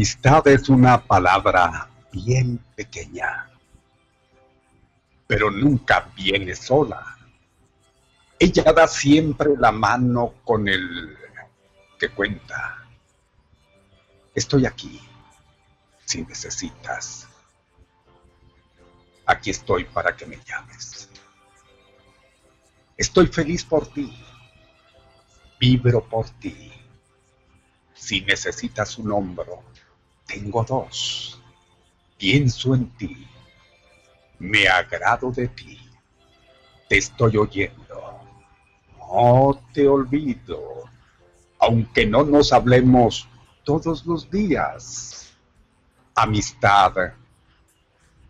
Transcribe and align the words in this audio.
Amistad 0.00 0.48
es 0.48 0.70
una 0.70 1.04
palabra 1.04 1.90
bien 2.10 2.56
pequeña, 2.74 3.50
pero 5.26 5.50
nunca 5.50 6.10
viene 6.16 6.56
sola. 6.56 7.18
Ella 8.38 8.72
da 8.72 8.88
siempre 8.88 9.50
la 9.58 9.70
mano 9.70 10.36
con 10.42 10.66
el 10.68 11.18
que 11.98 12.08
cuenta. 12.08 12.82
Estoy 14.34 14.64
aquí, 14.64 15.02
si 16.06 16.22
necesitas. 16.22 17.28
Aquí 19.26 19.50
estoy 19.50 19.84
para 19.84 20.16
que 20.16 20.24
me 20.24 20.38
llames. 20.46 21.10
Estoy 22.96 23.26
feliz 23.26 23.66
por 23.66 23.86
ti. 23.86 24.18
Vibro 25.60 26.02
por 26.02 26.30
ti. 26.30 26.72
Si 27.92 28.22
necesitas 28.22 28.96
un 28.96 29.12
hombro, 29.12 29.69
tengo 30.30 30.64
dos. 30.64 31.40
Pienso 32.16 32.74
en 32.74 32.90
ti. 32.96 33.26
Me 34.38 34.68
agrado 34.68 35.30
de 35.30 35.48
ti. 35.48 35.78
Te 36.88 36.98
estoy 36.98 37.36
oyendo. 37.36 38.20
No 38.98 39.60
te 39.72 39.88
olvido. 39.88 40.84
Aunque 41.58 42.06
no 42.06 42.24
nos 42.24 42.52
hablemos 42.52 43.28
todos 43.64 44.06
los 44.06 44.30
días. 44.30 45.32
Amistad. 46.14 47.14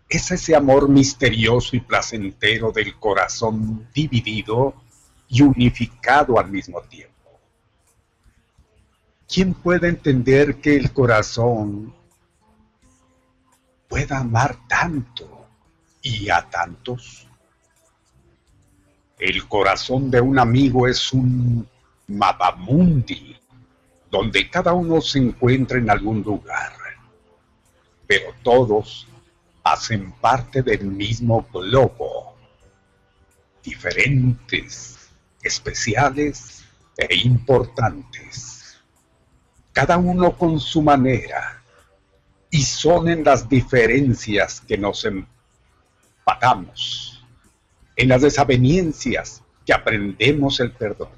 Es 0.09 0.31
ese 0.31 0.55
amor 0.55 0.89
misterioso 0.89 1.75
y 1.75 1.79
placentero 1.79 2.71
del 2.71 2.97
corazón 2.99 3.87
dividido 3.93 4.73
y 5.29 5.41
unificado 5.41 6.37
al 6.37 6.51
mismo 6.51 6.81
tiempo. 6.81 7.11
¿Quién 9.27 9.53
puede 9.53 9.87
entender 9.87 10.59
que 10.59 10.75
el 10.75 10.91
corazón 10.91 11.93
pueda 13.91 14.19
amar 14.19 14.55
tanto 14.69 15.47
y 16.01 16.29
a 16.29 16.49
tantos? 16.49 17.27
El 19.19 19.45
corazón 19.49 20.09
de 20.09 20.21
un 20.21 20.39
amigo 20.39 20.87
es 20.87 21.11
un 21.11 21.67
mapamundi, 22.07 23.35
donde 24.09 24.49
cada 24.49 24.71
uno 24.71 25.01
se 25.01 25.19
encuentra 25.19 25.77
en 25.77 25.89
algún 25.89 26.23
lugar, 26.23 26.71
pero 28.07 28.33
todos 28.41 29.07
hacen 29.61 30.13
parte 30.13 30.63
del 30.63 30.85
mismo 30.85 31.45
globo, 31.51 32.37
diferentes, 33.61 35.09
especiales 35.43 36.63
e 36.97 37.13
importantes. 37.25 38.79
Cada 39.73 39.97
uno 39.97 40.37
con 40.37 40.61
su 40.61 40.81
manera, 40.81 41.60
y 42.51 42.61
son 42.63 43.07
en 43.07 43.23
las 43.23 43.49
diferencias 43.49 44.61
que 44.61 44.77
nos 44.77 45.05
empatamos, 46.25 47.25
en 47.95 48.09
las 48.09 48.21
desavenencias 48.21 49.41
que 49.65 49.73
aprendemos 49.73 50.59
el 50.59 50.73
perdón, 50.73 51.09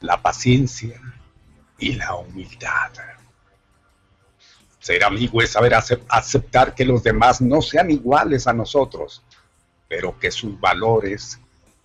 la 0.00 0.20
paciencia 0.20 1.00
y 1.78 1.92
la 1.94 2.16
humildad. 2.16 2.90
Ser 4.80 5.04
amigo 5.04 5.40
es 5.42 5.52
saber 5.52 5.74
aceptar 6.08 6.74
que 6.74 6.84
los 6.84 7.04
demás 7.04 7.40
no 7.40 7.62
sean 7.62 7.90
iguales 7.90 8.48
a 8.48 8.52
nosotros, 8.52 9.22
pero 9.86 10.18
que 10.18 10.32
sus 10.32 10.58
valores 10.58 11.38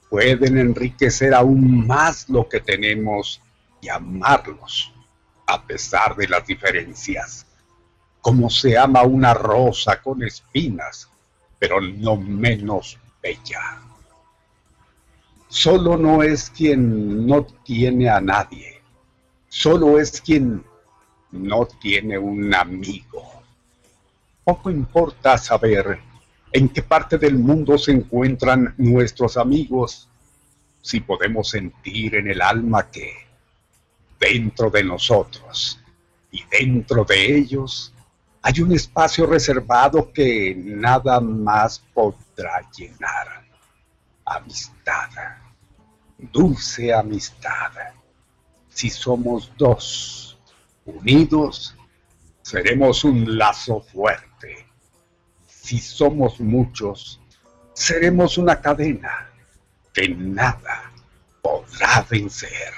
pueden 0.09 0.57
enriquecer 0.57 1.33
aún 1.33 1.85
más 1.85 2.27
lo 2.27 2.49
que 2.49 2.59
tenemos 2.59 3.39
y 3.81 3.89
amarlos 3.89 4.93
a 5.45 5.61
pesar 5.65 6.15
de 6.15 6.27
las 6.27 6.47
diferencias, 6.47 7.45
como 8.23 8.49
se 8.49 8.77
ama 8.77 9.03
una 9.03 9.33
rosa 9.33 10.01
con 10.01 10.23
espinas, 10.23 11.09
pero 11.59 11.81
no 11.81 12.15
menos 12.15 12.97
bella. 13.21 13.81
Solo 15.49 15.97
no 15.97 16.23
es 16.23 16.49
quien 16.49 17.27
no 17.27 17.45
tiene 17.65 18.09
a 18.09 18.21
nadie, 18.21 18.81
solo 19.49 19.99
es 19.99 20.21
quien 20.21 20.63
no 21.33 21.67
tiene 21.81 22.17
un 22.17 22.55
amigo. 22.55 23.43
Poco 24.45 24.71
importa 24.71 25.37
saber 25.37 25.99
en 26.53 26.69
qué 26.69 26.81
parte 26.81 27.17
del 27.17 27.37
mundo 27.37 27.77
se 27.77 27.91
encuentran 27.91 28.73
nuestros 28.77 29.35
amigos, 29.35 30.07
si 30.81 31.01
podemos 31.01 31.49
sentir 31.49 32.15
en 32.15 32.29
el 32.29 32.41
alma 32.41 32.89
que 32.89 33.11
dentro 34.17 34.69
de 34.69 34.85
nosotros 34.85 35.77
y 36.31 36.41
dentro 36.49 37.03
de 37.03 37.37
ellos 37.37 37.93
hay 38.45 38.61
un 38.61 38.73
espacio 38.73 39.25
reservado 39.25 40.11
que 40.11 40.53
nada 40.53 41.21
más 41.21 41.79
podrá 41.93 42.69
llenar. 42.77 43.45
Amistad, 44.25 45.09
dulce 46.17 46.93
amistad. 46.93 47.71
Si 48.67 48.89
somos 48.89 49.49
dos, 49.57 50.37
unidos, 50.83 51.73
seremos 52.41 53.05
un 53.05 53.37
lazo 53.37 53.79
fuerte. 53.79 54.67
Si 55.47 55.79
somos 55.79 56.41
muchos, 56.41 57.21
seremos 57.71 58.37
una 58.37 58.59
cadena 58.59 59.29
que 59.93 60.09
nada 60.09 60.91
podrá 61.41 62.05
vencer. 62.09 62.73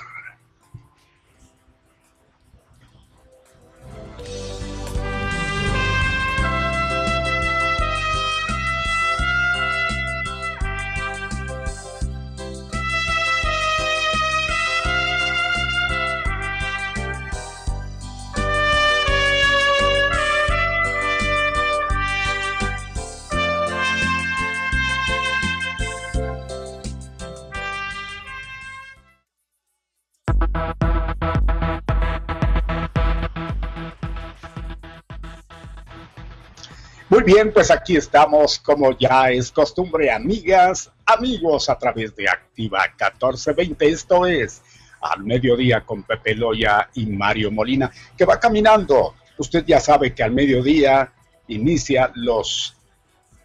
Muy 37.08 37.22
bien, 37.22 37.54
pues 37.54 37.70
aquí 37.70 37.96
estamos, 37.96 38.58
como 38.58 38.98
ya 38.98 39.30
es 39.30 39.52
costumbre, 39.52 40.12
amigas, 40.12 40.92
amigos, 41.06 41.70
a 41.70 41.78
través 41.78 42.16
de 42.16 42.28
Activa 42.28 42.80
1420. 42.80 43.88
Esto 43.88 44.26
es 44.26 44.64
al 45.02 45.24
mediodía 45.24 45.82
con 45.82 46.02
Pepe 46.02 46.34
Loya 46.34 46.90
y 46.96 47.06
Mario 47.06 47.52
Molina, 47.52 47.92
que 48.18 48.26
va 48.26 48.40
caminando. 48.40 49.14
Usted 49.38 49.64
ya 49.68 49.80
sabe 49.80 50.16
que 50.16 50.24
al 50.24 50.32
mediodía 50.32 51.14
inicia 51.48 52.12
los 52.16 52.76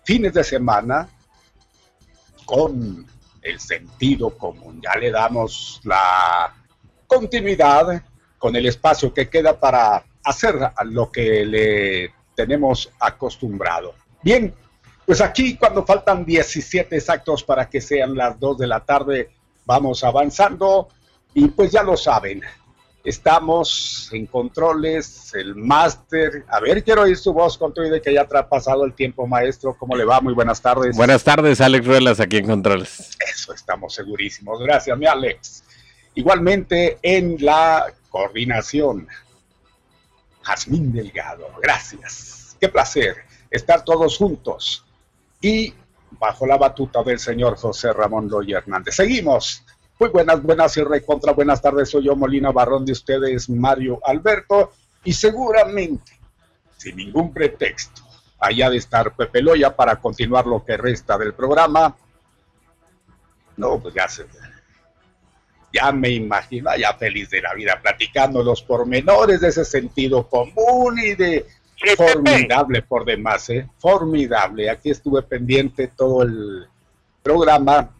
fines 0.04 0.32
de 0.32 0.42
semana 0.42 1.06
con 2.46 3.06
el 3.42 3.60
sentido 3.60 4.38
común. 4.38 4.80
Ya 4.82 4.98
le 4.98 5.10
damos 5.10 5.82
la 5.84 6.54
continuidad 7.06 8.02
con 8.38 8.56
el 8.56 8.64
espacio 8.64 9.12
que 9.12 9.28
queda 9.28 9.60
para 9.60 10.02
hacer 10.24 10.56
lo 10.84 11.12
que 11.12 11.44
le 11.44 12.19
tenemos 12.40 12.90
acostumbrado. 12.98 13.94
Bien, 14.22 14.54
pues 15.04 15.20
aquí 15.20 15.56
cuando 15.56 15.84
faltan 15.84 16.24
17 16.24 16.96
exactos 16.96 17.44
para 17.44 17.68
que 17.68 17.82
sean 17.82 18.16
las 18.16 18.40
2 18.40 18.58
de 18.58 18.66
la 18.66 18.80
tarde, 18.80 19.28
vamos 19.66 20.02
avanzando 20.04 20.88
y 21.34 21.48
pues 21.48 21.70
ya 21.70 21.82
lo 21.82 21.98
saben, 21.98 22.40
estamos 23.04 24.08
en 24.12 24.24
controles, 24.24 25.34
el 25.34 25.54
máster. 25.54 26.46
A 26.48 26.60
ver, 26.60 26.82
quiero 26.82 27.02
oír 27.02 27.18
su 27.18 27.34
voz 27.34 27.58
con 27.58 27.74
de 27.74 28.00
que 28.00 28.14
ya 28.14 28.22
ha 28.22 28.48
pasado 28.48 28.86
el 28.86 28.94
tiempo, 28.94 29.26
maestro. 29.26 29.76
¿Cómo 29.78 29.96
le 29.96 30.06
va? 30.06 30.22
Muy 30.22 30.32
buenas 30.32 30.62
tardes. 30.62 30.96
Buenas 30.96 31.22
tardes, 31.22 31.60
Alex 31.60 31.86
Ruelas, 31.86 32.20
aquí 32.20 32.38
en 32.38 32.46
controles. 32.46 33.16
Eso, 33.32 33.52
estamos 33.52 33.94
segurísimos. 33.94 34.62
Gracias, 34.62 34.96
mi 34.96 35.04
Alex. 35.04 35.62
Igualmente 36.14 36.98
en 37.02 37.36
la 37.40 37.92
coordinación, 38.08 39.06
Jazmín 40.42 40.92
Delgado. 40.92 41.48
Gracias. 41.62 42.56
Qué 42.60 42.68
placer 42.68 43.16
estar 43.50 43.84
todos 43.84 44.16
juntos 44.16 44.84
y 45.40 45.74
bajo 46.12 46.46
la 46.46 46.56
batuta 46.56 47.02
del 47.02 47.18
señor 47.18 47.56
José 47.56 47.92
Ramón 47.92 48.28
Loy 48.28 48.52
Hernández. 48.52 48.96
Seguimos. 48.96 49.64
Muy 49.98 50.08
buenas, 50.08 50.42
buenas 50.42 50.76
y 50.78 50.82
recontra 50.82 51.32
buenas 51.32 51.60
tardes. 51.60 51.90
Soy 51.90 52.04
yo, 52.04 52.16
Molina 52.16 52.50
Barrón 52.52 52.86
de 52.86 52.92
ustedes, 52.92 53.50
Mario 53.50 54.00
Alberto. 54.02 54.72
Y 55.04 55.12
seguramente, 55.12 56.18
sin 56.78 56.96
ningún 56.96 57.32
pretexto, 57.34 58.02
allá 58.38 58.70
de 58.70 58.78
estar 58.78 59.14
Pepe 59.14 59.42
Loya 59.42 59.76
para 59.76 59.96
continuar 59.96 60.46
lo 60.46 60.64
que 60.64 60.78
resta 60.78 61.18
del 61.18 61.34
programa. 61.34 61.94
No, 63.58 63.78
pues 63.78 63.94
ya 63.94 64.08
se. 64.08 64.26
Ya 65.72 65.92
me 65.92 66.10
imagino, 66.10 66.74
ya 66.76 66.94
feliz 66.94 67.30
de 67.30 67.42
la 67.42 67.54
vida, 67.54 67.80
platicando 67.80 68.42
los 68.42 68.62
pormenores 68.62 69.40
de 69.40 69.48
ese 69.48 69.64
sentido 69.64 70.28
común 70.28 70.98
y 70.98 71.14
de 71.14 71.46
Formidable 71.96 72.82
por 72.82 73.04
demás, 73.04 73.48
¿eh? 73.50 73.66
Formidable. 73.78 74.68
Aquí 74.68 74.90
estuve 74.90 75.22
pendiente 75.22 75.88
todo 75.88 76.22
el 76.22 76.68
programa. 77.22 77.90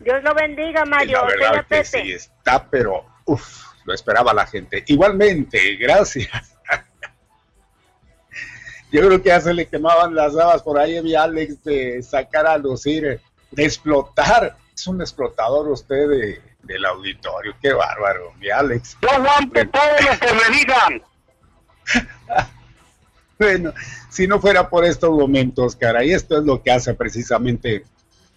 Dios 0.00 0.22
lo 0.22 0.34
bendiga, 0.34 0.84
Mario. 0.86 1.20
La 1.38 1.50
verdad 1.50 1.66
que 1.68 1.84
sí 1.84 2.12
está, 2.12 2.66
pero 2.68 3.04
uff, 3.26 3.64
lo 3.84 3.92
esperaba 3.92 4.32
la 4.32 4.46
gente. 4.46 4.82
Igualmente, 4.86 5.76
gracias. 5.76 6.56
Yo 8.92 9.06
creo 9.06 9.22
que 9.22 9.28
ya 9.28 9.40
se 9.40 9.52
le 9.52 9.66
quemaban 9.66 10.14
las 10.14 10.34
habas 10.36 10.62
por 10.62 10.78
ahí, 10.78 11.02
mi 11.02 11.14
Alex, 11.14 11.62
de 11.64 12.02
sacar 12.02 12.46
a 12.46 12.56
lucir, 12.56 13.20
de 13.50 13.64
explotar. 13.64 14.56
Es 14.74 14.86
un 14.86 15.02
explotador 15.02 15.68
usted 15.68 16.40
del 16.66 16.84
auditorio. 16.84 17.54
Qué 17.60 17.72
bárbaro, 17.72 18.32
mi 18.38 18.50
Alex. 18.50 18.96
Yo 19.02 19.10
aguanto 19.10 19.68
todo 19.68 19.82
lo 19.82 20.18
que 20.18 20.34
me 20.34 20.56
digan. 20.56 21.02
Bueno, 23.38 23.74
si 24.08 24.26
no 24.26 24.40
fuera 24.40 24.70
por 24.70 24.86
estos 24.86 25.10
momentos, 25.10 25.76
cara, 25.76 26.02
y 26.02 26.10
esto 26.10 26.38
es 26.38 26.44
lo 26.44 26.62
que 26.62 26.70
hace 26.70 26.94
precisamente 26.94 27.84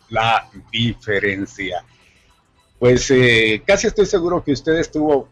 la 0.09 0.49
diferencia. 0.71 1.85
Pues 2.77 3.09
eh, 3.11 3.63
casi 3.65 3.87
estoy 3.87 4.05
seguro 4.05 4.43
que 4.43 4.51
usted 4.51 4.73
estuvo 4.73 5.29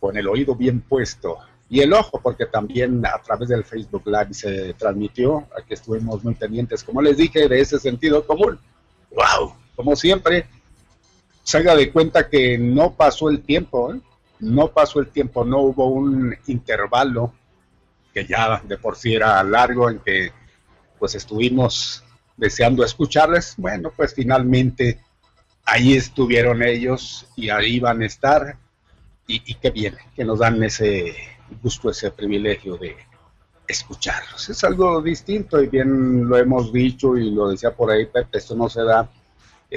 con 0.00 0.16
el 0.16 0.26
oído 0.26 0.56
bien 0.56 0.80
puesto 0.80 1.38
y 1.68 1.80
el 1.80 1.92
ojo, 1.92 2.20
porque 2.20 2.46
también 2.46 3.04
a 3.06 3.20
través 3.22 3.48
del 3.48 3.64
Facebook 3.64 4.02
Live 4.06 4.34
se 4.34 4.74
transmitió, 4.74 5.46
aquí 5.56 5.74
estuvimos 5.74 6.22
muy 6.22 6.34
pendientes, 6.34 6.84
como 6.84 7.00
les 7.00 7.16
dije, 7.16 7.48
de 7.48 7.60
ese 7.60 7.78
sentido 7.78 8.26
común. 8.26 8.58
¡Wow! 9.10 9.54
Como 9.74 9.96
siempre, 9.96 10.46
se 11.44 11.58
haga 11.58 11.76
de 11.76 11.92
cuenta 11.92 12.28
que 12.28 12.58
no 12.58 12.94
pasó 12.94 13.28
el 13.28 13.42
tiempo, 13.42 13.92
¿eh? 13.92 14.00
no 14.40 14.68
pasó 14.68 14.98
el 14.98 15.08
tiempo, 15.08 15.44
no 15.44 15.60
hubo 15.60 15.86
un 15.86 16.34
intervalo 16.46 17.32
que 18.12 18.26
ya 18.26 18.62
de 18.64 18.78
por 18.78 18.96
sí 18.96 19.14
era 19.14 19.42
largo, 19.44 19.90
en 19.90 19.98
que 19.98 20.32
pues 20.98 21.14
estuvimos 21.14 22.02
deseando 22.36 22.82
escucharles. 22.82 23.54
Bueno, 23.58 23.92
pues 23.94 24.14
finalmente 24.14 25.00
ahí 25.64 25.94
estuvieron 25.94 26.62
ellos 26.62 27.26
y 27.36 27.50
ahí 27.50 27.78
van 27.78 28.02
a 28.02 28.06
estar. 28.06 28.56
Y, 29.26 29.42
y 29.44 29.54
qué 29.54 29.70
bien 29.70 29.96
que 30.14 30.24
nos 30.24 30.38
dan 30.38 30.62
ese 30.62 31.14
gusto, 31.62 31.90
ese 31.90 32.10
privilegio 32.10 32.76
de 32.76 32.96
escucharlos. 33.66 34.48
Es 34.48 34.64
algo 34.64 35.02
distinto 35.02 35.62
y 35.62 35.68
bien 35.68 36.26
lo 36.26 36.38
hemos 36.38 36.72
dicho 36.72 37.16
y 37.16 37.30
lo 37.30 37.48
decía 37.48 37.74
por 37.74 37.90
ahí 37.90 38.06
Pepe, 38.06 38.38
esto 38.38 38.54
no 38.54 38.68
se 38.68 38.82
da 38.82 39.10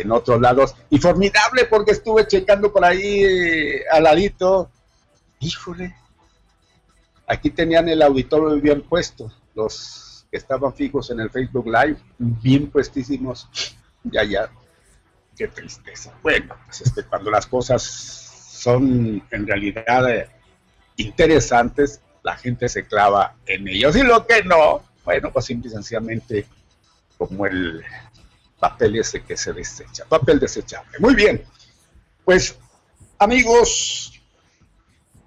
en 0.02 0.12
otros 0.12 0.40
lados. 0.40 0.76
Y 0.90 1.00
formidable 1.00 1.66
porque 1.66 1.92
estuve 1.92 2.28
checando 2.28 2.72
por 2.72 2.86
ahí 2.86 3.24
eh, 3.24 3.84
al 3.92 4.04
ladito. 4.04 4.70
Híjole, 5.40 5.94
Aquí 7.28 7.50
tenían 7.50 7.90
el 7.90 8.02
auditorio 8.02 8.60
bien 8.62 8.82
puesto, 8.82 9.30
los 9.54 10.26
que 10.32 10.38
estaban 10.38 10.74
fijos 10.74 11.12
en 11.12 11.20
el 11.20 11.30
Facebook 11.30 11.68
Live, 11.68 11.98
bien 12.18 12.72
puestísimos. 12.72 13.50
Ya, 14.06 14.24
ya, 14.24 14.50
qué 15.36 15.50
tristeza. 15.50 16.14
Bueno, 16.24 16.56
pues 16.66 16.82
este, 16.82 17.04
cuando 17.04 17.30
las 17.30 17.46
cosas 17.46 17.84
son 17.84 19.22
en 19.30 19.46
realidad 19.46 20.10
eh, 20.10 20.30
interesantes, 20.96 22.00
la 22.24 22.38
gente 22.38 22.70
se 22.70 22.88
clava 22.88 23.36
en 23.46 23.68
ellos. 23.68 23.98
Y 23.98 24.04
lo 24.04 24.26
que 24.26 24.44
no, 24.44 24.82
bueno, 25.04 25.30
pues 25.34 25.46
simple 25.46 25.70
y 25.70 25.74
sencillamente 25.74 26.46
como 27.18 27.46
el 27.46 27.84
papel 28.60 28.98
ese 28.98 29.24
que 29.24 29.38
se 29.38 29.54
desecha, 29.54 30.06
papel 30.06 30.40
desechable. 30.40 30.98
Muy 31.00 31.16
bien, 31.16 31.44
pues 32.26 32.58
amigos, 33.20 34.20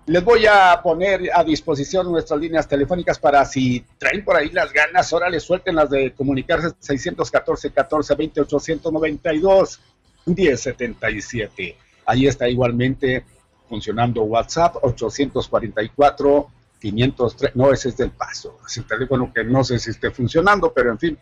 les 0.06 0.24
voy 0.24 0.44
a 0.46 0.80
poner 0.82 1.30
a 1.32 1.44
disposición 1.44 2.10
nuestras 2.10 2.40
líneas 2.40 2.66
telefónicas 2.66 3.18
para 3.18 3.44
si 3.44 3.84
traen 3.98 4.24
por 4.24 4.36
ahí 4.36 4.50
las 4.50 4.72
ganas, 4.72 5.12
ahora 5.12 5.28
les 5.28 5.42
suelten 5.42 5.76
las 5.76 5.88
de 5.90 6.12
comunicarse 6.12 6.70
614 6.78 7.70
14 7.70 8.14
20 8.14 8.40
892 8.40 9.80
1077. 10.26 11.76
Ahí 12.06 12.26
está 12.26 12.48
igualmente 12.48 13.24
funcionando 13.68 14.22
WhatsApp 14.22 14.76
844 14.82 16.48
503. 16.80 17.56
No, 17.56 17.72
ese 17.72 17.90
es 17.90 17.96
del 17.96 18.10
paso. 18.10 18.58
Es 18.66 18.78
el 18.78 18.84
teléfono 18.84 19.32
que 19.32 19.44
no 19.44 19.62
sé 19.62 19.78
si 19.78 19.90
esté 19.90 20.10
funcionando, 20.10 20.72
pero 20.72 20.90
en 20.90 20.98
fin, 20.98 21.18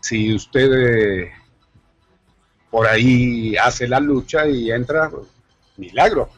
si 0.00 0.34
usted 0.34 0.70
eh, 0.72 1.32
por 2.70 2.86
ahí 2.86 3.56
hace 3.56 3.88
la 3.88 4.00
lucha 4.00 4.48
y 4.48 4.70
entra, 4.70 5.10
milagro 5.76 6.30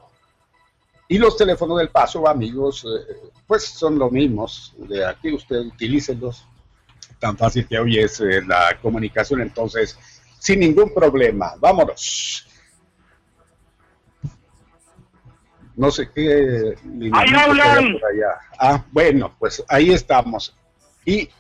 Y 1.09 1.19
los 1.19 1.37
teléfonos 1.37 1.79
del 1.79 1.91
paso, 1.91 2.27
amigos, 2.27 2.85
eh, 2.85 2.89
pues 3.47 3.63
son 3.65 3.97
los 3.97 4.11
mismos. 4.11 4.75
De 4.77 5.07
aquí 5.07 5.33
usted 5.33 5.59
utilícenlos. 5.59 6.45
Tan 7.21 7.39
fácil 7.39 7.69
que 7.69 7.79
hoy 7.79 7.99
es 7.99 8.21
eh, 8.21 8.43
la 8.45 8.77
comunicación, 8.83 9.41
entonces, 9.43 9.97
sin 10.39 10.59
ningún 10.61 10.93
problema. 10.93 11.55
Vámonos. 11.61 12.49
No 15.81 15.91
sé 15.91 16.11
qué. 16.15 16.75
¡Ahí 17.15 17.31
hablan! 17.35 17.97
Ah, 18.59 18.85
bueno, 18.93 19.35
pues 19.39 19.65
ahí 19.67 19.93
estamos. 19.93 20.55
Y 21.07 21.31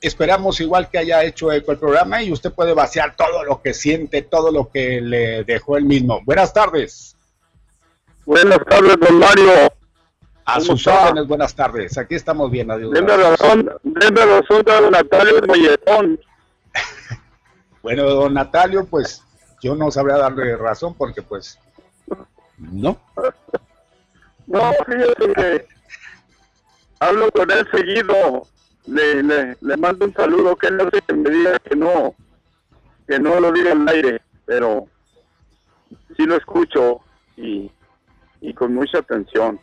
Esperamos 0.00 0.58
igual 0.60 0.88
que 0.88 0.96
haya 0.96 1.22
hecho 1.24 1.52
eco 1.52 1.72
el 1.72 1.78
programa 1.78 2.22
y 2.22 2.32
usted 2.32 2.52
puede 2.52 2.72
vaciar 2.72 3.16
todo 3.16 3.44
lo 3.44 3.60
que 3.60 3.74
siente, 3.74 4.22
todo 4.22 4.50
lo 4.50 4.70
que 4.70 4.98
le 5.02 5.44
dejó 5.44 5.76
el 5.76 5.84
mismo. 5.84 6.22
Buenas 6.24 6.54
tardes. 6.54 7.16
Buenas 8.24 8.60
tardes, 8.66 8.96
don 8.98 9.18
Mario. 9.18 9.52
A 10.46 10.58
sus 10.58 10.86
órdenes, 10.86 11.26
buenas 11.26 11.54
tardes. 11.54 11.98
Aquí 11.98 12.14
estamos 12.14 12.50
bien, 12.50 12.70
adiós. 12.70 12.92
Denme 12.92 13.14
razón, 13.14 13.70
denme 13.82 14.24
razón, 14.24 14.62
don 14.64 14.90
Natalio 14.90 15.42
Molletón. 15.46 16.18
bueno, 17.82 18.04
don 18.04 18.32
Natalio, 18.32 18.86
pues 18.86 19.22
yo 19.62 19.74
no 19.74 19.90
sabría 19.90 20.16
darle 20.16 20.56
razón 20.56 20.94
porque 20.94 21.20
pues 21.20 21.58
no. 22.56 22.98
No, 24.50 24.72
fíjate 24.84 25.32
que 25.32 25.68
hablo 26.98 27.30
con 27.30 27.48
él 27.52 27.64
seguido 27.70 28.48
le, 28.86 29.22
le, 29.22 29.56
le 29.60 29.76
mando 29.76 30.06
un 30.06 30.12
saludo 30.12 30.56
que 30.56 30.72
no 30.72 30.90
sé 30.90 31.00
que 31.06 31.14
me 31.14 31.30
diga 31.30 31.56
que 31.60 31.76
no, 31.76 32.16
que 33.06 33.20
no 33.20 33.38
lo 33.38 33.52
diga 33.52 33.70
al 33.70 33.88
aire, 33.88 34.20
pero 34.46 34.88
sí 36.16 36.24
lo 36.26 36.36
escucho 36.36 37.00
y, 37.36 37.70
y 38.40 38.52
con 38.52 38.74
mucha 38.74 38.98
atención. 38.98 39.60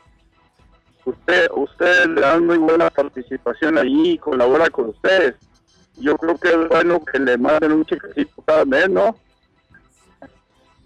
Usted, 1.04 1.50
usted 1.54 2.06
le 2.08 2.22
da 2.22 2.40
muy 2.40 2.58
buena 2.58 2.90
participación 2.90 3.78
ahí, 3.78 4.18
colabora 4.18 4.70
con 4.70 4.90
ustedes. 4.90 5.36
yo 5.98 6.18
creo 6.18 6.38
que 6.38 6.48
es 6.48 6.70
bueno 6.70 7.04
que 7.04 7.20
le 7.20 7.38
manden 7.38 7.74
un 7.74 7.86
chequecito 7.86 8.42
cada 8.46 8.64
mes, 8.64 8.90
¿no? 8.90 9.18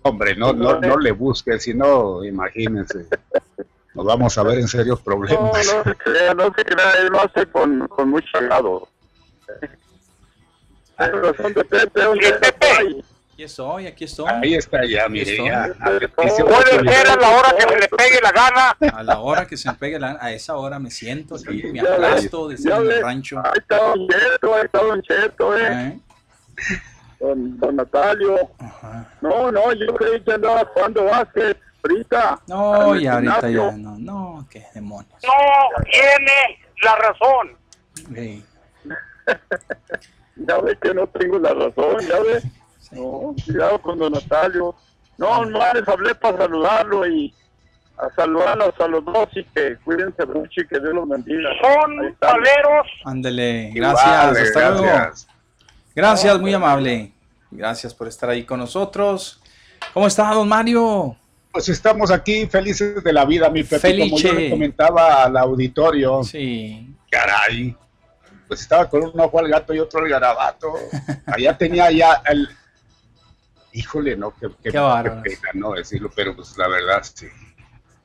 Hombre, 0.02 0.36
no, 0.36 0.54
no, 0.54 0.80
no 0.80 0.98
le 0.98 1.12
busque, 1.12 1.60
si 1.60 1.76
no, 1.76 2.24
imagínense. 2.24 3.06
Nos 3.94 4.06
vamos 4.06 4.38
a 4.38 4.44
ver 4.44 4.60
en 4.60 4.68
serios 4.68 5.00
No, 5.00 5.04
problemas. 5.04 5.68
no 5.68 5.84
se 5.84 5.96
crea, 5.96 6.34
no 6.34 6.46
se 6.56 6.64
crea, 6.64 6.92
él 7.02 7.08
lo 7.08 7.22
hace 7.22 7.46
con, 7.48 7.88
con 7.88 8.10
mucho 8.10 8.38
agrado. 8.38 8.88
Tiene 10.98 11.14
razón 11.14 11.54
de 11.54 11.66
Pepe, 11.66 12.02
¿dónde 12.02 12.26
Sí? 12.26 13.04
Aquí 13.34 13.44
estoy, 13.44 13.88
aquí 13.88 14.04
estoy. 14.04 14.30
Ahí 14.30 14.54
está 14.54 14.86
ya, 14.86 15.10
mire, 15.10 15.36
ya. 15.36 15.74
Puede 15.84 16.08
Puede 16.44 16.94
ser 16.94 17.08
a 17.08 17.16
la 17.16 17.30
hora 17.30 17.56
que 17.58 17.62
se 17.64 17.80
le 17.80 17.88
pegue 17.88 18.20
la 18.22 18.32
gana. 18.32 18.78
A 18.94 19.04
la 19.04 19.20
hora 19.20 19.48
que 19.48 19.58
se 19.58 19.70
me 19.70 19.76
pegue 19.76 20.00
la, 20.00 20.18
a 20.22 20.32
esa 20.32 20.56
hora 20.58 20.78
me 20.78 20.92
siento 20.92 21.36
aquí, 21.36 21.64
me 21.64 21.80
aplasto 21.80 22.50
de 22.50 22.58
ya 22.58 22.78
en 22.78 22.92
el 22.92 23.02
rancho. 23.02 23.40
Ahí 23.44 23.52
está 23.56 23.78
Don 23.78 24.08
Cheto, 24.08 24.56
ahí 24.56 24.62
está 24.66 24.84
Don 24.84 25.02
Cheto, 25.02 25.58
eh. 25.58 25.72
¿eh? 25.72 26.00
Don, 27.20 27.60
don 27.60 27.76
Natalio. 27.78 28.52
Ajá. 28.60 29.12
No, 29.22 29.52
no, 29.52 29.74
yo 29.74 29.94
creí 29.96 30.22
que 30.22 30.34
andaba 30.34 30.64
jugando 30.74 31.06
básquet 31.06 31.58
ahorita. 31.84 32.40
No, 32.48 32.96
y 32.96 33.08
ahorita 33.08 33.34
gimnasio. 33.42 33.72
ya 33.72 33.78
no, 33.78 33.98
no, 33.98 34.48
qué 34.50 34.66
demonios. 34.74 35.14
No 35.24 35.84
tiene 35.92 36.60
la 36.84 36.96
razón. 36.96 37.58
Sí, 38.14 38.46
Ya 40.48 40.58
ve 40.60 40.78
que 40.82 40.94
no 40.94 41.06
tengo 41.08 41.38
la 41.40 41.54
razón, 41.54 42.00
ya 42.08 42.20
ve. 42.22 42.42
sí. 42.80 42.96
No, 42.96 43.36
cuidado 43.46 43.82
con 43.82 44.00
don 44.00 44.14
Natalio. 44.14 44.76
No, 45.18 45.46
no 45.46 45.60
les 45.74 45.88
hablé 45.88 46.16
para 46.16 46.38
saludarlo 46.38 47.06
y 47.08 47.34
a 47.98 48.10
saludarlos 48.16 48.74
a 48.80 48.88
los 48.88 49.06
dos 49.06 49.28
y 49.36 49.44
que 49.46 49.78
cuídense 49.84 50.26
mucho 50.26 50.62
y 50.62 50.68
que 50.68 50.80
Dios 50.80 50.94
los 50.94 51.08
bendiga. 51.08 51.50
Son 51.62 52.16
paleros. 52.20 52.88
Ándele, 53.06 53.72
gracias, 53.76 54.38
hasta 54.38 54.70
luego. 54.72 54.84
gracias. 54.84 55.28
Gracias, 55.96 56.40
muy 56.40 56.54
amable. 56.54 57.14
Gracias 57.52 57.94
por 57.94 58.08
estar 58.08 58.30
ahí 58.30 58.44
con 58.46 58.60
nosotros. 58.60 59.42
¿Cómo 59.94 60.08
está, 60.08 60.34
don 60.34 60.48
Mario? 60.48 61.16
Pues 61.52 61.68
estamos 61.70 62.12
aquí 62.12 62.46
felices 62.48 63.04
de 63.04 63.14
la 63.14 63.26
vida, 63.26 63.50
mi 63.50 63.64
Pepe. 63.64 63.98
Como 64.00 64.18
yo 64.18 64.30
Felice. 64.30 64.34
le 64.34 64.50
comentaba 64.50 65.24
al 65.24 65.36
auditorio, 65.38 66.24
Sí, 66.24 66.96
caray, 67.10 67.76
pues 68.48 68.62
estaba 68.62 68.90
con 68.90 69.04
un 69.04 69.20
ojo 69.20 69.40
al 69.40 69.50
gato 69.50 69.74
y 69.74 69.80
otro 69.80 70.00
al 70.02 70.10
garabato. 70.10 70.74
Allá 71.26 71.58
tenía 71.58 71.92
ya 71.92 72.22
el... 72.30 72.48
Híjole, 73.74 74.16
no, 74.18 74.34
qué, 74.38 74.48
qué, 74.64 74.72
Qué 74.72 74.72
pena 74.72 75.52
no 75.54 75.72
decirlo, 75.74 76.10
pero 76.16 76.36
pues 76.36 76.58
la 76.58 76.68
verdad 76.68 77.02
sí. 77.04 77.28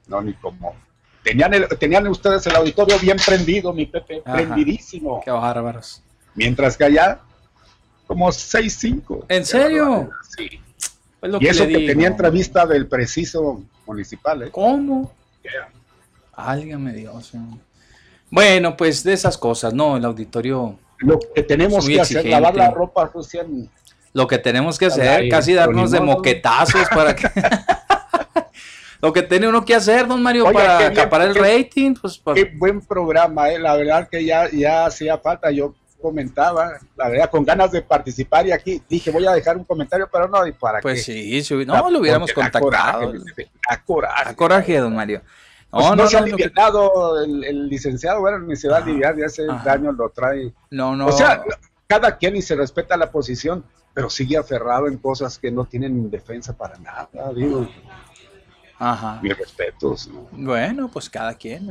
No, 0.08 0.20
ni 0.22 0.32
como... 0.34 0.74
Tenían, 1.24 1.54
el- 1.54 1.68
tenían 1.78 2.06
ustedes 2.06 2.46
el 2.46 2.54
auditorio 2.54 2.96
bien 3.00 3.16
prendido, 3.24 3.72
mi 3.72 3.86
Pepe, 3.86 4.22
Ajá. 4.24 4.34
prendidísimo. 4.36 5.20
qué 5.24 5.30
bárbaros. 5.32 6.02
Mientras 6.36 6.76
que 6.76 6.84
allá, 6.84 7.18
como 8.06 8.28
6-5. 8.28 9.24
¿En 9.28 9.44
serio? 9.44 10.10
Sí. 10.36 10.60
Es 11.26 11.32
lo 11.32 11.38
Y 11.42 11.46
eso 11.48 11.64
le 11.64 11.72
que 11.72 11.78
digo. 11.78 11.92
tenía 11.92 12.06
entrevista 12.08 12.66
del 12.66 12.86
preciso 12.86 13.62
municipal, 13.86 14.42
¿eh? 14.44 14.48
¿Cómo? 14.50 15.12
Álgame 16.34 16.92
Dios. 16.92 17.34
eh. 17.34 17.38
Bueno, 18.30 18.76
pues 18.76 19.02
de 19.04 19.12
esas 19.12 19.38
cosas, 19.38 19.72
¿no? 19.74 19.96
El 19.96 20.04
auditorio, 20.04 20.78
Lo 20.98 21.18
que 21.34 21.42
tenemos 21.42 21.86
que 21.86 22.00
hacer, 22.00 22.26
lavar 22.26 22.54
la 22.54 22.70
ropa 22.70 23.10
sucia 23.12 23.42
en- 23.42 23.68
lo 24.12 24.26
que 24.26 24.38
tenemos 24.38 24.78
que 24.78 24.86
hacer, 24.86 25.28
casi 25.28 25.52
darnos 25.52 25.90
de 25.90 26.00
moquetazos 26.00 26.88
para 26.88 27.14
que... 27.14 27.28
lo 29.02 29.12
que 29.12 29.22
tiene 29.22 29.46
uno 29.48 29.64
que 29.64 29.74
hacer, 29.74 30.06
don 30.06 30.22
Mario, 30.22 30.50
para 30.52 30.86
acaparar 30.86 31.28
el 31.28 31.34
qué- 31.34 31.40
rating, 31.40 31.94
pues 32.00 32.18
para- 32.18 32.34
Qué 32.36 32.44
buen 32.56 32.80
programa, 32.80 33.50
¿eh? 33.50 33.58
La 33.58 33.76
verdad 33.76 34.08
que 34.08 34.24
ya, 34.24 34.50
ya 34.50 34.86
hacía 34.86 35.18
falta. 35.18 35.50
Yo 35.50 35.74
comentaba, 36.00 36.78
la 36.96 37.08
verdad, 37.08 37.30
con 37.30 37.44
ganas 37.44 37.72
de 37.72 37.82
participar 37.82 38.46
y 38.46 38.52
aquí 38.52 38.82
dije, 38.88 39.10
voy 39.10 39.26
a 39.26 39.32
dejar 39.32 39.56
un 39.56 39.64
comentario, 39.64 40.08
pero 40.12 40.28
no, 40.28 40.46
¿y 40.46 40.52
para 40.52 40.80
pues 40.80 41.04
qué? 41.06 41.42
sí, 41.42 41.64
no, 41.66 41.90
lo 41.90 42.00
hubiéramos 42.00 42.32
contactado. 42.32 42.62
coraje, 43.10 43.50
da 43.68 43.82
coraje. 43.84 44.30
A 44.30 44.34
coraje, 44.36 44.76
don 44.78 44.94
Mario. 44.94 45.22
No, 45.72 45.78
Pues 45.78 45.86
no, 45.90 45.96
no, 45.96 46.06
se 46.06 46.16
ha 46.16 46.20
aliviado 46.20 47.24
el, 47.24 47.44
el 47.44 47.68
licenciado, 47.68 48.20
bueno, 48.20 48.38
ni 48.38 48.56
se 48.56 48.68
va 48.68 48.76
a 48.78 48.82
aliviar, 48.82 49.16
ya 49.16 49.26
ese 49.26 49.46
Ajá. 49.50 49.64
daño 49.64 49.92
lo 49.92 50.08
trae. 50.10 50.52
no, 50.70 50.94
no. 50.94 51.06
O 51.06 51.12
sea, 51.12 51.42
cada 51.86 52.16
quien 52.16 52.36
y 52.36 52.42
se 52.42 52.54
respeta 52.54 52.96
la 52.96 53.10
posición, 53.10 53.64
pero 53.94 54.10
sigue 54.10 54.36
aferrado 54.36 54.88
en 54.88 54.98
cosas 54.98 55.38
que 55.38 55.50
no 55.50 55.64
tienen 55.64 56.10
defensa 56.10 56.56
para 56.56 56.78
nada, 56.78 57.08
digo, 57.34 57.68
Ajá. 58.78 59.20
mis 59.22 59.36
respetos, 59.36 60.08
¿no? 60.08 60.28
Bueno, 60.32 60.88
pues 60.88 61.08
cada 61.08 61.34
quien. 61.34 61.68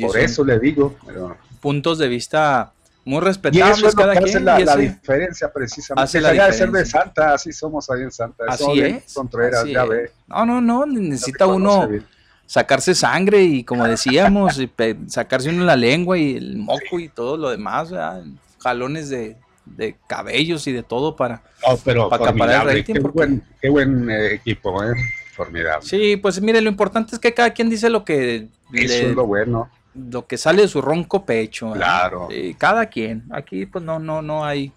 Por 0.00 0.18
eso 0.18 0.44
le 0.44 0.58
digo, 0.58 0.94
pero... 1.06 1.36
puntos 1.60 1.98
de 1.98 2.08
vista 2.08 2.72
muy 3.04 3.18
Y 3.18 3.20
respetables 3.20 3.78
eso 3.78 3.88
es 3.88 3.94
lo 3.94 4.00
cada 4.00 4.12
que 4.12 4.18
hace 4.20 4.30
quien. 4.32 4.44
la, 4.44 4.60
y 4.60 4.80
diferencia 4.88 5.52
precisamente. 5.52 6.04
hace 6.04 6.20
la 6.20 6.28
Dejaría 6.30 6.46
de 6.52 6.58
ser 6.58 6.70
de 6.70 6.78
diferencia. 6.78 7.00
Santa, 7.00 7.34
así 7.34 7.52
somos 7.52 7.90
ahí 7.90 8.02
en 8.02 8.10
Santa. 8.12 8.44
Así 8.48 8.80
es. 8.80 9.12
Contreras, 9.14 9.62
así 9.62 9.72
ya 9.72 9.82
es. 9.84 9.88
ve. 9.88 10.10
No, 10.28 10.46
no, 10.46 10.60
no. 10.60 10.86
Necesita 10.86 11.46
uno 11.46 11.88
bien. 11.88 12.06
sacarse 12.46 12.94
sangre 12.94 13.42
y 13.42 13.64
como 13.64 13.86
decíamos, 13.86 14.58
y 14.58 14.70
sacarse 15.08 15.48
uno 15.50 15.64
la 15.64 15.76
lengua 15.76 16.16
y 16.18 16.36
el 16.36 16.56
moco 16.58 16.98
y 17.00 17.08
todo 17.08 17.36
lo 17.36 17.50
demás, 17.50 17.90
¿verdad? 17.90 18.22
jalones 18.60 19.08
de, 19.08 19.36
de 19.66 19.96
cabellos 20.06 20.66
y 20.68 20.72
de 20.72 20.84
todo 20.84 21.16
para... 21.16 21.42
No, 21.66 21.76
pero 21.84 22.08
para 22.08 22.24
acaparar 22.26 22.68
el 22.68 22.76
rating, 22.78 22.94
Qué 22.94 23.00
porque- 23.00 23.16
buen, 23.16 23.42
qué 23.60 23.68
buen 23.68 24.10
eh, 24.10 24.34
equipo, 24.34 24.84
¿eh? 24.84 24.94
Formidable. 25.34 25.84
Sí, 25.88 26.16
pues 26.18 26.40
mire, 26.40 26.60
lo 26.60 26.68
importante 26.68 27.16
es 27.16 27.18
que 27.18 27.34
cada 27.34 27.50
quien 27.50 27.68
dice 27.68 27.88
lo 27.90 28.04
que, 28.04 28.36
Eso 28.36 28.48
le- 28.72 29.10
es 29.10 29.16
lo 29.16 29.26
bueno. 29.26 29.68
Lo 29.94 30.26
que 30.26 30.38
sale 30.38 30.62
de 30.62 30.68
su 30.68 30.80
ronco 30.80 31.24
pecho. 31.24 31.70
¿verdad? 31.70 32.08
Claro. 32.08 32.28
Cada 32.58 32.86
quien. 32.86 33.24
Aquí 33.30 33.66
pues 33.66 33.84
no, 33.84 33.98
no, 33.98 34.22
no 34.22 34.44
hay, 34.44 34.72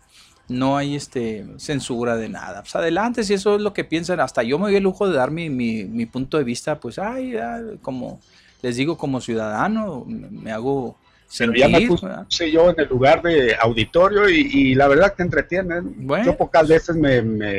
no 0.48 0.77
hay 0.77 0.95
este 0.95 1.45
censura 1.57 2.15
de 2.17 2.29
nada. 2.29 2.62
Pues 2.62 2.75
adelante, 2.75 3.24
si 3.24 3.34
eso 3.34 3.55
es 3.55 3.62
lo 3.62 3.74
que 3.74 3.84
piensan. 3.84 4.19
Hasta 4.19 4.43
yo 4.43 4.60
me 4.60 4.65
doy 4.65 4.75
el 4.75 4.84
lujo 4.84 5.07
de 5.07 5.15
dar 5.15 5.31
mi, 5.31 5.50
mi, 5.50 5.86
mi 5.86 6.05
punto 6.05 6.38
de 6.38 6.43
vista, 6.43 6.79
pues 6.79 7.00
ay, 7.00 7.36
como 7.81 8.19
les 8.62 8.75
digo, 8.75 8.98
como 8.98 9.22
ciudadano, 9.22 10.03
me, 10.07 10.29
me 10.29 10.51
hago 10.51 10.98
Pero 11.38 11.53
ya 11.53 11.67
me 11.69 11.88
puse 11.88 12.51
yo 12.51 12.69
en 12.69 12.79
el 12.79 12.88
lugar 12.88 13.22
de 13.22 13.55
auditorio 13.55 14.27
y, 14.29 14.50
y 14.51 14.75
la 14.75 14.88
verdad 14.88 15.13
que 15.13 15.24
entretienen. 15.24 15.93
Bueno. 16.07 16.25
Yo 16.25 16.38
pocas 16.38 16.67
veces 16.67 16.95
me, 16.95 17.22
me 17.22 17.53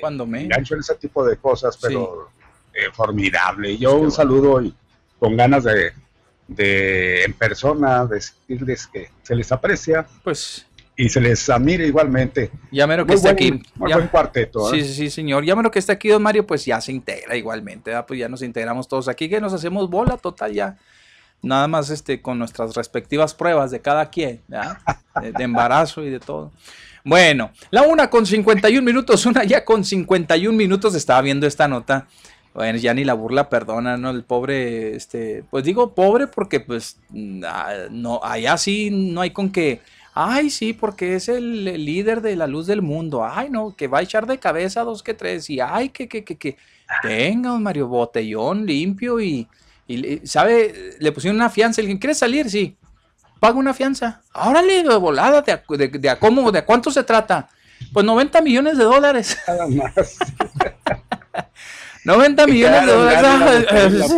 Cuando 0.00 0.26
me- 0.26 0.42
engancho 0.42 0.74
en 0.74 0.80
ese 0.80 0.94
tipo 0.96 1.24
de 1.24 1.36
cosas, 1.36 1.78
pero 1.80 2.28
eh, 2.74 2.90
formidable. 2.92 3.76
Yo 3.78 3.96
un 3.96 4.10
saludo 4.10 4.62
y 4.62 4.74
con 5.18 5.36
ganas 5.36 5.64
de, 5.64 5.92
de 6.54 7.24
en 7.24 7.32
persona 7.34 8.04
decirles 8.06 8.86
que 8.86 9.10
se 9.22 9.34
les 9.34 9.50
aprecia 9.52 10.06
Pues 10.22 10.66
y 10.96 11.08
se 11.08 11.20
les 11.20 11.48
admira 11.48 11.84
igualmente. 11.84 12.50
ya 12.70 12.86
mero 12.86 13.06
que 13.06 13.14
Muy 13.14 13.22
buen, 13.22 13.34
aquí. 13.34 13.62
muy 13.76 13.90
ya- 13.90 13.96
buen 13.96 14.08
cuarteto. 14.08 14.72
¿eh? 14.74 14.82
Sí, 14.84 14.94
sí, 14.94 15.10
señor. 15.10 15.44
Ya 15.44 15.56
menos 15.56 15.72
que 15.72 15.78
esté 15.78 15.92
aquí, 15.92 16.08
don 16.08 16.22
Mario, 16.22 16.46
pues 16.46 16.64
ya 16.64 16.80
se 16.80 16.92
integra 16.92 17.34
igualmente, 17.34 17.90
¿verdad? 17.90 18.04
Pues 18.06 18.20
ya 18.20 18.28
nos 18.28 18.42
integramos 18.42 18.86
todos 18.88 19.08
aquí, 19.08 19.28
que 19.28 19.40
nos 19.40 19.52
hacemos 19.54 19.88
bola 19.88 20.16
total 20.18 20.52
ya. 20.52 20.76
Nada 21.40 21.66
más 21.66 21.90
este 21.90 22.20
con 22.22 22.38
nuestras 22.38 22.74
respectivas 22.74 23.34
pruebas 23.34 23.70
de 23.70 23.80
cada 23.80 24.10
quien. 24.10 24.42
De, 25.20 25.32
de 25.32 25.44
embarazo 25.44 26.02
y 26.04 26.10
de 26.10 26.20
todo. 26.20 26.52
Bueno, 27.04 27.50
la 27.72 27.82
una 27.82 28.08
con 28.08 28.24
51 28.26 28.80
minutos, 28.84 29.26
una 29.26 29.42
ya 29.42 29.64
con 29.64 29.84
51 29.84 30.56
minutos 30.56 30.94
estaba 30.94 31.20
viendo 31.20 31.46
esta 31.48 31.66
nota. 31.66 32.06
Bueno, 32.54 32.78
ya 32.78 32.92
ni 32.92 33.04
la 33.04 33.14
burla 33.14 33.48
perdona, 33.48 33.96
¿no? 33.96 34.10
El 34.10 34.24
pobre, 34.24 34.94
este, 34.94 35.42
pues 35.50 35.64
digo 35.64 35.94
pobre 35.94 36.26
porque 36.26 36.60
pues 36.60 36.98
mm, 37.10 37.42
ah, 37.46 37.72
no, 37.90 38.20
allá 38.22 38.58
sí 38.58 38.90
no 38.90 39.22
hay 39.22 39.30
con 39.30 39.50
que, 39.50 39.80
ay, 40.12 40.50
sí, 40.50 40.74
porque 40.74 41.14
es 41.14 41.28
el, 41.28 41.64
líder 41.64 42.20
de 42.20 42.36
la 42.36 42.46
luz 42.46 42.66
del 42.66 42.82
mundo, 42.82 43.24
ay, 43.24 43.48
no, 43.48 43.74
que 43.74 43.86
va 43.88 43.98
a 43.98 44.02
echar 44.02 44.26
de 44.26 44.38
cabeza 44.38 44.82
dos 44.82 45.02
que 45.02 45.14
tres, 45.14 45.48
y 45.48 45.60
ay, 45.60 45.88
que, 45.88 46.06
que, 46.08 46.24
que, 46.24 46.36
que, 46.36 46.56
venga, 47.02 47.50
don 47.50 47.62
Mario, 47.62 47.88
botellón 47.88 48.66
limpio 48.66 49.18
y, 49.20 49.48
y 49.88 50.20
¿sabe? 50.26 50.96
Le 50.98 51.10
pusieron 51.12 51.36
una 51.36 51.48
fianza, 51.48 51.80
le 51.80 51.98
¿quieres 51.98 52.18
salir? 52.18 52.50
Sí, 52.50 52.76
paga 53.40 53.56
una 53.58 53.72
fianza, 53.72 54.20
órale, 54.34 54.82
de 54.82 54.96
volada, 54.96 55.40
de, 55.40 55.52
a- 55.52 55.62
de, 55.70 55.88
de 55.88 56.10
a 56.10 56.18
cómo, 56.18 56.52
de 56.52 56.58
a 56.58 56.66
cuánto 56.66 56.90
se 56.90 57.02
trata, 57.02 57.48
pues 57.94 58.04
90 58.04 58.42
millones 58.42 58.76
de 58.76 58.84
dólares. 58.84 59.38
Nada 59.48 59.66
más. 59.68 60.18
90 62.04 62.46
millones 62.46 62.86
de 62.86 62.92
dólares. 62.92 64.10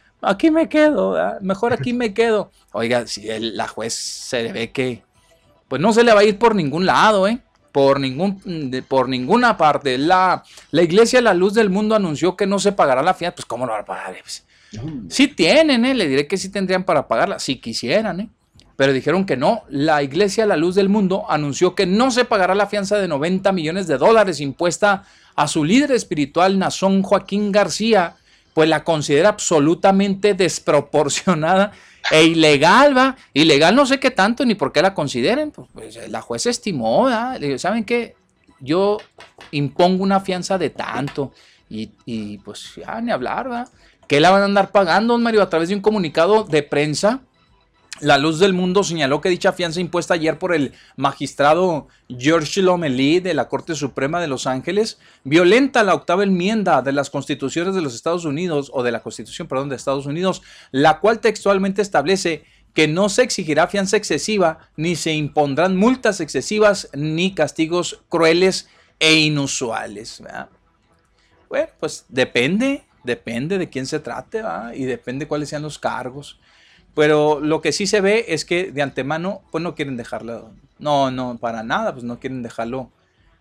Aquí 0.22 0.50
me 0.50 0.68
quedo, 0.68 1.12
¿verdad? 1.12 1.40
mejor 1.40 1.72
aquí 1.72 1.94
me 1.94 2.12
quedo. 2.12 2.50
Oiga, 2.72 3.06
si 3.06 3.28
el- 3.30 3.56
la 3.56 3.66
juez 3.68 3.94
se 3.94 4.52
ve 4.52 4.70
que, 4.70 5.02
pues 5.66 5.80
no 5.80 5.92
se 5.94 6.04
le 6.04 6.12
va 6.12 6.20
a 6.20 6.24
ir 6.24 6.38
por 6.38 6.54
ningún 6.54 6.84
lado, 6.84 7.26
¿eh? 7.26 7.38
Por, 7.72 8.00
ningún, 8.00 8.40
por 8.86 9.08
ninguna 9.08 9.56
parte. 9.56 9.96
La, 9.96 10.42
la 10.72 10.82
Iglesia 10.82 11.20
La 11.22 11.32
Luz 11.32 11.54
del 11.54 11.70
Mundo 11.70 11.94
anunció 11.94 12.36
que 12.36 12.46
no 12.46 12.58
se 12.58 12.72
pagará 12.72 13.02
la 13.02 13.14
fianza. 13.14 13.36
Pues, 13.36 13.46
¿cómo 13.46 13.64
lo 13.64 13.72
va 13.72 13.78
a 13.78 13.84
pagar? 13.84 14.14
Pues, 14.20 14.44
sí 15.08 15.28
tienen, 15.28 15.84
¿eh? 15.86 15.94
Le 15.94 16.06
diré 16.06 16.26
que 16.26 16.36
sí 16.36 16.50
tendrían 16.50 16.84
para 16.84 17.06
pagarla, 17.08 17.38
si 17.38 17.56
quisieran, 17.56 18.20
¿eh? 18.20 18.28
Pero 18.80 18.94
dijeron 18.94 19.26
que 19.26 19.36
no. 19.36 19.64
La 19.68 20.02
Iglesia 20.02 20.46
La 20.46 20.56
Luz 20.56 20.74
del 20.74 20.88
Mundo 20.88 21.26
anunció 21.28 21.74
que 21.74 21.84
no 21.84 22.10
se 22.10 22.24
pagará 22.24 22.54
la 22.54 22.66
fianza 22.66 22.96
de 22.96 23.08
90 23.08 23.52
millones 23.52 23.86
de 23.86 23.98
dólares 23.98 24.40
impuesta 24.40 25.04
a 25.36 25.48
su 25.48 25.64
líder 25.64 25.92
espiritual, 25.92 26.58
Nazón 26.58 27.02
Joaquín 27.02 27.52
García, 27.52 28.14
pues 28.54 28.70
la 28.70 28.82
considera 28.82 29.28
absolutamente 29.28 30.32
desproporcionada 30.32 31.72
e 32.10 32.24
ilegal, 32.24 32.96
va. 32.96 33.16
Ilegal 33.34 33.76
no 33.76 33.84
sé 33.84 34.00
qué 34.00 34.10
tanto 34.10 34.46
ni 34.46 34.54
por 34.54 34.72
qué 34.72 34.80
la 34.80 34.94
consideren. 34.94 35.50
Pues, 35.50 35.68
pues, 35.74 36.08
la 36.08 36.22
jueza 36.22 36.48
estimó, 36.48 37.04
¿verdad? 37.04 37.38
Le 37.38 37.48
digo, 37.48 37.58
¿saben 37.58 37.84
qué? 37.84 38.16
Yo 38.60 38.96
impongo 39.50 40.02
una 40.02 40.20
fianza 40.20 40.56
de 40.56 40.70
tanto. 40.70 41.34
Y, 41.68 41.90
y 42.06 42.38
pues 42.38 42.76
ya 42.76 42.98
ni 43.02 43.10
hablar, 43.10 43.46
¿verdad? 43.46 43.68
¿Qué 44.06 44.20
la 44.20 44.30
van 44.30 44.40
a 44.40 44.46
andar 44.46 44.70
pagando, 44.70 45.18
Mario? 45.18 45.42
A 45.42 45.50
través 45.50 45.68
de 45.68 45.74
un 45.74 45.82
comunicado 45.82 46.44
de 46.44 46.62
prensa 46.62 47.20
la 48.00 48.18
Luz 48.18 48.38
del 48.38 48.52
Mundo 48.52 48.82
señaló 48.82 49.20
que 49.20 49.28
dicha 49.28 49.52
fianza 49.52 49.80
impuesta 49.80 50.14
ayer 50.14 50.38
por 50.38 50.54
el 50.54 50.72
magistrado 50.96 51.88
George 52.08 52.62
Lomelí 52.62 53.20
de 53.20 53.34
la 53.34 53.48
Corte 53.48 53.74
Suprema 53.74 54.20
de 54.20 54.28
Los 54.28 54.46
Ángeles 54.46 54.98
violenta 55.24 55.84
la 55.84 55.94
octava 55.94 56.24
enmienda 56.24 56.82
de 56.82 56.92
las 56.92 57.10
constituciones 57.10 57.74
de 57.74 57.82
los 57.82 57.94
Estados 57.94 58.24
Unidos, 58.24 58.70
o 58.72 58.82
de 58.82 58.92
la 58.92 59.02
Constitución, 59.02 59.48
perdón, 59.48 59.68
de 59.68 59.76
Estados 59.76 60.06
Unidos, 60.06 60.42
la 60.70 61.00
cual 61.00 61.20
textualmente 61.20 61.82
establece 61.82 62.44
que 62.74 62.88
no 62.88 63.08
se 63.08 63.22
exigirá 63.22 63.66
fianza 63.66 63.96
excesiva, 63.96 64.70
ni 64.76 64.96
se 64.96 65.12
impondrán 65.12 65.76
multas 65.76 66.20
excesivas, 66.20 66.88
ni 66.94 67.34
castigos 67.34 68.02
crueles 68.08 68.68
e 68.98 69.14
inusuales. 69.14 70.22
Bueno, 71.48 71.68
pues 71.80 72.04
depende, 72.08 72.84
depende 73.02 73.58
de 73.58 73.68
quién 73.68 73.86
se 73.86 73.98
trate, 73.98 74.42
¿va? 74.42 74.74
y 74.74 74.84
depende 74.84 75.26
cuáles 75.26 75.48
sean 75.48 75.62
los 75.62 75.78
cargos. 75.78 76.38
Pero 76.94 77.40
lo 77.40 77.60
que 77.60 77.72
sí 77.72 77.86
se 77.86 78.00
ve 78.00 78.26
es 78.28 78.44
que 78.44 78.72
de 78.72 78.82
antemano, 78.82 79.42
pues 79.50 79.62
no 79.62 79.74
quieren 79.74 79.96
dejarlo. 79.96 80.50
No, 80.78 81.10
no, 81.10 81.38
para 81.38 81.62
nada, 81.62 81.92
pues 81.92 82.04
no 82.04 82.18
quieren 82.18 82.42
dejarlo. 82.42 82.90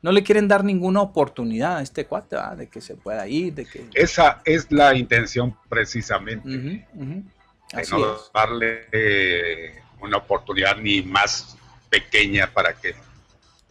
No 0.01 0.12
le 0.12 0.24
quieren 0.24 0.48
dar 0.48 0.63
ninguna 0.63 1.01
oportunidad 1.01 1.77
a 1.77 1.82
este 1.82 2.06
cuate, 2.06 2.38
de 2.56 2.68
que 2.68 2.79
se 2.79 2.96
pueda 2.96 3.27
ir, 3.27 3.53
de 3.53 3.65
que... 3.65 3.86
Esa 3.94 4.41
es 4.46 4.72
la 4.72 4.96
intención 4.96 5.56
precisamente. 5.68 6.48
De 6.48 7.84
no 7.91 8.15
darle 8.34 8.88
eh, 8.91 9.82
una 10.01 10.18
oportunidad 10.18 10.77
ni 10.77 11.01
más 11.01 11.58
pequeña 11.89 12.50
para 12.51 12.74
que 12.74 12.96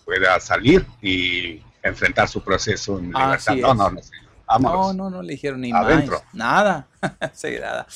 pueda 0.05 0.39
salir 0.41 0.85
y 1.01 1.63
enfrentar 1.83 2.29
su 2.29 2.43
proceso 2.43 2.99
en 2.99 3.07
libertad. 3.07 3.57
No, 3.57 3.75
no, 3.75 3.91
no, 3.91 4.01
no, 4.59 4.93
no, 4.93 5.11
no 5.11 5.23
le 5.23 5.33
dijeron 5.33 5.61
ni 5.61 5.73
Adentro. 5.73 6.23
más. 6.25 6.35
Nada. 6.35 6.89
sí, 7.33 7.57
nada. 7.61 7.87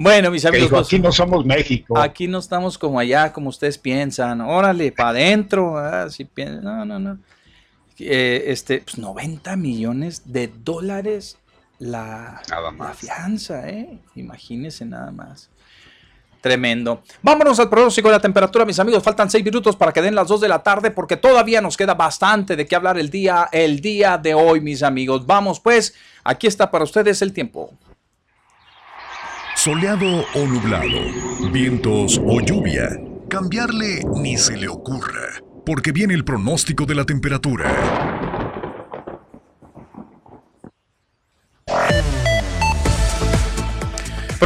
Bueno, 0.00 0.30
mis 0.30 0.44
amigos. 0.44 0.86
Aquí 0.86 1.00
no 1.00 1.10
somos 1.10 1.44
México. 1.44 1.98
Aquí 1.98 2.28
no 2.28 2.38
estamos 2.38 2.78
como 2.78 3.00
allá, 3.00 3.32
como 3.32 3.48
ustedes 3.48 3.78
piensan. 3.78 4.40
Órale, 4.40 4.92
para 4.92 5.08
adentro. 5.08 5.74
Si 6.08 6.28
no, 6.62 6.84
no, 6.84 7.00
no. 7.00 7.18
Eh, 7.98 8.44
este, 8.46 8.78
pues 8.78 8.96
90 8.96 9.56
millones 9.56 10.32
de 10.32 10.52
dólares 10.56 11.36
la, 11.80 12.40
la 12.78 12.94
fianza, 12.94 13.68
¿eh? 13.68 13.98
Imagínense 14.14 14.84
nada 14.84 15.10
más. 15.10 15.50
Tremendo. 16.40 17.02
Vámonos 17.20 17.58
al 17.58 17.68
pronóstico 17.68 18.06
de 18.06 18.14
la 18.14 18.20
temperatura, 18.20 18.64
mis 18.64 18.78
amigos. 18.78 19.02
Faltan 19.02 19.28
seis 19.28 19.44
minutos 19.44 19.74
para 19.74 19.92
que 19.92 20.00
den 20.00 20.14
las 20.14 20.28
2 20.28 20.42
de 20.42 20.48
la 20.48 20.62
tarde 20.62 20.92
porque 20.92 21.16
todavía 21.16 21.60
nos 21.60 21.76
queda 21.76 21.94
bastante 21.94 22.54
de 22.54 22.68
qué 22.68 22.76
hablar 22.76 22.98
el 22.98 23.10
día, 23.10 23.48
el 23.50 23.80
día 23.80 24.16
de 24.16 24.32
hoy, 24.32 24.60
mis 24.60 24.84
amigos. 24.84 25.26
Vamos 25.26 25.58
pues, 25.58 25.96
aquí 26.22 26.46
está 26.46 26.70
para 26.70 26.84
ustedes 26.84 27.20
el 27.20 27.32
tiempo 27.32 27.72
soleado 29.58 30.24
o 30.34 30.46
nublado, 30.46 31.50
vientos 31.52 32.20
o 32.24 32.40
lluvia. 32.40 32.96
Cambiarle 33.28 34.04
ni 34.14 34.36
se 34.36 34.56
le 34.56 34.68
ocurra, 34.68 35.42
porque 35.66 35.90
viene 35.90 36.14
el 36.14 36.24
pronóstico 36.24 36.86
de 36.86 36.94
la 36.94 37.04
temperatura. 37.04 38.27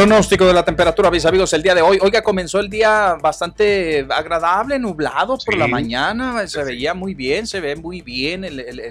Pronóstico 0.02 0.44
de 0.44 0.52
la 0.52 0.64
temperatura, 0.64 1.12
mis 1.12 1.25
amigos, 1.26 1.52
el 1.52 1.62
día 1.62 1.76
de 1.76 1.80
hoy. 1.80 1.97
Oiga, 2.02 2.23
comenzó 2.23 2.59
el 2.59 2.68
día 2.68 3.16
bastante 3.23 4.04
agradable, 4.11 4.76
nublado 4.80 5.38
por 5.38 5.56
la 5.56 5.68
mañana. 5.68 6.44
Se 6.49 6.64
veía 6.64 6.92
muy 6.92 7.14
bien, 7.14 7.47
se 7.47 7.61
ve 7.61 7.76
muy 7.76 8.00
bien, 8.00 8.44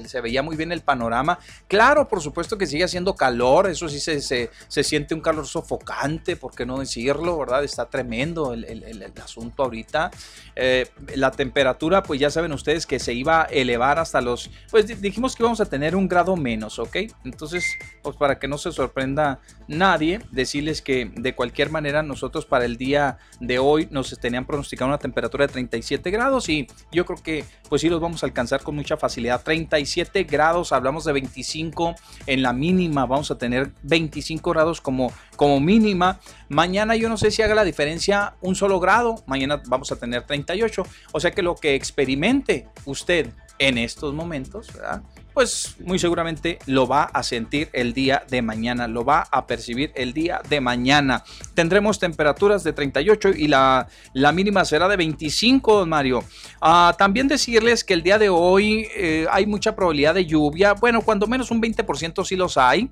se 0.07 0.21
veía 0.21 0.41
muy 0.41 0.55
bien 0.55 0.71
el 0.71 0.79
panorama. 0.79 1.37
Claro, 1.67 2.07
por 2.07 2.21
supuesto 2.21 2.57
que 2.57 2.65
sigue 2.65 2.85
haciendo 2.85 3.13
calor, 3.13 3.69
eso 3.69 3.89
sí 3.89 3.99
se, 3.99 4.21
se, 4.21 4.83
siente 4.85 5.13
un 5.13 5.19
calor 5.19 5.45
sofocante, 5.45 6.37
¿por 6.37 6.55
qué 6.55 6.65
no 6.65 6.79
decirlo? 6.79 7.37
¿Verdad? 7.37 7.65
Está 7.65 7.89
tremendo 7.89 8.53
el, 8.53 9.11
asunto 9.21 9.63
ahorita. 9.63 10.11
Eh, 10.55 10.87
la 11.15 11.31
temperatura, 11.31 12.03
pues 12.03 12.21
ya 12.21 12.29
saben 12.29 12.53
ustedes 12.53 12.85
que 12.85 12.99
se 12.99 13.11
iba 13.11 13.41
a 13.41 13.45
elevar 13.47 13.99
hasta 13.99 14.21
los. 14.21 14.49
Pues 14.69 15.01
dijimos 15.01 15.35
que 15.35 15.43
íbamos 15.43 15.59
a 15.59 15.65
tener 15.65 15.93
un 15.93 16.07
grado 16.07 16.37
menos, 16.37 16.79
¿ok? 16.79 16.95
Entonces, 17.25 17.65
pues 18.01 18.15
para 18.15 18.39
que 18.39 18.47
no 18.47 18.57
se 18.57 18.71
sorprenda 18.71 19.41
nadie, 19.71 20.19
decirles 20.31 20.81
que 20.81 21.11
de 21.15 21.33
cualquier 21.33 21.69
manera 21.69 22.03
nosotros 22.03 22.45
para 22.45 22.65
el 22.65 22.77
día 22.77 23.17
de 23.39 23.57
hoy 23.57 23.87
nos 23.89 24.17
tenían 24.19 24.45
pronosticado 24.45 24.89
una 24.89 24.97
temperatura 24.97 25.47
de 25.47 25.53
37 25.53 26.11
grados 26.11 26.49
y 26.49 26.67
yo 26.91 27.05
creo 27.05 27.21
que 27.21 27.45
pues 27.69 27.81
sí 27.81 27.89
los 27.89 28.01
vamos 28.01 28.23
a 28.23 28.25
alcanzar 28.25 28.61
con 28.61 28.75
mucha 28.75 28.97
facilidad. 28.97 29.41
37 29.43 30.23
grados, 30.23 30.71
hablamos 30.71 31.05
de 31.05 31.13
25 31.13 31.95
en 32.27 32.41
la 32.41 32.53
mínima, 32.53 33.05
vamos 33.05 33.31
a 33.31 33.37
tener 33.37 33.71
25 33.83 34.51
grados 34.51 34.81
como, 34.81 35.11
como 35.35 35.59
mínima. 35.59 36.19
Mañana 36.49 36.95
yo 36.95 37.09
no 37.09 37.17
sé 37.17 37.31
si 37.31 37.41
haga 37.41 37.55
la 37.55 37.63
diferencia 37.63 38.35
un 38.41 38.55
solo 38.55 38.79
grado, 38.79 39.23
mañana 39.25 39.61
vamos 39.67 39.91
a 39.91 39.95
tener 39.95 40.23
38, 40.23 40.85
o 41.13 41.19
sea 41.19 41.31
que 41.31 41.41
lo 41.41 41.55
que 41.55 41.75
experimente 41.75 42.67
usted 42.85 43.29
en 43.57 43.77
estos 43.77 44.13
momentos, 44.13 44.73
¿verdad? 44.73 45.03
Pues 45.33 45.75
muy 45.79 45.99
seguramente 45.99 46.59
lo 46.65 46.87
va 46.87 47.03
a 47.03 47.23
sentir 47.23 47.69
el 47.73 47.93
día 47.93 48.23
de 48.29 48.41
mañana, 48.41 48.87
lo 48.87 49.05
va 49.05 49.27
a 49.31 49.47
percibir 49.47 49.91
el 49.95 50.13
día 50.13 50.41
de 50.49 50.61
mañana. 50.61 51.23
Tendremos 51.53 51.99
temperaturas 51.99 52.63
de 52.63 52.73
38 52.73 53.29
y 53.29 53.47
la, 53.47 53.87
la 54.13 54.31
mínima 54.31 54.65
será 54.65 54.87
de 54.87 54.97
25, 54.97 55.79
don 55.79 55.89
Mario. 55.89 56.23
Ah, 56.59 56.93
también 56.97 57.27
decirles 57.27 57.83
que 57.83 57.93
el 57.93 58.03
día 58.03 58.17
de 58.17 58.29
hoy 58.29 58.87
eh, 58.95 59.25
hay 59.31 59.45
mucha 59.45 59.75
probabilidad 59.75 60.15
de 60.15 60.25
lluvia, 60.25 60.73
bueno, 60.73 61.01
cuando 61.01 61.27
menos 61.27 61.51
un 61.51 61.61
20% 61.61 62.25
sí 62.25 62.35
los 62.35 62.57
hay. 62.57 62.89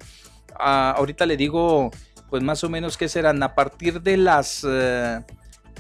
Ah, 0.58 0.94
ahorita 0.98 1.26
le 1.26 1.38
digo, 1.38 1.92
pues 2.30 2.44
más 2.44 2.64
o 2.64 2.70
menos 2.70 2.98
qué 2.98 3.10
serán 3.10 3.42
a 3.44 3.56
partir 3.56 4.02
de 4.02 4.18
las, 4.18 4.66
eh, 4.68 5.22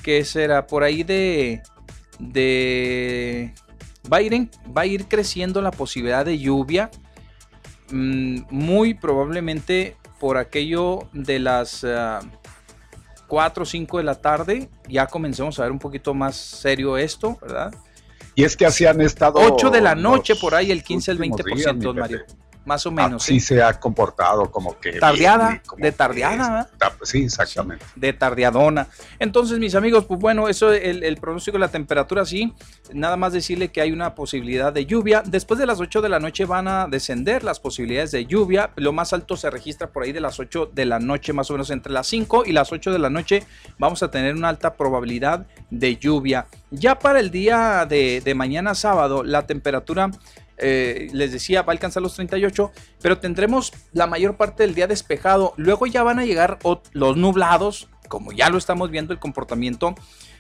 qué 0.03 0.25
será, 0.25 0.67
por 0.67 0.83
ahí 0.83 1.03
de, 1.03 1.61
de 2.19 3.53
va 4.11 4.17
a 4.17 4.21
ir, 4.21 4.49
va 4.75 4.81
a 4.81 4.85
ir 4.85 5.07
creciendo 5.07 5.61
la 5.61 5.71
posibilidad 5.71 6.25
de 6.25 6.37
lluvia. 6.37 6.89
Mm, 7.91 8.41
muy 8.49 8.93
probablemente 8.93 9.95
por 10.19 10.37
aquello 10.37 11.07
de 11.13 11.39
las 11.39 11.85
4 13.27 13.63
o 13.63 13.65
5 13.65 13.97
de 13.97 14.03
la 14.03 14.15
tarde 14.15 14.69
ya 14.87 15.07
comencemos 15.07 15.59
a 15.59 15.63
ver 15.63 15.71
un 15.71 15.79
poquito 15.79 16.13
más 16.13 16.35
serio 16.35 16.97
esto, 16.97 17.37
¿verdad? 17.41 17.73
Y 18.35 18.43
es 18.43 18.55
que 18.55 18.65
así 18.65 18.85
han 18.85 19.01
estado... 19.01 19.39
8 19.39 19.69
de 19.69 19.81
la 19.81 19.95
noche 19.95 20.35
por 20.35 20.55
ahí, 20.55 20.71
el 20.71 20.83
15 20.83 21.11
el 21.11 21.19
20%, 21.19 21.93
Mario 21.95 22.19
más 22.69 22.85
o 22.85 22.91
menos. 22.91 23.23
Sí, 23.23 23.39
se 23.39 23.63
ha 23.63 23.79
comportado 23.79 24.51
como 24.51 24.79
que... 24.79 24.99
Tardeada, 24.99 25.59
de 25.75 25.91
tardeada. 25.91 26.69
sí, 27.01 27.23
exactamente. 27.23 27.83
de 27.95 28.13
tardeadona. 28.13 28.87
Entonces, 29.17 29.57
mis 29.57 29.73
amigos, 29.73 30.05
pues 30.05 30.19
bueno, 30.19 30.47
eso, 30.47 30.71
el, 30.71 31.03
el, 31.03 31.17
pronóstico 31.17 31.57
de 31.57 31.61
la 31.61 31.69
temperatura, 31.69 32.25
sí, 32.25 32.53
nada 32.93 33.17
más 33.17 33.33
decirle 33.33 33.69
que 33.69 33.81
hay 33.81 33.91
una 33.91 34.13
posibilidad 34.13 34.71
de 34.71 34.85
lluvia. 34.85 35.23
Después 35.25 35.59
de 35.59 35.65
las 35.65 35.79
8 35.79 36.03
de 36.03 36.09
la 36.09 36.19
noche 36.19 36.45
van 36.45 36.67
a 36.67 36.87
descender 36.87 37.43
las 37.43 37.59
posibilidades 37.59 38.11
de 38.11 38.27
lluvia. 38.27 38.69
Lo 38.75 38.93
más 38.93 39.13
alto 39.13 39.35
se 39.35 39.49
registra 39.49 39.87
por 39.87 40.03
ahí 40.03 40.11
de 40.11 40.21
las 40.21 40.39
8 40.39 40.69
de 40.71 40.85
la 40.85 40.99
noche, 40.99 41.33
más 41.33 41.49
o 41.49 41.53
menos 41.53 41.71
entre 41.71 41.91
las 41.91 42.05
5 42.05 42.43
y 42.45 42.51
las 42.51 42.71
8 42.71 42.91
de 42.91 42.99
la 42.99 43.09
noche 43.09 43.47
vamos 43.79 44.03
a 44.03 44.11
tener 44.11 44.35
una 44.35 44.49
alta 44.49 44.75
probabilidad 44.75 45.47
de 45.71 45.97
lluvia. 45.97 46.45
Ya 46.69 46.99
para 46.99 47.19
el 47.19 47.31
día 47.31 47.87
de, 47.89 48.21
de 48.21 48.35
mañana 48.35 48.75
sábado, 48.75 49.23
la 49.23 49.47
temperatura 49.47 50.11
eh, 50.59 51.09
les 51.13 51.31
decía, 51.31 51.61
va 51.61 51.71
a 51.71 51.75
alcanzar 51.75 52.03
los 52.03 52.15
38, 52.15 52.71
pero 53.01 53.19
tendremos 53.19 53.73
la 53.93 54.07
mayor 54.07 54.37
parte 54.37 54.63
del 54.63 54.75
día 54.75 54.87
despejado. 54.87 55.53
Luego 55.57 55.87
ya 55.87 56.03
van 56.03 56.19
a 56.19 56.25
llegar 56.25 56.59
los 56.93 57.17
nublados, 57.17 57.89
como 58.07 58.31
ya 58.31 58.49
lo 58.49 58.57
estamos 58.57 58.89
viendo 58.89 59.13
el 59.13 59.19
comportamiento, 59.19 59.95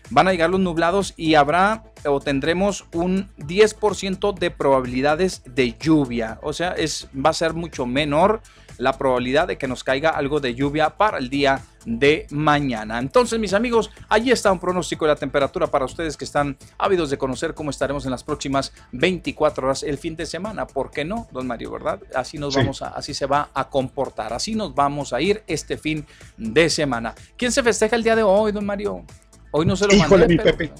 van 0.09 0.27
a 0.27 0.31
llegar 0.31 0.49
los 0.49 0.59
nublados 0.59 1.13
y 1.17 1.35
habrá 1.35 1.83
o 2.05 2.19
tendremos 2.19 2.85
un 2.93 3.29
10% 3.37 4.37
de 4.37 4.51
probabilidades 4.51 5.43
de 5.45 5.75
lluvia. 5.79 6.39
O 6.41 6.53
sea, 6.53 6.71
es, 6.71 7.09
va 7.13 7.29
a 7.29 7.33
ser 7.33 7.53
mucho 7.53 7.85
menor 7.85 8.41
la 8.79 8.97
probabilidad 8.97 9.47
de 9.47 9.57
que 9.57 9.67
nos 9.67 9.83
caiga 9.83 10.09
algo 10.09 10.39
de 10.39 10.55
lluvia 10.55 10.89
para 10.91 11.17
el 11.17 11.29
día 11.29 11.61
de 11.85 12.25
mañana. 12.31 12.97
Entonces, 12.97 13.37
mis 13.37 13.53
amigos, 13.53 13.91
ahí 14.07 14.31
está 14.31 14.51
un 14.51 14.59
pronóstico 14.59 15.05
de 15.05 15.09
la 15.09 15.15
temperatura 15.17 15.67
para 15.67 15.85
ustedes 15.85 16.15
que 16.15 16.25
están 16.25 16.57
ávidos 16.77 17.09
de 17.09 17.17
conocer 17.17 17.53
cómo 17.53 17.69
estaremos 17.69 18.05
en 18.05 18.11
las 18.11 18.23
próximas 18.23 18.73
24 18.93 19.67
horas 19.67 19.83
el 19.83 19.97
fin 19.97 20.15
de 20.15 20.25
semana. 20.25 20.65
¿Por 20.65 20.91
qué 20.91 21.03
no, 21.03 21.27
don 21.31 21.45
Mario, 21.45 21.71
verdad? 21.71 21.99
Así 22.15 22.37
nos 22.37 22.55
vamos 22.55 22.81
a, 22.81 22.87
así 22.87 23.13
se 23.13 23.25
va 23.25 23.49
a 23.53 23.69
comportar, 23.69 24.31
así 24.31 24.55
nos 24.55 24.73
vamos 24.73 25.11
a 25.11 25.21
ir 25.21 25.43
este 25.45 25.77
fin 25.77 26.05
de 26.37 26.69
semana. 26.69 27.13
¿Quién 27.37 27.51
se 27.51 27.61
festeja 27.61 27.97
el 27.97 28.03
día 28.03 28.15
de 28.15 28.23
hoy, 28.23 28.53
don 28.53 28.65
Mario? 28.65 29.05
Hoy 29.51 29.65
no 29.65 29.75
se 29.75 29.87
lo 29.87 29.93
Híjole, 29.93 30.27
mi 30.27 30.37
Pepe. 30.37 30.71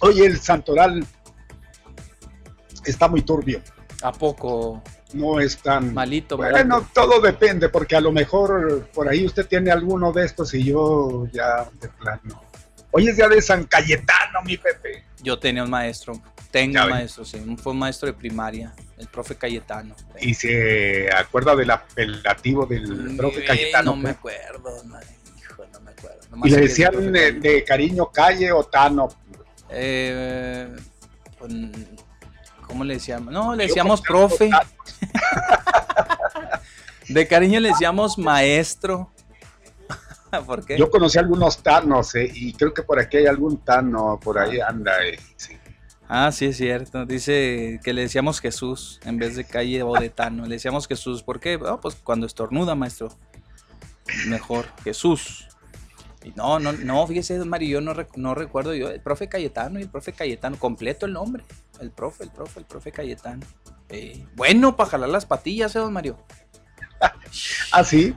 Hoy 0.00 0.20
el 0.20 0.38
santoral 0.38 1.04
está 2.84 3.08
muy 3.08 3.22
turbio. 3.22 3.60
¿A 4.02 4.12
poco? 4.12 4.82
No 5.14 5.40
es 5.40 5.58
tan... 5.58 5.94
Malito, 5.94 6.36
Bueno, 6.36 6.76
malito. 6.76 6.90
todo 6.92 7.20
depende, 7.20 7.68
porque 7.68 7.96
a 7.96 8.00
lo 8.00 8.12
mejor 8.12 8.86
por 8.92 9.08
ahí 9.08 9.24
usted 9.24 9.46
tiene 9.46 9.70
alguno 9.70 10.12
de 10.12 10.24
estos 10.26 10.52
y 10.54 10.64
yo 10.64 11.26
ya 11.32 11.68
de 11.80 11.88
plano. 11.88 12.42
Hoy 12.90 13.08
es 13.08 13.16
día 13.16 13.28
de 13.28 13.40
San 13.42 13.64
Cayetano, 13.64 14.42
mi 14.44 14.56
Pepe. 14.56 15.04
Yo 15.22 15.38
tenía 15.38 15.62
un 15.64 15.70
maestro, 15.70 16.20
tengo 16.50 16.82
un 16.84 16.90
maestro, 16.90 17.24
sí, 17.24 17.38
fue 17.62 17.72
un 17.72 17.78
maestro 17.78 18.06
de 18.06 18.14
primaria, 18.14 18.72
el 18.96 19.08
profe 19.08 19.36
Cayetano. 19.36 19.94
Y 20.20 20.32
se 20.34 21.08
acuerda 21.12 21.54
del 21.54 21.70
apelativo 21.70 22.64
del 22.66 23.16
profe 23.16 23.44
Cayetano. 23.44 23.90
No 23.92 23.96
me 23.96 24.10
acuerdo, 24.10 24.82
hijo, 25.38 25.64
no 25.72 25.80
me 25.80 25.90
acuerdo. 25.90 26.18
Nomás 26.30 26.48
y 26.48 26.52
le 26.52 26.60
decían 26.62 27.12
de 27.12 27.64
cariño 27.66 28.10
Calle 28.10 28.52
o 28.52 28.64
Tano. 28.64 29.08
Eh, 29.70 30.74
pues, 31.38 31.52
¿Cómo 32.68 32.84
le 32.84 32.94
decíamos? 32.94 33.32
No, 33.32 33.56
le 33.56 33.66
decíamos 33.66 34.00
profe. 34.02 34.50
De 37.08 37.26
cariño 37.26 37.58
le 37.60 37.68
decíamos 37.70 38.18
maestro. 38.18 39.10
¿Por 40.46 40.64
qué? 40.64 40.76
Yo 40.78 40.90
conocí 40.90 41.18
algunos 41.18 41.62
Tanos, 41.62 42.14
eh, 42.14 42.30
y 42.32 42.52
creo 42.52 42.74
que 42.74 42.82
por 42.82 42.98
aquí 43.00 43.16
hay 43.16 43.26
algún 43.26 43.58
Tano, 43.64 44.20
por 44.22 44.38
ahí 44.38 44.60
anda. 44.60 44.92
eh, 45.06 45.18
sí. 45.36 45.54
Ah, 46.10 46.30
sí, 46.32 46.46
es 46.46 46.56
cierto. 46.58 47.04
Dice 47.06 47.80
que 47.82 47.92
le 47.92 48.02
decíamos 48.02 48.40
Jesús 48.40 49.00
en 49.04 49.18
vez 49.18 49.36
de 49.36 49.44
calle 49.44 49.82
o 49.82 49.94
de 49.94 50.08
Tano. 50.10 50.44
Le 50.44 50.54
decíamos 50.56 50.86
Jesús. 50.86 51.22
¿Por 51.22 51.38
qué? 51.40 51.58
Ah, 51.66 51.78
pues 51.80 51.96
cuando 51.96 52.26
estornuda, 52.26 52.74
maestro. 52.74 53.08
Mejor, 54.26 54.66
Jesús. 54.84 55.48
Y 56.24 56.30
no, 56.30 56.58
no, 56.58 56.72
no, 56.72 57.06
fíjese, 57.06 57.38
Mario, 57.44 57.68
yo 57.68 57.80
no, 57.82 57.94
rec- 57.94 58.16
no 58.16 58.34
recuerdo 58.34 58.74
yo. 58.74 58.88
El 58.90 59.00
profe 59.02 59.28
Cayetano 59.28 59.78
y 59.78 59.82
el 59.82 59.88
profe 59.90 60.12
Cayetano. 60.12 60.58
Completo 60.58 61.04
el 61.06 61.12
nombre. 61.12 61.44
El 61.80 61.90
profe, 61.92 62.24
el 62.24 62.30
profe, 62.30 62.60
el 62.60 62.66
profe 62.66 62.92
Cayetano. 62.92 63.46
Eh, 63.88 64.26
bueno, 64.34 64.76
para 64.76 64.90
jalar 64.90 65.08
las 65.08 65.26
patillas, 65.26 65.74
¿eh, 65.76 65.78
don 65.78 65.92
Mario? 65.92 66.16
Ah, 67.72 67.84
sí. 67.84 68.16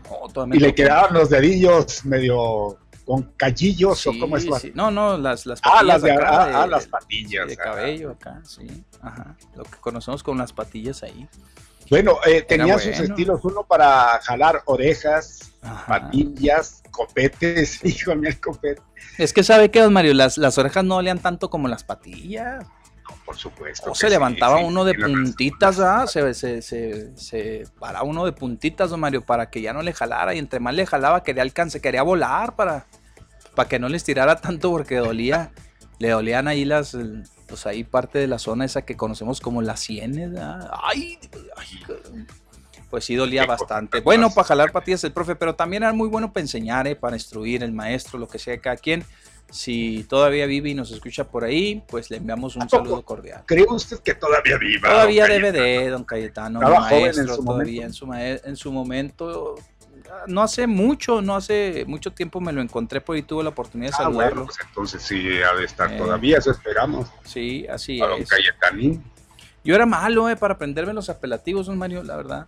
Y 0.53 0.59
le 0.59 0.73
quedaban 0.73 1.13
los 1.13 1.29
dedillos 1.29 2.03
medio 2.05 2.79
con 3.05 3.23
callillos 3.35 4.07
o 4.07 4.13
cómo 4.19 4.37
es. 4.37 4.47
sí. 4.61 4.71
No, 4.73 4.89
no, 4.89 5.17
las, 5.17 5.45
las 5.45 5.59
Ah, 5.63 5.83
las 5.83 6.01
de, 6.01 6.13
acá 6.13 6.43
ah, 6.43 6.47
de- 6.47 6.53
ah, 6.55 6.67
las 6.67 6.87
patillas. 6.87 7.47
de 7.47 7.53
ah. 7.53 7.63
cabello 7.63 8.11
acá, 8.11 8.41
sí. 8.45 8.85
Ajá. 9.01 9.35
Lo 9.55 9.63
que 9.63 9.77
conocemos 9.79 10.23
con 10.23 10.37
las 10.37 10.53
patillas 10.53 11.03
ahí. 11.03 11.27
Bueno, 11.89 12.17
eh, 12.25 12.41
tenía 12.41 12.79
sus 12.79 12.97
estilos, 12.99 13.41
uno 13.43 13.63
para 13.67 14.17
jalar 14.23 14.61
orejas, 14.65 15.51
Ajá. 15.61 15.85
patillas, 15.87 16.81
copetes, 16.89 17.83
híjole, 17.83 18.29
el 18.29 18.39
copete, 18.39 18.81
Es 19.17 19.33
que 19.33 19.43
sabe 19.43 19.69
que, 19.71 19.81
don 19.81 19.91
Mario, 19.91 20.13
las, 20.13 20.37
las 20.37 20.57
orejas 20.57 20.85
no 20.85 20.95
olían 20.95 21.19
tanto 21.19 21.49
como 21.49 21.67
las 21.67 21.83
patillas. 21.83 22.65
No, 23.09 23.15
por 23.25 23.37
supuesto. 23.37 23.91
O 23.91 23.95
se 23.95 24.07
sí, 24.07 24.11
levantaba 24.11 24.59
sí, 24.59 24.63
uno 24.63 24.83
de 24.83 24.93
puntitas, 24.93 25.79
¿ah? 25.79 26.05
Se, 26.07 26.33
se, 26.33 26.61
se, 26.61 27.15
se 27.17 27.63
paraba 27.79 28.03
uno 28.03 28.25
de 28.25 28.31
puntitas, 28.31 28.89
don 28.89 28.99
Mario, 28.99 29.21
para 29.21 29.49
que 29.49 29.61
ya 29.61 29.73
no 29.73 29.81
le 29.81 29.93
jalara. 29.93 30.35
Y 30.35 30.39
entre 30.39 30.59
más 30.59 30.73
le 30.73 30.85
jalaba, 30.85 31.23
quería 31.23 31.43
alcance, 31.43 31.81
quería 31.81 32.03
volar 32.03 32.55
para, 32.55 32.85
para 33.55 33.67
que 33.67 33.79
no 33.79 33.89
les 33.89 34.03
tirara 34.03 34.35
tanto 34.37 34.69
porque 34.71 34.97
dolía. 34.97 35.51
Le 35.99 36.09
dolían 36.09 36.47
ahí 36.47 36.65
las, 36.65 36.97
pues 37.47 37.67
ahí 37.67 37.83
parte 37.83 38.17
de 38.17 38.27
la 38.27 38.39
zona 38.39 38.65
esa 38.65 38.83
que 38.83 38.97
conocemos 38.97 39.39
como 39.39 39.61
las 39.61 39.79
sienes. 39.79 40.31
¿ah? 40.39 40.79
Ay, 40.83 41.19
ay, 41.55 42.25
pues 42.91 43.05
sí 43.05 43.15
dolía 43.15 43.45
bastante. 43.45 44.01
Bueno, 44.01 44.29
para 44.31 44.47
jalar 44.47 44.71
patillas 44.71 45.03
el 45.05 45.13
profe, 45.13 45.35
pero 45.35 45.55
también 45.55 45.83
era 45.83 45.93
muy 45.93 46.09
bueno 46.09 46.33
para 46.33 46.41
enseñar, 46.41 46.87
¿eh? 46.87 46.95
para 46.95 47.15
instruir 47.15 47.63
el 47.63 47.71
maestro, 47.71 48.19
lo 48.19 48.27
que 48.27 48.37
sea 48.37 48.59
cada 48.59 48.75
quien. 48.75 49.05
Si 49.51 50.03
todavía 50.05 50.45
vive 50.45 50.69
y 50.69 50.73
nos 50.73 50.91
escucha 50.91 51.25
por 51.25 51.43
ahí, 51.43 51.83
pues 51.87 52.09
le 52.09 52.17
enviamos 52.17 52.55
un 52.55 52.69
saludo 52.69 53.01
cordial. 53.03 53.43
¿Cree 53.45 53.65
usted 53.69 53.99
que 53.99 54.13
todavía 54.15 54.57
viva? 54.57 54.89
Todavía 54.89 55.23
don 55.27 55.31
debe 55.41 55.51
de, 55.51 55.89
don 55.89 56.03
Cayetano, 56.05 56.59
joven 56.61 56.73
en 56.75 56.81
maestro, 56.81 57.35
su 57.35 57.43
todavía 57.45 57.81
momento. 57.81 57.83
en 57.85 57.93
su, 57.93 58.13
en 58.47 58.55
su 58.55 58.71
momento. 58.71 59.55
No 60.27 60.41
hace 60.41 60.67
mucho, 60.67 61.21
no 61.21 61.35
hace 61.35 61.85
mucho 61.87 62.11
tiempo 62.11 62.39
me 62.41 62.51
lo 62.51 62.61
encontré 62.61 63.01
por 63.01 63.15
ahí, 63.15 63.21
tuve 63.23 63.43
la 63.43 63.49
oportunidad 63.49 63.91
de 63.91 63.95
Ah, 63.95 64.03
saludarlo. 64.03 64.35
bueno, 64.41 64.45
pues 64.45 64.57
entonces 64.67 65.01
sí, 65.01 65.15
ha 65.41 65.55
de 65.57 65.65
estar 65.65 65.91
Eh. 65.93 65.97
todavía, 65.97 66.37
eso 66.37 66.51
esperamos. 66.51 67.07
Sí, 67.23 67.65
así 67.67 68.01
A 68.01 68.07
don 68.07 68.21
es. 68.21 68.29
Cayetanín. 68.29 69.03
Yo 69.63 69.75
era 69.75 69.85
malo, 69.85 70.29
eh, 70.29 70.35
para 70.35 70.55
aprenderme 70.55 70.93
los 70.93 71.09
apelativos, 71.09 71.67
don 71.67 71.77
Mario, 71.77 72.03
la 72.03 72.15
verdad. 72.17 72.47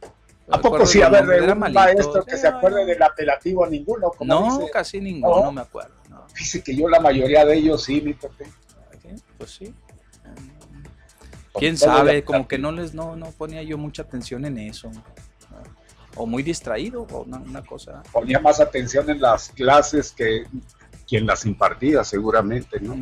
¿A 0.52 0.60
poco 0.60 0.86
sí? 0.86 1.02
A 1.02 1.08
ver, 1.10 1.24
era 1.42 1.54
un 1.54 1.60
malito. 1.60 1.80
maestro 1.80 2.26
que 2.26 2.36
se 2.38 2.48
Eh, 2.48 2.50
acuerde 2.50 2.86
del 2.86 3.02
apelativo, 3.02 3.66
ninguno, 3.66 4.10
como 4.12 4.34
No, 4.34 4.58
dice. 4.60 4.72
casi 4.72 5.00
ninguno, 5.00 5.46
No. 5.46 5.52
me 5.54 5.62
acuerdo. 5.62 5.94
Dice 6.38 6.64
que 6.64 6.76
yo 6.76 6.90
la 6.90 7.00
mayoría 7.00 7.46
de 7.46 7.58
ellos 7.58 7.84
sí, 7.84 8.02
mi 8.02 8.14
Pepe. 8.14 8.46
Pues 9.38 9.52
sí. 9.52 9.74
Quién 11.54 11.78
sabe, 11.78 12.24
como 12.24 12.48
que 12.48 12.58
no 12.58 12.72
les 12.72 12.94
no, 12.94 13.16
no 13.16 13.32
ponía 13.32 13.62
yo 13.62 13.78
mucha 13.78 14.04
atención 14.04 14.46
en 14.46 14.58
eso. 14.58 14.92
O 16.16 16.26
muy 16.26 16.44
distraído, 16.44 17.04
o 17.04 17.24
una, 17.24 17.38
una 17.38 17.64
cosa. 17.64 18.04
Ponía 18.12 18.40
más 18.40 18.60
atención 18.60 19.10
en 19.10 19.22
las 19.22 19.50
clases 19.50 20.12
que 20.12 20.46
quien 21.08 21.26
las 21.26 21.46
impartía, 21.46 22.04
seguramente, 22.04 22.80
¿no? 22.80 22.96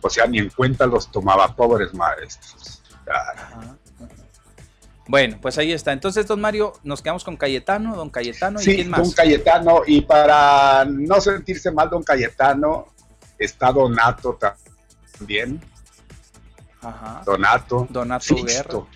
O 0.00 0.10
sea, 0.10 0.26
ni 0.26 0.38
en 0.38 0.50
cuenta 0.50 0.86
los 0.86 1.10
tomaba 1.10 1.54
pobres 1.54 1.92
maestros. 1.94 2.82
Ajá. 3.06 3.76
Bueno, 5.10 5.38
pues 5.42 5.58
ahí 5.58 5.72
está. 5.72 5.90
Entonces, 5.92 6.24
don 6.28 6.40
Mario, 6.40 6.72
nos 6.84 7.02
quedamos 7.02 7.24
con 7.24 7.36
Cayetano, 7.36 7.96
don 7.96 8.10
Cayetano 8.10 8.60
y 8.60 8.64
Sí, 8.64 8.74
quién 8.76 8.90
más. 8.90 9.00
don 9.02 9.10
Cayetano, 9.10 9.80
y 9.84 10.02
para 10.02 10.84
no 10.84 11.20
sentirse 11.20 11.72
mal, 11.72 11.90
don 11.90 12.04
Cayetano, 12.04 12.86
está 13.36 13.72
Donato 13.72 14.38
también, 15.18 15.60
Ajá. 16.80 17.22
Donato, 17.26 17.88
Donato 17.90 18.24
Sixto. 18.24 18.86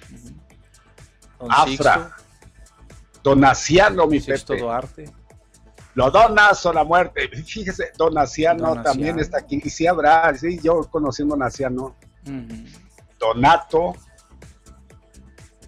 Guerra. 1.40 1.48
Afra, 1.48 2.16
Donaciano, 3.22 4.06
mi 4.06 4.20
Sixto, 4.20 4.52
Pepe. 4.52 4.62
Duarte. 4.62 5.10
Lo 5.94 6.10
donas 6.12 6.64
o 6.66 6.72
la 6.72 6.84
muerte. 6.84 7.28
Fíjese, 7.28 7.90
Donaciano, 7.98 8.68
Donaciano. 8.68 8.82
también 8.84 9.18
está 9.18 9.38
aquí. 9.38 9.60
Y 9.64 9.68
sí 9.70 9.86
habrá, 9.88 10.32
sí, 10.36 10.60
yo 10.62 10.88
conocí 10.90 11.22
a 11.22 11.26
Donaciano. 11.26 11.96
Ujú. 12.24 12.64
Donato, 13.18 13.94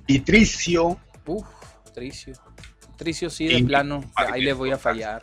Patricio, 0.07 0.99
Uf, 1.27 1.45
Tricio. 1.95 2.35
Tricio 2.97 3.29
sí, 3.31 3.47
de 3.49 3.55
Y- 3.55 3.63
plano. 3.65 4.01
Ahí 4.15 4.43
le 4.43 4.53
voy 4.53 4.71
a 4.71 4.79
fallar. 4.79 5.23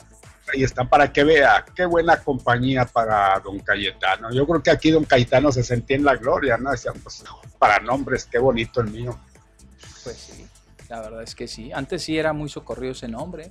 ahí 0.53 0.63
está, 0.63 0.83
para 0.83 1.11
que 1.11 1.23
vea, 1.23 1.63
qué 1.75 1.85
buena 1.85 2.17
compañía 2.17 2.85
para 2.85 3.39
don 3.39 3.59
Cayetano. 3.59 4.31
Yo 4.33 4.45
creo 4.45 4.61
que 4.61 4.69
aquí 4.71 4.91
don 4.91 5.05
Cayetano 5.05 5.51
se 5.51 5.63
sentía 5.63 5.95
en 5.95 6.03
la 6.03 6.15
gloria, 6.17 6.57
¿no? 6.57 6.71
Decían, 6.71 6.95
pues, 7.01 7.23
para 7.57 7.79
nombres, 7.79 8.27
qué 8.29 8.37
bonito 8.39 8.81
el 8.81 8.89
mío. 8.91 9.17
Pues 10.03 10.17
sí, 10.17 10.45
la 10.89 10.99
verdad 11.01 11.23
es 11.23 11.33
que 11.33 11.47
sí. 11.47 11.71
Antes 11.73 12.03
sí 12.03 12.17
era 12.17 12.33
muy 12.33 12.49
socorrido 12.49 12.91
ese 12.91 13.07
nombre. 13.07 13.49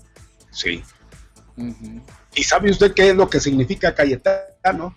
Sí. 0.50 0.84
¿Y 2.34 2.42
sabe 2.44 2.70
usted 2.70 2.92
qué 2.92 3.10
es 3.10 3.16
lo 3.16 3.28
que 3.28 3.40
significa 3.40 3.94
Cayetano? 3.94 4.94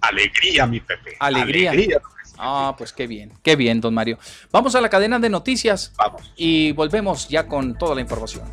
Alegría, 0.00 0.66
mi 0.66 0.80
Pepe. 0.80 1.16
Alegría. 1.18 1.72
Ah, 2.38 2.74
pues 2.76 2.92
qué 2.92 3.06
bien, 3.06 3.32
qué 3.42 3.56
bien, 3.56 3.80
don 3.80 3.94
Mario. 3.94 4.18
Vamos 4.52 4.74
a 4.74 4.80
la 4.80 4.88
cadena 4.88 5.18
de 5.18 5.28
noticias 5.28 5.92
Vamos. 5.96 6.32
y 6.36 6.72
volvemos 6.72 7.28
ya 7.28 7.46
con 7.46 7.76
toda 7.76 7.94
la 7.94 8.00
información. 8.00 8.44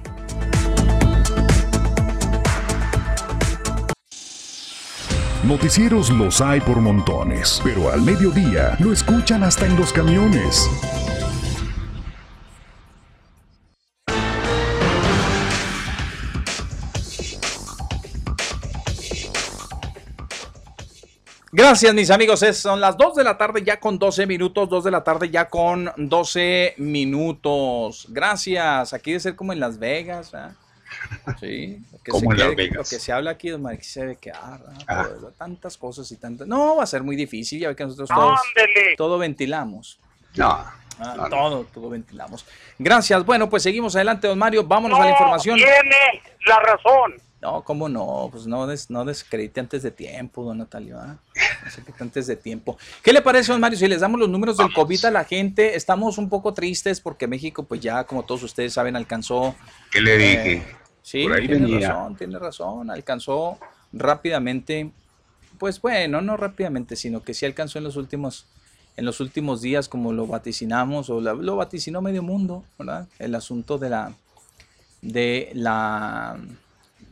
Noticieros 5.44 6.10
los 6.10 6.40
hay 6.40 6.62
por 6.62 6.80
montones, 6.80 7.60
pero 7.66 7.92
al 7.92 8.02
mediodía 8.02 8.78
lo 8.80 8.94
escuchan 8.94 9.44
hasta 9.44 9.66
en 9.66 9.76
los 9.76 9.92
camiones. 9.92 10.70
Gracias, 21.56 21.94
mis 21.94 22.10
amigos. 22.10 22.42
Es- 22.42 22.58
son 22.58 22.82
las 22.82 22.98
2 22.98 23.14
de 23.14 23.24
la 23.24 23.38
tarde 23.38 23.62
ya 23.64 23.80
con 23.80 24.00
12 24.00 24.26
minutos. 24.26 24.68
2 24.68 24.84
de 24.84 24.90
la 24.92 25.04
tarde 25.04 25.30
ya 25.30 25.48
con 25.50 25.92
12 25.98 26.74
minutos. 26.78 28.08
Gracias. 28.10 28.92
Aquí 28.94 29.14
de 29.14 29.20
ser 29.20 29.36
como 29.36 29.54
en 29.54 29.60
Las 29.60 29.78
Vegas. 29.78 30.34
¿ah? 30.34 30.54
Sí. 31.40 31.78
lo 31.92 32.00
que 32.04 32.12
Como 32.12 32.32
se 32.32 32.42
en 32.42 32.48
Las 32.48 32.56
Vegas. 32.56 32.76
Lo 32.78 32.84
que 32.84 33.00
se 33.00 33.12
habla 33.12 33.32
aquí, 33.32 33.50
don 33.50 33.62
Mario, 33.62 33.78
aquí 33.78 33.88
se 33.88 34.00
debe 34.02 34.16
quedar. 34.16 34.62
Pero 34.88 35.32
Tantas 35.38 35.78
cosas 35.78 36.12
y 36.12 36.18
tantas. 36.18 36.48
No, 36.48 36.78
va 36.78 36.84
a 36.84 36.88
ser 36.88 37.04
muy 37.04 37.16
difícil. 37.16 37.60
Ya 37.60 37.68
ve 37.70 37.76
que 37.76 37.84
nosotros 37.84 38.10
todos, 38.10 38.40
Ándele. 38.58 38.96
todo 38.98 39.18
ventilamos. 39.20 40.00
No, 40.36 40.66
Ah, 41.00 41.28
todo, 41.30 41.66
todo 41.74 41.90
ventilamos. 41.90 42.46
Gracias. 42.80 43.26
Bueno, 43.26 43.50
pues 43.50 43.64
seguimos 43.64 43.96
adelante, 43.96 44.28
don 44.28 44.38
Mario. 44.40 44.64
Vámonos 44.64 45.00
a 45.00 45.04
la 45.06 45.12
información. 45.12 45.56
tiene 45.58 46.22
la 46.48 46.60
razón. 46.60 47.14
No, 47.44 47.62
cómo 47.62 47.90
no, 47.90 48.30
pues 48.32 48.48
no, 48.48 48.66
des, 48.66 48.90
no 48.90 49.04
descredite 49.04 49.60
antes 49.60 49.84
de 49.84 49.92
tiempo, 49.92 50.46
don 50.46 50.60
Natalio. 50.60 50.98
qué 51.34 51.94
antes 52.00 52.26
de 52.28 52.38
tiempo. 52.38 52.78
¿Qué 53.04 53.12
le 53.12 53.22
parece, 53.22 53.52
don 53.52 53.60
Mario, 53.60 53.78
si 53.78 53.86
les 53.88 54.00
damos 54.00 54.18
los 54.18 54.30
números 54.30 54.56
del 54.56 54.72
COVID 54.74 55.04
a 55.06 55.12
la 55.12 55.26
gente? 55.26 55.76
Estamos 55.76 56.18
un 56.18 56.30
poco 56.30 56.54
tristes 56.54 57.02
porque 57.02 57.28
México, 57.28 57.64
pues 57.64 57.82
ya, 57.82 58.06
como 58.06 58.24
todos 58.24 58.44
ustedes 58.44 58.72
saben, 58.72 58.96
alcanzó. 58.96 59.56
¿qué 59.92 60.00
le 60.00 60.18
dije? 60.18 60.54
eh, 60.54 60.66
sí, 61.02 61.26
tiene 61.46 61.68
venía. 61.68 61.90
razón, 61.90 62.16
tiene 62.16 62.40
razón. 62.40 62.90
Alcanzó 62.90 63.58
rápidamente, 63.92 64.92
pues 65.60 65.82
bueno, 65.82 66.22
no 66.22 66.38
rápidamente, 66.38 66.96
sino 66.96 67.24
que 67.24 67.34
sí 67.34 67.46
alcanzó 67.46 67.78
en 67.78 67.84
los 67.84 67.98
últimos 67.98 68.46
en 68.96 69.06
los 69.06 69.20
últimos 69.20 69.62
días, 69.62 69.90
como 69.90 70.14
lo 70.14 70.28
vaticinamos, 70.28 71.10
o 71.10 71.20
la- 71.20 71.34
lo 71.34 71.56
vaticinó 71.56 72.00
medio 72.02 72.22
mundo, 72.22 72.64
¿verdad? 72.78 73.08
El 73.18 73.34
asunto 73.34 73.80
de 73.80 73.90
la, 73.90 74.14
de 75.02 75.50
la, 75.56 76.38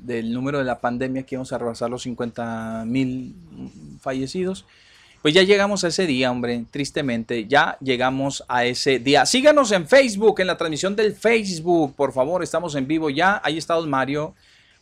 del 0.02 0.34
número 0.34 0.58
de 0.60 0.66
la 0.66 0.80
pandemia, 0.80 1.24
que 1.24 1.36
íbamos 1.36 1.54
a 1.54 1.58
rebasar 1.58 1.90
los 1.90 2.04
50 2.04 2.84
mil 2.86 3.36
fallecidos. 4.02 4.66
Pues 5.22 5.36
ya 5.36 5.44
llegamos 5.44 5.84
a 5.84 5.90
ese 5.90 6.08
día, 6.08 6.32
hombre, 6.32 6.66
tristemente, 6.72 7.46
ya 7.46 7.78
llegamos 7.80 8.44
a 8.48 8.66
ese 8.66 8.98
día. 8.98 9.26
Síganos 9.28 9.72
en 9.72 9.88
Facebook, 9.88 10.40
en 10.40 10.48
la 10.48 10.58
transmisión 10.58 10.96
del 10.96 11.14
Facebook, 11.14 11.96
por 11.96 12.12
favor, 12.12 12.42
estamos 12.42 12.74
en 12.74 12.88
vivo 12.88 13.12
ya. 13.12 13.40
Ahí 13.44 13.60
está 13.60 13.76
Don 13.76 13.90
Mario. 13.90 14.34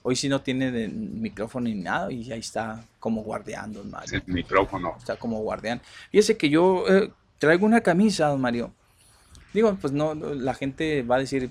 Hoy 0.01 0.15
sí 0.15 0.29
no 0.29 0.39
tiene 0.39 0.87
micrófono 0.87 1.67
ni 1.67 1.75
nada 1.75 2.09
y 2.09 2.31
ahí 2.31 2.39
está 2.39 2.85
como 3.01 3.21
guardián, 3.21 3.73
Don 3.73 3.91
Mario. 3.91 4.21
El 4.25 4.33
micrófono. 4.33 4.95
Está 4.97 5.17
como 5.17 5.39
guardián. 5.41 5.81
Fíjese 6.09 6.37
que 6.37 6.49
yo 6.49 6.85
eh, 6.87 7.11
traigo 7.37 7.65
una 7.65 7.81
camisa, 7.81 8.27
Don 8.27 8.39
Mario. 8.39 8.71
Digo, 9.53 9.75
pues 9.81 9.91
no, 9.91 10.15
la 10.15 10.53
gente 10.53 11.01
va 11.01 11.17
a 11.17 11.19
decir, 11.19 11.49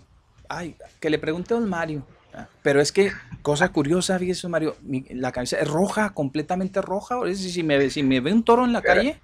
ay, 0.48 0.76
que 0.98 1.10
le 1.10 1.18
pregunte 1.18 1.52
a 1.52 1.58
Don 1.58 1.68
Mario. 1.68 2.04
Ah, 2.34 2.46
Pero 2.62 2.80
es 2.80 2.92
que, 2.92 3.12
cosa 3.42 3.70
curiosa, 3.70 4.18
fíjese, 4.18 4.48
Mario, 4.48 4.76
mi- 4.82 5.06
la 5.10 5.32
camisa 5.32 5.56
es 5.58 5.68
roja, 5.68 6.10
completamente 6.10 6.80
roja. 6.82 7.14
Ahora, 7.16 7.34
si, 7.34 7.50
si 7.50 7.62
me, 7.62 7.78
ve- 7.78 7.90
si 7.90 8.02
me 8.02 8.20
ve 8.20 8.32
un 8.32 8.42
toro 8.44 8.64
en 8.64 8.72
la 8.72 8.82
calle, 8.82 9.20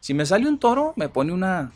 si 0.00 0.14
me 0.14 0.24
sale 0.26 0.48
un 0.48 0.58
toro, 0.58 0.92
me 0.96 1.08
pone 1.08 1.32
una, 1.32 1.72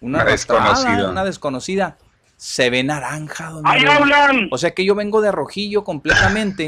una, 0.00 0.22
Una 0.22 0.24
desconocida. 0.24 1.10
una 1.10 1.24
desconocida. 1.24 1.96
Se 2.36 2.70
ve 2.70 2.82
naranja, 2.82 3.50
Don 3.50 3.66
¡Ahí 3.66 3.84
hablan! 3.84 4.48
O 4.50 4.58
sea 4.58 4.72
que 4.72 4.84
yo 4.84 4.94
vengo 4.96 5.20
de 5.20 5.30
rojillo 5.30 5.84
completamente 5.84 6.66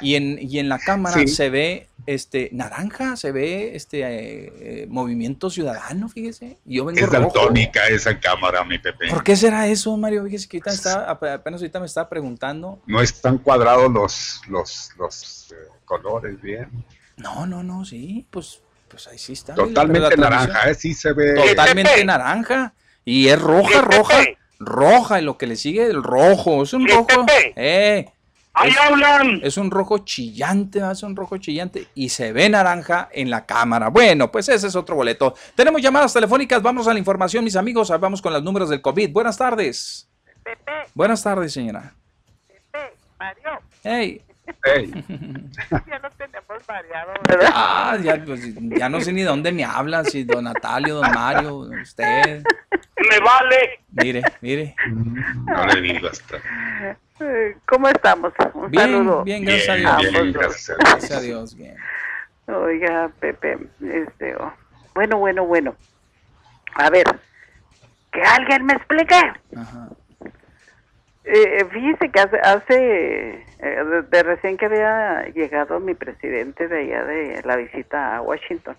y 0.00 0.14
en, 0.14 0.38
y 0.40 0.58
en 0.58 0.68
la 0.70 0.78
cámara 0.78 1.14
Sí. 1.18 1.28
se 1.28 1.50
ve 1.50 1.88
este 2.06 2.48
naranja, 2.52 3.16
se 3.16 3.30
ve 3.32 3.76
este 3.76 4.00
eh, 4.02 4.52
eh, 4.82 4.86
movimiento 4.88 5.50
ciudadano, 5.50 6.08
fíjese. 6.08 6.58
Y 6.66 6.76
yo 6.76 6.84
vengo 6.84 6.98
Es 7.00 7.06
rojo. 7.08 7.20
daltónica 7.20 7.86
esa 7.88 8.18
cámara, 8.18 8.64
mi 8.64 8.78
Pepe. 8.78 9.08
¿Por 9.08 9.22
qué 9.22 9.36
será 9.36 9.66
eso, 9.68 9.96
Mario? 9.96 10.24
Fíjese 10.24 10.48
que 10.48 10.56
ahorita 10.58 10.70
está, 10.72 11.10
ap- 11.10 11.22
apenas 11.24 11.60
ahorita 11.60 11.80
me 11.80 11.86
estaba 11.86 12.08
preguntando. 12.08 12.80
No 12.86 13.00
están 13.00 13.38
cuadrados 13.38 13.90
los, 13.92 14.40
los, 14.48 14.90
los 14.98 15.52
eh, 15.52 15.68
colores 15.84 16.40
bien. 16.40 16.68
No, 17.16 17.46
no, 17.46 17.62
no, 17.62 17.84
sí, 17.84 18.26
pues, 18.30 18.60
pues 18.88 19.06
ahí 19.06 19.18
sí 19.18 19.34
está. 19.34 19.54
Totalmente 19.54 20.16
naranja, 20.16 20.70
¿eh? 20.70 20.74
Sí 20.74 20.94
se 20.94 21.12
ve. 21.12 21.34
Totalmente 21.34 21.90
Pepe. 21.92 22.04
naranja. 22.04 22.74
Y 23.04 23.28
es 23.28 23.40
roja, 23.40 23.80
roja, 23.80 24.18
roja. 24.58 25.20
Y 25.20 25.24
lo 25.24 25.36
que 25.38 25.46
le 25.46 25.56
sigue, 25.56 25.86
el 25.86 26.02
rojo. 26.02 26.62
Es 26.62 26.72
un 26.72 26.86
¿Qué, 26.86 26.94
rojo. 26.94 27.26
Eh, 27.56 28.06
¡Ahí 28.54 28.70
Es- 28.70 28.78
hablan! 28.78 29.40
Es 29.42 29.56
un 29.56 29.70
rojo 29.70 29.98
chillante, 29.98 30.80
es 30.90 31.02
un 31.02 31.16
rojo 31.16 31.38
chillante 31.38 31.86
y 31.94 32.10
se 32.10 32.32
ve 32.32 32.48
naranja 32.48 33.08
en 33.12 33.30
la 33.30 33.46
cámara. 33.46 33.88
Bueno, 33.88 34.30
pues 34.30 34.48
ese 34.48 34.66
es 34.66 34.76
otro 34.76 34.94
boleto. 34.96 35.34
Tenemos 35.54 35.80
llamadas 35.80 36.12
telefónicas, 36.12 36.60
vamos 36.62 36.86
a 36.86 36.92
la 36.92 36.98
información, 36.98 37.44
mis 37.44 37.56
amigos. 37.56 37.88
Vamos 37.98 38.20
con 38.20 38.32
los 38.32 38.42
números 38.42 38.68
del 38.68 38.82
COVID. 38.82 39.10
Buenas 39.10 39.38
tardes. 39.38 40.08
Pepe, 40.42 40.72
Buenas 40.94 41.22
tardes, 41.22 41.52
señora. 41.52 41.94
Pepe, 42.46 42.92
Mario, 43.18 43.50
Hey. 43.82 44.22
Ey, 44.64 44.90
ya 45.88 45.98
lo 46.00 46.10
tenemos 46.10 46.66
variado, 46.66 47.12
¿verdad? 47.28 47.50
Ah, 47.54 47.96
ya, 48.02 48.22
pues, 48.24 48.40
ya 48.76 48.88
no 48.88 49.00
sé 49.00 49.12
ni 49.12 49.20
de 49.22 49.28
dónde 49.28 49.52
me 49.52 49.64
habla, 49.64 50.04
si 50.04 50.24
don 50.24 50.44
Natalio, 50.44 50.96
don 50.96 51.10
Mario, 51.12 51.58
usted. 51.80 52.42
¡Me 53.08 53.18
vale! 53.20 53.80
Mire, 53.92 54.22
mire. 54.40 54.74
no 55.46 55.66
le. 55.66 55.96
Eh, 55.96 56.96
¿Cómo 57.72 57.88
estamos? 57.88 58.34
Un 58.52 58.70
Bien, 58.70 58.82
saludo. 58.82 59.24
bien, 59.24 59.44
Bien, 59.46 59.56
gracias 59.56 59.70
a 59.70 59.96
Dios. 59.96 60.12
bien, 60.12 60.32
gracias 60.34 60.68
a 60.68 60.74
Dios. 60.74 60.78
Gracias 60.90 61.10
a 61.18 61.20
Dios, 61.22 61.56
bien. 61.56 61.76
Oiga, 62.48 63.10
Pepe, 63.18 63.56
este, 63.80 64.36
oh, 64.36 64.52
bueno, 64.94 65.16
bueno, 65.16 65.46
bueno. 65.46 65.74
A 66.74 66.90
ver, 66.90 67.06
que 68.12 68.20
alguien 68.20 68.66
me 68.66 68.74
explique. 68.74 69.14
Ajá. 69.56 69.88
Eh, 71.24 71.64
fíjese 71.72 72.10
que 72.10 72.20
hace, 72.20 72.36
hace 72.40 73.46
eh, 73.60 73.84
de, 73.84 74.02
de 74.02 74.22
recién 74.22 74.58
que 74.58 74.66
había 74.66 75.22
llegado 75.34 75.80
mi 75.80 75.94
presidente 75.94 76.68
de 76.68 76.78
allá 76.80 77.04
de 77.04 77.40
la 77.46 77.56
visita 77.56 78.16
a 78.16 78.20
Washington, 78.20 78.76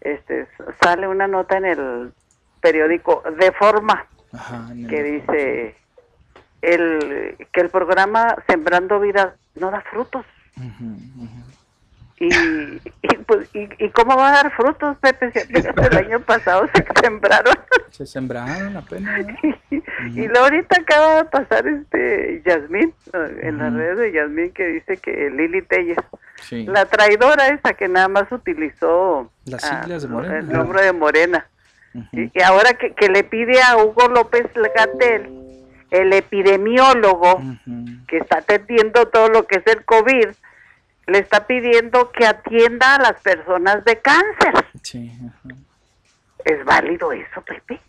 este, 0.00 0.48
sale 0.82 1.06
una 1.06 1.28
nota 1.28 1.58
en 1.58 1.64
el 1.66 2.12
periódico 2.60 3.22
de 3.38 3.52
forma 3.52 4.04
Ajá. 4.32 4.66
en 4.72 4.80
el- 4.86 4.90
que 4.90 5.02
dice 5.04 5.76
el 6.74 7.36
que 7.52 7.60
el 7.60 7.70
programa 7.70 8.36
Sembrando 8.48 9.00
Vida 9.00 9.36
no 9.54 9.70
da 9.70 9.80
frutos. 9.82 10.24
Y, 12.18 12.28
y, 12.32 13.16
pues, 13.26 13.50
y, 13.54 13.68
y 13.78 13.90
cómo 13.90 14.16
va 14.16 14.28
a 14.30 14.42
dar 14.42 14.56
frutos, 14.56 14.96
Pepe? 15.02 15.32
Si 15.32 15.38
el 15.54 15.96
año 15.98 16.20
pasado 16.20 16.66
se 16.74 16.84
sembraron. 17.02 17.54
Se 17.90 18.06
sembraron 18.06 18.74
apenas. 18.74 19.26
¿verdad? 19.26 19.34
y 19.70 20.26
luego 20.26 20.44
ahorita 20.44 20.80
acaba 20.80 21.16
de 21.16 21.24
pasar 21.26 21.66
este 21.66 22.42
Yasmín, 22.46 22.94
en 23.12 23.58
las 23.58 23.72
redes 23.74 23.98
de 23.98 24.12
Yasmín, 24.12 24.50
que 24.52 24.66
dice 24.66 24.96
que 24.96 25.28
Lili 25.30 25.60
Telles, 25.62 25.98
Sí. 26.36 26.64
la 26.66 26.84
traidora 26.86 27.48
esa 27.48 27.72
que 27.74 27.88
nada 27.88 28.08
más 28.08 28.30
utilizó 28.30 29.30
Las 29.46 29.64
ah, 29.64 29.82
siglas 29.82 30.02
de 30.02 30.08
Morena. 30.08 30.38
el 30.38 30.52
nombre 30.52 30.82
de 30.82 30.92
Morena. 30.92 31.46
Y, 32.12 32.30
y 32.38 32.42
ahora 32.42 32.74
que, 32.74 32.94
que 32.94 33.08
le 33.08 33.24
pide 33.24 33.60
a 33.62 33.76
Hugo 33.78 34.08
López 34.08 34.46
Gatel, 34.54 35.30
el 35.90 36.12
epidemiólogo, 36.12 37.40
que 38.08 38.18
está 38.18 38.38
atendiendo 38.38 39.06
todo 39.08 39.28
lo 39.28 39.46
que 39.46 39.56
es 39.56 39.66
el 39.66 39.84
COVID, 39.84 40.28
le 41.06 41.18
está 41.18 41.46
pidiendo 41.46 42.10
que 42.10 42.26
atienda 42.26 42.96
a 42.96 42.98
las 43.00 43.20
personas 43.22 43.84
de 43.84 43.98
cáncer. 44.00 44.66
Sí. 44.82 45.12
¿Es 46.44 46.64
válido 46.64 47.12
eso, 47.12 47.40
Pepe? 47.42 47.80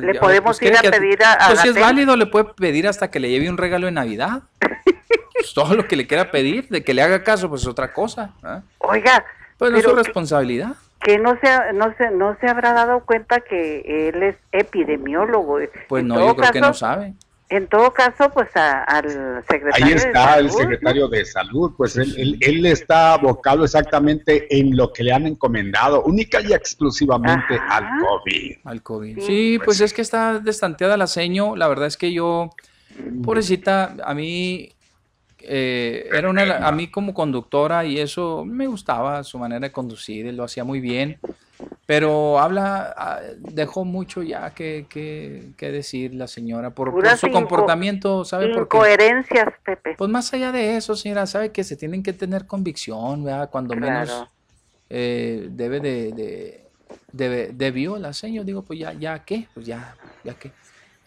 Le 0.00 0.14
podemos 0.16 0.60
ir 0.60 0.72
¿quiere 0.72 0.88
a 0.88 0.90
pedir 0.90 1.22
a- 1.22 1.32
a 1.34 1.46
Pues 1.48 1.60
si 1.60 1.68
es 1.68 1.78
válido, 1.80 2.16
le 2.16 2.26
puede 2.26 2.46
pedir 2.56 2.88
hasta 2.88 3.10
que 3.10 3.20
le 3.20 3.30
lleve 3.30 3.48
un 3.48 3.56
regalo 3.56 3.86
de 3.86 3.92
Navidad. 3.92 4.42
Pues 4.58 5.54
todo 5.54 5.74
lo 5.74 5.86
que 5.86 5.94
le 5.96 6.06
quiera 6.06 6.30
pedir, 6.30 6.68
de 6.68 6.82
que 6.82 6.92
le 6.92 7.02
haga 7.02 7.22
caso, 7.22 7.48
pues 7.48 7.62
es 7.62 7.68
otra 7.68 7.92
cosa. 7.92 8.32
Oiga, 8.78 9.24
Pues 9.58 9.70
no 9.70 9.78
es 9.78 9.84
su 9.84 9.94
responsabilidad. 9.94 10.74
Que 11.06 11.18
no 11.18 11.38
se 11.40 11.72
no 11.72 11.94
se 11.96 12.10
no 12.10 12.36
se 12.40 12.48
habrá 12.48 12.72
dado 12.72 13.04
cuenta 13.06 13.38
que 13.40 14.08
él 14.08 14.22
es 14.24 14.36
epidemiólogo. 14.50 15.58
Pues 15.88 16.00
En 16.02 16.08
no, 16.08 16.16
todo 16.16 16.26
yo 16.28 16.36
creo 16.36 16.50
que 16.52 16.60
no 16.60 16.66
caso- 16.68 16.78
sabe. 16.80 17.14
En 17.48 17.68
todo 17.68 17.92
caso, 17.94 18.28
pues 18.34 18.48
a- 18.56 18.82
al 18.82 19.04
secretario 19.48 19.86
Ahí 19.86 19.92
de 19.92 19.98
está 19.98 20.36
el 20.40 20.50
secretario 20.50 21.06
de 21.06 21.24
salud, 21.24 21.74
pues 21.76 21.96
él, 21.96 22.12
él, 22.18 22.36
él 22.40 22.66
está 22.66 23.12
abocado 23.12 23.62
exactamente 23.64 24.48
en 24.58 24.76
lo 24.76 24.92
que 24.92 25.04
le 25.04 25.12
han 25.12 25.28
encomendado, 25.28 26.02
única 26.02 26.40
y 26.40 26.52
exclusivamente 26.52 27.54
Ajá. 27.54 27.76
al 27.76 27.84
COVID. 28.04 28.56
Al 28.64 28.82
COVID. 28.82 29.14
Sí. 29.20 29.26
Sí, 29.26 29.58
Pues 29.58 29.64
pues 29.64 29.76
sí. 29.78 29.84
es 29.84 29.92
que 29.94 30.02
está 30.02 30.40
destanteada 30.40 30.96
la 30.96 31.06
seño. 31.06 31.54
La 31.54 31.68
verdad 31.68 31.86
es 31.86 31.96
que 31.96 32.12
yo, 32.12 32.50
pobrecita, 33.22 33.94
a 34.04 34.12
mí 34.12 34.70
eh, 35.48 36.08
era 36.12 36.28
una, 36.28 36.66
a 36.66 36.72
mí 36.72 36.88
como 36.88 37.14
conductora 37.14 37.84
y 37.84 37.98
eso 37.98 38.44
me 38.44 38.66
gustaba 38.66 39.22
su 39.22 39.38
manera 39.38 39.60
de 39.60 39.72
conducir, 39.72 40.26
él 40.26 40.36
lo 40.36 40.44
hacía 40.44 40.64
muy 40.64 40.80
bien. 40.80 41.18
Pero 41.86 42.40
habla, 42.40 42.92
ah, 42.96 43.20
dejó 43.38 43.84
mucho 43.84 44.22
ya 44.22 44.50
que, 44.50 44.86
que, 44.88 45.50
que 45.56 45.70
decir 45.70 46.14
la 46.14 46.26
señora 46.26 46.70
por, 46.70 46.92
su 47.16 47.30
comportamiento, 47.30 48.24
¿sabe 48.24 48.48
por 48.48 48.68
qué? 48.68 48.76
incoherencias, 48.76 49.48
Pepe. 49.64 49.94
Pues 49.96 50.10
más 50.10 50.32
allá 50.34 50.50
de 50.50 50.76
eso, 50.76 50.96
señora, 50.96 51.26
sabe 51.26 51.52
que 51.52 51.62
se 51.62 51.76
tienen 51.76 52.02
que 52.02 52.12
tener 52.12 52.46
convicción, 52.46 53.22
¿verdad? 53.24 53.48
Cuando 53.50 53.76
menos 53.76 54.26
eh, 54.90 55.46
debe 55.50 55.80
de, 55.80 56.12
de, 56.12 56.64
de, 57.12 57.52
debió 57.52 57.96
la 57.98 58.12
señor, 58.12 58.44
digo, 58.44 58.62
pues 58.62 58.80
ya, 58.80 58.92
ya 58.92 59.24
qué, 59.24 59.46
pues 59.54 59.64
ya, 59.64 59.96
ya 60.24 60.34
qué. 60.34 60.50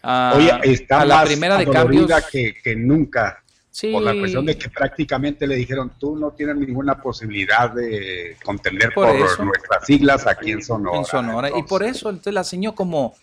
Ah, 0.02 0.32
Oye, 0.34 0.72
está 0.72 1.02
a 1.02 1.04
la 1.04 1.16
más 1.16 1.26
primera 1.26 1.58
de 1.58 1.66
cambios, 1.66 2.10
que, 2.32 2.54
que 2.64 2.74
nunca, 2.74 3.42
sí, 3.70 3.92
por 3.92 4.02
la 4.02 4.12
cuestión 4.18 4.44
de 4.46 4.56
que 4.56 4.68
prácticamente 4.68 5.46
le 5.46 5.56
dijeron, 5.56 5.92
tú 5.98 6.16
no 6.16 6.30
tienes 6.32 6.56
ninguna 6.56 7.00
posibilidad 7.00 7.70
de 7.70 8.36
contender 8.44 8.92
Por 8.94 9.14
nuestras 9.44 9.86
siglas 9.86 10.26
aquí 10.26 10.52
en 10.52 10.62
Sonora. 10.62 10.98
en 10.98 11.04
Sonora, 11.04 11.50
y 11.56 11.62
por 11.62 11.82
eso, 11.82 12.10
entonces 12.10 12.34
la 12.34 12.44
señor 12.44 12.74
como, 12.74 13.14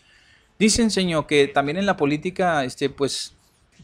dicen 0.57 0.89
señor, 0.91 1.27
que 1.27 1.47
también 1.47 1.77
en 1.77 1.86
la 1.86 1.97
política, 1.97 2.63
este, 2.63 2.89
pues, 2.89 3.33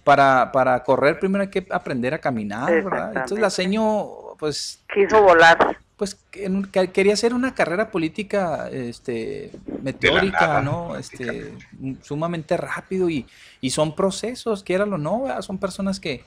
para, 0.04 0.52
para 0.52 0.84
correr 0.84 1.19
primero 1.19 1.43
hay 1.43 1.49
que 1.49 1.65
aprender 1.69 2.13
a 2.13 2.19
caminar, 2.19 2.71
¿verdad? 2.84 3.10
Entonces 3.10 3.39
la 3.39 3.49
señor, 3.49 4.36
pues, 4.38 4.80
Quiso 4.93 5.21
volar. 5.21 5.78
pues 5.95 6.17
en 6.34 6.56
un- 6.58 6.65
que 6.65 6.88
quería 6.91 7.13
hacer 7.13 7.34
una 7.34 7.54
carrera 7.56 7.89
política 7.91 8.67
este 8.69 9.52
meteórica, 9.82 10.47
nada, 10.47 10.62
¿no? 10.62 10.97
Este 10.97 11.54
sumamente 12.02 12.58
rápido 12.58 13.10
y, 13.10 13.26
y 13.62 13.69
son 13.69 13.95
procesos, 13.95 14.63
quiéralo 14.63 14.95
o 14.95 14.97
no, 14.97 15.21
¿verdad? 15.23 15.41
son 15.41 15.58
personas 15.60 15.99
que 15.99 16.23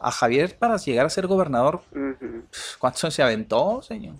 a 0.00 0.10
Javier 0.10 0.56
para 0.58 0.76
llegar 0.78 1.06
a 1.06 1.10
ser 1.10 1.26
gobernador, 1.26 1.82
¿cuánto 2.78 3.10
se 3.10 3.22
aventó, 3.22 3.82
señor? 3.82 4.14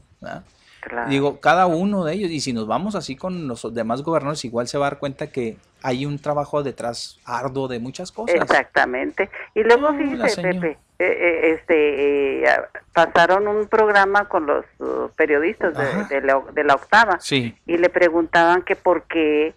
claro. 0.81 1.11
Digo, 1.11 1.41
cada 1.41 1.67
uno 1.67 2.05
de 2.05 2.15
ellos, 2.15 2.31
y 2.31 2.41
si 2.41 2.53
nos 2.53 2.67
vamos 2.67 2.95
así 2.95 3.17
con 3.17 3.49
los 3.49 3.73
demás 3.75 4.03
gobernadores, 4.03 4.45
igual 4.45 4.69
se 4.69 4.79
va 4.79 4.87
a 4.87 4.91
dar 4.91 4.99
cuenta 4.99 5.29
que 5.29 5.57
hay 5.83 6.07
un 6.07 6.19
trabajo 6.19 6.63
detrás 6.63 7.19
arduo 7.25 7.69
de 7.69 7.81
muchas 7.81 8.13
cosas. 8.13 8.37
Exactamente. 8.37 9.31
Y 9.55 9.63
luego 9.63 9.91
la 9.91 9.99
fíjese. 9.99 10.43
Pepe, 10.43 10.79
eh, 10.99 11.07
eh, 11.07 11.53
este, 11.55 12.45
eh, 12.45 12.61
pasaron 12.93 13.49
un 13.49 13.67
programa 13.69 14.29
con 14.29 14.47
los 14.47 14.67
uh, 14.81 15.09
periodistas 15.17 15.73
de 16.11 16.21
la, 16.21 16.43
de 16.53 16.65
la 16.65 16.75
octava 16.75 17.19
Sí. 17.21 17.57
y 17.67 17.79
le 17.79 17.89
preguntaban 17.89 18.63
que 18.63 18.77
por 18.77 19.05
qué, 19.05 19.55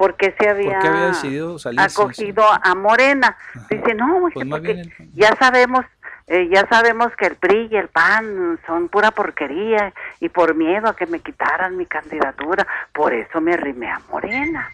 por 0.00 0.16
qué 0.16 0.34
se 0.40 0.48
había, 0.48 0.70
¿Por 0.70 0.78
qué 0.80 0.88
había 0.88 1.06
decidido 1.08 1.58
acogido 1.76 2.42
a 2.50 2.74
Morena. 2.74 3.36
Dice, 3.68 3.92
no, 3.94 4.30
Pues 4.32 4.48
porque 4.48 4.70
el- 4.70 4.92
ya 5.14 5.36
sabemos, 5.38 5.84
eh, 6.26 6.48
ya 6.50 6.66
sabemos 6.70 7.08
que 7.18 7.26
el 7.26 7.36
PRI 7.36 7.68
y 7.70 7.76
el 7.76 7.88
PAN 7.88 8.58
son 8.66 8.88
pura 8.88 9.10
porquería 9.10 9.92
y 10.18 10.30
por 10.30 10.54
miedo 10.54 10.88
a 10.88 10.96
que 10.96 11.04
me 11.04 11.20
quitaran 11.20 11.76
mi 11.76 11.84
candidatura, 11.84 12.66
por 12.94 13.12
eso 13.12 13.42
me 13.42 13.52
arrimé 13.52 13.90
a 13.90 14.00
Morena. 14.10 14.70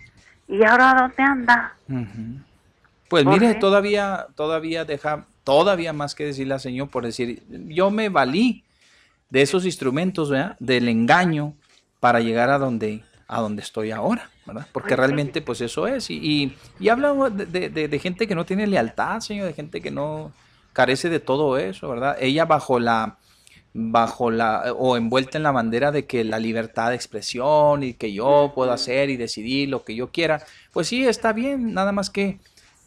¿Y 0.46 0.62
ahora 0.62 0.94
dónde 0.96 1.20
anda? 1.24 1.74
Pues 3.08 3.24
¿Por 3.24 3.32
mire, 3.32 3.54
qué? 3.54 3.58
todavía, 3.58 4.28
todavía 4.36 4.84
deja, 4.84 5.24
todavía 5.42 5.92
más 5.92 6.14
que 6.14 6.24
decirle 6.24 6.54
al 6.54 6.60
Señor 6.60 6.88
por 6.88 7.04
decir, 7.04 7.42
yo 7.48 7.90
me 7.90 8.10
valí 8.10 8.62
de 9.30 9.42
esos 9.42 9.64
instrumentos, 9.64 10.30
¿verdad? 10.30 10.56
Del 10.60 10.88
engaño 10.88 11.54
para 11.98 12.20
llegar 12.20 12.48
a 12.50 12.58
donde, 12.58 13.02
a 13.26 13.40
donde 13.40 13.62
estoy 13.62 13.90
ahora, 13.90 14.30
¿verdad? 14.46 14.66
Porque 14.72 14.94
realmente 14.96 15.42
pues 15.42 15.60
eso 15.60 15.86
es. 15.86 16.10
Y, 16.10 16.14
y, 16.22 16.56
y 16.78 16.88
habla 16.88 17.12
de- 17.30 17.68
de- 17.70 17.88
de 17.88 17.98
gente 17.98 18.26
que 18.26 18.34
no 18.34 18.44
tiene 18.46 18.66
lealtad, 18.66 19.20
Señor, 19.20 19.46
de 19.46 19.52
gente 19.54 19.80
que 19.80 19.90
no 19.90 20.32
carece 20.72 21.08
de 21.08 21.20
todo 21.20 21.56
eso, 21.58 21.88
¿verdad? 21.88 22.16
Ella 22.20 22.44
bajo 22.44 22.78
la, 22.78 23.16
bajo 23.74 24.30
la, 24.30 24.72
o 24.76 24.96
envuelta 24.96 25.36
en 25.38 25.42
la 25.44 25.50
bandera 25.52 25.90
de 25.92 26.06
que 26.06 26.24
la 26.24 26.38
libertad 26.38 26.90
de 26.90 26.96
expresión 26.96 27.82
y 27.82 27.94
que 27.94 28.12
yo 28.12 28.52
puedo 28.54 28.72
hacer 28.72 29.10
y 29.10 29.16
decidir 29.16 29.68
lo 29.68 29.84
que 29.84 29.94
yo 29.94 30.10
quiera, 30.10 30.42
pues 30.72 30.88
sí, 30.88 31.06
está 31.06 31.32
bien, 31.32 31.74
nada 31.74 31.92
más 31.92 32.10
que 32.10 32.38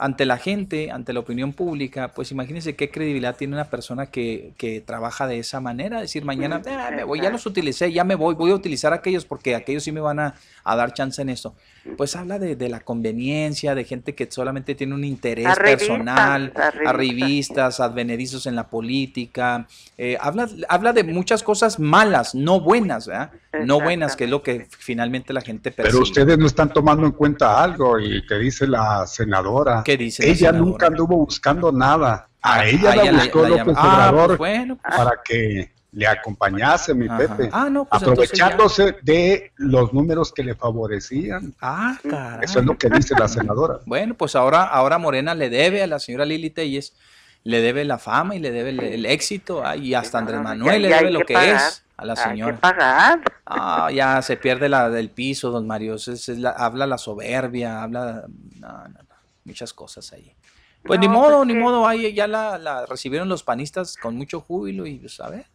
ante 0.01 0.25
la 0.25 0.37
gente, 0.37 0.91
ante 0.91 1.11
la 1.11 1.19
opinión 1.19 1.51
pública, 1.51 2.13
pues 2.15 2.31
imagínense 2.31 2.73
qué 2.77 2.89
credibilidad 2.89 3.35
tiene 3.35 3.53
una 3.53 3.65
persona 3.69 4.05
que, 4.05 4.53
que 4.57 4.79
trabaja 4.79 5.27
de 5.27 5.39
esa 5.39 5.59
manera, 5.59 5.99
decir 5.99 6.23
mañana, 6.23 6.61
"Ah, 6.65 6.89
me 6.95 7.03
voy, 7.03 7.19
ya 7.19 7.29
los 7.29 7.45
utilicé, 7.45 7.91
ya 7.91 8.05
me 8.05 8.15
voy, 8.15 8.33
voy 8.33 8.51
a 8.51 8.55
utilizar 8.55 8.93
aquellos 8.93 9.25
porque 9.25 9.55
aquellos 9.55 9.83
sí 9.83 9.91
me 9.91 9.99
van 9.99 10.19
a, 10.19 10.35
a 10.63 10.75
dar 10.77 10.93
chance 10.93 11.21
en 11.21 11.27
esto. 11.27 11.53
Pues 11.97 12.15
habla 12.15 12.39
de, 12.39 12.55
de 12.55 12.69
la 12.69 12.79
conveniencia, 12.81 13.75
de 13.75 13.83
gente 13.83 14.15
que 14.15 14.29
solamente 14.29 14.75
tiene 14.75 14.93
un 14.95 15.03
interés 15.03 15.47
personal, 15.57 16.51
arribistas. 16.55 16.87
arribistas, 16.87 17.79
advenedizos 17.79 18.45
en 18.45 18.55
la 18.55 18.67
política, 18.69 19.67
eh, 19.97 20.17
habla, 20.19 20.47
habla 20.67 20.93
de 20.93 21.03
muchas 21.03 21.43
cosas 21.43 21.79
malas, 21.79 22.35
no 22.35 22.59
buenas, 22.61 23.07
¿verdad? 23.07 23.31
No 23.65 23.79
buenas, 23.81 24.15
que 24.15 24.25
es 24.25 24.29
lo 24.29 24.43
que 24.43 24.67
finalmente 24.69 25.33
la 25.33 25.41
gente 25.41 25.71
percibe. 25.71 25.91
Pero 25.91 26.03
ustedes 26.03 26.37
no 26.37 26.45
están 26.45 26.71
tomando 26.71 27.05
en 27.05 27.11
cuenta 27.13 27.61
algo 27.63 27.99
y 27.99 28.25
te 28.27 28.37
dice 28.39 28.67
la 28.67 29.05
senadora. 29.07 29.81
¿Qué 29.83 29.97
dice 29.97 30.23
la 30.23 30.29
Ella 30.29 30.37
senadora? 30.37 30.59
nunca 30.65 30.87
anduvo 30.87 31.17
buscando 31.17 31.71
nada. 31.71 32.27
A 32.41 32.65
ella 32.65 32.93
A 32.93 32.95
la 32.95 33.01
ella 33.03 33.11
la- 33.11 33.19
buscó 33.23 33.41
la 33.43 33.49
López 33.49 33.65
llama- 33.65 33.79
Ah, 33.81 34.09
Obrador 34.11 34.27
pues 34.27 34.37
bueno, 34.37 34.77
pues- 34.81 34.95
para 34.97 35.11
que 35.25 35.71
le 35.91 36.05
acompañase, 36.07 36.93
mi 36.93 37.07
Ajá. 37.07 37.17
Pepe. 37.17 37.49
Ah, 37.51 37.67
no, 37.69 37.85
pues 37.85 38.01
ya. 38.01 38.07
aprovechándose 38.11 38.95
de 39.01 39.51
los 39.55 39.91
números 39.93 40.31
que 40.31 40.43
le 40.43 40.53
favorecían. 40.55 41.53
Ah, 41.61 41.97
caray. 42.07 42.39
Eso 42.43 42.59
es 42.59 42.65
lo 42.65 42.77
que 42.77 42.89
dice 42.89 43.15
la 43.17 43.27
senadora. 43.27 43.79
Bueno, 43.85 44.13
pues 44.15 44.35
ahora, 44.35 44.63
ahora 44.65 44.97
Morena 44.99 45.33
le 45.35 45.49
debe 45.49 45.81
a 45.81 45.87
la 45.87 45.99
señora 45.99 46.25
Lili 46.25 46.49
Telles, 46.51 46.93
le 47.43 47.61
debe 47.61 47.85
la 47.85 47.97
fama 47.97 48.35
y 48.35 48.39
le 48.39 48.51
debe 48.51 48.69
el, 48.69 48.79
el 48.81 49.05
éxito, 49.05 49.63
ah, 49.65 49.75
y 49.75 49.93
hasta 49.93 50.19
Andrés 50.19 50.41
Manuel 50.41 50.81
ya- 50.83 50.89
le 50.89 50.95
debe 50.95 51.11
lo 51.11 51.21
que 51.25 51.33
pagar. 51.33 51.55
es 51.55 51.83
a 51.97 52.05
la 52.05 52.13
Hay 52.13 52.17
que 52.23 52.29
señora. 52.29 52.57
pagar. 52.57 53.21
Ah, 53.45 53.89
ya 53.91 54.21
se 54.21 54.37
pierde 54.37 54.69
la 54.69 54.89
del 54.89 55.09
piso, 55.09 55.49
don 55.49 55.65
Mario. 55.65 55.95
es- 55.95 56.07
es 56.07 56.27
la- 56.37 56.51
habla 56.51 56.85
la 56.85 56.97
soberbia, 56.99 57.81
habla 57.81 58.25
no, 58.59 58.67
no, 58.67 58.83
no, 58.89 58.99
muchas 59.45 59.73
cosas 59.73 60.11
ahí. 60.13 60.31
Pues 60.83 60.99
ni 60.99 61.07
modo, 61.09 61.37
pues 61.37 61.47
ni 61.47 61.53
que- 61.55 61.59
modo, 61.59 61.87
ahí 61.87 62.13
ya 62.13 62.27
la, 62.27 62.57
la 62.59 62.85
recibieron 62.85 63.27
los 63.27 63.41
panistas 63.43 63.97
con 63.97 64.15
mucho 64.15 64.39
júbilo 64.39 64.85
y 64.85 64.95
pues 64.99 65.19
a 65.19 65.29
ver. 65.29 65.45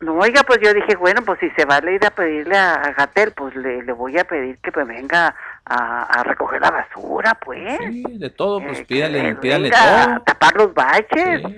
No, 0.00 0.14
oiga, 0.18 0.42
pues 0.44 0.60
yo 0.62 0.72
dije, 0.72 0.94
bueno, 0.96 1.22
pues 1.22 1.40
si 1.40 1.50
se 1.50 1.64
vale 1.64 1.94
ir 1.94 2.06
a 2.06 2.10
pedirle 2.10 2.56
a, 2.56 2.74
a 2.74 2.92
Gatel, 2.92 3.32
pues 3.32 3.54
le, 3.56 3.82
le 3.82 3.92
voy 3.92 4.16
a 4.18 4.24
pedir 4.24 4.58
que 4.58 4.70
pues 4.70 4.86
venga 4.86 5.34
a, 5.64 6.02
a 6.04 6.22
recoger 6.22 6.60
la 6.60 6.70
basura, 6.70 7.34
pues. 7.44 7.78
Sí, 7.78 8.04
de 8.18 8.30
todo, 8.30 8.60
pues 8.60 8.78
Eh, 8.80 8.84
pídale, 8.86 9.22
que 9.22 9.34
pídale 9.36 9.70
venga 9.70 10.02
a 10.02 10.06
todo. 10.06 10.20
tapar 10.24 10.56
los 10.56 10.74
baches. 10.74 11.42
Sí. 11.44 11.56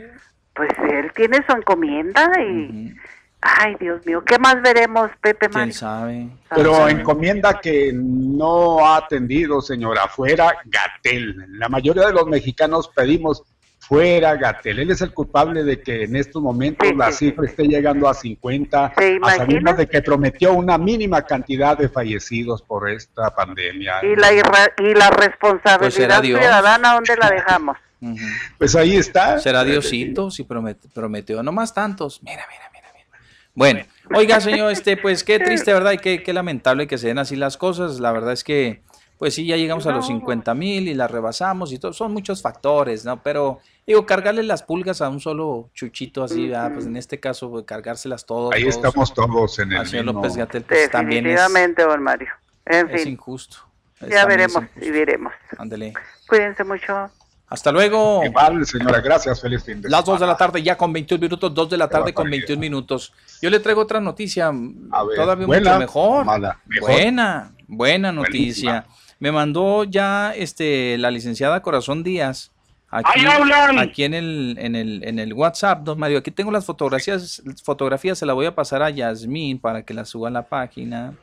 Pues 0.55 0.71
él 0.91 1.13
tiene 1.15 1.45
su 1.47 1.55
encomienda 1.57 2.31
y... 2.41 2.95
Ay, 3.43 3.77
Dios 3.79 4.05
mío, 4.07 4.25
¿qué 4.25 4.39
más 4.39 4.61
veremos, 4.63 5.11
Pepe 5.21 5.49
¿Quién 5.49 5.61
Mario? 5.61 5.75
sabe? 5.75 6.27
Pero 6.49 6.89
encomienda 6.89 7.61
que 7.61 7.93
no 7.95 8.85
ha 8.85 8.97
atendido, 8.97 9.61
señora, 9.61 10.09
fuera 10.09 10.53
Gatel. 10.65 11.45
La 11.59 11.69
mayoría 11.69 12.07
de 12.07 12.15
los 12.15 12.27
mexicanos 12.27 12.89
pedimos 12.89 13.45
fuera 13.88 14.35
Gatel. 14.37 14.81
Él 14.81 14.90
es 14.90 15.01
el 15.01 15.12
culpable 15.12 15.62
de 15.64 15.81
que 15.81 16.05
en 16.05 16.16
estos 16.16 16.42
momentos 16.42 16.88
Sí, 16.88 16.94
la 16.94 17.07
sí, 17.12 17.18
sí, 17.18 17.27
cifra 17.31 17.46
esté 17.46 17.64
llegando 17.64 18.09
a 18.09 18.14
50, 18.14 18.92
¿Se 18.99 19.18
a 19.22 19.37
sabiendas 19.37 19.77
de 19.77 19.87
que 19.88 20.03
prometió 20.03 20.53
una 20.55 20.77
mínima 20.79 21.22
cantidad 21.22 21.79
de 21.79 21.88
fallecidos 21.88 22.62
por 22.62 22.90
esta 22.90 23.35
pandemia. 23.35 24.05
Y 24.05 24.16
la, 24.16 24.33
irra- 24.33 24.72
y 24.79 24.94
la 24.94 25.11
responsabilidad 25.11 25.79
Pues 26.18 26.22
Dios. 26.22 26.40
ciudadana, 26.40 26.94
¿dónde 26.94 27.16
la 27.16 27.31
dejamos? 27.31 27.77
Pues 28.59 28.77
ahí 28.77 28.96
está. 28.96 29.38
Será 29.38 29.64
Diosito 29.64 30.31
si 30.31 30.44
promet- 30.44 30.77
prometió, 30.92 31.42
no 31.42 31.51
más 31.53 31.72
tantos. 31.72 32.22
Mira, 32.22 32.44
mira, 32.51 32.70
mira, 32.72 32.88
mira. 32.94 33.07
Bueno, 33.55 33.81
oiga, 34.14 34.40
señor, 34.40 34.70
este, 34.70 34.96
pues 34.99 35.25
qué 35.25 35.38
triste, 35.38 35.72
¿verdad? 35.72 35.92
Y 35.92 35.99
qué, 35.99 36.22
qué 36.22 36.33
lamentable 36.35 36.87
que 36.87 36.99
se 36.99 37.09
den 37.09 37.18
así 37.18 37.37
las 37.37 37.57
cosas. 37.57 37.99
La 37.99 38.12
verdad 38.12 38.33
es 38.35 38.44
que, 38.44 38.83
pues 39.18 39.35
sí, 39.35 39.46
ya 39.46 39.57
llegamos 39.57 39.87
a 39.87 39.92
los 39.92 40.07
50 40.09 40.55
mil 40.55 40.88
y 40.88 40.94
la 40.94 41.09
rebasamos 41.09 41.72
y 41.72 41.79
todo. 41.79 41.94
Son 41.94 42.12
muchos 42.12 42.42
factores, 42.42 43.05
¿no? 43.07 43.22
Pero, 43.22 43.61
digo, 43.87 44.05
cargarle 44.07 44.42
las 44.42 44.62
pulgas 44.62 45.01
a 45.01 45.09
un 45.09 45.20
solo 45.20 45.70
chuchito 45.75 46.25
así, 46.25 46.49
¿verdad? 46.49 46.72
Pues 46.75 46.87
en 46.87 46.96
este 46.96 47.20
caso, 47.20 47.51
pues, 47.51 47.64
cargárselas 47.64 48.27
todos. 48.27 48.53
Ahí 48.55 48.62
todos 48.62 48.75
estamos 48.77 49.14
todos 49.14 49.59
en 49.61 49.72
el 49.72 49.87
señor 49.87 50.07
mismo- 50.07 50.20
López 50.20 50.37
Gatel, 50.37 50.62
pues 50.64 50.90
también 50.90 51.27
es, 51.27 51.33
Definitivamente, 51.35 51.83
don 51.85 52.03
Mario. 52.03 52.29
En 52.64 52.90
es 52.90 53.03
fin, 53.03 53.12
injusto. 53.12 53.59
Es- 54.01 54.09
ya 54.11 54.27
veremos 54.27 54.62
injusto. 54.62 54.85
y 54.85 54.90
veremos. 54.90 55.33
Ándele. 55.57 55.92
Cuídense 56.29 56.64
mucho. 56.64 57.11
Hasta 57.49 57.70
luego. 57.70 58.25
Igual, 58.25 58.66
señora, 58.66 59.01
gracias, 59.01 59.40
feliz 59.40 59.62
fin 59.62 59.81
de 59.81 59.88
Las 59.88 60.05
2 60.05 60.18
de 60.18 60.27
la 60.27 60.37
tarde 60.37 60.61
ya 60.64 60.77
con 60.77 60.92
21 60.92 61.20
minutos, 61.20 61.55
2 61.55 61.70
de 61.70 61.77
la 61.77 61.88
tarde 61.88 62.12
con 62.12 62.25
barbaridad. 62.25 62.49
21 62.49 62.61
minutos. 62.61 63.12
Yo 63.40 63.51
le 63.51 63.61
traigo 63.61 63.83
otra 63.83 64.01
noticia, 64.01 64.49
A 64.49 65.05
ver, 65.05 65.14
todavía 65.16 65.46
¿buena 65.46 65.70
mucho 65.75 65.79
mejor. 65.79 66.25
mala? 66.25 66.61
Mejor. 66.66 66.90
Buena, 66.90 67.53
buena 67.68 68.11
noticia. 68.11 68.70
Buenísima. 68.72 68.87
Me 69.20 69.31
mandó 69.31 69.85
ya 69.85 70.35
este 70.35 70.99
la 70.99 71.12
licenciada 71.12 71.62
Corazón 71.62 72.03
Díaz 72.03 72.51
aquí, 72.99 73.21
¡Ahí 73.21 73.27
hablan! 73.27 73.79
aquí 73.79 74.05
en 74.05 74.15
el, 74.15 74.57
en 74.59 74.75
el 74.75 75.05
en 75.05 75.19
el 75.19 75.33
WhatsApp, 75.33 75.83
don 75.83 75.99
Mario. 75.99 76.19
Aquí 76.19 76.31
tengo 76.31 76.51
las 76.51 76.65
fotografías, 76.65 77.43
fotografías 77.63 78.19
se 78.19 78.27
las 78.27 78.35
voy 78.35 78.47
a 78.47 78.55
pasar 78.55 78.83
a 78.83 78.91
Yasmín 78.91 79.59
para 79.59 79.83
que 79.83 79.95
las 79.95 80.09
suba 80.09 80.29
a 80.29 80.31
la 80.33 80.43
página. 80.43 81.15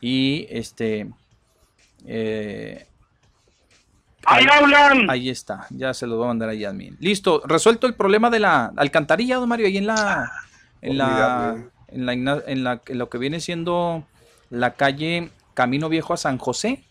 Y 0.00 0.46
este 0.50 1.08
eh, 2.06 2.86
¡Ahí 4.24 4.46
hablan! 4.50 5.10
Ahí 5.10 5.28
está, 5.28 5.66
ya 5.70 5.92
se 5.94 6.06
los 6.06 6.16
voy 6.16 6.26
a 6.26 6.28
mandar 6.28 6.48
a 6.48 6.54
Yasmin. 6.54 6.96
Listo, 7.00 7.42
resuelto 7.44 7.86
el 7.86 7.94
problema 7.94 8.30
de 8.30 8.40
la 8.40 8.72
alcantarilla, 8.76 9.36
don 9.36 9.48
Mario, 9.48 9.66
ahí 9.66 9.78
en 9.78 9.86
la, 9.86 10.30
en 10.80 10.98
la, 10.98 11.56
en 11.88 12.06
la, 12.06 12.12
en 12.12 12.64
la, 12.64 12.80
en 12.86 12.98
lo 12.98 13.08
que 13.08 13.18
viene 13.18 13.40
siendo 13.40 14.06
la 14.50 14.74
calle 14.74 15.30
Camino 15.54 15.88
Viejo 15.88 16.14
a 16.14 16.16
San 16.16 16.38
José, 16.38 16.84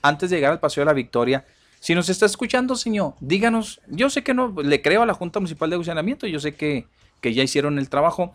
antes 0.00 0.30
de 0.30 0.36
llegar 0.36 0.52
al 0.52 0.60
Paseo 0.60 0.82
de 0.82 0.86
la 0.86 0.94
Victoria. 0.94 1.44
Si 1.80 1.94
nos 1.94 2.08
está 2.08 2.26
escuchando, 2.26 2.74
señor, 2.74 3.14
díganos, 3.20 3.80
yo 3.86 4.10
sé 4.10 4.22
que 4.22 4.34
no, 4.34 4.54
le 4.62 4.82
creo 4.82 5.02
a 5.02 5.06
la 5.06 5.14
Junta 5.14 5.38
Municipal 5.40 5.70
de 5.70 5.76
Funcionamiento, 5.76 6.26
yo 6.26 6.40
sé 6.40 6.54
que, 6.54 6.86
que 7.20 7.32
ya 7.34 7.42
hicieron 7.42 7.78
el 7.78 7.88
trabajo. 7.88 8.34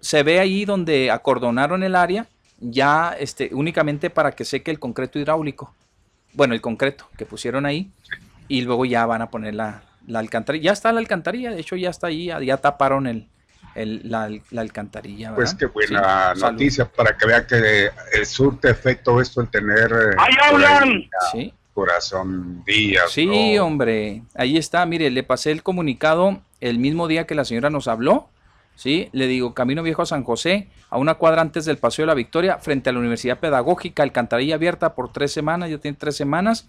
Se 0.00 0.22
ve 0.22 0.40
ahí 0.40 0.64
donde 0.64 1.10
acordonaron 1.10 1.82
el 1.82 1.94
área, 1.94 2.26
ya 2.58 3.14
este, 3.18 3.50
únicamente 3.52 4.10
para 4.10 4.32
que 4.32 4.44
seque 4.44 4.70
el 4.70 4.78
concreto 4.78 5.18
hidráulico 5.18 5.74
bueno, 6.32 6.54
el 6.54 6.60
concreto 6.60 7.08
que 7.18 7.26
pusieron 7.26 7.66
ahí 7.66 7.90
y 8.46 8.60
luego 8.62 8.84
ya 8.84 9.04
van 9.04 9.20
a 9.20 9.30
poner 9.30 9.52
la, 9.54 9.82
la 10.06 10.20
alcantarilla. 10.20 10.66
Ya 10.66 10.72
está 10.72 10.92
la 10.92 11.00
alcantarilla, 11.00 11.50
de 11.50 11.60
hecho 11.60 11.74
ya 11.74 11.90
está 11.90 12.06
ahí, 12.06 12.26
ya, 12.26 12.40
ya 12.40 12.56
taparon 12.56 13.08
el, 13.08 13.26
el- 13.74 14.02
la, 14.08 14.30
la 14.50 14.60
alcantarilla. 14.60 15.34
Pues 15.34 15.54
qué 15.54 15.66
buena 15.66 16.32
Sí, 16.34 16.40
salud. 16.40 16.52
noticia 16.52 16.84
para 16.84 17.16
que 17.16 17.26
vea 17.26 17.44
que 17.48 17.86
eh, 18.12 18.24
surte 18.24 18.70
efecto 18.70 19.20
esto 19.20 19.40
el 19.40 19.48
tener 19.48 19.90
eh, 19.90 20.14
¡Ahí 20.18 20.34
hablan! 20.40 21.10
Sí, 21.32 21.52
corazón 21.80 22.62
días. 22.64 23.10
sí, 23.10 23.54
¿no? 23.56 23.64
hombre, 23.66 24.22
ahí 24.34 24.56
está, 24.56 24.84
mire, 24.86 25.10
le 25.10 25.22
pasé 25.22 25.50
el 25.50 25.62
comunicado 25.62 26.40
el 26.60 26.78
mismo 26.78 27.08
día 27.08 27.26
que 27.26 27.34
la 27.34 27.44
señora 27.44 27.70
nos 27.70 27.88
habló. 27.88 28.28
Sí, 28.76 29.08
le 29.12 29.26
digo, 29.26 29.52
Camino 29.52 29.82
Viejo 29.82 30.00
a 30.02 30.06
San 30.06 30.24
José, 30.24 30.68
a 30.88 30.96
una 30.96 31.14
cuadra 31.16 31.42
antes 31.42 31.66
del 31.66 31.76
Paseo 31.76 32.04
de 32.04 32.06
la 32.06 32.14
Victoria, 32.14 32.56
frente 32.58 32.88
a 32.88 32.92
la 32.94 32.98
Universidad 33.00 33.38
Pedagógica, 33.38 34.02
alcantarilla 34.02 34.54
abierta 34.54 34.94
por 34.94 35.12
tres 35.12 35.32
semanas, 35.32 35.68
ya 35.68 35.76
tiene 35.78 35.98
tres 36.00 36.16
semanas. 36.16 36.66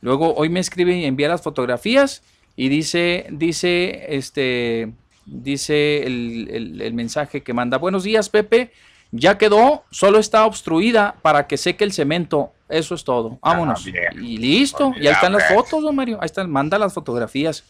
Luego 0.00 0.34
hoy 0.34 0.48
me 0.48 0.58
escribe 0.58 0.96
y 0.96 1.04
envía 1.04 1.28
las 1.28 1.42
fotografías 1.42 2.24
y 2.56 2.68
dice, 2.68 3.26
dice, 3.30 4.16
este, 4.16 4.92
dice 5.24 6.02
el, 6.04 6.48
el- 6.50 6.80
el 6.82 6.94
mensaje 6.94 7.42
que 7.42 7.52
manda, 7.54 7.78
buenos 7.78 8.02
días 8.02 8.28
Pepe, 8.28 8.72
ya 9.12 9.38
quedó, 9.38 9.84
solo 9.90 10.18
está 10.18 10.46
obstruida 10.46 11.14
para 11.22 11.46
que 11.46 11.56
seque 11.56 11.84
el 11.84 11.92
cemento, 11.92 12.52
eso 12.68 12.94
es 12.94 13.04
todo, 13.04 13.38
vámonos. 13.42 13.84
bien. 13.84 14.24
Y 14.24 14.38
listo, 14.38 14.92
y 14.96 15.06
ahí 15.06 15.12
están 15.12 15.32
las 15.34 15.48
fotos, 15.48 15.82
don 15.82 15.94
Mario, 15.94 16.18
ahí 16.20 16.26
están, 16.26 16.50
manda 16.50 16.78
las 16.78 16.94
fotografías. 16.94 17.64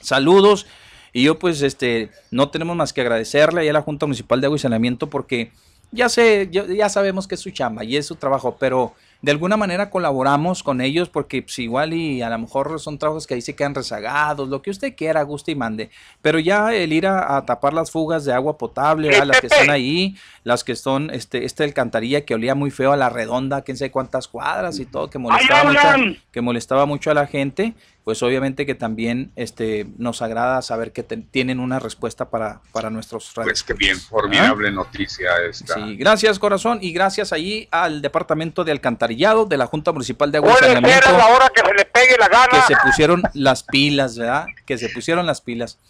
Saludos. 0.00 0.66
Y 1.12 1.22
yo 1.22 1.38
pues 1.38 1.62
este 1.62 2.10
no 2.30 2.50
tenemos 2.50 2.76
más 2.76 2.92
que 2.92 3.00
agradecerle 3.00 3.68
a 3.68 3.72
la 3.72 3.80
Junta 3.80 4.04
Municipal 4.04 4.38
de 4.38 4.48
Agua 4.48 4.56
y 4.56 4.58
Saneamiento 4.58 5.08
porque 5.08 5.50
ya 5.90 6.10
sé, 6.10 6.48
ya, 6.52 6.66
ya 6.66 6.90
sabemos 6.90 7.26
que 7.26 7.36
es 7.36 7.40
su 7.40 7.50
chamba 7.50 7.84
y 7.84 7.96
es 7.96 8.04
su 8.04 8.16
trabajo, 8.16 8.58
pero 8.60 8.94
de 9.26 9.32
alguna 9.32 9.56
manera 9.56 9.90
colaboramos 9.90 10.62
con 10.62 10.80
ellos 10.80 11.08
porque 11.08 11.42
pues, 11.42 11.58
igual 11.58 11.92
y 11.92 12.22
a 12.22 12.30
lo 12.30 12.38
mejor 12.38 12.78
son 12.78 12.96
trabajos 12.96 13.26
que 13.26 13.34
ahí 13.34 13.40
se 13.40 13.56
quedan 13.56 13.74
rezagados, 13.74 14.48
lo 14.48 14.62
que 14.62 14.70
usted 14.70 14.94
quiera, 14.94 15.20
guste 15.24 15.50
y 15.50 15.56
mande. 15.56 15.90
Pero 16.22 16.38
ya 16.38 16.72
el 16.72 16.92
ir 16.92 17.08
a, 17.08 17.36
a 17.36 17.44
tapar 17.44 17.74
las 17.74 17.90
fugas 17.90 18.24
de 18.24 18.32
agua 18.32 18.56
potable, 18.56 19.10
las 19.26 19.40
que 19.40 19.48
están 19.48 19.68
ahí, 19.68 20.14
las 20.44 20.62
que 20.62 20.76
son, 20.76 21.10
este, 21.10 21.44
este 21.44 21.64
alcantarilla 21.64 22.24
que 22.24 22.34
olía 22.34 22.54
muy 22.54 22.70
feo 22.70 22.92
a 22.92 22.96
la 22.96 23.08
redonda, 23.08 23.62
quién 23.62 23.76
sabe 23.76 23.90
cuántas 23.90 24.28
cuadras 24.28 24.78
y 24.78 24.86
todo, 24.86 25.10
que 25.10 25.18
molestaba, 25.18 25.70
¡Ahí 25.70 26.02
mucho, 26.04 26.20
que 26.30 26.40
molestaba 26.40 26.86
mucho 26.86 27.10
a 27.10 27.14
la 27.14 27.26
gente, 27.26 27.74
pues 28.06 28.22
obviamente 28.22 28.66
que 28.66 28.76
también 28.76 29.32
este, 29.34 29.84
nos 29.98 30.22
agrada 30.22 30.62
saber 30.62 30.92
que 30.92 31.02
te- 31.02 31.16
tienen 31.16 31.58
una 31.58 31.80
respuesta 31.80 32.30
para, 32.30 32.60
para 32.70 32.88
nuestros 32.88 33.32
Pues 33.34 33.64
qué 33.64 33.74
bien, 33.74 33.98
formidable 33.98 34.70
noticia 34.70 35.30
esta. 35.50 35.74
Sí, 35.74 35.96
gracias 35.96 36.38
corazón 36.38 36.78
y 36.80 36.92
gracias 36.92 37.32
allí 37.32 37.66
al 37.72 38.02
Departamento 38.02 38.62
de 38.62 38.70
Alcantarillado 38.70 39.44
de 39.44 39.56
la 39.56 39.66
Junta 39.66 39.90
Municipal 39.90 40.30
de 40.30 40.38
Agua 40.38 40.52
y 40.52 40.64
Saneamiento 40.64 41.18
la 41.18 41.26
hora 41.26 41.50
que 41.52 41.62
se 41.62 41.74
le 41.74 41.84
pegue 41.84 42.16
la 42.16 42.28
gana. 42.28 42.46
que 42.48 42.60
se 42.72 42.80
pusieron 42.80 43.22
las 43.34 43.64
pilas, 43.64 44.16
¿verdad? 44.16 44.46
Que 44.64 44.78
se 44.78 44.88
pusieron 44.90 45.26
las 45.26 45.40
pilas. 45.40 45.80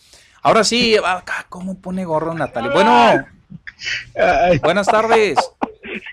Ahora 0.41 0.64
sí, 0.64 0.97
acá, 0.97 1.45
¿cómo 1.51 1.79
pone 1.83 2.07
gorro 2.07 2.33
Natalia? 2.33 2.71
Bueno, 2.71 3.27
buenas 4.62 4.87
tardes. 4.87 5.37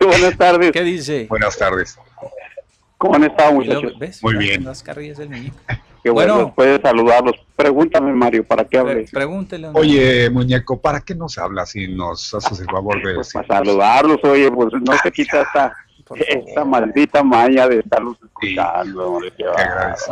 Buenas 0.01 0.37
tardes. 0.37 0.71
¿Qué 0.73 0.81
dice? 0.83 1.27
buenas 1.29 1.57
tardes. 1.57 1.97
¿Cómo 2.97 3.15
han 3.15 3.23
estado, 3.23 3.53
muchachos? 3.53 3.97
¿ves? 3.97 4.21
Muy 4.21 4.35
bien. 4.35 4.65
Las 4.65 4.83
carrillas 4.83 5.17
del 5.17 5.29
muñeco. 5.29 5.55
Qué 6.03 6.09
bueno, 6.09 6.33
bueno. 6.35 6.53
puedes 6.55 6.81
saludarlos. 6.81 7.35
Pregúntame, 7.55 8.11
Mario, 8.13 8.43
¿para 8.43 8.63
qué 8.65 8.79
Pre- 8.79 8.79
hables? 8.91 9.11
pregúntele. 9.11 9.69
Oye, 9.73 10.29
muñeco, 10.29 10.81
¿para 10.81 10.99
qué 11.01 11.15
nos 11.15 11.37
hablas 11.37 11.69
si 11.69 11.87
nos 11.87 12.33
haces 12.33 12.59
el 12.59 12.65
favor 12.67 13.01
de 13.01 13.15
Pues 13.15 13.31
para 13.33 13.47
saludarlos, 13.47 14.17
oye, 14.23 14.51
pues 14.51 14.69
no 14.81 14.97
se 15.01 15.11
quita 15.11 15.41
esta, 15.43 15.73
esta 16.27 16.65
maldita 16.65 17.23
maña 17.23 17.67
de 17.67 17.79
estarlos 17.79 18.17
escuchando. 18.21 19.13
hombre, 19.13 19.31
qué. 19.37 19.45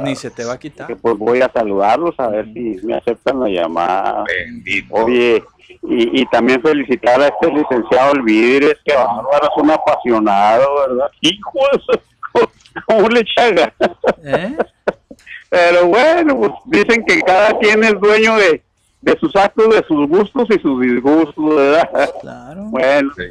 Ni 0.02 0.16
se 0.16 0.32
te 0.32 0.46
va 0.46 0.54
a 0.54 0.60
quitar. 0.60 0.88
Que, 0.88 0.96
Pues 0.96 1.18
voy 1.18 1.42
a 1.42 1.52
saludarlos 1.52 2.16
a 2.20 2.28
ver 2.28 2.46
si 2.54 2.80
me 2.84 2.96
aceptan 2.96 3.42
la 3.42 3.50
llamada. 3.50 4.24
Bendito. 4.26 4.96
Oye, 4.96 5.44
y, 5.84 6.22
y 6.22 6.26
también 6.28 6.62
felicitar 6.62 7.20
a 7.22 7.28
este 7.28 7.48
licenciado 7.52 8.14
Elvidres, 8.14 8.76
que 8.86 8.94
bárbaro, 8.94 9.44
es 9.44 9.62
un 9.64 9.72
apasionado, 9.72 10.68
¿verdad? 10.88 11.08
Hijo 11.22 11.60
de 11.74 11.80
su- 11.80 12.02
¿Cómo 12.88 13.10
le 13.10 13.22
chaga? 13.26 13.74
¿Eh? 14.24 14.56
Pero 15.52 15.88
bueno, 15.88 16.38
pues 16.38 16.52
dicen 16.66 17.04
que 17.06 17.22
cada 17.22 17.60
quien 17.60 17.84
es 17.84 18.00
dueño 18.00 18.38
de, 18.38 18.64
de 19.02 19.18
sus 19.20 19.36
actos, 19.36 19.68
de 19.76 19.84
sus 19.86 20.08
gustos 20.08 20.48
y 20.50 20.60
sus 20.62 20.80
disgustos, 20.82 21.56
¿verdad? 21.56 21.90
Claro. 22.22 22.64
Bueno, 22.70 23.12
Sí. 23.18 23.24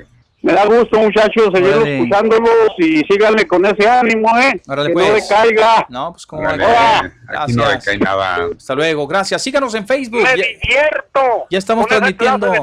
me 0.42 0.52
da 0.52 0.66
gusto, 0.66 0.98
muchachos, 0.98 1.48
seguir 1.54 1.72
Órale. 1.72 1.96
escuchándolos 1.98 2.72
y 2.76 2.98
síganle 3.04 3.46
con 3.46 3.64
ese 3.64 3.88
ánimo, 3.88 4.28
¿eh? 4.38 4.60
Órale, 4.68 4.88
que 4.88 4.92
pues. 4.92 5.08
no 5.08 5.14
decaiga. 5.14 5.86
No, 5.88 6.12
pues 6.12 6.26
como. 6.26 6.42
Órale, 6.42 6.58
Gracias. 6.66 7.12
aquí 7.38 7.52
no 7.54 7.68
decae 7.70 7.98
nada. 7.98 8.48
Hasta 8.54 8.74
luego, 8.74 9.06
gracias. 9.06 9.42
Síganos 9.42 9.74
en 9.74 9.86
Facebook. 9.86 10.22
Me 10.22 10.36
Ya- 10.36 10.44
divierto. 10.62 11.46
ya 11.50 11.58
estamos 11.58 11.86
con 11.86 11.96
transmitiendo. 11.96 12.50
de. 12.50 12.60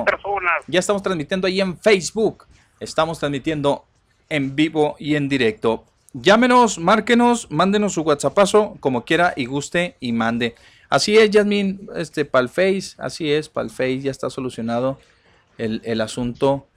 Ya 0.67 0.79
estamos 0.79 1.01
transmitiendo 1.01 1.47
ahí 1.47 1.61
en 1.61 1.75
Facebook. 1.79 2.45
Estamos 2.79 3.17
transmitiendo 3.17 3.85
en 4.29 4.55
vivo 4.55 4.95
y 4.99 5.15
en 5.15 5.27
directo. 5.27 5.83
Llámenos, 6.19 6.79
márquenos, 6.79 7.47
mándenos 7.51 7.93
su 7.93 8.01
WhatsAppazo 8.01 8.77
como 8.79 9.05
quiera 9.05 9.33
y 9.35 9.45
guste 9.45 9.97
y 9.99 10.13
mande. 10.13 10.55
Así 10.89 11.15
es, 11.15 11.29
Yasmin, 11.29 11.89
este, 11.95 12.25
pal 12.25 12.49
Face, 12.49 12.95
así 12.97 13.31
es, 13.31 13.49
pal 13.49 13.69
Face, 13.69 13.99
ya 13.99 14.09
está 14.09 14.31
solucionado 14.31 14.97
el, 15.59 15.79
el 15.83 16.01
asunto 16.01 16.67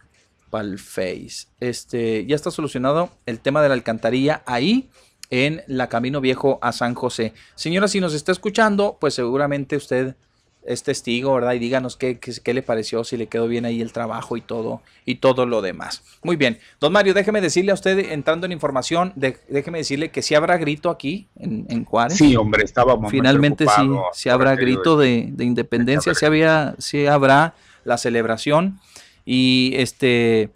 pal 0.50 0.78
Face. 0.78 1.46
Este, 1.58 2.26
ya 2.26 2.36
está 2.36 2.50
solucionado 2.50 3.08
el 3.24 3.40
tema 3.40 3.62
de 3.62 3.68
la 3.68 3.74
alcantarilla 3.74 4.42
ahí 4.44 4.90
en 5.30 5.62
la 5.66 5.88
Camino 5.88 6.20
Viejo 6.20 6.58
a 6.60 6.72
San 6.72 6.94
José. 6.94 7.32
Señora, 7.54 7.88
si 7.88 7.98
nos 7.98 8.12
está 8.12 8.32
escuchando, 8.32 8.98
pues 9.00 9.14
seguramente 9.14 9.74
usted 9.76 10.16
es 10.64 10.82
testigo, 10.82 11.34
¿verdad? 11.34 11.54
Y 11.54 11.58
díganos 11.58 11.96
qué, 11.96 12.18
qué, 12.18 12.32
qué 12.44 12.54
le 12.54 12.62
pareció, 12.62 13.02
si 13.02 13.16
le 13.16 13.28
quedó 13.28 13.48
bien 13.48 13.64
ahí 13.64 13.80
el 13.80 13.92
trabajo 13.92 14.36
y 14.36 14.40
todo, 14.42 14.82
y 15.06 15.16
todo 15.16 15.46
lo 15.46 15.62
demás. 15.62 16.02
Muy 16.22 16.36
bien. 16.36 16.58
Don 16.80 16.92
Mario, 16.92 17.14
déjeme 17.14 17.40
decirle 17.40 17.70
a 17.70 17.74
usted, 17.74 17.98
entrando 18.12 18.44
en 18.46 18.52
información, 18.52 19.12
de- 19.16 19.38
déjeme 19.48 19.78
decirle 19.78 20.10
que 20.10 20.20
si 20.22 20.34
habrá 20.34 20.58
grito 20.58 20.90
aquí 20.90 21.28
en, 21.36 21.66
en 21.70 21.84
Juárez. 21.84 22.18
Sí, 22.18 22.36
hombre, 22.36 22.62
estábamos 22.64 23.02
muy 23.04 23.10
Finalmente 23.10 23.64
sí, 23.66 23.90
sí 24.12 24.28
habrá 24.28 24.54
grito 24.54 24.96
de, 24.98 25.28
de 25.32 25.44
independencia, 25.44 26.14
sí, 26.14 26.26
había, 26.26 26.74
sí 26.78 27.06
habrá 27.06 27.54
la 27.84 27.96
celebración 27.96 28.78
y 29.24 29.72
este, 29.76 30.50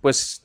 pues 0.00 0.41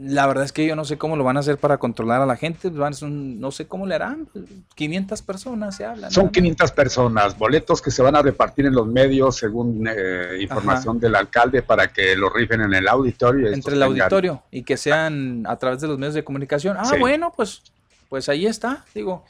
la 0.00 0.26
verdad 0.26 0.44
es 0.44 0.52
que 0.52 0.66
yo 0.66 0.74
no 0.74 0.84
sé 0.84 0.96
cómo 0.98 1.16
lo 1.16 1.24
van 1.24 1.36
a 1.36 1.40
hacer 1.40 1.58
para 1.58 1.78
controlar 1.78 2.20
a 2.22 2.26
la 2.26 2.36
gente, 2.36 2.70
pues, 2.70 2.76
van 2.76 3.40
no 3.40 3.50
sé 3.50 3.66
cómo 3.66 3.86
le 3.86 3.94
harán, 3.94 4.28
500 4.74 5.22
personas 5.22 5.76
se 5.76 5.84
hablan. 5.84 6.10
Son 6.10 6.22
nada 6.24 6.28
más. 6.28 6.32
500 6.32 6.72
personas, 6.72 7.38
boletos 7.38 7.82
que 7.82 7.90
se 7.90 8.02
van 8.02 8.16
a 8.16 8.22
repartir 8.22 8.66
en 8.66 8.74
los 8.74 8.86
medios 8.86 9.36
según 9.36 9.86
eh, 9.88 10.38
información 10.40 10.98
del 10.98 11.14
alcalde 11.14 11.62
para 11.62 11.88
que 11.92 12.16
lo 12.16 12.30
rifen 12.30 12.62
en 12.62 12.74
el 12.74 12.88
auditorio. 12.88 13.50
y 13.50 13.54
entre 13.54 13.74
el 13.74 13.80
tengan- 13.80 13.88
auditorio 14.00 14.42
y 14.50 14.62
que 14.62 14.76
sean 14.76 15.44
a 15.46 15.56
través 15.56 15.80
de 15.80 15.88
los 15.88 15.98
medios 15.98 16.14
de 16.14 16.24
comunicación. 16.24 16.76
Ah, 16.78 16.84
Sí. 16.86 16.98
bueno, 16.98 17.32
pues, 17.36 17.62
pues 18.08 18.28
ahí 18.28 18.46
está, 18.46 18.84
digo. 18.94 19.24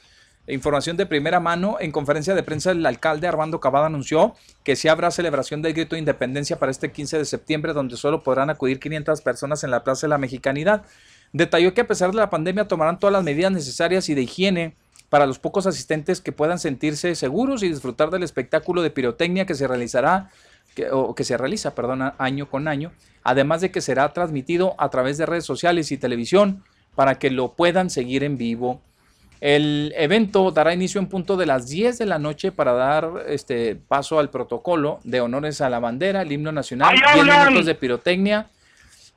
Información 0.49 0.97
de 0.97 1.07
primera 1.07 1.38
mano. 1.38 1.76
En 1.78 1.93
conferencia 1.93 2.34
de 2.34 2.43
prensa, 2.43 2.72
el 2.72 2.84
alcalde 2.84 3.28
Armando 3.28 3.61
Cavada 3.61 3.86
anunció 3.86 4.34
que 4.64 4.74
sí 4.74 4.88
habrá 4.88 5.12
celebración 5.12 5.62
del 5.62 5.72
grito 5.72 5.95
de 5.95 6.01
independencia 6.01 6.59
para 6.59 6.72
este 6.72 6.90
15 6.90 7.18
de 7.18 7.24
septiembre, 7.24 7.72
donde 7.72 7.97
solo 7.97 8.24
podrán 8.24 8.51
acudir 8.51 8.80
500 8.80 9.20
personas 9.20 9.62
en 9.62 9.70
la 9.70 9.84
Plaza 9.84 10.07
de 10.07 10.11
la 10.11 10.18
Mexicanidad. 10.18 10.82
Detalló 11.32 11.74
que 11.74 11.82
a 11.82 11.86
pesar 11.86 12.11
de 12.11 12.16
la 12.16 12.28
pandemia 12.28 12.66
tomarán 12.66 12.99
todas 12.99 13.12
las 13.12 13.22
medidas 13.22 13.53
necesarias 13.53 14.09
y 14.09 14.14
de 14.14 14.22
higiene 14.22 14.74
para 15.09 15.26
los 15.26 15.38
pocos 15.38 15.66
asistentes 15.66 16.20
que 16.20 16.32
puedan 16.32 16.59
sentirse 16.59 17.14
seguros 17.14 17.62
y 17.62 17.68
disfrutar 17.68 18.11
del 18.11 18.24
espectáculo 18.24 18.82
de 18.82 18.90
pirotecnia 18.90 19.47
que 19.47 19.55
se 19.55 19.68
realizará 19.68 20.30
o 20.90 21.14
que 21.14 21.22
se 21.22 21.36
realiza, 21.36 21.74
perdón, 21.74 22.14
año 22.18 22.51
con 22.51 22.66
año, 22.66 22.93
además 23.22 23.61
de 23.61 23.70
que 23.70 23.80
será 23.80 24.12
transmitido 24.12 24.74
a 24.78 24.88
través 24.88 25.18
de 25.18 25.26
redes 25.26 25.45
sociales 25.45 25.93
y 25.93 25.99
televisión 25.99 26.64
para 26.95 27.18
que 27.18 27.30
lo 27.30 27.53
puedan 27.55 27.90
seguir 27.90 28.24
en 28.24 28.38
vivo. 28.38 28.80
El 29.43 29.93
evento 29.97 30.53
dará 30.53 30.72
inicio 30.72 31.01
en 31.01 31.09
punto 31.09 31.36
de 31.36 31.47
las 31.47 31.66
10 31.66 31.99
de 31.99 32.07
la 32.07 32.20
noche 32.20 32.53
para 32.53 32.74
dar 32.74 33.24
este 33.26 33.74
paso 33.74 34.20
al 34.20 34.30
protocolo 34.30 35.01
de 35.03 35.20
honores 35.20 35.61
a 35.61 35.68
la 35.68 35.80
bandera, 35.80 36.22
el 36.22 36.30
himno 36.30 36.53
nacional, 36.53 36.90
¡Ahí 36.90 37.01
10 37.01 37.09
hablan! 37.09 37.49
minutos 37.49 37.66
de 37.66 37.74
pirotecnia. 37.74 38.47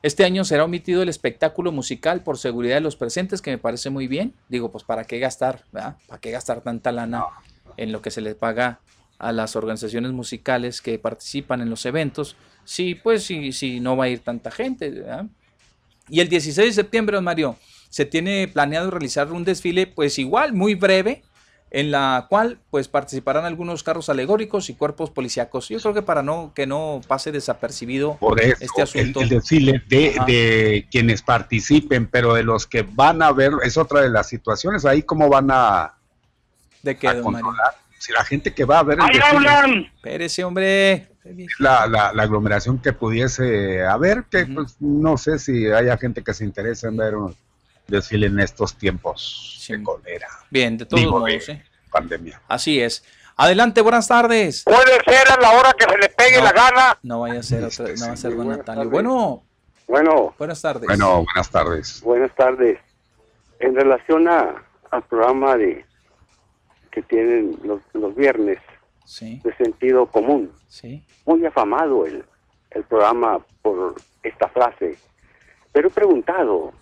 Este 0.01 0.25
año 0.25 0.43
será 0.43 0.63
omitido 0.63 1.03
el 1.03 1.09
espectáculo 1.09 1.71
musical 1.71 2.23
por 2.23 2.39
seguridad 2.39 2.77
de 2.77 2.81
los 2.81 2.95
presentes, 2.95 3.39
que 3.39 3.51
me 3.51 3.59
parece 3.59 3.91
muy 3.91 4.07
bien. 4.07 4.33
Digo, 4.49 4.71
pues 4.71 4.83
para 4.83 5.03
qué 5.03 5.19
gastar, 5.19 5.61
¿verdad? 5.71 5.97
¿Para 6.07 6.19
qué 6.19 6.31
gastar 6.31 6.61
tanta 6.61 6.91
lana 6.91 7.25
en 7.77 7.91
lo 7.91 8.01
que 8.01 8.09
se 8.09 8.21
les 8.21 8.33
paga 8.33 8.79
a 9.19 9.31
las 9.31 9.55
organizaciones 9.55 10.11
musicales 10.11 10.81
que 10.81 10.97
participan 10.97 11.61
en 11.61 11.69
los 11.69 11.85
eventos? 11.85 12.35
Sí, 12.63 12.95
pues 12.95 13.23
sí, 13.23 13.51
sí, 13.51 13.79
no 13.79 13.95
va 13.95 14.05
a 14.05 14.09
ir 14.09 14.21
tanta 14.21 14.49
gente, 14.49 14.89
¿verdad? 14.89 15.25
Y 16.09 16.19
el 16.19 16.29
16 16.29 16.69
de 16.69 16.73
septiembre, 16.73 17.21
Mario, 17.21 17.57
se 17.89 18.05
tiene 18.05 18.47
planeado 18.47 18.91
realizar 18.91 19.31
un 19.31 19.43
desfile, 19.45 19.87
pues 19.87 20.19
igual, 20.19 20.53
muy 20.53 20.75
breve, 20.75 21.23
en 21.71 21.91
la 21.91 22.27
cual 22.29 22.59
pues 22.69 22.87
participarán 22.87 23.43
algunos 23.43 23.83
carros 23.83 24.07
alegóricos 24.07 24.69
y 24.69 24.75
cuerpos 24.75 25.09
policíacos. 25.09 25.67
Yo 25.67 25.79
creo 25.79 25.93
que 25.93 26.01
para 26.03 26.21
no 26.23 26.53
que 26.55 26.65
no 26.67 27.01
pase 27.05 27.31
desapercibido 27.31 28.17
Por 28.17 28.39
eso, 28.39 28.55
este 28.61 28.81
asunto. 28.81 29.19
el, 29.19 29.25
el 29.25 29.29
desfile 29.29 29.83
de, 29.89 30.15
de 30.25 30.87
quienes 30.89 31.21
participen, 31.21 32.07
pero 32.07 32.33
de 32.33 32.43
los 32.43 32.65
que 32.65 32.83
van 32.83 33.21
a 33.21 33.31
ver, 33.33 33.51
es 33.63 33.77
otra 33.77 34.01
de 34.01 34.09
las 34.09 34.29
situaciones, 34.29 34.85
ahí 34.85 35.01
cómo 35.03 35.27
van 35.27 35.49
a, 35.51 35.95
de 36.81 36.91
a 36.91 37.21
controlar. 37.21 37.73
Si 37.99 38.13
la 38.13 38.23
gente 38.23 38.53
que 38.53 38.65
va 38.65 38.79
a 38.79 38.83
ver 38.83 38.99
el 38.99 39.05
¡Ahí 39.05 39.13
desfile, 39.15 39.49
hablan! 39.49 39.91
Espérese, 39.95 40.43
hombre. 40.43 41.07
la, 41.59 41.87
la, 41.87 42.13
la 42.13 42.23
aglomeración 42.23 42.77
que 42.77 42.93
pudiese 42.93 43.83
haber, 43.83 44.25
que 44.29 44.45
pues, 44.45 44.75
no 44.79 45.17
sé 45.17 45.39
si 45.39 45.67
haya 45.71 45.97
gente 45.97 46.23
que 46.23 46.33
se 46.33 46.45
interese 46.45 46.87
en 46.87 46.97
ver 46.97 47.15
un 47.15 47.35
desfile 47.87 48.27
en 48.27 48.39
estos 48.39 48.75
tiempos 48.75 49.57
Sí. 49.61 49.73
de 49.73 49.83
cólera, 49.83 50.27
Bien, 50.49 50.77
de 50.77 50.85
todos 50.85 50.99
Digo, 51.01 51.19
modos, 51.19 51.45
de- 51.47 51.53
¿eh? 51.53 51.63
pandemia. 51.91 52.41
Así 52.47 52.79
es. 52.81 53.03
Adelante, 53.37 53.81
buenas 53.81 54.07
tardes. 54.07 54.63
Puede 54.63 55.01
ser 55.05 55.27
a 55.31 55.41
la 55.41 55.51
hora 55.51 55.73
que 55.73 55.85
se 55.85 55.97
le 55.97 56.09
pegue 56.09 56.37
No. 56.37 56.43
la 56.43 56.51
gana. 56.51 56.99
No 57.03 57.19
vaya 57.21 57.39
a 57.39 57.43
ser 57.43 57.63
Este, 57.63 57.83
otra, 57.83 57.95
no 57.95 58.05
va 58.07 58.13
a 58.13 58.15
sí, 58.15 58.21
ser 58.21 58.35
don 58.37 58.47
Natalio. 58.49 58.63
tardes. 58.81 58.91
Bueno, 58.91 59.43
Bueno, 59.87 60.33
buenas 60.39 60.61
tardes. 60.61 60.87
Bueno, 60.87 61.23
buenas 61.25 61.49
tardes. 61.51 62.01
buenas 62.01 62.35
tardes. 62.35 62.79
En 63.59 63.75
relación 63.75 64.27
a, 64.27 64.63
al 64.91 65.03
programa 65.03 65.55
de 65.57 65.85
que 66.91 67.01
tienen 67.03 67.57
los, 67.63 67.81
los 67.93 68.15
viernes 68.15 68.57
Sí, 69.03 69.39
de 69.43 69.55
sentido 69.57 70.07
común, 70.07 70.51
sí. 70.67 71.05
muy 71.25 71.45
afamado 71.45 72.05
el, 72.07 72.25
el 72.71 72.83
programa 72.85 73.39
por 73.61 73.95
esta 74.23 74.47
frase, 74.49 74.97
pero 75.71 75.89
he 75.89 75.91
preguntado 75.91 76.73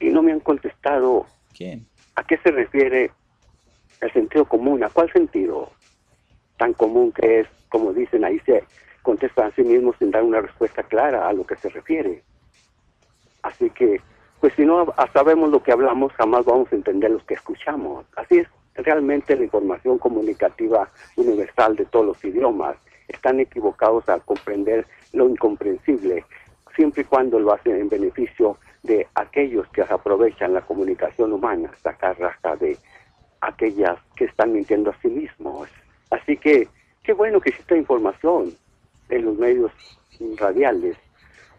y 0.00 0.08
no 0.08 0.22
me 0.22 0.32
han 0.32 0.40
contestado 0.40 1.26
¿Quién? 1.56 1.86
a 2.16 2.24
qué 2.24 2.38
se 2.38 2.50
refiere 2.50 3.10
el 4.00 4.12
sentido 4.12 4.44
común, 4.46 4.82
a 4.82 4.88
cuál 4.88 5.12
sentido 5.12 5.70
tan 6.56 6.72
común 6.72 7.12
que 7.12 7.40
es 7.40 7.48
como 7.70 7.92
dicen, 7.92 8.24
ahí 8.24 8.38
se 8.40 8.64
contestan 9.02 9.48
a 9.48 9.54
sí 9.54 9.62
mismos 9.62 9.96
sin 9.98 10.10
dar 10.10 10.22
una 10.22 10.40
respuesta 10.40 10.82
clara 10.82 11.28
a 11.28 11.32
lo 11.32 11.46
que 11.46 11.56
se 11.56 11.70
refiere. 11.70 12.22
Así 13.42 13.70
que, 13.70 14.00
pues 14.40 14.52
si 14.54 14.64
no 14.64 14.92
sabemos 15.14 15.50
lo 15.50 15.62
que 15.62 15.72
hablamos, 15.72 16.12
jamás 16.12 16.44
vamos 16.44 16.70
a 16.72 16.76
entender 16.76 17.10
lo 17.10 17.24
que 17.24 17.34
escuchamos. 17.34 18.04
Así 18.16 18.38
es 18.38 18.48
realmente 18.74 19.36
la 19.36 19.44
información 19.44 19.98
comunicativa 19.98 20.90
universal 21.16 21.76
de 21.76 21.86
todos 21.86 22.06
los 22.06 22.24
idiomas. 22.24 22.76
Están 23.08 23.40
equivocados 23.40 24.08
al 24.08 24.22
comprender 24.22 24.86
lo 25.12 25.28
incomprensible, 25.28 26.24
siempre 26.76 27.02
y 27.02 27.04
cuando 27.04 27.38
lo 27.38 27.52
hacen 27.52 27.76
en 27.76 27.88
beneficio 27.88 28.58
de 28.82 29.06
aquellos 29.14 29.68
que 29.68 29.82
aprovechan 29.82 30.54
la 30.54 30.62
comunicación 30.62 31.32
humana, 31.32 31.70
sacar 31.82 32.18
raja 32.18 32.56
de 32.56 32.78
aquellas 33.40 33.98
que 34.16 34.24
están 34.24 34.52
mintiendo 34.52 34.90
a 34.90 35.00
sí 35.00 35.08
mismos. 35.08 35.68
Así 36.10 36.36
que, 36.36 36.68
qué 37.02 37.12
bueno 37.12 37.40
que 37.40 37.50
exista 37.50 37.76
información 37.76 38.52
en 39.08 39.24
los 39.24 39.36
medios 39.36 39.72
radiales, 40.36 40.96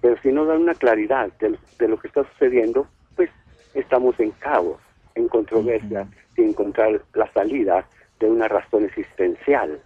pero 0.02 0.20
si 0.22 0.32
no 0.32 0.46
dan 0.46 0.62
una 0.62 0.74
claridad 0.74 1.32
de, 1.40 1.88
lo 1.88 2.00
que 2.00 2.08
está 2.08 2.24
sucediendo, 2.34 2.88
pues 3.16 3.30
estamos 3.74 4.20
en 4.20 4.32
caos, 4.32 4.80
en 5.16 5.28
controversia, 5.28 6.08
sin 6.36 6.50
encontrar 6.50 7.02
la 7.14 7.32
salida 7.34 7.86
de 8.20 8.30
una 8.30 8.48
razón 8.48 8.86
existencial. 8.86 9.80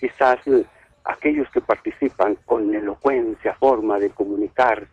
Quizás 0.00 0.38
eh, 0.46 0.64
aquellos 1.04 1.48
que 1.50 1.60
participan 1.60 2.36
con 2.46 2.74
elocuencia, 2.74 3.54
forma 3.54 3.98
de 3.98 4.10
comunicar, 4.10 4.86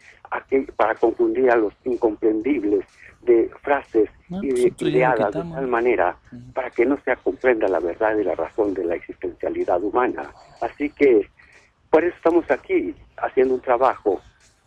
para 0.76 0.96
confundir 0.96 1.52
a 1.52 1.56
los 1.56 1.74
incomprendibles 1.84 2.86
de 3.22 3.52
frases 3.62 4.10
y 4.42 4.70
pues, 4.70 4.82
ideadas 4.82 5.34
de 5.34 5.44
tal 5.44 5.68
manera 5.68 6.18
para 6.54 6.72
que 6.72 6.86
no 6.86 6.98
se 7.04 7.16
comprenda 7.18 7.68
la 7.68 7.80
verdad 7.80 8.18
y 8.18 8.24
la 8.24 8.36
razón 8.36 8.74
de 8.74 8.86
la 8.86 8.96
existencialidad 8.96 9.84
humana. 9.84 10.32
Así 10.62 10.90
que 10.90 11.28
por 11.90 12.04
eso 12.04 12.16
estamos 12.16 12.50
aquí 12.50 12.96
haciendo 13.18 13.56
un 13.56 13.62
trabajo 13.62 14.22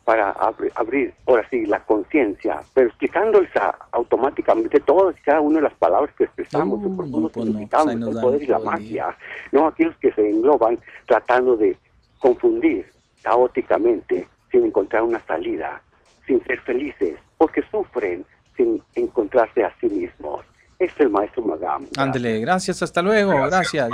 para 0.05 0.31
abrir, 0.33 1.15
ahora 1.27 1.47
sí, 1.49 1.65
la 1.67 1.81
conciencia, 1.81 2.61
pero 2.75 2.89
explicándoles 2.89 3.51
automáticamente 3.93 4.81
todas 4.81 5.17
y 5.19 5.23
cada 5.23 5.41
una 5.41 5.57
de 5.57 5.63
las 5.63 5.75
palabras 5.75 6.15
que 6.17 6.25
expresamos, 6.25 6.79
uh, 6.83 6.97
por 6.97 7.09
no, 7.09 7.29
pues 7.29 7.47
el 7.47 8.21
poder 8.21 8.43
y 8.43 8.47
la 8.47 8.59
magia, 8.59 9.17
no 9.53 9.67
aquellos 9.67 9.97
que 9.97 10.13
se 10.13 10.29
engloban 10.29 10.79
tratando 11.07 11.57
de 11.57 11.77
confundir 12.19 12.87
caóticamente 13.23 14.29
sin 14.51 14.67
encontrar 14.67 15.03
una 15.03 15.25
salida, 15.27 15.81
sin 16.27 16.45
ser 16.45 16.61
felices, 16.61 17.19
porque 17.39 17.63
sufren 17.71 18.25
sin 18.57 18.83
encontrarse 18.95 19.65
a 19.65 19.75
sí 19.81 19.89
mismos 19.89 20.45
es 20.79 20.93
el 20.99 21.11
maestro 21.11 21.43
Magam. 21.43 21.87
Ándele, 21.97 22.41
gracias, 22.41 22.83
hasta 22.83 23.01
luego, 23.03 23.33
gracias. 23.47 23.89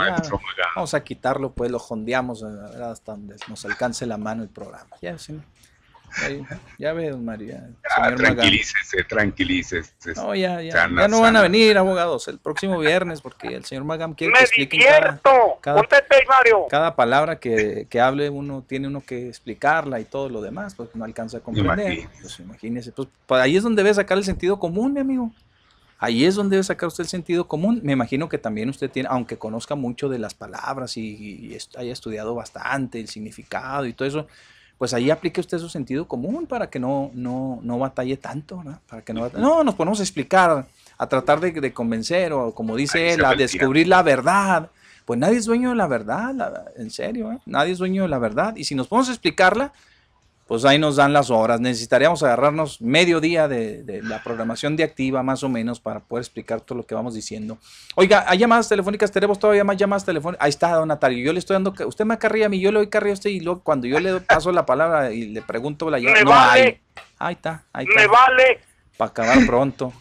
vamos 0.74 0.94
a 0.94 1.04
quitarlo, 1.04 1.52
pues 1.52 1.70
lo 1.70 1.78
jondeamos 1.78 2.42
hasta 2.42 3.12
donde 3.12 3.36
nos 3.48 3.64
alcance 3.64 4.06
la 4.06 4.18
mano 4.18 4.42
el 4.42 4.48
programa. 4.48 4.96
Ya, 5.00 5.18
sí. 5.18 5.38
Ya 6.78 6.92
veo, 6.92 7.18
María. 7.18 7.70
Ah, 7.96 8.14
tranquilícese, 8.14 9.04
tranquilícese. 9.04 10.14
No, 10.16 10.34
ya, 10.34 10.60
ya. 10.60 10.88
ya 10.88 11.08
no 11.08 11.20
van 11.20 11.36
a 11.36 11.42
venir 11.42 11.76
abogados 11.78 12.28
el 12.28 12.38
próximo 12.38 12.78
viernes 12.78 13.20
porque 13.20 13.48
el 13.48 13.64
señor 13.64 13.84
Magam 13.84 14.14
quiere 14.14 14.32
que 14.34 14.40
expliquen 14.40 14.80
cada, 14.82 15.20
cada, 15.60 15.86
cada, 16.68 16.96
palabra 16.96 17.38
que, 17.38 17.86
que, 17.88 18.00
hable 18.00 18.30
uno 18.30 18.64
tiene 18.66 18.88
uno 18.88 19.02
que 19.04 19.28
explicarla 19.28 20.00
y 20.00 20.04
todo 20.04 20.28
lo 20.28 20.40
demás, 20.40 20.74
pues 20.74 20.88
no 20.94 21.04
alcanza 21.04 21.38
a 21.38 21.40
comprender. 21.40 22.08
Pues 22.20 22.40
imagínese, 22.40 22.92
pues, 22.92 23.08
pues 23.26 23.40
ahí 23.40 23.56
es 23.56 23.62
donde 23.62 23.82
ve 23.82 23.92
sacar 23.94 24.18
el 24.18 24.24
sentido 24.24 24.58
común, 24.58 24.92
mi 24.92 25.00
amigo. 25.00 25.32
Ahí 26.02 26.24
es 26.24 26.34
donde 26.34 26.56
debe 26.56 26.64
sacar 26.64 26.86
usted 26.86 27.04
el 27.04 27.10
sentido 27.10 27.46
común. 27.46 27.80
Me 27.84 27.92
imagino 27.92 28.26
que 28.30 28.38
también 28.38 28.70
usted 28.70 28.90
tiene, 28.90 29.10
aunque 29.12 29.36
conozca 29.36 29.74
mucho 29.74 30.08
de 30.08 30.18
las 30.18 30.32
palabras 30.32 30.96
y, 30.96 31.54
haya 31.76 31.92
estudiado 31.92 32.34
bastante 32.34 32.98
el 32.98 33.08
significado 33.08 33.84
y 33.84 33.92
todo 33.92 34.08
eso, 34.08 34.26
pues 34.80 34.94
ahí 34.94 35.10
aplique 35.10 35.42
usted 35.42 35.58
su 35.58 35.68
sentido 35.68 36.08
común 36.08 36.46
para 36.46 36.70
que 36.70 36.78
no, 36.78 37.10
no, 37.12 37.58
no 37.62 37.78
batalle 37.78 38.16
tanto, 38.16 38.64
¿no? 38.64 38.80
Para 38.88 39.02
que 39.02 39.12
no, 39.12 39.28
no, 39.28 39.62
nos 39.62 39.74
ponemos 39.74 40.00
a 40.00 40.02
explicar, 40.02 40.66
a 40.96 41.06
tratar 41.06 41.38
de, 41.38 41.72
convencer 41.74 42.32
o 42.32 42.54
como 42.54 42.76
dice 42.76 43.12
él, 43.12 43.22
a 43.22 43.34
descubrir 43.34 43.88
la 43.88 44.02
verdad. 44.02 44.70
Pues 45.04 45.20
nadie 45.20 45.36
es 45.36 45.44
dueño 45.44 45.68
de 45.68 45.76
la 45.76 45.86
verdad, 45.86 46.64
en 46.78 46.90
serio, 46.90 47.30
¿eh? 47.30 47.38
nadie 47.44 47.72
es 47.72 47.78
dueño 47.78 48.04
de 48.04 48.08
la 48.08 48.18
verdad. 48.18 48.56
Y 48.56 48.64
si 48.64 48.74
nos 48.74 48.88
ponemos 48.88 49.10
a 49.10 49.12
explicarla, 49.12 49.74
pues 50.50 50.64
ahí 50.64 50.80
nos 50.80 50.96
dan 50.96 51.12
las 51.12 51.30
horas. 51.30 51.60
Necesitaríamos 51.60 52.24
agarrarnos 52.24 52.80
medio 52.80 53.20
día 53.20 53.46
de, 53.46 54.00
la 54.02 54.20
programación 54.20 54.74
de 54.74 54.82
activa, 54.82 55.22
más 55.22 55.44
o 55.44 55.48
menos, 55.48 55.78
para 55.78 56.00
poder 56.00 56.22
explicar 56.22 56.60
todo 56.60 56.76
lo 56.76 56.84
que 56.84 56.92
vamos 56.92 57.14
diciendo. 57.14 57.56
Oiga, 57.94 58.24
hay 58.26 58.38
llamadas 58.38 58.68
telefónicas, 58.68 59.12
tenemos 59.12 59.38
todavía 59.38 59.62
más 59.62 59.76
llamadas 59.76 60.04
telefónicas. 60.04 60.44
Ahí 60.44 60.48
está, 60.48 60.72
don 60.72 60.88
Natario. 60.88 61.24
Yo 61.24 61.32
le 61.32 61.38
estoy 61.38 61.54
dando, 61.54 61.72
usted 61.86 62.04
me 62.04 62.14
acarría 62.14 62.46
a 62.46 62.48
mí, 62.48 62.58
yo 62.58 62.72
le 62.72 62.78
doy 62.78 62.88
carrilla 62.88 63.12
a 63.12 63.14
usted 63.14 63.30
y 63.30 63.38
luego 63.38 63.60
cuando 63.60 63.86
yo 63.86 64.00
le 64.00 64.18
paso 64.22 64.50
la 64.50 64.66
palabra 64.66 65.12
y 65.12 65.26
le 65.26 65.40
pregunto 65.40 65.88
la 65.88 66.00
llamada. 66.00 66.24
no 66.24 66.30
vale. 66.30 66.80
Ahí 67.20 67.34
está, 67.34 67.62
ahí 67.72 67.86
está. 67.88 68.00
Me 68.00 68.06
vale. 68.08 68.60
Para 68.96 69.10
acabar 69.12 69.46
pronto. 69.46 69.92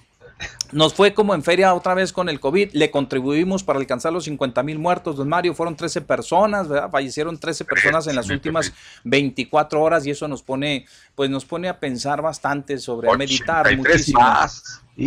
Nos 0.72 0.94
fue 0.94 1.14
como 1.14 1.34
en 1.34 1.42
feria 1.42 1.74
otra 1.74 1.96
vez 1.96 2.14
con 2.14 2.30
el 2.30 2.40
COVID, 2.40 2.72
le 2.74 2.92
contribuimos 2.92 3.64
para 3.64 3.80
alcanzar 3.80 4.14
los 4.14 4.26
50 4.26 4.62
mil 4.64 4.78
muertos, 4.78 5.16
don 5.16 5.28
Mario, 5.28 5.56
fueron 5.56 5.76
13 5.76 6.02
personas, 6.02 6.68
fallecieron 6.92 7.40
13 7.40 7.66
personas 7.66 8.06
en 8.08 8.16
las 8.16 8.30
últimas 8.30 8.72
24 9.04 9.82
horas 9.82 10.06
y 10.06 10.12
eso 10.12 10.28
nos 10.28 10.44
pone, 10.44 10.86
pues 11.16 11.30
nos 11.30 11.46
pone 11.46 11.70
a 11.70 11.80
pensar 11.80 12.22
bastante 12.22 12.78
sobre, 12.78 13.10
a 13.10 13.18
meditar 13.18 13.76
muchísimo. 13.76 14.20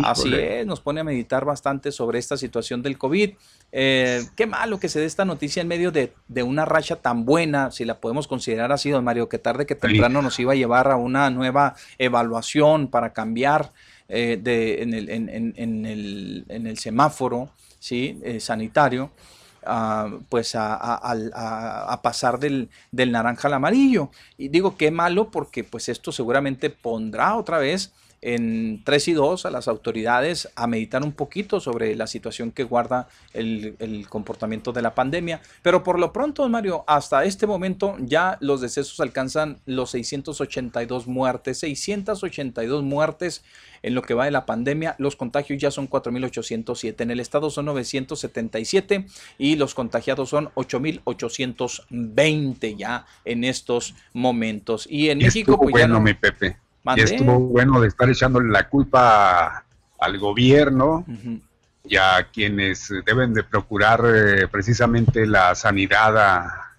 Así 0.03 0.33
es, 0.33 0.65
nos 0.65 0.81
pone 0.81 1.01
a 1.01 1.03
meditar 1.03 1.45
bastante 1.45 1.91
sobre 1.91 2.19
esta 2.19 2.35
situación 2.35 2.81
del 2.81 2.97
COVID. 2.97 3.31
Eh, 3.71 4.25
qué 4.35 4.47
malo 4.47 4.79
que 4.79 4.89
se 4.89 4.99
dé 4.99 5.05
esta 5.05 5.23
noticia 5.23 5.61
en 5.61 5.67
medio 5.67 5.91
de, 5.91 6.13
una 6.43 6.65
racha 6.65 6.97
tan 6.97 7.25
buena, 7.25 7.71
si 7.71 7.85
la 7.85 7.99
podemos 7.99 8.27
considerar 8.27 8.71
así, 8.71 8.89
don 8.89 9.03
Mario, 9.03 9.29
que 9.29 9.39
tarde 9.39 9.65
que 9.65 9.75
temprano 9.75 10.21
nos 10.21 10.39
iba 10.39 10.53
a 10.53 10.55
llevar 10.55 10.89
a 10.91 10.95
una 10.95 11.29
nueva 11.29 11.75
evaluación 11.97 12.87
para 12.87 13.13
cambiar 13.13 13.71
eh, 14.09 14.39
de, 14.41 14.81
en, 14.81 14.93
el, 14.93 15.09
en, 15.09 15.29
el, 15.85 16.45
en, 16.49 16.67
el, 16.67 16.77
semáforo 16.77 17.49
¿sí? 17.79 18.19
Eh, 18.23 18.39
sanitario, 18.39 19.11
pues 20.29 20.55
a, 20.55 21.99
pasar 22.03 22.39
del, 22.39 22.69
del, 22.91 23.11
naranja 23.11 23.47
al 23.47 23.55
amarillo. 23.55 24.09
Y 24.37 24.49
digo 24.49 24.75
qué 24.75 24.91
malo 24.91 25.31
porque 25.31 25.63
pues 25.63 25.89
esto 25.89 26.11
seguramente 26.11 26.69
pondrá 26.69 27.35
otra 27.35 27.59
vez 27.59 27.93
en 28.23 28.81
3 28.83 29.07
y 29.09 29.13
2 29.13 29.45
a 29.45 29.51
las 29.51 29.67
autoridades 29.67 30.49
a 30.55 30.65
meditar 30.65 31.03
un 31.03 31.11
poquito 31.11 31.59
sobre 31.59 31.95
la 31.95 32.07
situación 32.07 32.51
que 32.51 32.63
guarda 32.63 33.07
el, 33.33 33.75
el, 33.79 34.07
comportamiento 34.07 34.71
de 34.71 34.81
la 34.81 34.95
pandemia. 34.95 35.41
Pero 35.61 35.83
por 35.83 35.99
lo 35.99 36.13
pronto, 36.13 36.47
Mario, 36.47 36.85
hasta 36.87 37.25
este 37.25 37.45
momento 37.45 37.97
ya 37.99 38.37
los 38.39 38.61
decesos 38.61 38.99
alcanzan 39.01 39.59
los 39.65 39.91
682 39.91 41.07
muertes, 41.07 41.59
682 41.59 42.83
muertes 42.83 43.43
en 43.83 43.93
lo 43.93 44.01
que 44.01 44.13
va 44.13 44.25
de 44.25 44.31
la 44.31 44.45
pandemia. 44.45 44.95
Los 44.97 45.15
contagios 45.15 45.61
ya 45.61 45.69
son 45.69 45.89
4.807. 45.89 47.01
En 47.01 47.11
el 47.11 47.19
estado 47.19 47.49
son 47.49 47.65
977 47.65 49.05
y 49.37 49.57
los 49.57 49.75
contagiados 49.75 50.29
son 50.29 50.49
8.820 50.55 52.77
ya 52.77 53.05
en 53.25 53.43
estos 53.43 53.93
momentos. 54.13 54.87
Y 54.89 55.09
en 55.09 55.17
México, 55.19 55.59
pues 55.59 55.71
bueno, 55.71 55.99
mi 55.99 56.13
Pepe. 56.13 56.62
Y 56.95 57.01
estuvo 57.01 57.39
bueno 57.39 57.79
de 57.79 57.87
estar 57.87 58.09
echándole 58.09 58.51
la 58.51 58.67
culpa 58.67 59.63
al 59.99 60.19
gobierno 60.19 61.05
y 61.85 61.95
a 61.95 62.27
quienes 62.31 62.91
deben 63.05 63.33
de 63.33 63.43
procurar 63.43 64.03
eh, 64.05 64.47
precisamente 64.49 65.25
la 65.25 65.55
sanidad 65.55 66.17
a 66.17 66.75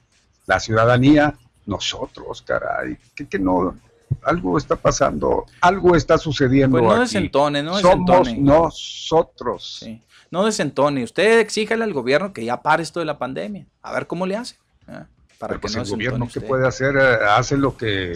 la 0.47 0.61
ciudadanía, 0.61 1.35
nosotros, 1.67 2.43
caray, 2.43 2.99
que, 3.15 3.39
no, 3.39 3.77
algo 4.23 4.59
está 4.59 4.77
pasando, 4.77 5.47
algo 5.63 5.97
está 5.97 6.19
sucediendo. 6.19 6.79
Pues 6.79 6.95
no 6.95 7.01
desentone, 7.01 7.63
no 7.63 7.77
desentone. 7.77 8.31
Somos 8.31 8.39
nosotros. 8.39 9.87
No 10.31 10.45
desentone. 10.45 11.03
Usted 11.03 11.39
exíjale 11.39 11.85
al 11.85 11.95
gobierno 11.95 12.33
que 12.35 12.45
ya 12.45 12.61
pare 12.61 12.83
esto 12.83 13.01
de 13.01 13.07
la 13.07 13.19
pandemia. 13.19 13.67
A 13.83 13.93
ver 13.93 14.07
cómo 14.07 14.27
le 14.27 14.37
hace. 14.37 14.57
¿eh? 14.89 15.05
Para 15.39 15.55
que 15.55 15.61
pues 15.61 15.77
el 15.77 15.89
gobierno 15.89 16.29
que 16.29 16.41
puede 16.41 16.67
hacer, 16.67 16.97
eh, 16.97 17.19
hace 17.31 17.57
lo 17.57 17.77
que... 17.77 18.13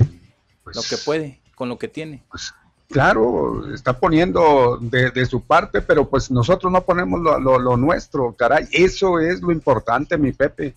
Pues, 0.65 0.77
lo 0.77 0.83
que 0.83 0.97
puede 0.99 1.41
con 1.59 1.69
lo 1.69 1.77
que 1.77 1.89
tiene. 1.89 2.23
Pues, 2.31 2.55
claro, 2.89 3.75
está 3.75 3.99
poniendo 3.99 4.79
de, 4.81 5.27
su 5.27 5.43
parte, 5.43 5.83
pero 5.83 6.09
pues 6.09 6.31
nosotros 6.31 6.73
no 6.73 6.83
ponemos 6.83 7.21
lo, 7.21 7.77
nuestro, 7.77 8.33
caray. 8.35 8.69
Eso 8.71 9.19
es 9.19 9.43
lo 9.43 9.51
importante, 9.51 10.17
mi 10.17 10.31
Pepe. 10.31 10.77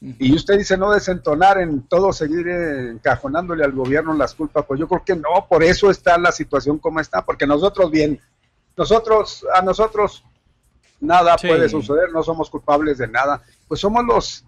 Y 0.00 0.34
usted 0.34 0.56
dice 0.58 0.78
no 0.78 0.90
desentonar 0.90 1.58
en 1.58 1.82
todo, 1.82 2.14
seguir 2.14 2.48
encajonándole 2.48 3.62
al 3.62 3.72
gobierno 3.72 4.14
las 4.14 4.34
culpas, 4.34 4.64
pues 4.66 4.80
yo 4.80 4.88
creo 4.88 5.04
que 5.04 5.14
no, 5.14 5.46
por 5.48 5.62
eso 5.62 5.90
está 5.90 6.16
la 6.18 6.32
situación 6.32 6.78
como 6.78 6.98
está, 6.98 7.22
porque 7.22 7.46
nosotros 7.46 7.90
bien, 7.90 8.18
nosotros, 8.76 9.46
a 9.54 9.62
nosotros 9.62 10.24
nada 10.98 11.36
puede 11.36 11.68
suceder, 11.68 12.10
no 12.10 12.24
somos 12.24 12.50
culpables 12.50 12.98
de 12.98 13.06
nada, 13.06 13.42
pues 13.68 13.80
somos 13.80 14.04
los 14.04 14.44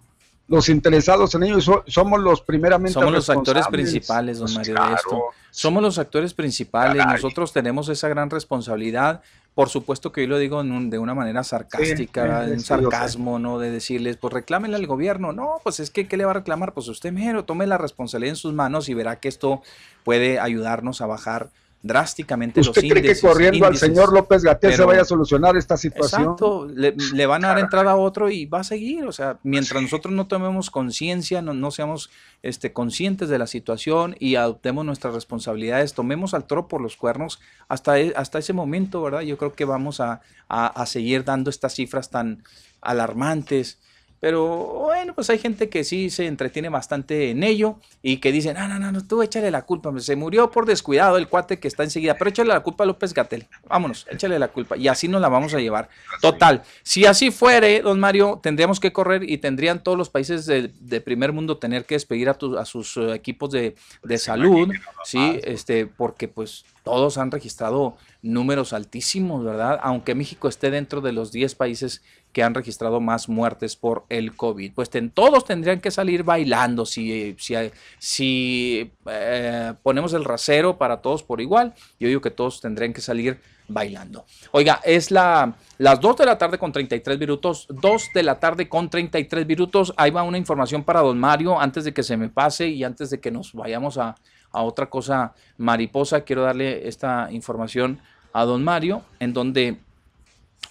los 0.47 0.69
interesados 0.69 1.33
en 1.35 1.43
ello 1.43 1.59
so- 1.61 1.83
somos 1.87 2.19
los 2.19 2.41
primeramente 2.41 2.93
Somos 2.93 3.11
los 3.11 3.29
actores 3.29 3.67
principales, 3.67 4.37
don 4.37 4.45
Pues 4.45 4.55
Mario, 4.57 4.73
claro, 4.75 4.89
de 4.89 4.95
esto. 4.95 5.21
Somos 5.51 5.81
los 5.81 5.97
actores 5.97 6.33
principales, 6.33 6.97
Caray. 7.01 7.15
nosotros 7.21 7.51
tenemos 7.53 7.89
esa 7.89 8.07
gran 8.09 8.29
responsabilidad. 8.29 9.21
Por 9.55 9.69
supuesto 9.69 10.11
que 10.11 10.21
yo 10.23 10.27
lo 10.27 10.37
digo 10.37 10.59
en 10.61 10.71
un- 10.73 10.89
de 10.89 10.99
una 10.99 11.13
manera 11.15 11.41
sarcástica, 11.43 12.45
sí, 12.45 12.51
sé. 12.55 12.59
sarcasmo, 12.59 13.39
¿no? 13.39 13.57
De 13.57 13.71
decirles, 13.71 14.17
pues 14.17 14.33
reclámenle 14.33 14.75
al 14.75 14.85
gobierno. 14.85 15.31
No, 15.31 15.61
pues 15.63 15.79
es 15.79 15.89
que, 15.91 16.07
¿qué 16.09 16.17
le 16.17 16.25
va 16.25 16.31
a 16.31 16.35
reclamar? 16.35 16.73
Pues 16.73 16.89
usted 16.89 17.13
mero, 17.13 17.45
tome 17.45 17.65
la 17.65 17.77
responsabilidad 17.77 18.31
en 18.33 18.35
sus 18.35 18.53
manos 18.53 18.89
y 18.89 18.93
verá 18.93 19.15
que 19.21 19.29
esto 19.29 19.61
puede 20.03 20.39
ayudarnos 20.39 20.99
a 21.01 21.05
bajar 21.05 21.49
drásticamente 21.85 22.59
los 22.61 22.69
¿Usted 22.69 22.81
cree 22.81 22.93
que 23.03 23.09
índices. 23.09 23.21
corriendo 23.21 23.65
al 23.67 23.77
señor 23.77 24.11
López 24.11 24.43
Gatel 24.43 24.73
se 24.73 24.83
vaya 24.83 25.01
a 25.03 25.05
solucionar 25.05 25.55
esta 25.55 25.77
situación? 25.77 26.21
Exacto, 26.23 26.67
le, 26.67 26.95
le 27.13 27.25
van 27.27 27.45
a 27.45 27.49
dar 27.49 27.59
entrada 27.59 27.91
a 27.91 27.95
otro 27.95 28.31
y 28.31 28.47
va 28.47 28.61
a 28.61 28.63
seguir. 28.63 29.05
O 29.05 29.11
sea, 29.11 29.37
mientras 29.43 29.83
nosotros 29.83 30.11
no 30.13 30.25
tomemos 30.25 30.71
conciencia, 30.71 31.43
no, 31.43 31.53
no 31.53 31.69
seamos 31.69 32.09
este, 32.41 32.73
conscientes 32.73 33.29
de 33.29 33.37
la 33.37 33.45
situación 33.45 34.15
y 34.19 34.33
adoptemos 34.35 34.83
nuestras 34.83 35.13
responsabilidades, 35.13 35.93
tomemos 35.93 36.33
al 36.33 36.45
toro 36.45 36.67
por 36.67 36.81
los 36.81 36.95
cuernos, 36.97 37.39
hasta, 37.67 37.99
e- 37.99 38.13
hasta 38.15 38.39
ese 38.39 38.53
momento, 38.53 39.03
¿verdad? 39.03 39.21
Yo 39.21 39.37
creo 39.37 39.53
que 39.53 39.65
vamos 39.65 39.99
a, 39.99 40.21
a- 40.49 40.65
a 40.67 40.85
seguir 40.87 41.23
dando 41.23 41.51
estas 41.51 41.75
cifras 41.75 42.09
tan 42.09 42.43
alarmantes. 42.81 43.77
Pero 44.19 44.45
bueno, 44.85 45.13
pues 45.13 45.29
hay 45.29 45.37
gente 45.37 45.69
que 45.69 45.83
sí 45.83 46.09
se 46.09 46.25
entretiene 46.25 46.69
bastante 46.69 47.29
en 47.29 47.43
ello 47.43 47.75
y 48.01 48.17
que 48.17 48.31
dice, 48.31 48.53
no, 48.53 48.67
no, 48.67 48.79
no, 48.79 48.91
no, 48.91 49.05
tú 49.05 49.21
échale 49.21 49.51
la 49.51 49.63
culpa, 49.63 49.91
se 49.99 50.15
murió 50.15 50.49
por 50.49 50.65
descuidado 50.65 51.17
el 51.17 51.27
cuate 51.27 51.59
que 51.59 51.67
está 51.67 51.83
enseguida, 51.83 52.15
pero 52.17 52.29
échale 52.29 52.49
la 52.49 52.61
culpa 52.61 52.85
a 52.85 52.87
López 52.87 53.13
Gatel, 53.13 53.45
vámonos, 53.67 54.07
échale 54.09 54.39
la 54.39 54.47
culpa 54.47 54.77
y 54.77 54.87
así 54.87 55.07
nos 55.07 55.21
la 55.21 55.29
vamos 55.29 55.53
a 55.53 55.59
llevar. 55.59 55.89
Total, 56.21 56.63
si 56.81 57.05
así 57.05 57.29
fuere, 57.29 57.81
don 57.81 57.99
Mario, 57.99 58.39
tendríamos 58.41 58.79
que 58.79 58.91
correr 58.93 59.29
y 59.29 59.37
tendrían 59.37 59.83
todos 59.83 59.97
los 59.97 60.09
países 60.09 60.45
de, 60.45 60.71
de 60.79 61.01
primer 61.01 61.31
mundo 61.33 61.57
tener 61.57 61.85
que 61.85 61.95
despedir 61.95 62.29
a, 62.29 62.33
tu- 62.35 62.57
a 62.57 62.65
sus 62.65 62.97
eh, 62.97 63.13
equipos 63.13 63.51
de, 63.51 63.75
de 64.03 64.17
salud, 64.17 64.69
sí, 65.03 65.39
este, 65.43 65.85
porque 65.85 66.27
pues 66.27 66.65
todos 66.83 67.17
han 67.17 67.31
registrado 67.31 67.97
números 68.21 68.73
altísimos, 68.73 69.43
¿verdad? 69.43 69.79
Aunque 69.83 70.15
México 70.15 70.47
esté 70.47 70.71
dentro 70.71 71.01
de 71.01 71.11
los 71.11 71.31
10 71.31 71.53
países 71.55 72.01
que 72.35 72.43
han 72.43 72.53
registrado 72.53 72.99
más 72.99 73.29
muertes 73.29 73.77
por 73.77 74.03
el 74.09 74.35
COVID. 74.35 74.73
Pues 74.73 74.89
todos 75.13 75.45
tendrían 75.45 75.79
que 75.79 75.89
salir 75.89 76.23
bailando 76.23 76.85
si, 76.85 77.33
si, 77.39 77.55
si 77.97 78.91
eh, 79.05 79.73
ponemos 79.81 80.11
el 80.11 80.25
rasero 80.25 80.77
para 80.77 80.97
todos 80.97 81.23
por 81.23 81.39
igual. 81.39 81.73
Yo 81.97 82.09
digo 82.09 82.19
que 82.19 82.31
todos 82.31 82.59
tendrían 82.59 82.91
que 82.91 82.99
salir 82.99 83.39
bailando. 83.69 84.25
Oiga, 84.51 84.81
es 84.83 85.11
la, 85.11 85.55
las 85.77 86.01
2 86.01 86.17
de 86.17 86.25
la 86.25 86.37
tarde 86.37 86.57
con 86.57 86.73
33 86.73 87.17
minutos, 87.17 87.67
2 87.69 88.09
de 88.13 88.23
la 88.23 88.37
tarde 88.37 88.67
con 88.67 88.89
33 88.89 89.47
minutos. 89.47 89.93
Ahí 89.95 90.11
va 90.11 90.23
una 90.23 90.37
información 90.37 90.83
para 90.83 90.99
don 90.99 91.17
Mario 91.17 91.57
antes 91.57 91.85
de 91.85 91.93
que 91.93 92.03
se 92.03 92.17
me 92.17 92.27
pase 92.27 92.67
y 92.67 92.83
antes 92.83 93.11
de 93.11 93.21
que 93.21 93.31
nos 93.31 93.53
vayamos 93.53 93.97
a, 93.97 94.13
a 94.51 94.61
otra 94.61 94.89
cosa 94.89 95.33
mariposa. 95.57 96.25
Quiero 96.25 96.41
darle 96.41 96.85
esta 96.85 97.29
información 97.31 98.01
a 98.33 98.43
don 98.43 98.61
Mario 98.61 99.03
en 99.21 99.31
donde 99.31 99.77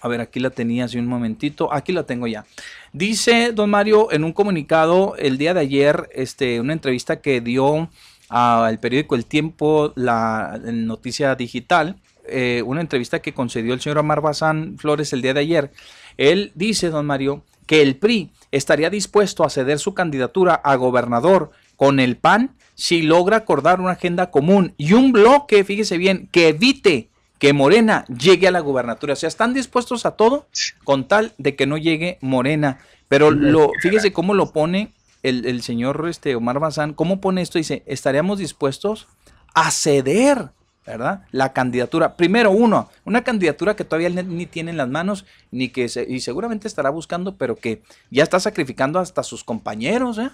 a 0.05 0.07
ver, 0.07 0.21
aquí 0.21 0.39
la 0.39 0.51
tenía 0.51 0.85
hace 0.85 0.99
un 0.99 1.07
momentito. 1.07 1.73
Aquí 1.73 1.91
la 1.91 2.03
tengo 2.03 2.27
ya. 2.27 2.45
Dice 2.93 3.51
don 3.53 3.71
Mario 3.71 4.11
en 4.11 4.23
un 4.23 4.33
comunicado 4.33 5.15
el 5.17 5.39
día 5.39 5.55
de 5.55 5.61
ayer, 5.61 6.07
este, 6.13 6.59
una 6.59 6.73
entrevista 6.73 7.21
que 7.21 7.41
dio 7.41 7.89
al 8.29 8.79
periódico 8.79 9.15
El 9.15 9.25
Tiempo, 9.25 9.93
la 9.95 10.61
noticia 10.63 11.33
digital, 11.33 11.95
eh, 12.27 12.61
una 12.67 12.81
entrevista 12.81 13.19
que 13.19 13.33
concedió 13.33 13.73
el 13.73 13.81
señor 13.81 13.97
Omar 13.97 14.21
Bazán 14.21 14.77
Flores 14.77 15.11
el 15.11 15.23
día 15.23 15.33
de 15.33 15.39
ayer. 15.39 15.71
Él 16.17 16.51
dice, 16.53 16.91
don 16.91 17.07
Mario, 17.07 17.43
que 17.65 17.81
el 17.81 17.95
PRI 17.95 18.29
estaría 18.51 18.91
dispuesto 18.91 19.43
a 19.43 19.49
ceder 19.49 19.79
su 19.79 19.95
candidatura 19.95 20.53
a 20.53 20.75
gobernador 20.75 21.49
con 21.77 21.99
el 21.99 22.15
PAN 22.15 22.51
si 22.75 23.01
logra 23.01 23.37
acordar 23.37 23.81
una 23.81 23.93
agenda 23.93 24.29
común 24.29 24.75
y 24.77 24.93
un 24.93 25.11
bloque, 25.11 25.63
fíjese 25.63 25.97
bien, 25.97 26.29
que 26.31 26.49
evite 26.49 27.09
que 27.45 27.53
Morena 27.53 28.05
llegue 28.05 28.47
a 28.47 28.51
la 28.51 28.59
gubernatura. 28.59 29.13
O 29.13 29.15
sea, 29.15 29.27
están 29.27 29.53
dispuestos 29.53 30.07
a 30.07 30.15
todo 30.15 30.47
con 30.83 31.07
tal 31.07 31.33
de 31.37 31.55
que 31.55 31.67
no 31.67 31.77
llegue 31.77 32.17
Morena. 32.19 32.79
Pero 33.07 33.29
lo, 33.29 33.69
fíjese 33.83 34.11
cómo 34.11 34.33
lo 34.33 34.51
pone 34.51 34.95
el, 35.21 35.45
el 35.45 35.61
señor 35.61 36.07
este, 36.09 36.33
Omar 36.33 36.57
Bazán, 36.57 36.95
cómo 36.95 37.21
pone 37.21 37.43
esto, 37.43 37.59
dice, 37.59 37.83
estaríamos 37.85 38.39
dispuestos 38.39 39.07
a 39.53 39.69
ceder, 39.69 40.53
¿verdad? 40.87 41.21
La 41.29 41.53
candidatura. 41.53 42.17
Primero, 42.17 42.49
uno, 42.49 42.89
una 43.03 43.23
candidatura 43.23 43.75
que 43.75 43.85
todavía 43.85 44.09
ni, 44.09 44.23
ni 44.23 44.47
tiene 44.47 44.71
en 44.71 44.77
las 44.77 44.89
manos, 44.89 45.27
ni 45.51 45.69
que 45.69 45.87
se, 45.87 46.03
y 46.09 46.21
seguramente 46.21 46.67
estará 46.67 46.89
buscando, 46.89 47.37
pero 47.37 47.57
que 47.57 47.83
ya 48.09 48.23
está 48.23 48.39
sacrificando 48.39 48.97
hasta 48.97 49.21
sus 49.21 49.43
compañeros, 49.43 50.17
¿eh? 50.17 50.31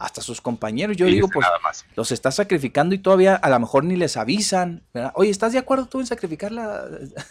Hasta 0.00 0.22
sus 0.22 0.40
compañeros. 0.40 0.96
Yo 0.96 1.04
digo, 1.04 1.28
pues, 1.28 1.46
los 1.94 2.10
está 2.10 2.30
sacrificando 2.30 2.94
y 2.94 2.98
todavía 2.98 3.34
a 3.36 3.50
lo 3.50 3.60
mejor 3.60 3.84
ni 3.84 3.96
les 3.96 4.16
avisan. 4.16 4.82
¿verdad? 4.94 5.12
Oye, 5.14 5.28
¿estás 5.28 5.52
de 5.52 5.58
acuerdo 5.58 5.84
tú 5.84 6.00
en 6.00 6.06
sacrificarla? 6.06 6.86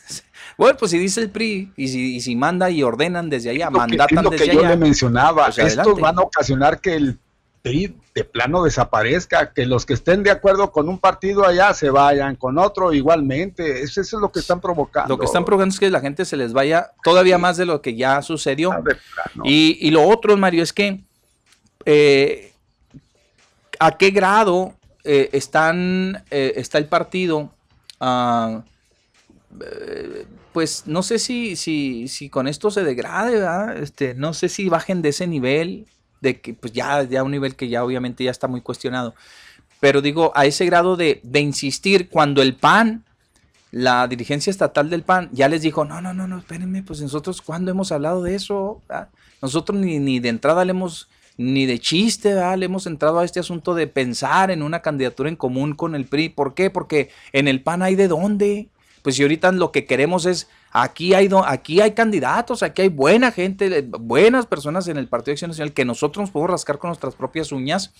bueno, 0.57 0.77
pues 0.77 0.91
si 0.91 0.99
dice 0.99 1.19
el 1.21 1.31
PRI 1.31 1.73
y 1.75 1.87
si, 1.87 2.15
y 2.17 2.21
si 2.21 2.35
manda 2.35 2.69
y 2.69 2.83
ordenan 2.83 3.27
desde 3.29 3.49
allá, 3.49 3.65
Es 3.65 3.71
lo 3.71 3.73
que- 3.73 3.77
mandatan 3.79 4.17
es 4.19 4.23
lo 4.23 4.29
que 4.29 4.37
desde 4.37 4.53
yo 4.53 4.59
allá. 4.59 4.69
le 4.69 4.77
mencionaba. 4.77 5.45
pues 5.45 5.57
Estos 5.57 5.77
adelante. 5.79 6.01
van 6.01 6.19
a 6.19 6.21
ocasionar 6.21 6.79
que 6.79 6.93
el 6.95 7.17
PRI 7.63 7.95
de 8.13 8.23
plano 8.23 8.63
desaparezca, 8.63 9.51
que 9.51 9.65
los 9.65 9.85
que 9.87 9.93
estén 9.95 10.21
de 10.21 10.29
acuerdo 10.29 10.71
con 10.71 10.87
un 10.89 10.99
partido 10.99 11.47
allá 11.47 11.73
se 11.73 11.89
vayan, 11.89 12.35
con 12.35 12.59
otro 12.59 12.93
igualmente. 12.93 13.81
Eso, 13.81 13.99
eso 14.01 14.17
es 14.17 14.21
lo 14.21 14.31
que 14.31 14.39
están 14.41 14.61
provocando. 14.61 15.09
Lo 15.15 15.17
que 15.19 15.25
están 15.25 15.43
provocando 15.43 15.73
es 15.73 15.79
que 15.79 15.89
la 15.89 16.01
gente 16.01 16.23
se 16.23 16.37
les 16.37 16.53
vaya 16.53 16.91
todavía 17.03 17.39
más 17.39 17.57
de 17.57 17.65
lo 17.65 17.81
que 17.81 17.95
ya 17.95 18.21
sucedió. 18.21 18.71
Ah. 18.73 18.81
Y, 19.43 19.75
y 19.81 19.89
lo 19.89 20.07
otro, 20.07 20.37
Mario, 20.37 20.61
es 20.61 20.71
que 20.71 21.03
eh, 21.85 22.53
a 23.79 23.97
qué 23.97 24.11
grado 24.11 24.75
eh, 25.03 25.29
están, 25.33 26.23
eh, 26.29 26.53
está 26.57 26.77
el 26.77 26.85
partido, 26.85 27.51
ah, 27.99 28.63
eh, 29.61 30.27
pues 30.51 30.83
no 30.85 31.03
sé 31.03 31.19
si, 31.19 32.29
con 32.31 32.47
esto 32.47 32.69
se 32.69 32.83
degrade. 32.83 33.81
Este, 33.81 34.13
no 34.13 34.33
sé 34.33 34.49
si 34.49 34.67
bajen 34.67 35.01
de 35.01 35.09
ese 35.09 35.25
nivel, 35.25 35.87
de 36.21 36.41
que 36.41 36.53
pues 36.53 36.73
ya, 36.73 37.03
ya 37.03 37.23
un 37.23 37.31
nivel 37.31 37.55
que 37.55 37.69
ya 37.69 37.83
obviamente 37.83 38.23
ya 38.23 38.31
está 38.31 38.47
muy 38.47 38.61
cuestionado. 38.61 39.15
Pero 39.79 40.01
digo, 40.01 40.33
a 40.35 40.45
ese 40.45 40.65
grado 40.65 40.97
de, 40.97 41.21
insistir 41.33 42.09
cuando 42.09 42.41
el 42.41 42.55
PAN, 42.55 43.05
la 43.71 44.07
dirigencia 44.07 44.51
estatal 44.51 44.89
del 44.89 45.03
PAN, 45.03 45.29
ya 45.31 45.47
les 45.47 45.61
dijo, 45.61 45.85
no, 45.85 46.01
no, 46.01 46.13
no, 46.13 46.27
no, 46.27 46.39
espérenme, 46.39 46.83
pues 46.83 47.01
nosotros, 47.01 47.41
¿cuándo 47.41 47.71
hemos 47.71 47.91
hablado 47.93 48.23
de 48.23 48.35
eso? 48.35 48.81
Nosotros 49.41 49.79
ni, 49.79 49.99
ni 49.99 50.19
de 50.19 50.29
entrada 50.29 50.65
le 50.65 50.71
hemos, 50.71 51.07
ni 51.39 51.65
de 51.65 51.79
chiste, 51.79 52.33
¿verdad? 52.33 52.57
le 52.57 52.65
hemos 52.65 52.85
entrado 52.85 53.19
a 53.19 53.23
este 53.23 53.39
asunto 53.39 53.73
de 53.73 53.87
pensar 53.87 54.51
en 54.51 54.61
una 54.61 54.81
candidatura 54.81 55.29
en 55.29 55.37
común 55.37 55.73
con 55.73 55.95
el 55.95 56.03
PRI. 56.03 56.27
¿Por 56.27 56.53
qué? 56.53 56.69
Porque 56.69 57.11
en 57.31 57.47
el 57.47 57.63
PAN 57.63 57.81
hay 57.81 57.95
de 57.95 58.09
dónde. 58.09 58.67
Pues 59.03 59.15
si 59.15 59.21
ahorita 59.21 59.53
lo 59.53 59.71
que 59.71 59.85
queremos 59.85 60.25
es, 60.25 60.49
aquí 60.71 61.13
hay, 61.13 61.29
aquí 61.45 61.79
hay 61.79 61.93
candidatos, 61.93 62.61
aquí 62.61 62.81
hay 62.81 62.89
buena 62.89 63.31
gente, 63.31 63.67
eh, 63.67 63.81
buenas 63.83 64.47
personas 64.47 64.89
en 64.89 64.97
el 64.97 65.07
Partido 65.07 65.27
de 65.27 65.35
Acción 65.35 65.51
Nacional 65.51 65.71
que 65.71 65.85
nosotros 65.85 66.23
nos 66.23 66.31
podemos 66.31 66.51
rascar 66.51 66.77
con 66.77 66.89
nuestras 66.89 67.15
propias 67.15 67.53
uñas 67.53 67.93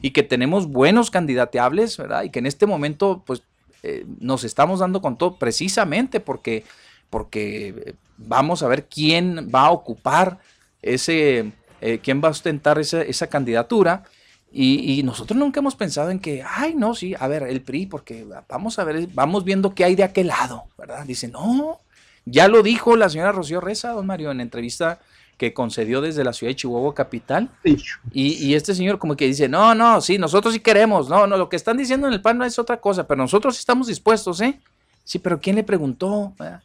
y 0.00 0.12
que 0.12 0.22
tenemos 0.22 0.66
buenos 0.66 1.10
candidateables, 1.10 1.98
¿verdad? 1.98 2.22
Y 2.22 2.30
que 2.30 2.38
en 2.38 2.46
este 2.46 2.64
momento, 2.64 3.22
pues, 3.26 3.42
eh, 3.82 4.06
nos 4.20 4.42
estamos 4.42 4.80
dando 4.80 5.02
con 5.02 5.18
todo 5.18 5.36
precisamente 5.36 6.18
porque, 6.18 6.64
porque 7.10 7.74
eh, 7.76 7.94
vamos 8.16 8.62
a 8.62 8.68
ver 8.68 8.86
quién 8.86 9.50
va 9.54 9.66
a 9.66 9.70
ocupar 9.70 10.38
ese, 10.80 11.52
eh, 11.86 12.00
quién 12.02 12.20
va 12.22 12.28
a 12.28 12.32
ostentar 12.32 12.78
esa, 12.80 13.02
esa 13.02 13.28
candidatura. 13.28 14.02
Y, 14.50 14.98
y 14.98 15.02
nosotros 15.02 15.38
nunca 15.38 15.60
hemos 15.60 15.76
pensado 15.76 16.10
en 16.10 16.18
que, 16.18 16.42
ay, 16.42 16.74
no, 16.74 16.94
sí, 16.94 17.14
a 17.18 17.28
ver, 17.28 17.44
el 17.44 17.62
PRI, 17.62 17.86
porque 17.86 18.26
vamos 18.48 18.78
a 18.78 18.84
ver, 18.84 19.08
vamos 19.12 19.44
viendo 19.44 19.74
qué 19.74 19.84
hay 19.84 19.94
de 19.94 20.04
aquel 20.04 20.28
lado, 20.28 20.64
¿verdad? 20.78 21.04
Dice, 21.04 21.28
no, 21.28 21.80
ya 22.24 22.48
lo 22.48 22.62
dijo 22.62 22.96
la 22.96 23.08
señora 23.08 23.32
Rocío 23.32 23.60
Reza, 23.60 23.92
don 23.92 24.06
Mario, 24.06 24.30
en 24.30 24.40
entrevista 24.40 24.98
que 25.36 25.52
concedió 25.52 26.00
desde 26.00 26.24
la 26.24 26.32
ciudad 26.32 26.50
de 26.50 26.56
Chihuahua 26.56 26.94
capital. 26.94 27.50
Sí. 27.62 27.76
Y, 28.12 28.46
y 28.46 28.54
este 28.54 28.74
señor 28.74 28.98
como 28.98 29.14
que 29.16 29.26
dice, 29.26 29.48
no, 29.48 29.74
no, 29.74 30.00
sí, 30.00 30.18
nosotros 30.18 30.54
sí 30.54 30.60
queremos, 30.60 31.08
no, 31.08 31.26
no, 31.26 31.36
lo 31.36 31.48
que 31.48 31.56
están 31.56 31.76
diciendo 31.76 32.06
en 32.08 32.14
el 32.14 32.22
PAN 32.22 32.38
no 32.38 32.44
es 32.44 32.58
otra 32.58 32.78
cosa, 32.78 33.06
pero 33.06 33.22
nosotros 33.22 33.54
sí 33.54 33.60
estamos 33.60 33.86
dispuestos, 33.86 34.40
¿eh? 34.40 34.58
Sí, 35.04 35.18
pero 35.18 35.40
¿quién 35.40 35.54
le 35.54 35.62
preguntó? 35.62 36.32
¿verdad? 36.38 36.62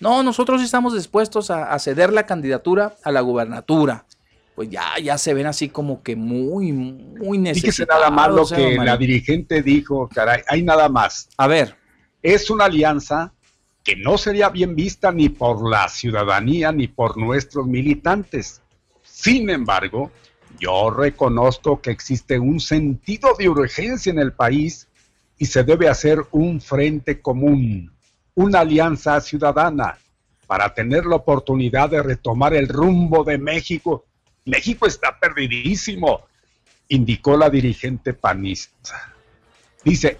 No, 0.00 0.22
nosotros 0.24 0.60
sí 0.60 0.64
estamos 0.64 0.94
dispuestos 0.94 1.50
a, 1.50 1.72
a 1.72 1.78
ceder 1.78 2.12
la 2.12 2.26
candidatura 2.26 2.96
a 3.04 3.12
la 3.12 3.20
gubernatura. 3.20 4.04
Pues 4.54 4.68
ya, 4.68 4.98
ya 5.02 5.16
se 5.16 5.32
ven 5.32 5.46
así 5.46 5.68
como 5.70 6.02
que 6.02 6.14
muy, 6.14 6.72
muy 6.72 7.38
Fíjese 7.38 7.40
necesitados. 7.40 8.00
nada 8.02 8.10
más 8.10 8.28
lo 8.28 8.42
¿eh, 8.44 8.76
que 8.76 8.84
la 8.84 8.96
dirigente 8.96 9.62
dijo, 9.62 10.08
caray, 10.08 10.42
hay 10.46 10.62
nada 10.62 10.88
más. 10.88 11.28
A 11.38 11.46
ver, 11.46 11.76
Es 12.22 12.50
una 12.50 12.66
alianza 12.66 13.32
que 13.82 13.96
no 13.96 14.16
sería 14.18 14.48
bien 14.50 14.76
vista 14.76 15.10
ni 15.10 15.28
por 15.28 15.68
la 15.68 15.88
ciudadanía 15.88 16.70
ni 16.70 16.86
por 16.86 17.16
nuestros 17.16 17.66
militantes. 17.66 18.60
Sin 19.02 19.50
embargo, 19.50 20.10
yo 20.60 20.90
reconozco 20.90 21.80
que 21.80 21.90
existe 21.90 22.38
un 22.38 22.60
sentido 22.60 23.30
de 23.38 23.48
urgencia 23.48 24.10
en 24.10 24.18
el 24.18 24.32
país 24.32 24.86
y 25.38 25.46
se 25.46 25.64
debe 25.64 25.88
hacer 25.88 26.24
un 26.30 26.60
frente 26.60 27.20
común, 27.20 27.92
una 28.34 28.60
alianza 28.60 29.20
ciudadana 29.20 29.98
para 30.46 30.72
tener 30.74 31.06
la 31.06 31.16
oportunidad 31.16 31.90
de 31.90 32.02
retomar 32.02 32.54
el 32.54 32.68
rumbo 32.68 33.24
de 33.24 33.38
México 33.38 34.04
México 34.44 34.86
está 34.86 35.18
perdidísimo, 35.18 36.22
indicó 36.88 37.36
la 37.36 37.48
dirigente 37.48 38.12
panista. 38.12 39.14
Dice, 39.84 40.18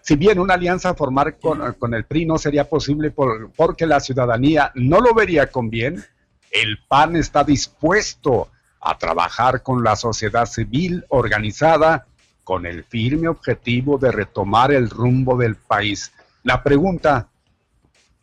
si 0.00 0.16
bien 0.16 0.38
una 0.38 0.54
alianza 0.54 0.94
formar 0.94 1.38
con, 1.38 1.72
con 1.74 1.94
el 1.94 2.04
PRI 2.04 2.26
no 2.26 2.38
sería 2.38 2.68
posible 2.68 3.10
por- 3.10 3.50
porque 3.52 3.86
la 3.86 4.00
ciudadanía 4.00 4.72
no 4.74 5.00
lo 5.00 5.14
vería 5.14 5.46
con 5.46 5.70
bien, 5.70 6.04
el 6.50 6.78
PAN 6.88 7.16
está 7.16 7.44
dispuesto 7.44 8.50
a 8.80 8.98
trabajar 8.98 9.62
con 9.62 9.82
la 9.84 9.94
sociedad 9.96 10.46
civil 10.46 11.04
organizada 11.08 12.06
con 12.44 12.66
el 12.66 12.82
firme 12.84 13.28
objetivo 13.28 13.96
de 13.96 14.10
retomar 14.10 14.72
el 14.72 14.90
rumbo 14.90 15.36
del 15.36 15.54
país. 15.54 16.12
La 16.42 16.62
pregunta, 16.64 17.28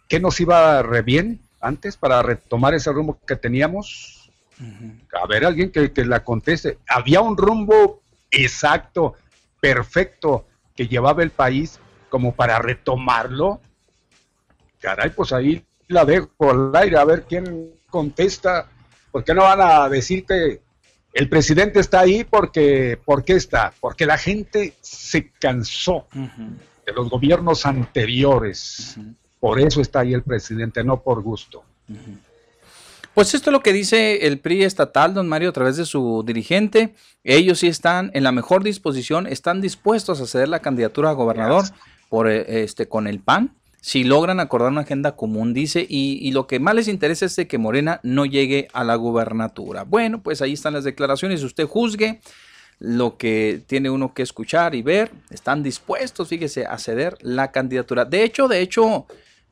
¿qué 0.10 0.20
nos 0.20 0.40
iba 0.42 0.82
re 0.84 1.02
bien 1.02 1.40
antes 1.62 1.96
para 1.96 2.22
retomar 2.22 2.74
ese 2.74 2.92
rumbo 2.92 3.18
que 3.26 3.38
teníamos? 3.38 4.19
A 4.60 5.28
ver, 5.28 5.46
alguien 5.46 5.72
que, 5.72 5.92
que 5.92 6.06
la 6.06 6.24
conteste. 6.24 6.80
Había 6.88 7.22
un 7.22 7.38
rumbo 7.38 8.02
exacto, 8.32 9.16
perfecto, 9.60 10.46
que 10.76 10.88
llevaba 10.88 11.24
el 11.24 11.32
país 11.32 11.80
como 12.10 12.34
para 12.34 12.60
retomarlo. 12.60 13.62
Caray, 14.80 15.12
pues 15.12 15.32
ahí 15.34 15.64
la 15.88 16.06
dejo 16.06 16.30
al 16.50 16.76
aire, 16.76 16.98
a 16.98 17.06
ver 17.06 17.26
quién 17.28 17.72
contesta. 17.90 18.68
¿Por 19.12 19.24
qué 19.24 19.34
no 19.34 19.44
van 19.44 19.62
a 19.62 19.90
decir 19.90 20.26
que 20.26 20.62
el 21.14 21.30
presidente 21.30 21.80
está 21.80 22.02
ahí? 22.02 22.24
Porque, 22.24 23.00
¿Por 23.04 23.24
qué 23.24 23.34
está? 23.34 23.74
Porque 23.80 24.06
la 24.06 24.18
gente 24.18 24.74
se 24.82 25.32
cansó 25.32 26.08
de 26.14 26.94
los 26.94 27.10
gobiernos 27.10 27.66
anteriores. 27.66 28.98
Por 29.40 29.60
eso 29.60 29.82
está 29.82 30.02
ahí 30.02 30.14
el 30.14 30.24
presidente, 30.24 30.84
no 30.84 31.02
por 31.02 31.22
gusto. 31.22 31.64
Pues 33.14 33.34
esto 33.34 33.50
es 33.50 33.54
lo 33.54 33.62
que 33.62 33.74
dice 33.74 34.28
el 34.28 34.40
PRI 34.40 34.64
estatal, 34.64 35.14
don 35.14 35.28
Mario, 35.28 35.50
a 35.50 35.54
través 35.54 35.76
de 35.78 35.86
su 35.86 36.24
dirigente. 36.26 36.94
Ellos 37.24 37.60
sí 37.60 37.68
están 37.68 38.12
en 38.14 38.24
la 38.24 38.32
mejor 38.32 38.64
disposición, 38.64 39.28
están 39.28 39.62
dispuestos 39.62 40.22
a 40.22 40.28
ceder 40.28 40.48
la 40.48 40.62
candidatura 40.62 41.10
a 41.10 41.14
gobernador 41.14 41.66
por, 42.10 42.30
eh, 42.30 42.64
este, 42.64 42.88
con 42.88 43.08
el 43.08 43.20
PAN, 43.20 43.56
si 43.82 44.04
logran 44.04 44.40
acordar 44.40 44.72
una 44.72 44.82
agenda 44.82 45.16
común, 45.16 45.54
dice, 45.54 45.86
y, 45.88 46.20
y 46.22 46.32
lo 46.32 46.48
que 46.48 46.60
más 46.60 46.76
les 46.76 46.88
interesa 46.88 47.26
es 47.26 47.36
de 47.36 47.48
que 47.48 47.58
Morena 47.58 48.00
no 48.04 48.26
llegue 48.26 48.68
a 48.74 48.84
la 48.84 48.96
gubernatura. 48.96 49.84
Bueno, 49.84 50.22
pues 50.22 50.42
ahí 50.42 50.54
están 50.54 50.74
las 50.74 50.84
declaraciones, 50.84 51.44
usted 51.44 51.66
juzgue 51.66 52.20
lo 52.80 53.18
que 53.18 53.62
tiene 53.68 53.90
uno 53.90 54.14
que 54.14 54.24
escuchar 54.24 54.74
y 54.76 54.82
ver. 54.82 55.12
Están 55.30 55.64
dispuestos, 55.64 56.28
fíjese, 56.28 56.66
a 56.66 56.78
ceder 56.78 57.18
la 57.22 57.52
candidatura. 57.52 58.06
De 58.06 58.24
hecho, 58.24 58.48
de 58.48 58.62
hecho, 58.62 59.06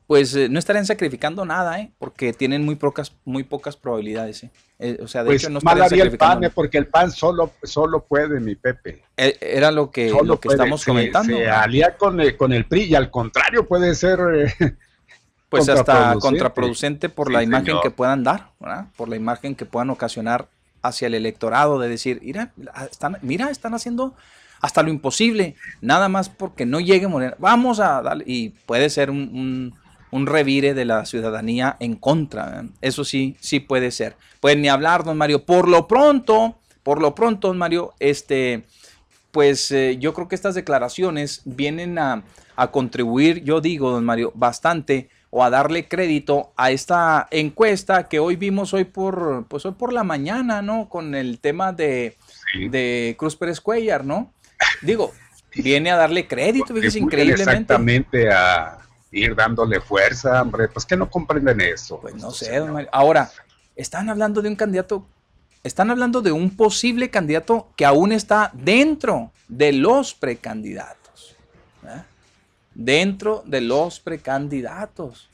pues 0.08 0.34
eh, 0.34 0.48
no 0.48 0.58
estarían 0.58 0.86
sacrificando 0.86 1.44
nada, 1.44 1.78
¿eh? 1.80 1.92
Porque 1.98 2.32
tienen 2.32 2.64
muy 2.64 2.74
pocas, 2.74 3.12
muy 3.24 3.44
pocas 3.44 3.76
probabilidades, 3.76 4.42
¿eh? 4.42 4.50
Eh, 4.80 4.98
o 5.02 5.06
sea, 5.06 5.22
de 5.22 5.28
Pues 5.28 5.42
hecho, 5.42 5.50
no 5.50 5.60
mal 5.62 5.76
estarían 5.78 6.06
haría 6.08 6.12
el 6.12 6.18
PAN, 6.18 6.44
eh, 6.44 6.50
porque 6.50 6.78
el 6.78 6.86
PAN 6.86 7.12
solo, 7.12 7.52
solo 7.62 8.00
puede, 8.04 8.40
mi 8.40 8.54
Pepe. 8.56 9.02
Eh, 9.16 9.36
Era 9.40 9.70
lo 9.70 9.90
que, 9.90 10.08
Solo 10.08 10.24
lo 10.24 10.40
que 10.40 10.46
puede, 10.48 10.56
estamos 10.56 10.80
se- 10.80 10.90
comentando. 10.90 11.36
Se, 11.36 11.44
¿no? 11.46 11.54
alía 11.54 11.96
con, 11.96 12.20
el- 12.20 12.36
con 12.36 12.52
el 12.52 12.64
PRI 12.64 12.82
y 12.84 12.94
al 12.96 13.10
contrario 13.10 13.68
puede 13.68 13.94
ser... 13.94 14.18
pues 15.50 15.68
hasta 15.68 15.84
contraproducente. 15.84 16.20
contraproducente 16.20 17.08
por 17.10 17.26
Sí, 17.28 17.32
la 17.34 17.42
imagen 17.42 17.66
señor. 17.66 17.82
que 17.82 17.90
puedan 17.90 18.24
dar, 18.24 18.50
¿verdad? 18.60 18.86
por 18.96 19.08
la 19.08 19.16
imagen 19.16 19.54
que 19.54 19.64
puedan 19.66 19.90
ocasionar 19.90 20.48
hacia 20.82 21.06
el 21.06 21.14
electorado 21.14 21.78
de 21.78 21.88
decir, 21.88 22.20
mira, 22.22 22.52
están, 22.90 23.16
mira, 23.22 23.50
están 23.50 23.74
haciendo 23.74 24.14
hasta 24.60 24.82
lo 24.82 24.90
imposible, 24.90 25.54
nada 25.80 26.08
más 26.08 26.28
porque 26.28 26.66
no 26.66 26.80
llegue 26.80 27.08
Morena, 27.08 27.34
vamos 27.38 27.78
a 27.80 28.00
darle, 28.02 28.24
y 28.26 28.50
puede 28.66 28.90
ser 28.90 29.10
un, 29.10 29.18
un- 29.18 29.74
un 30.10 30.26
revire 30.26 30.74
de 30.74 30.84
la 30.84 31.04
ciudadanía 31.04 31.76
en 31.80 31.96
contra, 31.96 32.46
¿verdad? 32.46 32.64
eso 32.80 33.04
sí, 33.04 33.36
sí 33.40 33.60
puede 33.60 33.90
ser. 33.90 34.16
Pueden 34.40 34.62
ni 34.62 34.68
hablar, 34.68 35.04
don 35.04 35.16
Mario, 35.16 35.44
por 35.44 35.68
lo 35.68 35.86
pronto, 35.86 36.58
por 36.82 37.00
lo 37.00 37.14
pronto, 37.14 37.48
don 37.48 37.58
Mario, 37.58 37.94
este, 37.98 38.64
pues 39.30 39.70
eh, 39.70 39.96
yo 39.98 40.14
creo 40.14 40.28
que 40.28 40.34
estas 40.34 40.54
declaraciones 40.54 41.42
vienen 41.44 41.98
a, 41.98 42.22
a 42.56 42.70
contribuir, 42.70 43.44
yo 43.44 43.60
digo, 43.60 43.90
don 43.90 44.04
Mario, 44.04 44.32
bastante 44.34 45.08
o 45.30 45.44
a 45.44 45.50
darle 45.50 45.88
crédito 45.88 46.52
a 46.56 46.70
esta 46.70 47.28
encuesta 47.30 48.08
que 48.08 48.18
hoy 48.18 48.36
vimos 48.36 48.72
hoy 48.72 48.84
por, 48.84 49.44
pues 49.48 49.66
hoy 49.66 49.72
por 49.72 49.92
la 49.92 50.02
mañana, 50.02 50.62
¿no? 50.62 50.88
Con 50.88 51.14
el 51.14 51.38
tema 51.38 51.72
de, 51.72 52.16
Sí. 52.50 52.68
de 52.68 53.14
Cruz 53.18 53.36
Pérez 53.36 53.60
Cuellar, 53.60 54.06
¿no? 54.06 54.32
Digo, 54.80 55.12
viene 55.54 55.90
a 55.90 55.96
darle 55.96 56.26
crédito, 56.26 56.74
fíjese, 56.74 56.98
increíblemente. 56.98 57.52
Exactamente 57.52 58.30
a 58.32 58.78
ir 59.10 59.34
dándole 59.34 59.80
fuerza, 59.80 60.42
hombre. 60.42 60.68
Pues 60.68 60.84
que 60.84 60.96
no 60.96 61.10
comprenden 61.10 61.60
eso. 61.60 62.00
Pues 62.00 62.14
no 62.14 62.20
estos 62.20 62.38
sé, 62.38 62.46
don 62.46 62.54
señores. 62.54 62.72
Mario. 62.72 62.90
Ahora, 62.92 63.30
están 63.76 64.08
hablando 64.08 64.42
de 64.42 64.48
un 64.48 64.56
candidato, 64.56 65.06
están 65.62 65.90
hablando 65.90 66.20
de 66.20 66.32
un 66.32 66.56
posible 66.56 67.10
candidato 67.10 67.68
que 67.76 67.84
aún 67.84 68.12
está 68.12 68.50
dentro 68.54 69.32
de 69.48 69.72
los 69.72 70.14
precandidatos. 70.14 71.36
¿verdad? 71.82 72.06
Dentro 72.74 73.42
de 73.46 73.60
los 73.60 74.00
precandidatos. 74.00 75.28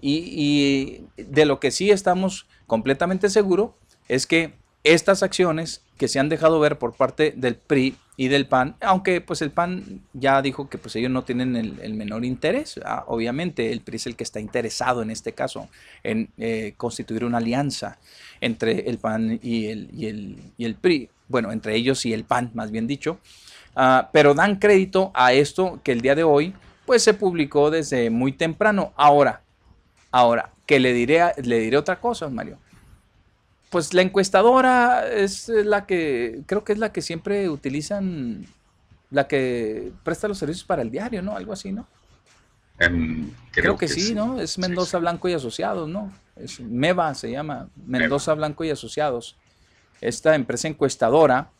Y, 0.00 1.06
y 1.16 1.22
de 1.22 1.46
lo 1.46 1.60
que 1.60 1.70
sí 1.70 1.90
estamos 1.90 2.46
completamente 2.66 3.30
seguros 3.30 3.70
es 4.08 4.26
que 4.26 4.54
estas 4.84 5.22
acciones 5.22 5.82
que 5.96 6.08
se 6.08 6.18
han 6.18 6.28
dejado 6.28 6.58
ver 6.58 6.78
por 6.78 6.94
parte 6.94 7.32
del 7.36 7.54
PRI 7.54 7.96
y 8.16 8.28
del 8.28 8.46
PAN, 8.46 8.76
aunque 8.80 9.20
pues 9.20 9.40
el 9.42 9.50
PAN 9.50 10.02
ya 10.12 10.42
dijo 10.42 10.68
que 10.68 10.78
pues 10.78 10.94
ellos 10.96 11.10
no 11.10 11.24
tienen 11.24 11.56
el, 11.56 11.94
menor 11.94 12.24
interés, 12.24 12.78
ah, 12.84 13.04
obviamente 13.06 13.72
el 13.72 13.80
PRI 13.80 13.96
es 13.96 14.06
el 14.06 14.16
que 14.16 14.24
está 14.24 14.38
interesado 14.38 15.02
en 15.02 15.10
este 15.10 15.32
caso 15.32 15.68
en 16.02 16.28
eh, 16.36 16.74
constituir 16.76 17.24
una 17.24 17.38
alianza 17.38 17.98
entre 18.40 18.90
el 18.90 18.98
PAN 18.98 19.40
y 19.42 19.66
el, 19.66 19.88
y 19.92 20.06
el, 20.06 20.36
y 20.58 20.64
el 20.66 20.74
PRI, 20.74 21.08
bueno, 21.28 21.52
entre 21.52 21.74
ellos 21.74 22.04
y 22.04 22.12
el 22.12 22.24
PAN, 22.24 22.50
más 22.54 22.70
bien 22.70 22.86
dicho, 22.86 23.18
Ah, 23.74 24.10
pero 24.12 24.34
dan 24.34 24.56
crédito 24.56 25.10
a 25.14 25.32
esto 25.32 25.80
que 25.82 25.92
el 25.92 26.02
día 26.02 26.14
de 26.14 26.24
hoy 26.24 26.54
pues 26.84 27.02
se 27.02 27.14
publicó 27.14 27.70
desde 27.70 28.10
muy 28.10 28.32
temprano. 28.32 28.92
Ahora, 28.96 29.42
ahora, 30.10 30.50
que 30.66 30.78
le 30.78 30.92
diré, 30.92 31.32
le 31.42 31.58
diré 31.58 31.76
otra 31.76 32.00
cosa, 32.00 32.28
Mario. 32.28 32.58
Pues 33.72 33.92
la 33.94 34.02
encuestadora 34.02 35.08
es 35.10 35.48
la 35.48 35.86
que, 35.86 36.42
creo 36.46 36.62
que 36.62 36.74
es 36.74 36.78
la 36.78 36.92
que 36.92 37.00
siempre 37.02 37.48
utilizan, 37.48 38.46
la 39.10 39.26
que 39.26 39.90
presta 40.04 40.28
los 40.28 40.38
servicios 40.38 40.64
para 40.64 40.82
el 40.82 40.90
diario, 40.90 41.22
¿no? 41.22 41.34
Algo 41.36 41.52
así, 41.54 41.72
¿no? 41.72 41.86
Em, 42.78 43.30
Creo, 43.50 43.76
que, 43.78 43.88
sí, 43.88 44.14
¿no? 44.14 44.38
Es 44.40 44.58
Mendoza 44.58 44.98
Blanco 44.98 45.26
y 45.28 45.32
Asociados, 45.34 45.88
¿no? 45.88 46.12
Es 46.36 46.60
MEVA 46.60 47.14
se 47.14 47.30
llama, 47.30 47.68
Mendoza 47.86 48.34
Blanco 48.34 48.62
y 48.64 48.70
Asociados. 48.70 49.36
Esta 50.02 50.34
empresa 50.34 50.68
encuestadora 50.68 51.50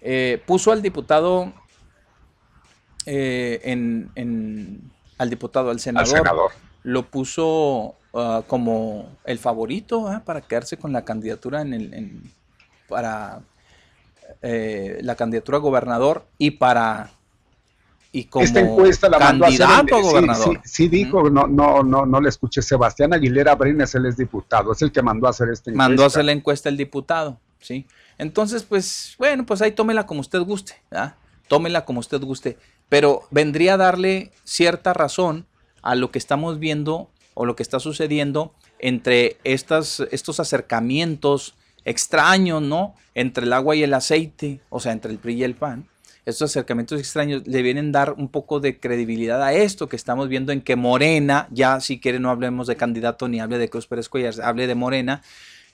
eh, 0.00 0.42
puso 0.46 0.72
al 0.72 0.82
diputado, 0.82 1.52
eh, 3.06 3.60
en, 3.64 4.10
en- 4.14 4.90
al 5.18 5.30
diputado, 5.30 5.66
al 5.70 5.76
Al 5.76 5.80
senador, 5.80 6.08
senador. 6.08 6.50
lo 6.82 7.04
puso 7.08 7.94
ah, 8.14 8.42
como 8.46 9.08
el 9.24 9.38
favorito 9.38 10.08
ah, 10.08 10.22
para 10.24 10.40
quedarse 10.40 10.76
con 10.76 10.92
la 10.92 11.04
candidatura 11.04 11.62
en 11.62 11.74
el, 11.74 11.94
en- 11.94 12.32
para 12.88 13.40
eh, 14.42 14.98
la 15.02 15.14
candidatura 15.14 15.58
a 15.58 15.60
gobernador 15.60 16.26
y 16.38 16.52
para 16.52 17.10
y 18.14 18.24
como 18.24 18.44
Esta 18.44 18.60
encuesta 18.60 19.08
la 19.08 19.18
mandó 19.18 19.46
a 19.46 19.48
hacer 19.48 19.66
candidato 19.66 19.96
a 19.96 20.00
gobernador. 20.02 20.60
Sí, 20.64 20.70
sí 20.84 20.88
dijo, 20.88 21.30
no, 21.30 21.46
no, 21.46 21.82
no, 21.82 22.04
no 22.04 22.20
le 22.20 22.28
escuché. 22.28 22.60
Sebastián 22.60 23.14
Aguilera 23.14 23.54
Brenes, 23.54 23.94
él 23.94 24.04
es 24.04 24.18
diputado, 24.18 24.72
es 24.72 24.82
el 24.82 24.92
que 24.92 25.00
mandó 25.00 25.26
a 25.26 25.30
hacer 25.30 25.48
esta 25.48 25.70
encuesta. 25.70 25.88
mandó 25.88 26.02
a 26.02 26.06
hacer 26.08 26.24
la 26.26 26.32
encuesta 26.32 26.68
el 26.68 26.76
diputado, 26.76 27.38
¿sí? 27.60 27.86
Entonces, 28.18 28.64
pues, 28.64 29.14
bueno, 29.18 29.46
pues 29.46 29.62
ahí 29.62 29.72
tómela 29.72 30.04
como 30.06 30.20
usted 30.20 30.40
guste, 30.40 30.74
¿verdad? 30.90 31.14
Tómela 31.48 31.86
como 31.86 32.00
usted 32.00 32.20
guste, 32.20 32.58
pero 32.90 33.22
vendría 33.30 33.74
a 33.74 33.78
darle 33.78 34.30
cierta 34.44 34.92
razón 34.92 35.46
a 35.80 35.94
lo 35.94 36.10
que 36.10 36.18
estamos 36.18 36.58
viendo 36.58 37.08
o 37.34 37.46
lo 37.46 37.56
que 37.56 37.62
está 37.62 37.80
sucediendo 37.80 38.54
entre 38.78 39.36
estas, 39.44 40.00
estos 40.10 40.40
acercamientos 40.40 41.54
extraños, 41.84 42.62
¿no? 42.62 42.94
Entre 43.14 43.44
el 43.44 43.52
agua 43.52 43.76
y 43.76 43.82
el 43.82 43.94
aceite, 43.94 44.60
o 44.70 44.80
sea, 44.80 44.92
entre 44.92 45.12
el 45.12 45.18
PRI 45.18 45.34
y 45.34 45.44
el 45.44 45.54
PAN. 45.54 45.88
Estos 46.24 46.52
acercamientos 46.52 47.00
extraños 47.00 47.42
le 47.46 47.62
vienen 47.62 47.88
a 47.88 47.98
dar 47.98 48.12
un 48.12 48.28
poco 48.28 48.60
de 48.60 48.78
credibilidad 48.78 49.42
a 49.42 49.54
esto 49.54 49.88
que 49.88 49.96
estamos 49.96 50.28
viendo 50.28 50.52
en 50.52 50.60
que 50.60 50.76
Morena, 50.76 51.48
ya 51.50 51.80
si 51.80 51.98
quiere 51.98 52.20
no 52.20 52.30
hablemos 52.30 52.68
de 52.68 52.76
candidato 52.76 53.26
ni 53.26 53.40
hable 53.40 53.58
de 53.58 53.68
Cruz 53.68 53.88
Pérez 53.88 54.08
Cuellar, 54.08 54.34
hable 54.42 54.68
de 54.68 54.76
Morena, 54.76 55.22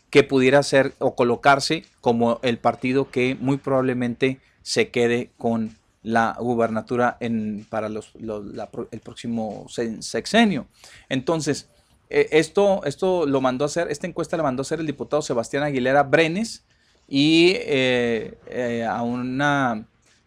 que 0.08 0.24
pudiera 0.24 0.62
ser 0.62 0.94
o 1.00 1.14
colocarse 1.14 1.84
como 2.00 2.40
el 2.42 2.58
partido 2.58 3.10
que 3.10 3.36
muy 3.38 3.58
probablemente 3.58 4.40
se 4.62 4.88
quede 4.88 5.30
con 5.36 5.76
la 6.02 6.36
gubernatura 6.38 7.16
en, 7.20 7.66
para 7.68 7.88
los, 7.88 8.14
los- 8.18 8.44
la 8.46 8.68
el 8.90 9.00
próximo 9.00 9.66
se- 9.68 10.00
sexenio. 10.02 10.66
Entonces, 11.08 11.68
eh, 12.10 12.28
esto, 12.30 12.82
esto 12.84 13.26
lo 13.26 13.40
mandó 13.40 13.64
a 13.64 13.66
hacer, 13.66 13.90
esta 13.90 14.06
encuesta 14.06 14.36
la 14.36 14.42
mandó 14.42 14.60
a 14.60 14.62
hacer 14.62 14.80
el 14.80 14.86
diputado 14.86 15.20
Sebastián 15.22 15.62
Aguilera 15.62 16.02
Brenes 16.04 16.64
y 17.08 17.52
eh, 17.56 18.38
eh, 18.46 18.84
a 18.88 19.02
una, 19.02 19.86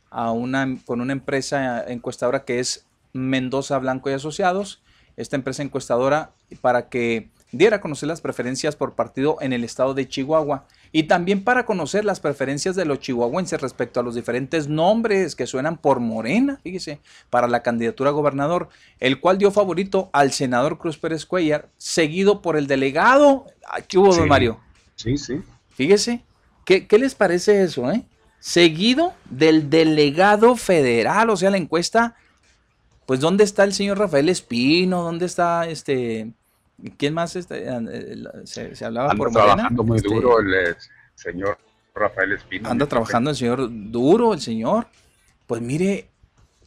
a 0.10 0.32
una, 0.32 0.78
con 0.86 1.02
una 1.02 1.14
empresa 1.14 1.84
encuestadora 1.88 2.44
que 2.44 2.60
es 2.60 2.86
Mendoza 3.14 3.78
Blanco 3.80 4.10
y 4.10 4.14
Asociados, 4.14 4.82
esta 5.18 5.36
empresa 5.36 5.64
encuestadora 5.64 6.32
para 6.62 6.90
que 6.90 7.30
diera 7.52 7.78
a 7.78 7.82
conocer 7.82 8.08
las 8.08 8.22
preferencias 8.22 8.76
por 8.76 8.94
partido 8.96 9.38
en 9.42 9.52
el 9.54 9.64
estado 9.64 9.94
de 9.94 10.08
Chihuahua 10.08 10.66
y 10.92 11.04
también 11.04 11.44
para 11.44 11.66
conocer 11.66 12.04
las 12.04 12.20
preferencias 12.20 12.76
de 12.76 12.86
los 12.86 13.00
chihuahuenses 13.00 13.62
respecto 13.62 14.00
a 14.00 14.04
los 14.04 14.16
diferentes 14.16 14.68
nombres 14.68 15.36
que 15.36 15.48
suenan 15.48 15.78
por 15.78 16.00
Morena, 16.00 16.60
fíjese, 16.64 17.00
para 17.30 17.48
la 17.48 17.64
candidatura 17.64 18.10
a 18.10 18.14
gobernador, 18.14 18.70
el 19.00 19.20
cual 19.20 19.38
dio 19.38 19.52
favorito 19.52 20.10
al 20.12 20.32
senador 20.32 20.78
Cruz 20.78 20.98
Pérez 20.98 21.26
Cuellar, 21.26 21.70
seguido 21.78 22.42
por 22.42 22.58
el 22.58 22.68
delegado. 22.68 23.46
¿Qué 23.88 23.98
hubo, 23.98 24.14
don 24.14 24.24
Sí. 24.24 24.30
Mario? 24.30 24.60
Sí, 24.96 25.18
sí. 25.18 25.42
Fíjese, 25.70 26.24
¿qué, 26.66 26.88
qué 26.88 27.00
les 27.00 27.16
parece 27.16 27.64
eso, 27.64 27.90
eh? 27.90 28.04
Seguido 28.40 29.14
del 29.30 29.70
delegado 29.70 30.56
federal, 30.56 31.30
o 31.30 31.38
sea, 31.38 31.52
la 31.52 31.58
encuesta, 31.58 32.16
pues 33.06 33.20
¿dónde 33.20 33.44
está 33.44 33.64
el 33.64 33.74
señor 33.74 34.00
Rafael 34.00 34.30
Espino? 34.30 35.04
¿Dónde 35.04 35.26
está 35.26 35.68
este... 35.68 36.32
¿Quién 36.98 37.14
más 37.14 37.36
este, 37.36 37.66
eh, 37.68 38.24
se, 38.46 38.76
se 38.76 38.86
hablaba 38.86 39.12
Anda 39.12 39.18
por 39.24 39.32
Morena? 39.32 39.54
trabajando 39.56 39.84
muy 39.84 39.98
Este, 39.98 40.10
duro 40.10 40.40
el 40.40 40.54
eh, 40.54 40.76
señor 41.16 41.58
Rafael 41.94 42.32
Espino. 42.34 42.70
Anda 42.70 42.86
trabajando 42.88 43.30
el 43.32 43.36
señor 43.36 43.68
duro, 43.72 44.34
el 44.34 44.42
señor. 44.42 44.88
Pues 45.48 45.62
mire, 45.62 46.08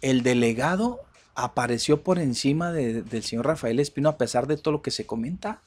el 0.03 0.23
delegado 0.23 1.01
apareció 1.35 2.03
por 2.03 2.19
encima 2.19 2.71
de- 2.73 3.03
del 3.03 3.23
señor 3.25 3.47
Rafael 3.47 3.81
Espino 3.81 4.09
a 4.09 4.17
pesar 4.19 4.47
de 4.47 4.57
todo 4.57 4.73
lo 4.73 4.83
que 4.83 4.91
se 4.91 5.07
comenta. 5.07 5.61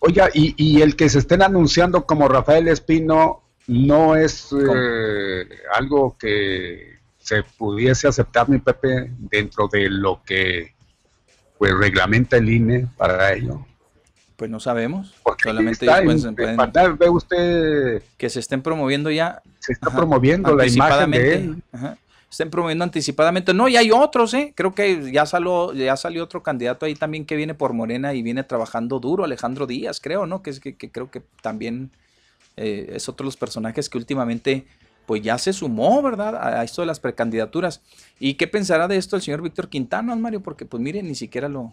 Oiga, 0.00 0.28
y, 0.34 0.54
y 0.58 0.82
el 0.82 0.94
que 0.96 1.08
se 1.08 1.18
estén 1.20 1.40
anunciando 1.42 2.04
como 2.04 2.28
Rafael 2.28 2.68
Espino 2.68 3.42
no 3.66 4.14
es 4.14 4.50
eh, 4.52 5.48
algo 5.74 6.16
que 6.18 6.96
se 7.18 7.42
pudiese 7.42 8.06
aceptar, 8.06 8.48
mi 8.48 8.58
Pepe, 8.58 9.10
dentro 9.18 9.68
de 9.72 9.88
lo 9.88 10.22
que 10.24 10.74
pues 11.58 11.72
reglamenta 11.74 12.36
el 12.36 12.48
INE 12.50 12.86
para 12.96 13.32
ello. 13.32 13.64
Pues 14.36 14.50
no 14.50 14.60
sabemos. 14.60 15.14
Porque 15.22 15.44
Solamente 15.48 15.86
está 15.86 16.00
ellos 16.00 16.24
en- 16.24 16.34
pueden- 16.36 16.60
en 16.60 16.70
pueden- 16.72 16.98
ve 16.98 17.08
usted, 17.08 18.02
que 18.18 18.28
se 18.30 18.40
estén 18.40 18.60
promoviendo 18.62 19.10
ya. 19.10 19.42
se 19.58 19.72
está 19.72 19.88
Ajá, 19.88 19.96
promoviendo 19.96 20.54
la 20.54 20.66
imagen 20.66 21.10
de 21.10 21.16
anticipadamente, 21.16 21.34
él. 21.34 21.62
ajá, 21.72 21.98
estén 22.30 22.50
promoviendo 22.50 22.84
anticipadamente. 22.84 23.54
No, 23.54 23.66
y 23.68 23.76
hay 23.76 23.90
otros, 23.90 24.32
¿eh? 24.34 24.52
Creo 24.54 24.74
que 24.74 25.10
ya 25.10 25.24
salió, 25.26 25.72
ya 25.72 25.96
salió 25.96 26.22
otro 26.22 26.42
candidato 26.42 26.86
ahí 26.86 26.94
también 26.94 27.24
que 27.24 27.34
viene 27.34 27.54
por 27.54 27.72
Morena 27.72 28.12
y 28.14 28.22
viene 28.22 28.44
trabajando 28.44 29.00
duro, 29.00 29.24
Alejandro 29.24 29.66
Díaz, 29.66 30.00
creo, 30.00 30.26
¿no? 30.26 30.42
Que 30.42 30.50
es 30.50 30.60
que, 30.60 30.76
que 30.76 30.90
creo 30.90 31.10
que 31.10 31.22
también 31.42 31.90
eh, 32.58 32.92
es 32.94 33.08
otro 33.08 33.24
de 33.24 33.28
los 33.28 33.36
personajes 33.36 33.88
que 33.90 33.98
últimamente 33.98 34.66
pues 35.06 35.22
ya 35.22 35.36
se 35.38 35.52
sumó, 35.52 36.02
¿verdad? 36.02 36.36
A, 36.36 36.64
esto 36.64 36.82
de 36.82 36.86
las 36.86 37.00
precandidaturas. 37.00 37.80
¿Y 38.18 38.34
qué 38.34 38.46
pensará 38.48 38.86
de 38.88 38.96
esto 38.96 39.14
el 39.16 39.22
señor 39.22 39.40
Víctor 39.42 39.68
Quintana, 39.68 40.14
Mario? 40.16 40.40
Porque 40.42 40.64
pues 40.66 40.82
mire, 40.82 41.02
ni 41.02 41.14
siquiera 41.14 41.48
lo 41.48 41.72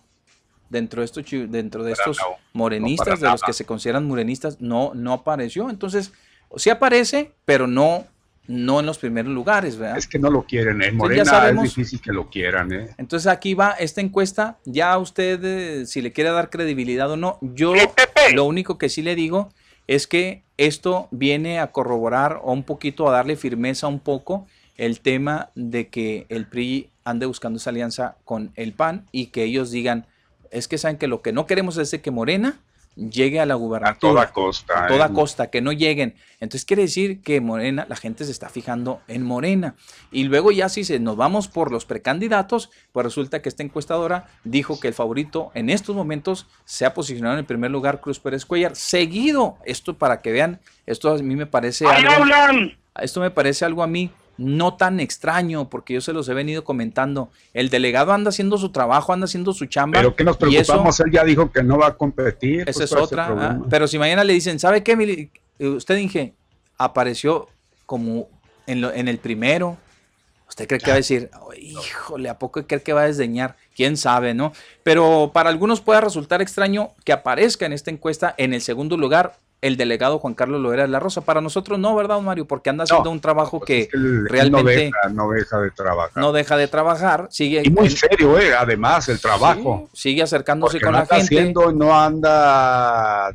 dentro 0.69 1.01
de 1.01 1.05
estos 1.05 1.25
dentro 1.49 1.83
de 1.83 1.91
estos 1.93 2.17
morenistas, 2.53 3.19
de 3.19 3.29
los 3.29 3.41
que 3.41 3.53
se 3.53 3.65
consideran 3.65 4.05
morenistas, 4.07 4.59
no 4.61 4.91
no 4.95 5.13
apareció. 5.13 5.69
Entonces, 5.69 6.11
sí 6.55 6.69
aparece, 6.69 7.31
pero 7.45 7.67
no 7.67 8.05
no 8.45 8.81
en 8.81 8.85
los 8.85 8.97
primeros 8.97 9.31
lugares, 9.31 9.77
¿verdad? 9.77 9.97
Es 9.97 10.05
que 10.05 10.19
no 10.19 10.29
lo 10.29 10.43
quieren, 10.43 10.81
¿eh? 10.81 10.91
Morena 10.91 11.23
ya 11.23 11.29
sabemos- 11.31 11.63
es 11.65 11.75
difícil 11.75 12.01
que 12.01 12.11
lo 12.11 12.29
quieran, 12.29 12.73
¿eh? 12.73 12.89
Entonces 12.97 13.27
aquí 13.27 13.53
va 13.53 13.71
esta 13.71 14.01
encuesta, 14.01 14.57
ya 14.65 14.97
usted 14.97 15.39
eh, 15.43 15.85
si 15.85 16.01
le 16.01 16.11
quiere 16.11 16.29
dar 16.31 16.49
credibilidad 16.49 17.09
o 17.09 17.15
no, 17.15 17.37
yo 17.41 17.73
lo 18.33 18.43
único 18.43 18.77
que 18.77 18.89
sí 18.89 19.01
le 19.01 19.15
digo 19.15 19.49
es 19.87 20.07
que 20.07 20.43
esto 20.57 21.07
viene 21.11 21.59
a 21.59 21.67
corroborar 21.71 22.39
o 22.43 22.51
un 22.51 22.63
poquito 22.63 23.07
a 23.07 23.11
darle 23.13 23.37
firmeza 23.37 23.87
un 23.87 23.99
poco 24.01 24.45
el 24.75 24.99
tema 24.99 25.49
de 25.55 25.87
que 25.87 26.25
el 26.29 26.45
PRI 26.45 26.89
ande 27.05 27.25
buscando 27.25 27.57
esa 27.57 27.69
alianza 27.69 28.15
con 28.25 28.51
el 28.55 28.73
PAN 28.73 29.05
y 29.13 29.27
que 29.27 29.43
ellos 29.43 29.71
digan, 29.71 30.05
es 30.53 30.67
que 30.67 30.77
saben 30.77 30.97
que 30.97 31.07
lo 31.07 31.21
que 31.21 31.33
no 31.33 31.45
queremos 31.45 31.77
es 31.77 31.91
de 31.91 32.01
que 32.01 32.11
Morena 32.11 32.59
llegue 32.95 33.39
a 33.39 33.45
la 33.45 33.55
A 33.55 33.57
gubernatura 33.57 34.13
toda 34.13 34.31
costa. 34.31 34.85
a 34.85 34.87
toda 34.87 35.07
¿eh? 35.07 35.13
costa, 35.13 35.49
que 35.49 35.61
no 35.61 35.71
lleguen. 35.71 36.15
Entonces 36.39 36.65
quiere 36.65 36.83
decir 36.83 37.21
que 37.21 37.41
Morena, 37.41 37.85
la 37.89 37.95
gente 37.95 38.23
se 38.23 38.31
está 38.31 38.49
fijando 38.49 39.01
en 39.07 39.23
Morena. 39.23 39.75
Y 40.11 40.25
luego 40.25 40.51
ya 40.51 40.69
si 40.69 40.83
se, 40.83 40.99
nos 40.99 41.17
vamos 41.17 41.47
por 41.47 41.71
los 41.71 41.85
precandidatos, 41.85 42.69
pues 42.91 43.03
resulta 43.03 43.41
que 43.41 43.49
esta 43.49 43.63
encuestadora 43.63 44.27
dijo 44.43 44.79
que 44.79 44.87
el 44.87 44.93
favorito 44.93 45.51
en 45.55 45.69
estos 45.69 45.95
momentos 45.95 46.47
se 46.65 46.85
ha 46.85 46.93
posicionado 46.93 47.33
en 47.33 47.39
el 47.39 47.45
primer 47.45 47.71
lugar 47.71 47.99
Cruz 47.99 48.19
Pérez 48.19 48.45
Cuellar. 48.45 48.75
Seguido, 48.75 49.57
esto 49.65 49.97
para 49.97 50.21
que 50.21 50.31
vean, 50.31 50.59
esto 50.85 51.09
a 51.09 51.17
mí 51.17 51.35
me 51.35 51.47
parece 51.47 51.87
¡Ahí 51.87 52.03
algo, 52.05 52.23
hablan! 52.23 52.77
esto 53.01 53.21
me 53.21 53.31
parece 53.31 53.65
algo 53.65 53.81
a 53.81 53.87
mí 53.87 54.11
no 54.37 54.75
tan 54.75 54.99
extraño, 54.99 55.69
porque 55.69 55.93
yo 55.93 56.01
se 56.01 56.11
los 56.13 56.27
he 56.29 56.33
venido 56.33 56.63
comentando. 56.63 57.29
El 57.53 57.69
delegado 57.69 58.13
anda 58.13 58.29
haciendo 58.29 58.57
su 58.57 58.71
trabajo, 58.71 59.13
anda 59.13 59.25
haciendo 59.25 59.53
su 59.53 59.65
chamba. 59.67 59.99
Pero 59.99 60.15
que 60.15 60.23
nos 60.23 60.37
eso- 60.37 60.39
preocupamos, 60.49 60.99
él 60.99 61.11
ya 61.11 61.23
dijo 61.23 61.51
que 61.51 61.61
no 61.63 61.77
va 61.77 61.87
a 61.87 61.93
competir. 61.97 62.61
esa 62.61 62.71
pues, 62.73 62.79
es 62.85 62.89
¿cuál 62.89 62.99
el 63.01 63.05
otra. 63.05 63.27
ah, 63.29 63.59
Pero 63.69 63.87
si 63.87 63.99
mañana 63.99 64.23
le 64.23 64.33
dicen, 64.33 64.59
¿sabe 64.59 64.83
qué? 64.83 65.29
Eh, 65.59 65.67
Usted 65.67 65.95
dije, 65.97 66.33
apareció 66.77 67.47
como 67.85 68.27
en, 68.67 68.81
lo- 68.81 68.91
en 68.93 69.07
el 69.07 69.17
primero. 69.19 69.77
¿Usted 70.49 70.67
cree 70.67 70.79
que 70.79 70.87
va 70.91 70.93
a 70.95 70.97
decir, 70.97 71.29
"Ay, 71.51 71.71
híjole, 71.71 72.29
¿a 72.29 72.37
poco 72.37 72.65
cree 72.67 72.81
que 72.83 72.93
va 72.93 73.01
a 73.01 73.05
desdeñar? 73.05 73.55
Quién 73.75 73.97
sabe, 73.97 74.33
¿no? 74.33 74.53
Pero 74.83 75.31
para 75.33 75.49
algunos 75.49 75.81
puede 75.81 76.01
resultar 76.01 76.41
extraño 76.41 76.91
que 77.05 77.11
aparezca 77.13 77.65
en 77.65 77.73
esta 77.73 77.89
encuesta 77.91 78.35
en 78.37 78.53
el 78.53 78.61
segundo 78.61 78.95
lugar 78.97 79.37
el 79.63 79.77
delegado 79.77 80.19
Juan 80.19 80.33
Carlos 80.33 80.61
Loera 80.61 80.83
de 80.83 80.89
la 80.89 80.99
Rosa. 80.99 81.21
Para 81.21 81.41
nosotros 81.41 81.79
no, 81.79 81.95
¿verdad, 81.95 82.15
don 82.15 82.25
Mario? 82.25 82.45
Porque 82.45 82.69
anda 82.69 82.83
haciendo 82.83 83.05
No, 83.05 83.11
un 83.11 83.19
trabajo 83.21 83.59
Pues 83.59 83.67
que 83.67 83.79
es 83.83 83.89
realmente 84.25 84.63
no 84.63 84.69
deja, 84.69 85.09
no 85.13 85.29
deja 85.31 85.59
de 85.61 85.71
trabajar. 85.71 86.11
no 86.21 86.31
deja 86.31 86.57
de 86.57 86.67
trabajar, 86.67 87.27
sigue, 87.31 87.61
y 87.63 87.69
muy 87.69 87.85
en- 87.85 87.91
serio, 87.91 88.37
eh, 88.39 88.53
además, 88.53 89.07
el 89.09 89.19
trabajo. 89.19 89.89
sí, 89.93 90.01
sigue 90.11 90.23
acercándose 90.23 90.73
Porque 90.73 90.85
con 90.85 90.93
no 90.93 90.99
la 90.99 91.05
gente. 91.05 91.23
haciendo, 91.23 91.71
no 91.71 91.97
anda 91.97 93.31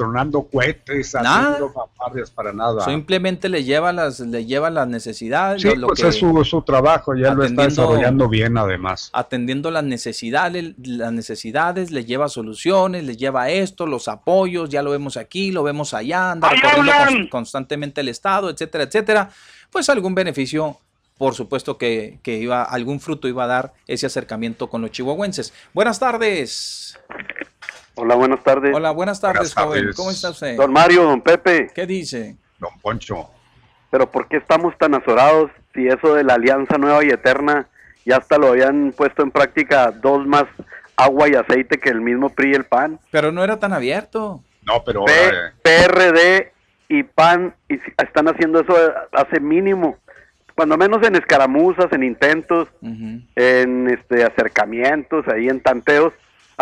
tronando 0.00 0.42
cohetes, 0.44 1.12
Nada. 1.14 1.48
haciendo 1.52 1.72
fanfarrias 1.72 2.30
para 2.30 2.52
nada. 2.54 2.84
Simplemente 2.86 3.48
le 3.50 3.64
lleva 3.64 3.92
las, 3.92 4.18
le 4.20 4.46
lleva 4.46 4.70
las 4.70 4.88
necesidades, 4.88 5.60
Sí, 5.60 5.68
lo- 5.68 5.74
lo 5.76 5.86
pues 5.88 6.00
que- 6.00 6.08
es 6.08 6.16
su, 6.16 6.42
su 6.44 6.62
trabajo, 6.62 7.14
ya 7.14 7.34
lo 7.34 7.44
está 7.44 7.64
desarrollando 7.64 8.28
bien 8.28 8.56
además. 8.56 9.10
atendiendo 9.12 9.70
las 9.70 9.84
necesidades, 9.84 10.72
las 10.78 11.12
necesidades, 11.12 11.90
le 11.90 12.04
lleva 12.06 12.28
soluciones, 12.28 13.04
le 13.04 13.16
lleva 13.16 13.50
esto, 13.50 13.86
los 13.86 14.08
apoyos, 14.08 14.70
ya 14.70 14.82
lo 14.82 14.90
vemos 14.92 15.18
aquí, 15.18 15.52
lo 15.52 15.62
vemos 15.62 15.92
allá, 15.92 16.30
anda 16.32 16.48
¡Ahí 16.48 16.56
recorriendo 16.58 17.28
constantemente 17.30 18.00
el 18.00 18.08
Estado, 18.08 18.48
etcétera, 18.48 18.84
etcétera. 18.84 19.30
Pues 19.70 19.88
algún 19.90 20.14
beneficio, 20.14 20.78
por 21.18 21.34
supuesto 21.34 21.76
que, 21.76 22.18
que 22.22 22.38
iba, 22.38 22.62
algún 22.62 23.00
fruto 23.00 23.28
iba 23.28 23.44
a 23.44 23.46
dar 23.46 23.74
ese 23.86 24.06
acercamiento 24.06 24.68
con 24.70 24.80
los 24.80 24.90
chihuahuenses. 24.92 25.52
Buenas 25.74 25.98
tardes. 26.00 26.98
Hola, 28.00 28.14
buenas 28.14 28.42
tardes. 28.42 28.74
Hola, 28.74 28.90
buenas 28.92 29.20
tardes, 29.20 29.54
Buenas 29.54 29.54
joven. 29.54 29.80
tardes. 29.82 29.96
¿Cómo 29.96 30.10
está 30.10 30.30
usted? 30.30 30.56
Don 30.56 30.72
Mario, 30.72 31.02
don 31.04 31.20
Pepe, 31.20 31.70
¿Qué 31.74 31.86
dice? 31.86 32.36
Don 32.58 32.70
Poncho. 32.80 33.28
pero 33.90 34.10
¿por 34.10 34.26
qué 34.28 34.38
estamos 34.38 34.76
tan 34.78 34.94
azorados 34.94 35.50
si 35.74 35.86
eso 35.86 36.14
de 36.14 36.24
la 36.24 36.34
alianza 36.34 36.78
nueva 36.78 37.04
y 37.04 37.08
eterna 37.10 37.68
ya 38.06 38.16
hasta 38.16 38.38
lo 38.38 38.48
habían 38.48 38.92
puesto 38.96 39.22
en 39.22 39.30
práctica 39.30 39.90
dos 39.90 40.26
más 40.26 40.44
agua 40.96 41.28
y 41.28 41.34
aceite 41.34 41.78
que 41.78 41.90
el 41.90 42.00
mismo 42.00 42.30
PRI 42.30 42.52
y 42.52 42.54
el 42.54 42.64
PAN? 42.64 42.98
Pero 43.10 43.32
no 43.32 43.44
era 43.44 43.58
tan 43.58 43.72
abierto. 43.74 44.42
No, 44.62 44.82
pero 44.84 45.04
P- 45.04 45.12
ahora, 45.12 45.48
eh, 45.48 45.52
PRD 45.62 46.52
y 46.88 47.02
PAN 47.02 47.54
y 47.68 47.74
están 48.02 48.28
haciendo 48.28 48.60
eso 48.60 48.74
hace 49.12 49.40
mínimo, 49.40 49.98
cuando 50.56 50.76
menos 50.78 51.06
en 51.06 51.16
escaramuzas, 51.16 51.92
en 51.92 52.02
intentos, 52.02 52.68
en 52.82 53.88
este 53.90 54.24
acercamientos, 54.24 55.26
ahí 55.28 55.48
en 55.48 55.60
tanteos, 55.60 56.12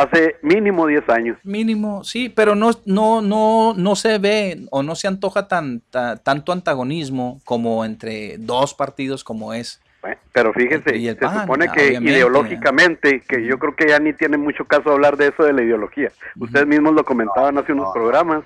hace 0.02 0.36
mínimo 0.42 0.86
10 0.86 1.08
años. 1.08 1.36
Mínimo, 1.42 2.04
sí, 2.04 2.28
pero 2.28 2.54
no, 2.54 2.70
no, 2.86 3.20
no, 3.20 3.74
no 3.76 3.96
se 3.96 4.18
ve 4.18 4.66
o 4.70 4.82
no 4.82 4.94
se 4.94 5.08
antoja 5.08 5.48
tan, 5.48 5.80
ta- 5.90 6.16
tanto 6.16 6.52
antagonismo 6.52 7.40
como 7.44 7.84
entre 7.84 8.36
dos 8.38 8.74
partidos 8.74 9.24
como 9.24 9.52
es. 9.52 9.80
Bueno, 10.00 10.16
pero 10.32 10.52
fíjese, 10.52 10.96
Y 10.96 11.08
el 11.08 11.16
se 11.16 11.20
PAN, 11.22 11.40
supone 11.40 11.68
que 11.72 11.88
obviamente. 11.88 12.12
ideológicamente, 12.12 13.20
que 13.28 13.44
yo 13.44 13.58
creo 13.58 13.74
que 13.74 13.88
ya 13.88 13.98
ni 13.98 14.12
tiene 14.12 14.36
mucho 14.38 14.64
caso 14.64 14.92
hablar 14.92 15.16
de 15.16 15.28
eso 15.28 15.42
de 15.42 15.52
la 15.52 15.62
ideología. 15.62 16.10
Ustedes 16.38 16.66
mismos 16.66 16.94
lo 16.94 17.04
comentaban 17.04 17.58
hace 17.58 17.72
unos 17.72 17.86
no. 17.88 17.92
programas, 17.92 18.44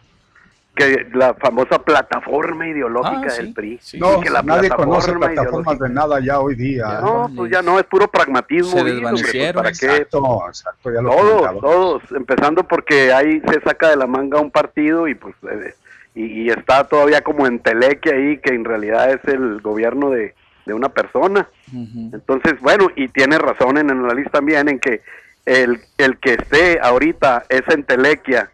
que 0.74 1.06
la 1.12 1.34
famosa 1.34 1.78
plataforma 1.82 2.66
ideológica 2.66 3.26
Ah, 3.26 3.30
sí, 3.30 3.42
del 3.42 3.52
PRI. 3.54 3.78
sí. 3.82 3.98
no, 3.98 4.20
que 4.20 4.30
la 4.30 4.42
nadie 4.42 4.70
conoce 4.70 5.12
plataforma 5.12 5.26
plataformas 5.34 5.78
de 5.78 5.88
nada 5.90 6.20
ya 6.24 6.40
hoy 6.40 6.54
día. 6.54 7.00
No, 7.02 7.22
vale. 7.24 7.34
pues 7.36 7.52
ya 7.52 7.60
no, 7.62 7.78
es 7.78 7.84
puro 7.84 8.08
pragmatismo. 8.08 8.70
Se 8.72 8.80
pues, 8.80 8.94
desvanecieron. 8.94 9.62
¿Para 9.62 9.72
qué? 9.72 9.86
Exacto, 9.86 10.44
exacto, 10.48 10.90
ya 10.92 11.02
lo 11.02 11.10
Todos, 11.10 11.30
comentaba. 11.42 11.60
todos, 11.60 12.02
empezando 12.16 12.62
porque 12.64 13.12
ahí 13.12 13.40
se 13.48 13.60
saca 13.60 13.90
de 13.90 13.96
la 13.96 14.06
manga 14.06 14.40
un 14.40 14.50
partido 14.50 15.06
y 15.08 15.14
pues 15.14 15.34
eh, 15.50 15.74
y, 16.14 16.24
y 16.44 16.48
está 16.50 16.84
todavía 16.88 17.20
como 17.22 17.46
en 17.46 17.58
teleque 17.58 18.10
ahí 18.14 18.38
que 18.38 18.54
en 18.54 18.64
realidad 18.64 19.10
es 19.12 19.24
el 19.32 19.60
gobierno 19.60 20.10
de, 20.10 20.34
de 20.66 20.74
una 20.74 20.88
persona. 20.90 21.48
Entonces, 21.74 22.54
bueno, 22.60 22.88
y 22.96 23.08
tiene 23.08 23.38
razón 23.38 23.78
en 23.78 23.90
el 23.90 23.98
análisis 23.98 24.30
también 24.32 24.68
en 24.68 24.78
que 24.78 25.00
el, 25.46 25.80
el 25.98 26.18
que 26.18 26.34
esté 26.34 26.78
ahorita 26.82 27.44
esa 27.48 27.72
entelequia 27.74 28.50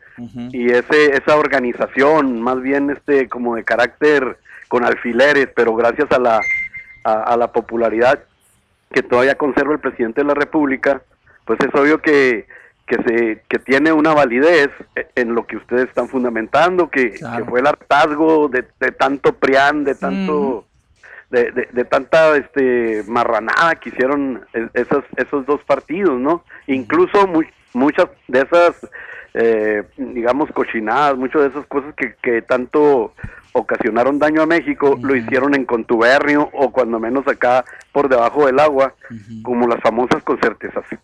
Y 0.52 0.70
ese 0.70 1.16
esa 1.16 1.36
organización 1.36 2.40
más 2.42 2.60
bien 2.60 2.90
este 2.90 3.28
como 3.28 3.54
de 3.56 3.64
carácter 3.64 4.38
con 4.68 4.84
alfileres, 4.84 5.48
pero 5.54 5.74
gracias 5.74 6.10
a 6.12 6.18
la 6.18 6.40
a, 7.04 7.12
a 7.22 7.36
la 7.36 7.52
popularidad 7.52 8.18
que 8.92 9.02
todavía 9.02 9.36
conserva 9.36 9.72
el 9.74 9.80
presidente 9.80 10.20
de 10.22 10.26
la 10.26 10.34
República, 10.34 11.00
pues 11.44 11.58
es 11.60 11.74
obvio 11.74 12.00
que 12.02 12.46
que 12.86 12.96
se 13.02 13.42
que 13.48 13.58
tiene 13.58 13.92
una 13.92 14.14
validez 14.14 14.70
en 15.14 15.34
lo 15.34 15.46
que 15.46 15.56
ustedes 15.58 15.88
están 15.88 16.08
fundamentando, 16.08 16.88
que, 16.90 17.10
Claro. 17.12 17.44
que 17.44 17.50
fue 17.50 17.60
el 17.60 17.66
hartazgo 17.66 18.48
de, 18.48 18.64
de 18.80 18.92
tanto 18.92 19.34
prián, 19.34 19.84
de 19.84 19.94
tanto 19.94 20.64
de, 21.30 21.50
de- 21.52 21.68
de 21.70 21.84
tanta 21.84 22.34
este 22.38 23.04
marranada 23.06 23.74
que 23.76 23.90
hicieron 23.90 24.40
esos 24.72 25.04
esos 25.16 25.44
dos 25.44 25.62
partidos, 25.64 26.18
¿no? 26.18 26.42
Incluso 26.66 27.26
mu- 27.26 27.42
muchas 27.74 28.08
de 28.28 28.40
esas 28.40 28.74
eh, 29.34 29.84
digamos 29.96 30.50
cochinadas, 30.52 31.16
muchas 31.16 31.42
de 31.42 31.48
esas 31.48 31.66
cosas 31.66 31.94
que, 31.94 32.14
que 32.22 32.42
tanto 32.42 33.14
ocasionaron 33.52 34.18
daño 34.18 34.42
a 34.42 34.46
México 34.46 34.98
lo 35.02 35.16
hicieron 35.16 35.54
en 35.54 35.64
contubernio 35.64 36.48
o 36.52 36.70
cuando 36.70 36.98
menos 37.00 37.26
acá 37.26 37.64
por 37.92 38.08
debajo 38.08 38.46
del 38.46 38.60
agua, 38.60 38.94
como 39.42 39.66
las 39.66 39.80
famosas 39.80 40.22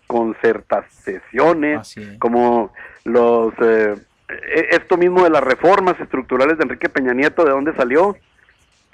concertaciones, 0.07 1.81
como 2.19 2.73
los 3.05 3.53
eh, 3.61 3.97
e- 4.29 4.69
esto 4.71 4.97
mismo 4.97 5.25
de 5.25 5.31
las 5.31 5.43
reformas 5.43 5.99
estructurales 6.01 6.57
de 6.59 6.65
Enrique 6.65 6.89
Peña 6.89 7.13
Nieto, 7.15 7.45
¿de 7.45 7.51
dónde 7.51 7.75
salió? 7.75 8.17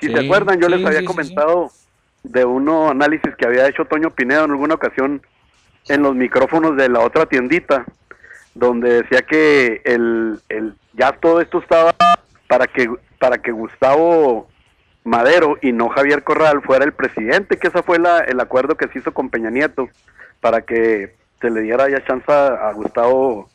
Si 0.01 0.07
Sí, 0.07 0.13
se 0.13 0.19
acuerdan, 0.19 0.61
yo 0.61 0.69
sí, 0.69 0.73
les 0.73 0.85
había 0.85 1.01
sí, 1.01 1.05
comentado 1.05 1.71
de 2.23 2.45
uno 2.45 2.91
análisis 2.91 3.35
que 3.37 3.47
había 3.47 3.69
hecho 3.69 3.85
Toño 3.85 4.11
Pinedo 4.11 4.45
en 4.45 4.51
alguna 4.53 4.75
ocasión 4.75 5.23
en 5.89 6.03
los 6.03 6.15
micrófonos 6.15 6.77
de 6.77 6.89
la 6.89 7.01
otra 7.01 7.27
tiendita, 7.27 7.85
donde 8.55 9.03
decía 9.03 9.23
que 9.23 9.83
el, 9.85 10.41
el 10.49 10.75
ya 10.95 11.13
todo 11.13 11.41
esto 11.41 11.59
estaba 11.59 11.95
para 12.49 12.67
que 12.67 12.89
para 13.19 13.39
que 13.39 13.53
Gustavo 13.53 14.49
Madero 15.05 15.57
y 15.63 15.73
no 15.73 15.89
Javier 15.89 16.25
Corral 16.25 16.63
fuera 16.63 16.85
el 16.85 16.93
presidente, 16.93 17.59
que 17.59 17.69
ese 17.69 17.83
fue 17.83 17.99
la, 17.99 18.21
el 18.21 18.41
acuerdo 18.41 18.77
que 18.77 18.89
se 18.89 18.99
hizo 18.99 19.13
con 19.13 19.31
Peña 19.31 19.51
Nieto 19.51 19.89
para 20.41 20.63
que 20.63 21.15
se 21.41 21.51
le 21.51 21.63
diera 21.63 21.89
ya 21.89 22.05
chance 22.05 22.31
a, 22.31 22.73
Gustavo. 22.73 23.49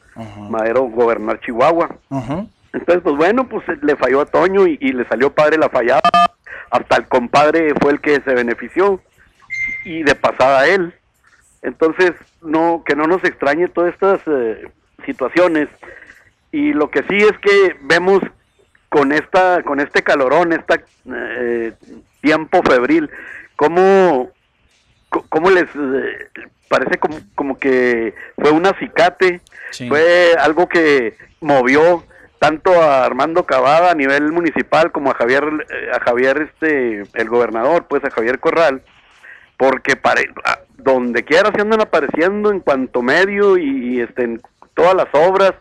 Madero 0.49 0.83
gobernar 0.83 1.41
Chihuahua. 1.41 1.89
Entonces, 2.71 3.03
pues 3.03 3.15
bueno, 3.17 3.49
pues 3.49 3.65
le 3.81 3.97
falló 3.97 4.21
a 4.21 4.25
Toño 4.25 4.65
y, 4.65 4.77
y 4.79 4.93
le 4.93 5.05
salió 5.09 5.33
padre 5.33 5.57
la 5.57 5.67
fallada. 5.67 6.01
Hasta 6.71 6.95
el 6.95 7.07
compadre 7.09 7.73
fue 7.81 7.91
el 7.91 7.99
que 7.99 8.21
se 8.21 8.33
benefició 8.33 9.01
y 9.83 10.03
de 10.03 10.15
pasada 10.15 10.67
él. 10.67 10.93
Entonces, 11.61 12.13
no 12.41 12.83
que 12.85 12.95
no 12.95 13.07
nos 13.07 13.23
extrañe 13.23 13.67
todas 13.67 13.93
estas 13.93 14.21
eh, 14.27 14.69
situaciones. 15.05 15.69
Y 16.51 16.73
lo 16.73 16.89
que 16.89 17.03
sí 17.03 17.17
es 17.17 17.37
que 17.39 17.75
vemos 17.81 18.21
con 18.89 19.11
esta 19.11 19.61
con 19.63 19.79
este 19.79 20.03
calorón, 20.03 20.53
este 20.53 20.83
tiempo 22.21 22.61
febril, 22.63 23.09
cómo 23.55 24.31
cómo 25.09 25.49
les 25.49 25.65
eh, 25.75 26.27
parece 26.67 26.97
como, 26.97 27.17
como 27.35 27.57
que 27.57 28.13
fue 28.37 28.51
un 28.51 28.65
acicate, 28.65 29.41
Sí. 29.71 29.89
fue 29.89 30.33
algo 30.39 30.69
que 30.69 31.17
movió 31.41 32.03
tanto 32.39 32.81
a 32.81 33.03
Armando 33.03 33.45
Cavada 33.45 33.91
a 33.91 33.95
nivel 33.95 34.31
municipal 34.31 34.91
como 34.91 35.11
a 35.11 35.15
Javier 35.15 35.43
eh, 35.69 35.91
a 35.93 35.99
Javier 35.99 36.49
este 36.49 37.03
el 37.13 37.29
gobernador, 37.29 37.85
pues 37.87 38.03
a 38.05 38.11
Javier 38.11 38.39
Corral, 38.39 38.83
porque 39.57 39.99
donde 40.77 41.23
quiera 41.23 41.51
se 41.53 41.61
andan 41.61 41.81
apareciendo 41.81 42.51
en 42.51 42.59
cuanto 42.59 43.01
medio 43.01 43.57
y, 43.57 43.95
y, 43.95 44.01
este 44.01 44.23
en 44.23 44.41
todas 44.75 44.95
las 44.95 45.07
obras. 45.13 45.53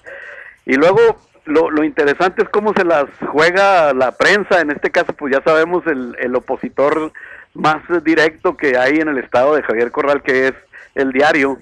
Y 0.67 0.75
luego 0.75 1.19
lo, 1.47 1.71
lo 1.71 1.85
interesante 1.85 2.43
es 2.43 2.49
cómo 2.49 2.73
se 2.75 2.85
las 2.85 3.07
juega 3.31 3.93
la 3.93 4.13
prensa, 4.13 4.61
en 4.61 4.71
este 4.71 4.91
caso 4.91 5.13
pues 5.13 5.33
ya 5.33 5.43
sabemos 5.43 5.87
el, 5.87 6.17
el 6.19 6.35
opositor 6.35 7.13
más 7.55 7.83
directo 8.03 8.57
que 8.57 8.77
hay 8.77 8.97
en 8.97 9.09
el 9.09 9.19
estado 9.19 9.55
de 9.55 9.63
Javier 9.63 9.91
Corral, 9.91 10.23
que 10.23 10.49
es 10.49 10.55
el 10.95 11.13
diario. 11.13 11.59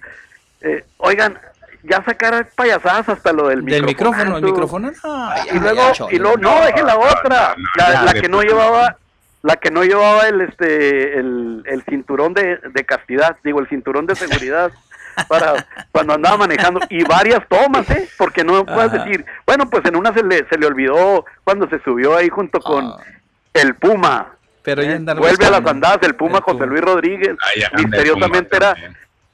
Eh, 0.62 0.84
oigan, 0.98 1.38
ya 1.82 2.02
sacar 2.04 2.48
payasadas 2.54 3.08
hasta 3.08 3.32
lo 3.32 3.48
del, 3.48 3.64
Del 3.64 3.84
micrófono, 3.84 4.38
el 4.38 4.44
micrófono. 4.44 4.92
Ay, 5.02 5.48
Y 5.52 5.58
luego, 5.58 5.82
y 6.10 6.18
luego, 6.18 6.36
no, 6.38 6.64
deje 6.64 6.82
la 6.82 6.96
otra, 6.96 7.54
la, 7.76 7.92
ya, 7.92 8.02
la 8.04 8.14
que 8.14 8.28
no 8.28 8.42
llevaba, 8.42 8.96
la 9.42 9.56
que 9.56 9.70
no 9.70 9.82
llevaba 9.82 10.28
el 10.28 10.40
este 10.42 11.18
el, 11.18 11.62
el 11.66 11.82
cinturón 11.82 12.34
de, 12.34 12.58
de 12.58 12.84
castidad, 12.84 13.36
digo 13.42 13.60
el 13.60 13.68
cinturón 13.68 14.06
de 14.06 14.14
seguridad 14.14 14.70
para 15.28 15.66
cuando 15.90 16.14
andaba 16.14 16.36
manejando 16.38 16.80
y 16.90 17.04
varias 17.04 17.40
tomas, 17.48 17.88
¿eh? 17.90 18.08
Porque 18.18 18.44
no 18.44 18.64
puedes 18.64 18.92
Ajá. 18.92 19.04
decir, 19.04 19.24
bueno, 19.46 19.68
pues 19.68 19.84
en 19.86 19.96
una 19.96 20.12
se 20.14 20.22
le 20.22 20.46
se 20.48 20.58
le 20.58 20.66
olvidó 20.66 21.24
cuando 21.44 21.68
se 21.68 21.78
subió 21.82 22.16
ahí 22.16 22.28
junto 22.28 22.60
con 22.60 22.84
Ah. 22.86 22.96
el 23.54 23.74
Puma. 23.74 24.34
Pero 24.62 24.82
¿eh? 24.82 24.98
Vuelve 25.16 25.46
a 25.46 25.50
las 25.50 25.66
andadas 25.66 25.98
el 26.02 26.14
Puma 26.14 26.38
El 26.38 26.44
José. 26.44 26.66
Luis 26.66 26.82
Rodríguez. 26.82 27.36
Misteriosamente 27.76 28.56
era 28.56 28.76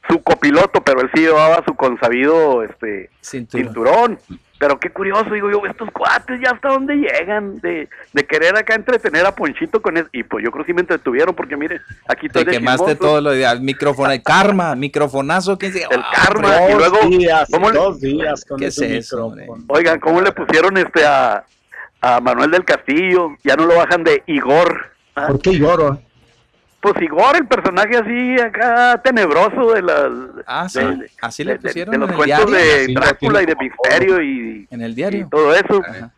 su 0.09 0.23
copiloto, 0.23 0.83
pero 0.83 1.03
él 1.03 1.11
sí 1.15 1.21
llevaba 1.21 1.63
su 1.67 1.75
consabido 1.75 2.63
este 2.63 3.11
Cinturón. 3.21 3.67
cinturón. 3.67 4.19
Pero 4.59 4.81
qué 4.81 4.91
curioso, 4.91 5.31
digo 5.33 5.49
yo, 5.51 5.63
estos 5.67 5.89
cuates 5.93 6.41
ya 6.41 6.51
hasta 6.51 6.69
dónde 6.71 6.97
llegan 6.97 7.61
de, 7.61 7.89
de 8.13 8.27
querer 8.27 8.57
acá 8.57 8.75
entretener 8.75 9.25
a 9.25 9.33
Ponchito 9.35 9.81
con 9.81 9.97
eso. 9.97 10.09
Y 10.13 10.25
pues 10.25 10.43
yo 10.45 10.51
creo 10.51 10.65
que 10.65 10.73
sí 10.73 10.75
me 10.75 10.81
entretuvieron 10.81 11.33
porque 11.35 11.57
mire, 11.57 11.81
aquí 12.09 12.29
Te 12.29 12.41
de 12.45 12.51
quemaste 12.53 12.87
chismoso. 12.93 12.97
todo 12.99 13.21
lo 13.21 13.31
de 13.31 13.47
al 13.47 13.61
micrófono, 13.61 14.11
el 14.11 14.21
karma, 14.23 14.75
microfonazo, 14.75 15.57
¿quién 15.59 15.73
se 15.73 15.83
El 15.85 16.01
Ah, 16.01 16.11
karma. 16.13 16.49
hombre, 16.57 16.73
y 16.73 16.77
luego, 16.77 16.99
días, 17.09 17.49
¿cómo 17.53 17.71
le- 17.71 17.79
dos 17.79 18.01
días 18.01 18.45
con 18.45 18.59
¿Qué 18.59 18.67
es 18.67 18.79
eso. 18.81 19.33
Oigan, 19.69 20.01
¿cómo 20.01 20.21
le 20.21 20.33
pusieron 20.33 20.77
este 20.77 21.05
a, 21.07 21.45
a 22.01 22.21
Manuel 22.21 22.51
del 22.51 22.65
Castillo? 22.65 23.37
Ya 23.45 23.55
no 23.55 23.65
lo 23.65 23.77
bajan 23.77 24.03
de 24.03 24.25
Igor. 24.27 24.87
¿ah? 25.15 25.29
¿Por 25.29 25.41
qué 25.41 25.53
lloro? 25.57 26.01
Pues 26.81 26.95
Igor, 27.03 27.37
el 27.37 27.47
personaje 27.49 27.97
así 27.97 28.41
acá 28.41 29.01
tenebroso 29.03 29.73
de 29.75 29.83
las... 29.83 30.11
Ah, 30.47 30.69
sí, 30.69 30.79
de- 30.79 31.11
así 31.21 31.43
de- 31.43 31.53
le 31.53 31.59
de- 31.59 31.61
pusieron 31.69 31.93
de 31.93 31.99
los 31.99 32.09
en 32.09 32.13
el 32.13 32.17
cuentos 32.17 32.47
diario. 32.53 32.87
de 32.87 32.95
Drácula 32.95 33.43
y 33.43 33.47
de 33.47 33.57
Misterio 33.57 34.23
y, 34.23 34.69
En 34.71 34.83
el 34.83 34.93
y 34.93 34.95
diario. 34.95 35.29
todo 35.31 35.53
eso. 35.55 35.83
Ajá. 35.85 36.11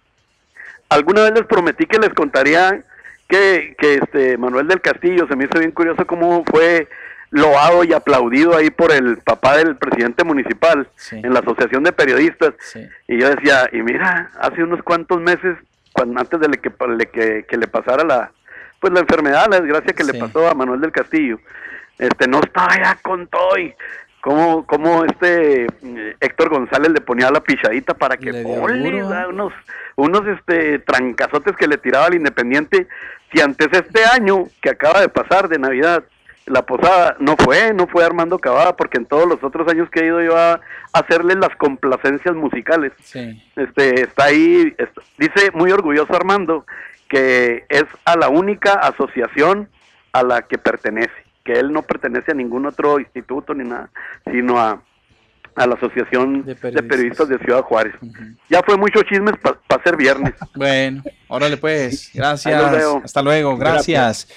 Alguna 0.90 1.22
vez 1.22 1.32
les 1.34 1.46
prometí 1.46 1.86
que 1.86 1.98
les 1.98 2.10
contaría 2.12 2.82
que, 3.28 3.74
que 3.78 3.94
este 3.94 4.36
Manuel 4.36 4.66
del 4.68 4.80
Castillo 4.80 5.26
se 5.28 5.36
me 5.36 5.44
hizo 5.44 5.58
bien 5.58 5.70
curioso 5.70 6.04
cómo 6.06 6.44
fue 6.50 6.88
loado 7.30 7.84
y 7.84 7.92
aplaudido 7.92 8.56
ahí 8.56 8.70
por 8.70 8.90
el 8.90 9.18
papá 9.18 9.56
del 9.56 9.76
presidente 9.76 10.24
municipal 10.24 10.88
Sí. 10.96 11.16
en 11.22 11.32
la 11.32 11.38
asociación 11.40 11.84
de 11.84 11.92
periodistas 11.92 12.54
Sí. 12.58 12.86
y 13.06 13.20
yo 13.20 13.30
decía 13.30 13.68
y 13.72 13.82
mira 13.82 14.30
hace 14.40 14.64
unos 14.64 14.82
cuantos 14.82 15.20
meses 15.20 15.56
cuando 15.92 16.20
antes 16.20 16.40
de 16.40 16.48
le 16.48 16.58
que, 16.58 16.70
le- 16.88 17.06
que, 17.06 17.44
que 17.48 17.56
le 17.56 17.68
pasara 17.68 18.02
la 18.04 18.32
pues 18.80 18.92
la 18.92 19.00
enfermedad 19.00 19.46
la 19.50 19.60
desgracia 19.60 19.92
que 19.92 20.04
Sí. 20.04 20.12
le 20.12 20.18
pasó 20.18 20.48
a 20.48 20.54
Manuel 20.54 20.80
del 20.80 20.92
Castillo. 20.92 21.38
Este 21.98 22.26
no 22.26 22.40
estaba 22.40 22.74
ya 22.82 22.96
con 23.02 23.26
todo 23.28 23.58
y 23.58 23.74
cómo, 24.22 24.66
cómo 24.66 25.04
este 25.04 25.66
eh, 25.66 26.16
Héctor 26.18 26.48
González 26.48 26.90
le 26.90 27.00
ponía 27.02 27.30
la 27.30 27.40
pichadita 27.42 27.94
para 27.94 28.16
que 28.16 28.30
unos 28.32 29.52
unos 29.96 30.26
este 30.26 30.78
trancazotes 30.78 31.54
que 31.56 31.66
le 31.68 31.76
tiraba 31.76 32.06
al 32.06 32.14
Independiente. 32.14 32.88
Si 33.32 33.40
antes 33.40 33.68
este 33.70 34.02
año 34.04 34.46
que 34.62 34.70
acaba 34.70 35.00
de 35.00 35.08
pasar 35.08 35.48
de 35.48 35.58
Navidad 35.58 36.02
la 36.46 36.62
posada 36.66 37.16
no 37.20 37.36
fue, 37.36 37.72
no 37.74 37.86
fue 37.86 38.02
Armando 38.04 38.38
Cavada 38.38 38.74
porque 38.74 38.96
en 38.98 39.04
todos 39.06 39.28
los 39.28 39.44
otros 39.44 39.68
años 39.68 39.88
que 39.90 40.00
he 40.00 40.06
ido 40.06 40.20
yo 40.22 40.36
a 40.36 40.58
hacerle 40.92 41.34
las 41.34 41.54
complacencias 41.56 42.34
musicales. 42.34 42.92
Sí. 43.02 43.40
este 43.56 44.00
está 44.02 44.24
ahí 44.24 44.74
dice 45.18 45.50
muy 45.52 45.70
orgulloso 45.70 46.12
Armando 46.16 46.64
que 47.10 47.66
es 47.68 47.84
a 48.06 48.16
la 48.16 48.30
única 48.30 48.72
asociación 48.74 49.68
a 50.12 50.22
la 50.22 50.42
que 50.42 50.56
pertenece 50.56 51.12
que 51.44 51.52
él 51.52 51.72
no 51.72 51.82
pertenece 51.82 52.30
a 52.30 52.34
ningún 52.34 52.64
otro 52.64 52.98
instituto 52.98 53.52
ni 53.52 53.68
nada 53.68 53.90
sino 54.24 54.58
a 54.58 54.82
a 55.56 55.66
la 55.66 55.74
asociación 55.74 56.44
De 56.44 56.54
de 56.54 56.82
periodistas. 56.82 57.28
de, 57.28 57.38
Ciudad 57.38 57.62
Juárez 57.62 57.94
ya 58.48 58.62
fue 58.62 58.76
mucho 58.76 59.02
chismes 59.02 59.34
para 59.42 59.82
ser 59.82 59.96
viernes 59.96 60.32
Bueno, 60.54 61.02
órale 61.28 61.56
pues, 61.56 62.10
gracias. 62.14 62.54
Hasta 63.04 63.22
luego, 63.22 63.56
gracias. 63.56 64.28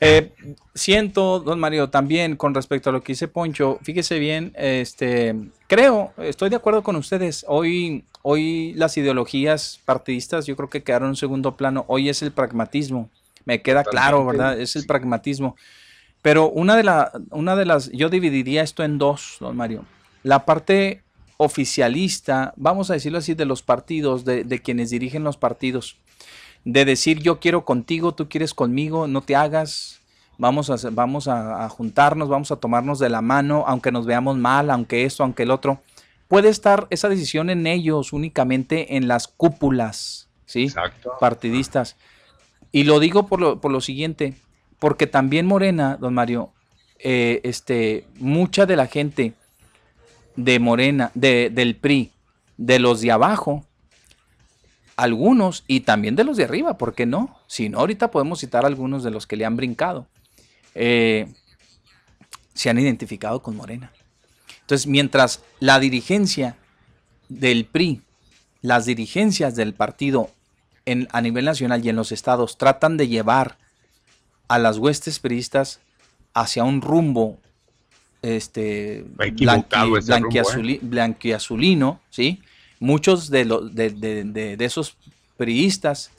Eh, 0.00 0.32
siento, 0.74 1.40
don 1.40 1.58
Mario, 1.58 1.88
también 1.88 2.36
con 2.36 2.54
respecto 2.54 2.90
a 2.90 2.92
lo 2.92 3.02
que 3.02 3.12
dice 3.12 3.28
Poncho, 3.28 3.78
fíjese 3.82 4.18
bien, 4.18 4.52
este, 4.56 5.34
creo, 5.68 6.12
estoy 6.18 6.50
de 6.50 6.56
acuerdo 6.56 6.82
con 6.82 6.96
ustedes. 6.96 7.44
Hoy, 7.48 8.04
hoy 8.22 8.74
las 8.74 8.96
ideologías 8.96 9.80
partidistas, 9.84 10.46
yo 10.46 10.56
creo 10.56 10.68
que 10.68 10.82
quedaron 10.82 11.10
en 11.10 11.16
segundo 11.16 11.56
plano. 11.56 11.84
Hoy 11.88 12.08
es 12.08 12.22
el 12.22 12.32
pragmatismo. 12.32 13.08
Me 13.44 13.62
queda 13.62 13.84
claro, 13.84 14.26
¿verdad? 14.26 14.60
Es 14.60 14.76
el 14.76 14.82
sí. 14.82 14.88
pragmatismo. 14.88 15.56
Pero 16.20 16.50
una 16.50 16.76
de, 16.76 16.82
la, 16.82 17.12
una 17.30 17.54
de 17.54 17.64
las, 17.64 17.90
yo 17.92 18.08
dividiría 18.08 18.62
esto 18.62 18.82
en 18.82 18.98
dos, 18.98 19.36
don 19.40 19.56
Mario. 19.56 19.84
La 20.24 20.44
parte 20.44 21.02
oficialista, 21.36 22.52
vamos 22.56 22.90
a 22.90 22.94
decirlo 22.94 23.18
así, 23.18 23.34
de 23.34 23.44
los 23.44 23.62
partidos, 23.62 24.24
de, 24.24 24.42
de 24.42 24.60
quienes 24.60 24.90
dirigen 24.90 25.22
los 25.22 25.36
partidos, 25.36 25.96
de 26.66 26.84
decir 26.84 27.22
yo 27.22 27.38
quiero 27.38 27.64
contigo, 27.64 28.12
tú 28.12 28.28
quieres 28.28 28.52
conmigo, 28.52 29.06
no 29.06 29.22
te 29.22 29.36
hagas, 29.36 30.00
vamos 30.36 30.68
a, 30.68 30.90
vamos 30.90 31.28
a, 31.28 31.64
a 31.64 31.68
juntarnos, 31.68 32.28
vamos 32.28 32.50
a 32.50 32.56
tomarnos 32.56 32.98
de 32.98 33.08
la 33.08 33.22
mano, 33.22 33.64
aunque 33.68 33.92
nos 33.92 34.04
veamos 34.04 34.36
mal, 34.36 34.68
aunque 34.70 35.04
esto, 35.04 35.22
aunque 35.22 35.44
el 35.44 35.52
otro. 35.52 35.80
Puede 36.26 36.48
estar 36.48 36.88
esa 36.90 37.08
decisión 37.08 37.50
en 37.50 37.68
ellos, 37.68 38.12
únicamente 38.12 38.96
en 38.96 39.06
las 39.06 39.28
cúpulas, 39.28 40.28
¿sí? 40.44 40.64
Exacto. 40.64 41.12
partidistas. 41.20 41.94
Y 42.72 42.82
lo 42.82 42.98
digo 42.98 43.28
por 43.28 43.40
lo, 43.40 43.60
por 43.60 43.70
lo 43.70 43.80
siguiente, 43.80 44.34
porque 44.80 45.06
también 45.06 45.46
Morena, 45.46 45.96
don 46.00 46.14
Mario, 46.14 46.50
eh, 46.98 47.40
este, 47.44 48.08
mucha 48.18 48.66
de 48.66 48.74
la 48.74 48.88
gente 48.88 49.34
de 50.34 50.58
Morena, 50.58 51.12
de, 51.14 51.48
del 51.48 51.76
PRI, 51.76 52.10
de 52.56 52.80
los 52.80 53.00
de 53.02 53.12
abajo, 53.12 53.64
algunos 54.96 55.64
y 55.66 55.80
también 55.80 56.16
de 56.16 56.24
los 56.24 56.36
de 56.36 56.44
arriba, 56.44 56.78
¿por 56.78 56.94
qué 56.94 57.06
no? 57.06 57.38
Si 57.46 57.68
no, 57.68 57.78
ahorita 57.80 58.10
podemos 58.10 58.40
citar 58.40 58.64
algunos 58.64 59.04
de 59.04 59.10
los 59.10 59.26
que 59.26 59.36
le 59.36 59.44
han 59.44 59.56
brincado. 59.56 60.06
Eh, 60.74 61.26
se 62.54 62.70
han 62.70 62.78
identificado 62.78 63.42
con 63.42 63.56
Morena. 63.56 63.92
Entonces, 64.62 64.86
mientras 64.86 65.42
la 65.60 65.78
dirigencia 65.78 66.56
del 67.28 67.66
PRI, 67.66 68.02
las 68.62 68.86
dirigencias 68.86 69.54
del 69.54 69.74
partido 69.74 70.30
en, 70.86 71.08
a 71.12 71.20
nivel 71.20 71.44
nacional 71.44 71.84
y 71.84 71.88
en 71.90 71.96
los 71.96 72.10
estados 72.12 72.56
tratan 72.58 72.96
de 72.96 73.08
llevar 73.08 73.58
a 74.48 74.58
las 74.58 74.78
huestes 74.78 75.18
priistas 75.18 75.80
hacia 76.32 76.64
un 76.64 76.80
rumbo 76.80 77.38
este, 78.22 79.04
rumbo, 79.18 79.98
blanquiazuli- 80.30 80.80
blanquiazulino, 80.82 82.00
¿sí? 82.10 82.40
Muchos 82.80 83.30
de, 83.30 83.44
los 83.44 83.74
de, 83.74 83.90
de- 83.90 84.24
de- 84.24 84.56
de 84.56 84.64
esos 84.64 84.96
priistas 85.36 86.10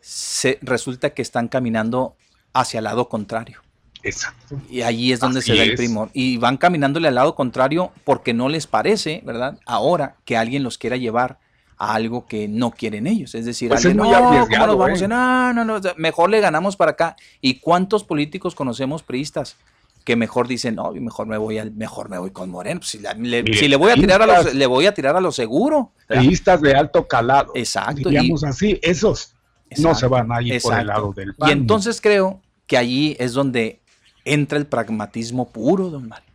se, 0.00 0.58
resulta 0.62 1.10
que 1.10 1.22
están 1.22 1.48
caminando 1.48 2.14
hacia 2.52 2.78
el 2.78 2.84
lado 2.84 3.08
contrario. 3.08 3.60
Exacto. 4.02 4.58
Y 4.70 4.80
allí 4.82 5.12
es 5.12 5.20
donde 5.20 5.40
Así 5.40 5.50
se 5.52 5.56
da 5.58 5.62
el 5.64 5.74
primor. 5.74 6.08
Y 6.14 6.38
van 6.38 6.56
caminándole 6.56 7.08
al 7.08 7.14
lado 7.16 7.34
contrario 7.34 7.92
porque 8.04 8.32
no 8.32 8.48
les 8.48 8.66
parece, 8.66 9.20
¿verdad? 9.26 9.58
Ahora 9.66 10.16
que 10.24 10.36
alguien 10.38 10.62
los 10.62 10.78
quiera 10.78 10.96
llevar 10.96 11.38
a 11.76 11.94
algo 11.94 12.26
que 12.26 12.48
no 12.48 12.70
quieren 12.70 13.06
ellos. 13.06 13.34
Es 13.34 13.44
decir, 13.44 13.68
Pues 13.68 13.80
es 13.80 13.86
alguien, 13.86 13.98
no, 13.98 14.04
¿cómo 14.48 14.66
nos 14.66 14.78
vamos? 14.78 15.02
¿eh? 15.02 15.08
No, 15.08 15.52
no, 15.52 15.64
no, 15.66 15.80
mejor 15.96 16.30
le 16.30 16.40
ganamos 16.40 16.76
para 16.76 16.92
acá. 16.92 17.16
¿Y 17.42 17.60
cuántos 17.60 18.02
políticos 18.04 18.54
conocemos 18.54 19.02
priistas 19.02 19.56
que 20.04 20.16
mejor 20.16 20.48
dicen, 20.48 20.76
no, 20.76 20.92
mejor 20.92 21.26
me 21.26 21.36
voy 21.38 21.58
al, 21.58 21.72
mejor 21.72 22.08
me 22.08 22.18
voy 22.18 22.30
con 22.30 22.50
Moreno? 22.50 22.80
Pues 22.80 22.90
si, 22.90 22.98
la- 22.98 23.14
le, 23.14 23.42
Mire, 23.42 23.58
si 23.58 23.68
le 23.68 23.76
voy 23.76 23.90
a 23.92 23.94
tirar 23.94 24.22
a 24.22 24.26
los, 24.26 24.54
le 24.54 24.66
voy 24.66 24.86
a 24.86 24.94
tirar 24.94 25.16
a 25.16 25.20
lo 25.20 25.32
seguro. 25.32 25.92
Priistas 26.06 26.60
de 26.62 26.74
alto 26.74 27.06
calado. 27.06 27.52
Exacto. 27.54 28.08
Diríamos 28.08 28.44
así, 28.44 28.78
esos 28.82 29.34
no 29.78 29.94
se 29.94 30.06
van 30.06 30.32
a 30.32 30.42
ir 30.42 30.60
por 30.60 30.78
el 30.78 30.86
lado 30.86 31.12
del 31.12 31.34
PAN. 31.34 31.48
Y 31.48 31.52
entonces 31.52 32.00
creo 32.00 32.40
que 32.66 32.76
allí 32.76 33.16
es 33.18 33.32
donde 33.32 33.80
entra 34.24 34.58
el 34.58 34.66
pragmatismo 34.66 35.48
puro, 35.48 35.90
don 35.90 36.08
Mario. 36.08 36.28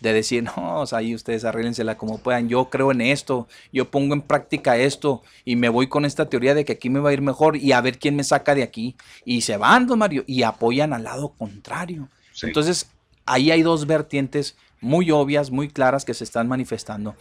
De 0.00 0.12
decir, 0.12 0.44
no, 0.44 0.80
o 0.80 0.86
sea, 0.86 0.98
ahí 0.98 1.12
ustedes 1.12 1.44
arréglensela 1.44 1.98
como 1.98 2.18
puedan. 2.18 2.48
Yo 2.48 2.70
creo 2.70 2.92
en 2.92 3.00
esto, 3.00 3.48
yo 3.72 3.90
pongo 3.90 4.14
en 4.14 4.22
práctica 4.22 4.76
esto 4.76 5.22
y 5.44 5.56
me 5.56 5.68
voy 5.68 5.88
con 5.88 6.04
esta 6.04 6.28
teoría 6.28 6.54
de 6.54 6.64
que 6.64 6.74
aquí 6.74 6.88
me 6.88 7.00
va 7.00 7.10
a 7.10 7.12
ir 7.12 7.20
mejor 7.20 7.56
y 7.56 7.72
a 7.72 7.80
ver 7.80 7.98
quién 7.98 8.14
me 8.14 8.22
saca 8.22 8.54
de 8.54 8.62
aquí. 8.62 8.94
Y 9.24 9.40
se 9.40 9.56
van, 9.56 9.88
don 9.88 9.98
Mario, 9.98 10.22
y 10.26 10.44
apoyan 10.44 10.92
al 10.92 11.02
lado 11.02 11.30
contrario. 11.36 12.08
Sí. 12.32 12.46
Entonces, 12.46 12.88
ahí 13.32 13.50
hay 13.50 13.62
dos 13.62 13.86
vertientes 13.86 14.56
muy 14.80 15.10
obvias, 15.10 15.50
muy 15.50 15.68
claras 15.68 16.04
que 16.04 16.14
se 16.14 16.24
están 16.24 16.48
manifestando. 16.48 17.14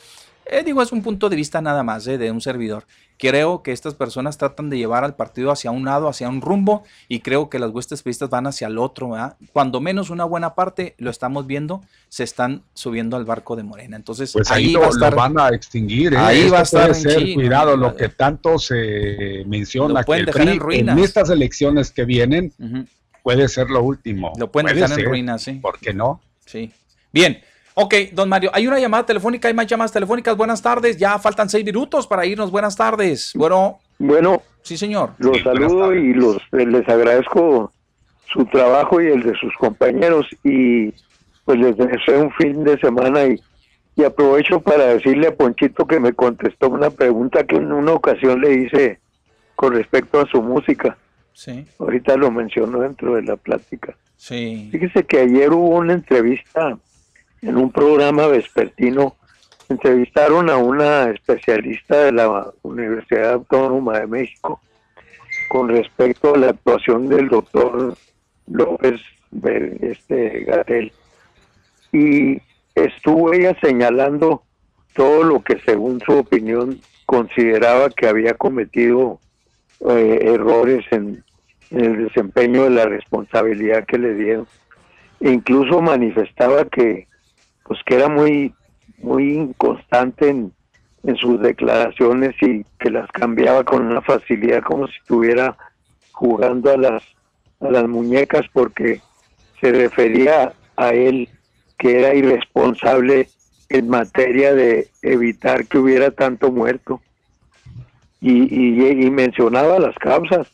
Eh, 0.49 0.63
digo, 0.63 0.81
es 0.81 0.93
un 0.93 1.01
punto 1.01 1.27
de 1.27 1.35
vista 1.35 1.59
nada 1.59 1.83
más 1.83 2.07
eh, 2.07 2.17
de 2.17 2.31
un 2.31 2.39
servidor. 2.39 2.85
Creo 3.17 3.63
que 3.63 3.73
estas 3.73 3.95
personas 3.95 4.37
tratan 4.37 4.69
de 4.69 4.77
llevar 4.77 5.03
al 5.03 5.15
partido 5.15 5.51
hacia 5.51 5.71
un 5.71 5.83
lado, 5.83 6.07
hacia 6.07 6.29
un 6.29 6.39
rumbo, 6.39 6.83
y 7.09 7.19
creo 7.19 7.49
que 7.49 7.59
las 7.59 7.71
huestes 7.71 8.01
priistas 8.01 8.29
van 8.29 8.47
hacia 8.47 8.67
el 8.67 8.77
otro. 8.77 9.09
¿verdad? 9.09 9.35
Cuando 9.51 9.81
menos 9.81 10.09
una 10.09 10.23
buena 10.23 10.55
parte, 10.55 10.95
lo 10.99 11.09
estamos 11.09 11.47
viendo, 11.47 11.81
se 12.07 12.23
están 12.23 12.63
subiendo 12.75 13.17
al 13.17 13.25
barco 13.25 13.57
de 13.57 13.63
Morena. 13.63 13.97
Entonces, 13.97 14.31
Pues 14.31 14.49
ahí, 14.51 14.67
ahí 14.67 14.71
lo, 14.71 14.79
va 14.81 14.85
a 14.85 14.89
lo 14.89 14.93
estar. 14.95 15.15
van 15.15 15.37
a 15.39 15.49
extinguir. 15.49 16.13
¿eh? 16.13 16.17
Ahí 16.17 16.39
Esto 16.41 16.53
va 16.53 16.59
a 16.59 16.63
estar 16.63 16.87
puede 16.91 16.97
en 16.97 17.03
ser, 17.09 17.23
China, 17.23 17.35
cuidado, 17.35 17.75
lo 17.75 17.95
que 17.95 18.07
tanto 18.09 18.57
se 18.59 19.43
menciona 19.47 19.99
Lo 19.99 20.05
que 20.05 20.13
el 20.19 20.25
dejar 20.27 20.41
en 20.43 20.47
PRI, 20.47 20.59
ruinas. 20.59 20.97
en 20.97 21.03
estas 21.03 21.29
elecciones 21.29 21.91
que 21.91 22.05
vienen 22.05 22.53
puede 23.27 23.49
ser 23.49 23.69
lo 23.69 23.83
último. 23.83 24.31
Lo 24.39 24.49
pueden 24.49 24.67
Puede 24.67 24.79
dejar 24.79 24.97
en 25.01 25.05
ruinas, 25.05 25.43
sí. 25.43 25.55
¿Por 25.55 25.77
qué 25.79 25.93
no? 25.93 26.21
Sí. 26.45 26.71
Bien. 27.11 27.41
Ok, 27.73 27.93
don 28.13 28.29
Mario, 28.29 28.49
hay 28.53 28.65
una 28.67 28.79
llamada 28.79 29.05
telefónica, 29.05 29.49
hay 29.49 29.53
más 29.53 29.67
llamadas 29.67 29.91
telefónicas. 29.91 30.37
Buenas 30.37 30.61
tardes, 30.61 30.95
ya 30.95 31.19
faltan 31.19 31.49
seis 31.49 31.65
minutos 31.65 32.07
para 32.07 32.25
irnos. 32.25 32.51
Buenas 32.51 32.77
tardes. 32.77 33.33
Bueno, 33.35 33.79
Bueno, 33.99 34.41
sí, 34.61 34.77
señor. 34.77 35.11
los 35.17 35.35
Sí, 35.35 35.43
saludo 35.43 35.93
y 35.93 36.13
los 36.13 36.37
eh, 36.53 36.65
les 36.65 36.87
agradezco 36.87 37.73
su 38.31 38.45
trabajo 38.45 39.01
y 39.01 39.07
el 39.07 39.21
de 39.23 39.37
sus 39.37 39.53
compañeros 39.59 40.25
y 40.45 40.93
pues 41.43 41.59
les 41.59 41.75
deseo 41.75 42.21
un 42.23 42.31
fin 42.31 42.63
de 42.63 42.79
semana 42.79 43.25
y, 43.25 43.41
y 43.97 44.05
aprovecho 44.05 44.61
para 44.61 44.85
decirle 44.85 45.27
a 45.27 45.35
Ponchito 45.35 45.85
que 45.85 45.99
me 45.99 46.13
contestó 46.13 46.69
una 46.69 46.91
pregunta 46.91 47.43
que 47.45 47.57
en 47.57 47.73
una 47.73 47.91
ocasión 47.91 48.39
le 48.39 48.53
hice 48.53 49.01
con 49.57 49.73
respecto 49.73 50.21
a 50.21 50.25
su 50.27 50.41
música. 50.41 50.97
Sí, 51.37 51.67
Ahorita 51.77 52.17
lo 52.17 52.31
mencionó 52.31 52.79
dentro 52.79 53.13
de 53.13 53.21
la 53.21 53.35
plática. 53.35 53.95
sí. 54.15 54.69
Fíjese 54.71 55.03
que 55.03 55.19
ayer 55.19 55.53
hubo 55.53 55.75
una 55.75 55.93
entrevista 55.93 56.79
en 57.43 57.57
un 57.57 57.71
programa 57.71 58.25
vespertino. 58.25 59.15
Entrevistaron 59.69 60.49
a 60.49 60.57
una 60.57 61.11
especialista 61.11 62.05
de 62.05 62.13
la 62.13 62.51
Universidad 62.63 63.33
Autónoma 63.33 63.99
de 63.99 64.07
México 64.07 64.59
con 65.49 65.69
respecto 65.69 66.33
a 66.33 66.39
la 66.39 66.49
actuación 66.49 67.07
del 67.07 67.29
doctor 67.29 67.95
López 68.47 68.99
este, 69.81 70.43
Gatel. 70.43 70.91
Y 71.91 72.41
estuvo 72.73 73.31
ella 73.31 73.55
señalando 73.61 74.41
todo 74.95 75.21
lo 75.21 75.43
que 75.43 75.59
según 75.59 75.99
su 75.99 76.13
opinión 76.13 76.81
consideraba 77.05 77.91
que 77.91 78.07
había 78.07 78.33
cometido 78.33 79.19
eh, 79.87 80.19
errores 80.33 80.83
en, 80.89 81.23
en 81.71 81.85
el 81.85 82.05
desempeño 82.05 82.63
de 82.63 82.69
la 82.71 82.85
responsabilidad 82.85 83.85
que 83.85 83.97
le 83.97 84.13
dieron. 84.13 84.47
E 85.19 85.31
incluso 85.31 85.81
manifestaba 85.81 86.65
que 86.65 87.07
pues 87.63 87.79
que 87.85 87.95
era 87.95 88.07
muy 88.07 88.53
muy 88.99 89.33
inconstante 89.33 90.29
en, 90.29 90.51
en 91.03 91.15
sus 91.17 91.39
declaraciones 91.41 92.35
y 92.41 92.65
que 92.79 92.89
las 92.89 93.09
cambiaba 93.11 93.63
con 93.63 93.85
una 93.85 94.01
facilidad 94.01 94.63
como 94.63 94.87
si 94.87 94.97
estuviera 94.97 95.57
jugando 96.11 96.71
a 96.71 96.77
las 96.77 97.03
a 97.59 97.69
las 97.71 97.87
muñecas 97.87 98.45
porque 98.53 99.01
se 99.59 99.71
refería 99.71 100.53
a 100.75 100.89
él 100.89 101.29
que 101.77 101.99
era 101.99 102.13
irresponsable 102.13 103.29
en 103.69 103.89
materia 103.89 104.53
de 104.53 104.87
evitar 105.01 105.65
que 105.67 105.77
hubiera 105.77 106.11
tanto 106.11 106.51
muerto 106.51 107.01
y, 108.21 108.31
y, 108.31 109.05
y 109.05 109.11
mencionaba 109.11 109.79
las 109.79 109.95
causas 109.95 110.47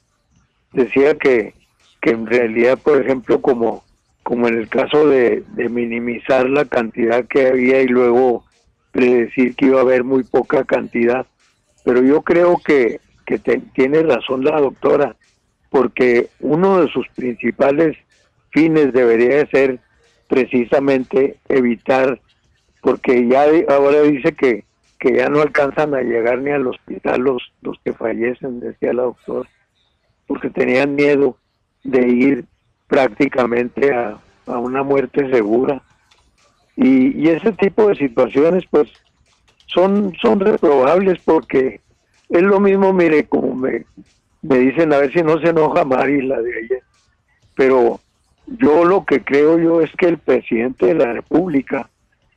decía 0.73 1.15
que, 1.15 1.53
que 2.01 2.11
en 2.11 2.25
realidad 2.25 2.77
por 2.77 3.01
ejemplo 3.01 3.41
como 3.41 3.83
como 4.23 4.47
en 4.47 4.57
el 4.57 4.69
caso 4.69 5.05
de, 5.07 5.43
de 5.55 5.67
minimizar 5.67 6.49
la 6.49 6.63
cantidad 6.65 7.25
que 7.25 7.47
había 7.47 7.81
y 7.81 7.87
luego 7.87 8.45
predecir 8.91 9.53
que 9.55 9.65
iba 9.65 9.79
a 9.79 9.81
haber 9.81 10.05
muy 10.05 10.23
poca 10.23 10.63
cantidad. 10.63 11.25
Pero 11.83 12.01
yo 12.01 12.21
creo 12.21 12.57
que, 12.63 13.01
que 13.25 13.37
te- 13.37 13.61
tiene 13.73 14.01
razón 14.01 14.45
la 14.45 14.61
doctora 14.61 15.17
porque 15.69 16.29
uno 16.39 16.79
de 16.79 16.87
sus 16.89 17.05
principales 17.09 17.97
fines 18.51 18.93
debería 18.93 19.39
de 19.39 19.47
ser 19.47 19.79
precisamente 20.29 21.35
evitar, 21.49 22.19
porque 22.81 23.27
ya 23.27 23.45
ahora 23.69 24.01
dice 24.03 24.31
que, 24.33 24.63
que 24.99 25.17
ya 25.17 25.27
no 25.29 25.41
alcanzan 25.41 25.93
a 25.95 26.01
llegar 26.01 26.39
ni 26.39 26.51
al 26.51 26.67
hospital 26.67 27.21
los, 27.21 27.43
los 27.61 27.77
que 27.83 27.91
fallecen, 27.91 28.59
decía 28.61 28.93
la 28.93 29.03
doctora, 29.03 29.49
porque 30.27 30.49
tenían 30.49 30.95
miedo 30.95 31.37
de 31.83 32.07
ir 32.07 32.45
prácticamente 32.87 33.93
a, 33.93 34.17
a 34.47 34.57
una 34.57 34.83
muerte 34.83 35.29
segura. 35.29 35.81
Y, 36.75 37.17
y 37.19 37.29
ese 37.29 37.51
tipo 37.53 37.87
de 37.87 37.95
situaciones 37.95 38.63
pues 38.69 38.89
son, 39.67 40.13
son 40.21 40.39
reprobables 40.39 41.19
porque 41.23 41.81
es 42.29 42.41
lo 42.41 42.59
mismo, 42.59 42.93
mire, 42.93 43.25
como 43.25 43.53
me, 43.53 43.85
me 44.41 44.59
dicen, 44.59 44.91
a 44.93 44.97
ver 44.97 45.13
si 45.13 45.21
no 45.21 45.39
se 45.39 45.49
enoja 45.49 45.85
Mari, 45.85 46.21
la 46.23 46.41
de 46.41 46.57
ayer, 46.57 46.83
pero 47.55 47.99
yo 48.47 48.83
lo 48.85 49.05
que 49.05 49.23
creo 49.23 49.59
yo 49.59 49.81
es 49.81 49.91
que 49.97 50.07
el 50.07 50.17
presidente 50.17 50.87
de 50.87 50.95
la 50.95 51.13
República 51.13 51.89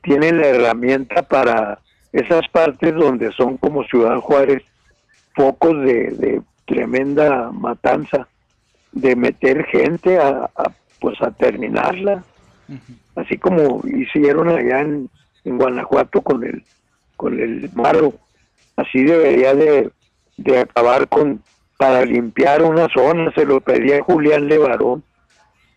tiene 0.03 0.31
la 0.31 0.47
herramienta 0.47 1.23
para 1.23 1.79
esas 2.13 2.47
partes 2.49 2.93
donde 2.95 3.31
son 3.33 3.57
como 3.57 3.83
Ciudad 3.83 4.17
Juárez, 4.19 4.63
focos 5.35 5.81
de, 5.81 6.11
de 6.11 6.41
tremenda 6.67 7.51
matanza, 7.51 8.27
de 8.91 9.15
meter 9.15 9.65
gente 9.65 10.19
a, 10.19 10.49
a, 10.55 10.71
pues 10.99 11.19
a 11.21 11.31
terminarla, 11.31 12.23
así 13.15 13.37
como 13.37 13.81
hicieron 13.85 14.49
allá 14.49 14.81
en, 14.81 15.09
en 15.45 15.57
Guanajuato 15.57 16.21
con 16.21 16.43
el 16.43 16.63
con 17.15 17.39
el 17.39 17.71
Maro, 17.73 18.13
así 18.75 19.03
debería 19.03 19.55
de, 19.55 19.89
de 20.37 20.59
acabar 20.59 21.07
con 21.07 21.41
para 21.77 22.05
limpiar 22.05 22.63
una 22.63 22.87
zona, 22.89 23.31
se 23.33 23.45
lo 23.45 23.61
pedía 23.61 24.03
Julián 24.03 24.47
Levarón, 24.47 25.03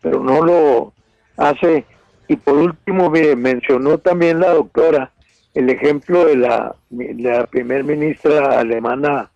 pero 0.00 0.20
no 0.22 0.42
lo 0.42 0.92
hace. 1.36 1.84
Y 2.26 2.36
por 2.36 2.56
último, 2.56 3.10
mire, 3.10 3.36
mencionó 3.36 3.98
también 3.98 4.40
la 4.40 4.50
doctora 4.54 5.12
el 5.52 5.68
ejemplo 5.68 6.24
de 6.26 6.36
la, 6.36 6.74
la 6.90 7.46
primer 7.46 7.84
ministra 7.84 8.58
alemana, 8.58 9.30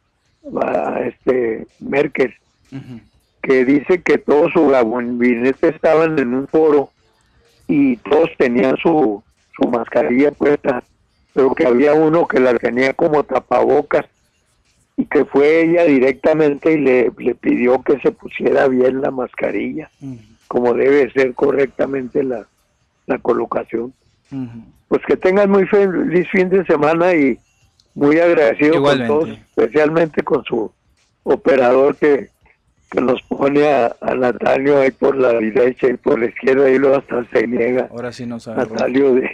ah, 0.62 1.00
este 1.04 1.66
Merkel, 1.80 2.34
que 3.42 3.64
dice 3.64 4.02
que 4.02 4.18
todo 4.18 4.50
su 4.50 4.68
gabinete 4.68 5.68
estaban 5.68 6.18
en 6.18 6.34
un 6.34 6.48
foro 6.48 6.90
y 7.68 7.96
todos 7.98 8.30
tenían 8.38 8.76
su, 8.76 9.22
su 9.56 9.68
mascarilla 9.68 10.30
puesta 10.32 10.82
pero 11.34 11.54
que 11.54 11.66
había 11.66 11.92
uno 11.94 12.26
que 12.26 12.40
la 12.40 12.54
tenía 12.54 12.94
como 12.94 13.24
tapabocas 13.24 14.06
y 14.96 15.04
que 15.06 15.24
fue 15.24 15.62
ella 15.62 15.84
directamente 15.84 16.72
y 16.72 16.78
le, 16.78 17.12
le 17.18 17.34
pidió 17.34 17.82
que 17.82 17.98
se 17.98 18.12
pusiera 18.12 18.68
bien 18.68 19.00
la 19.02 19.10
mascarilla, 19.10 19.90
como 20.46 20.72
debe 20.72 21.10
ser 21.10 21.34
correctamente 21.34 22.22
la, 22.22 22.46
la 23.06 23.18
colocación. 23.18 23.92
Pues 24.86 25.02
que 25.06 25.16
tengan 25.16 25.50
muy 25.50 25.66
feliz 25.66 26.28
fin 26.30 26.48
de 26.48 26.64
semana 26.64 27.12
y 27.14 27.36
muy 27.94 28.18
agradecido 28.18 28.82
con 28.82 29.06
todos, 29.06 29.28
especialmente 29.30 30.22
con 30.22 30.44
su 30.44 30.70
operador 31.22 31.96
que, 31.96 32.28
que 32.90 33.00
nos 33.00 33.22
pone 33.22 33.66
a, 33.68 33.96
a 34.00 34.14
Natalio 34.14 34.80
ahí 34.80 34.90
por 34.90 35.16
la 35.16 35.32
derecha 35.32 35.88
y 35.88 35.94
por 35.96 36.18
la 36.18 36.26
izquierda 36.26 36.68
y 36.70 36.78
luego 36.78 36.96
hasta 36.96 37.24
se 37.30 37.46
niega. 37.46 37.88
Ahora 37.90 38.12
sí 38.12 38.26
nos 38.26 38.46
agarró. 38.48 38.70
Natalio 38.74 39.14
de, 39.14 39.30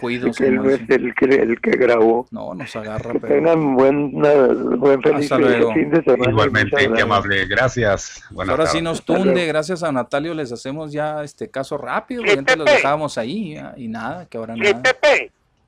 Cuidos, 0.00 0.36
de 0.36 0.44
que 0.44 0.48
él 0.50 0.56
no 0.56 0.70
es 0.70 0.80
el 0.88 1.14
que, 1.14 1.24
el 1.26 1.60
que 1.60 1.70
grabó. 1.72 2.26
No, 2.30 2.54
nos 2.54 2.74
agarra, 2.76 3.12
Que 3.12 3.20
pero... 3.20 3.34
tengan 3.34 3.74
buen, 3.74 4.12
buen 4.12 5.02
feliz 5.02 5.24
Hasta 5.32 5.38
luego. 5.38 5.72
fin 5.74 5.90
de 5.90 6.02
semana. 6.02 6.30
Igualmente, 6.30 6.76
qué 6.76 6.86
gracias. 6.86 7.02
amable. 7.02 7.46
Gracias. 7.46 8.24
Buenas 8.30 8.50
Ahora 8.52 8.66
sí 8.66 8.80
nos 8.80 9.04
tunde, 9.04 9.46
gracias 9.46 9.82
a 9.82 9.92
Natalio 9.92 10.34
les 10.34 10.52
hacemos 10.52 10.92
ya 10.92 11.22
este 11.22 11.50
caso 11.50 11.76
rápido, 11.78 12.22
porque 12.22 12.38
antes 12.38 12.56
los 12.56 12.66
dejábamos 12.66 13.18
ahí 13.18 13.54
ya, 13.54 13.74
y 13.76 13.88
nada, 13.88 14.26
que 14.26 14.38
ahora 14.38 14.56
nada. 14.56 14.82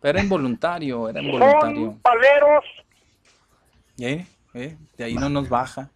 Era 0.03 0.21
involuntario, 0.23 1.09
era 1.09 1.21
involuntario. 1.21 1.87
Son 1.87 1.99
paleros. 1.99 2.65
¿Eh? 3.99 4.27
¿Eh? 4.55 4.77
De 4.97 5.05
ahí 5.05 5.15
no 5.15 5.29
nos 5.29 5.49
baja. 5.49 5.91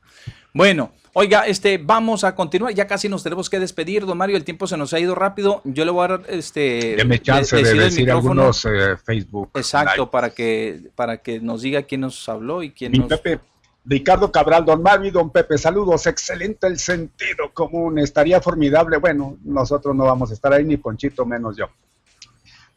Bueno, 0.52 0.92
oiga, 1.14 1.46
este, 1.46 1.78
vamos 1.78 2.24
a 2.24 2.34
continuar. 2.34 2.74
Ya 2.74 2.86
casi 2.86 3.08
nos 3.08 3.22
tenemos 3.22 3.48
que 3.48 3.58
despedir, 3.58 4.04
don 4.04 4.18
Mario. 4.18 4.36
El 4.36 4.44
tiempo 4.44 4.66
se 4.66 4.76
nos 4.76 4.92
ha 4.92 4.98
ido 4.98 5.14
rápido. 5.14 5.62
Yo 5.64 5.84
le 5.84 5.90
voy 5.90 6.04
a 6.04 6.08
dar, 6.08 6.22
este, 6.28 6.96
Deme 6.96 7.20
chance 7.20 7.56
de 7.56 7.74
decir 7.74 8.10
algunos 8.10 8.64
eh, 8.64 8.96
Facebook. 9.02 9.50
Exacto, 9.54 10.02
Live. 10.02 10.10
para 10.10 10.30
que, 10.30 10.90
para 10.94 11.18
que 11.18 11.40
nos 11.40 11.62
diga 11.62 11.82
quién 11.82 12.02
nos 12.02 12.28
habló 12.28 12.62
y 12.62 12.72
quién 12.72 12.92
Mi 12.92 12.98
nos. 12.98 13.08
Pepe, 13.08 13.40
Ricardo 13.84 14.30
Cabral, 14.30 14.64
don 14.64 14.82
Mario 14.82 15.08
y 15.08 15.10
don 15.10 15.30
Pepe, 15.30 15.58
saludos, 15.58 16.06
excelente 16.06 16.66
el 16.66 16.78
sentido 16.78 17.50
común, 17.52 17.98
estaría 17.98 18.40
formidable, 18.40 18.96
bueno, 18.98 19.38
nosotros 19.42 19.94
no 19.96 20.04
vamos 20.04 20.30
a 20.30 20.34
estar 20.34 20.52
ahí, 20.52 20.64
ni 20.64 20.76
Ponchito 20.76 21.26
menos 21.26 21.56
yo. 21.56 21.66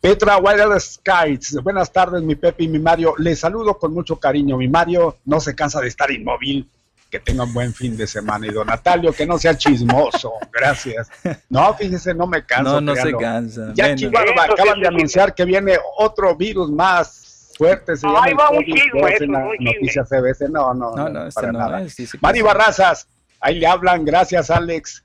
Petra 0.06 0.38
Wild 0.38 0.80
Skies, 0.80 1.57
buenas 1.64 1.91
tardes 1.91 2.22
mi 2.22 2.36
Pepe 2.36 2.65
y 2.65 2.68
mi 2.68 2.77
Mario, 2.77 3.15
les 3.18 3.40
saludo 3.40 3.76
con 3.80 3.91
mucho 3.91 4.19
cariño, 4.19 4.56
mi 4.56 4.68
Mario 4.68 5.18
no 5.26 5.40
se 5.40 5.56
cansa 5.56 5.82
de 5.82 5.88
estar 5.88 6.11
inmóvil, 6.11 6.69
que 7.10 7.19
tenga 7.19 7.44
un 7.44 7.52
buen 7.52 7.73
fin 7.73 7.98
de 7.98 8.06
semana, 8.06 8.45
y 8.45 8.52
don 8.52 8.68
Natalio, 8.68 9.11
que 9.11 9.26
no 9.26 9.40
sea 9.40 9.57
chismoso, 9.57 10.34
gracias. 10.53 11.10
No, 11.49 11.73
fíjese, 11.73 12.14
no 12.14 12.27
me 12.27 12.45
canso. 12.45 12.80
No, 12.80 12.94
no 12.94 12.95
se 12.95 13.14
cansa. 13.14 13.72
Ya 13.73 13.86
Bueno. 13.86 13.98
Chihuahua 13.98 14.44
acaban 14.44 14.80
de 14.80 14.88
anunciar 14.88 15.34
que 15.34 15.44
viene 15.44 15.76
otro 15.98 16.36
virus 16.36 16.69
más 16.69 17.53
fuerte. 17.57 17.95
Se 17.95 18.06
llama 18.06 18.26
Ahí 18.26 18.34
va 18.36 18.52
un 18.52 18.64
chisme, 18.64 19.27
noticia 19.60 20.06
CBS. 20.06 20.49
No, 20.49 20.72
no, 20.76 20.95
No, 20.95 21.10
no, 21.10 21.26
este 21.26 21.41
para 21.41 21.52
no 21.52 21.57
nada. 21.57 21.82
es, 21.82 21.98
Mari 22.22 22.38
sí. 22.38 22.44
Barrazas, 22.44 23.07
ahí 23.40 23.57
le 23.57 23.65
hablan, 23.65 24.06
gracias 24.06 24.52
Alex. 24.52 25.03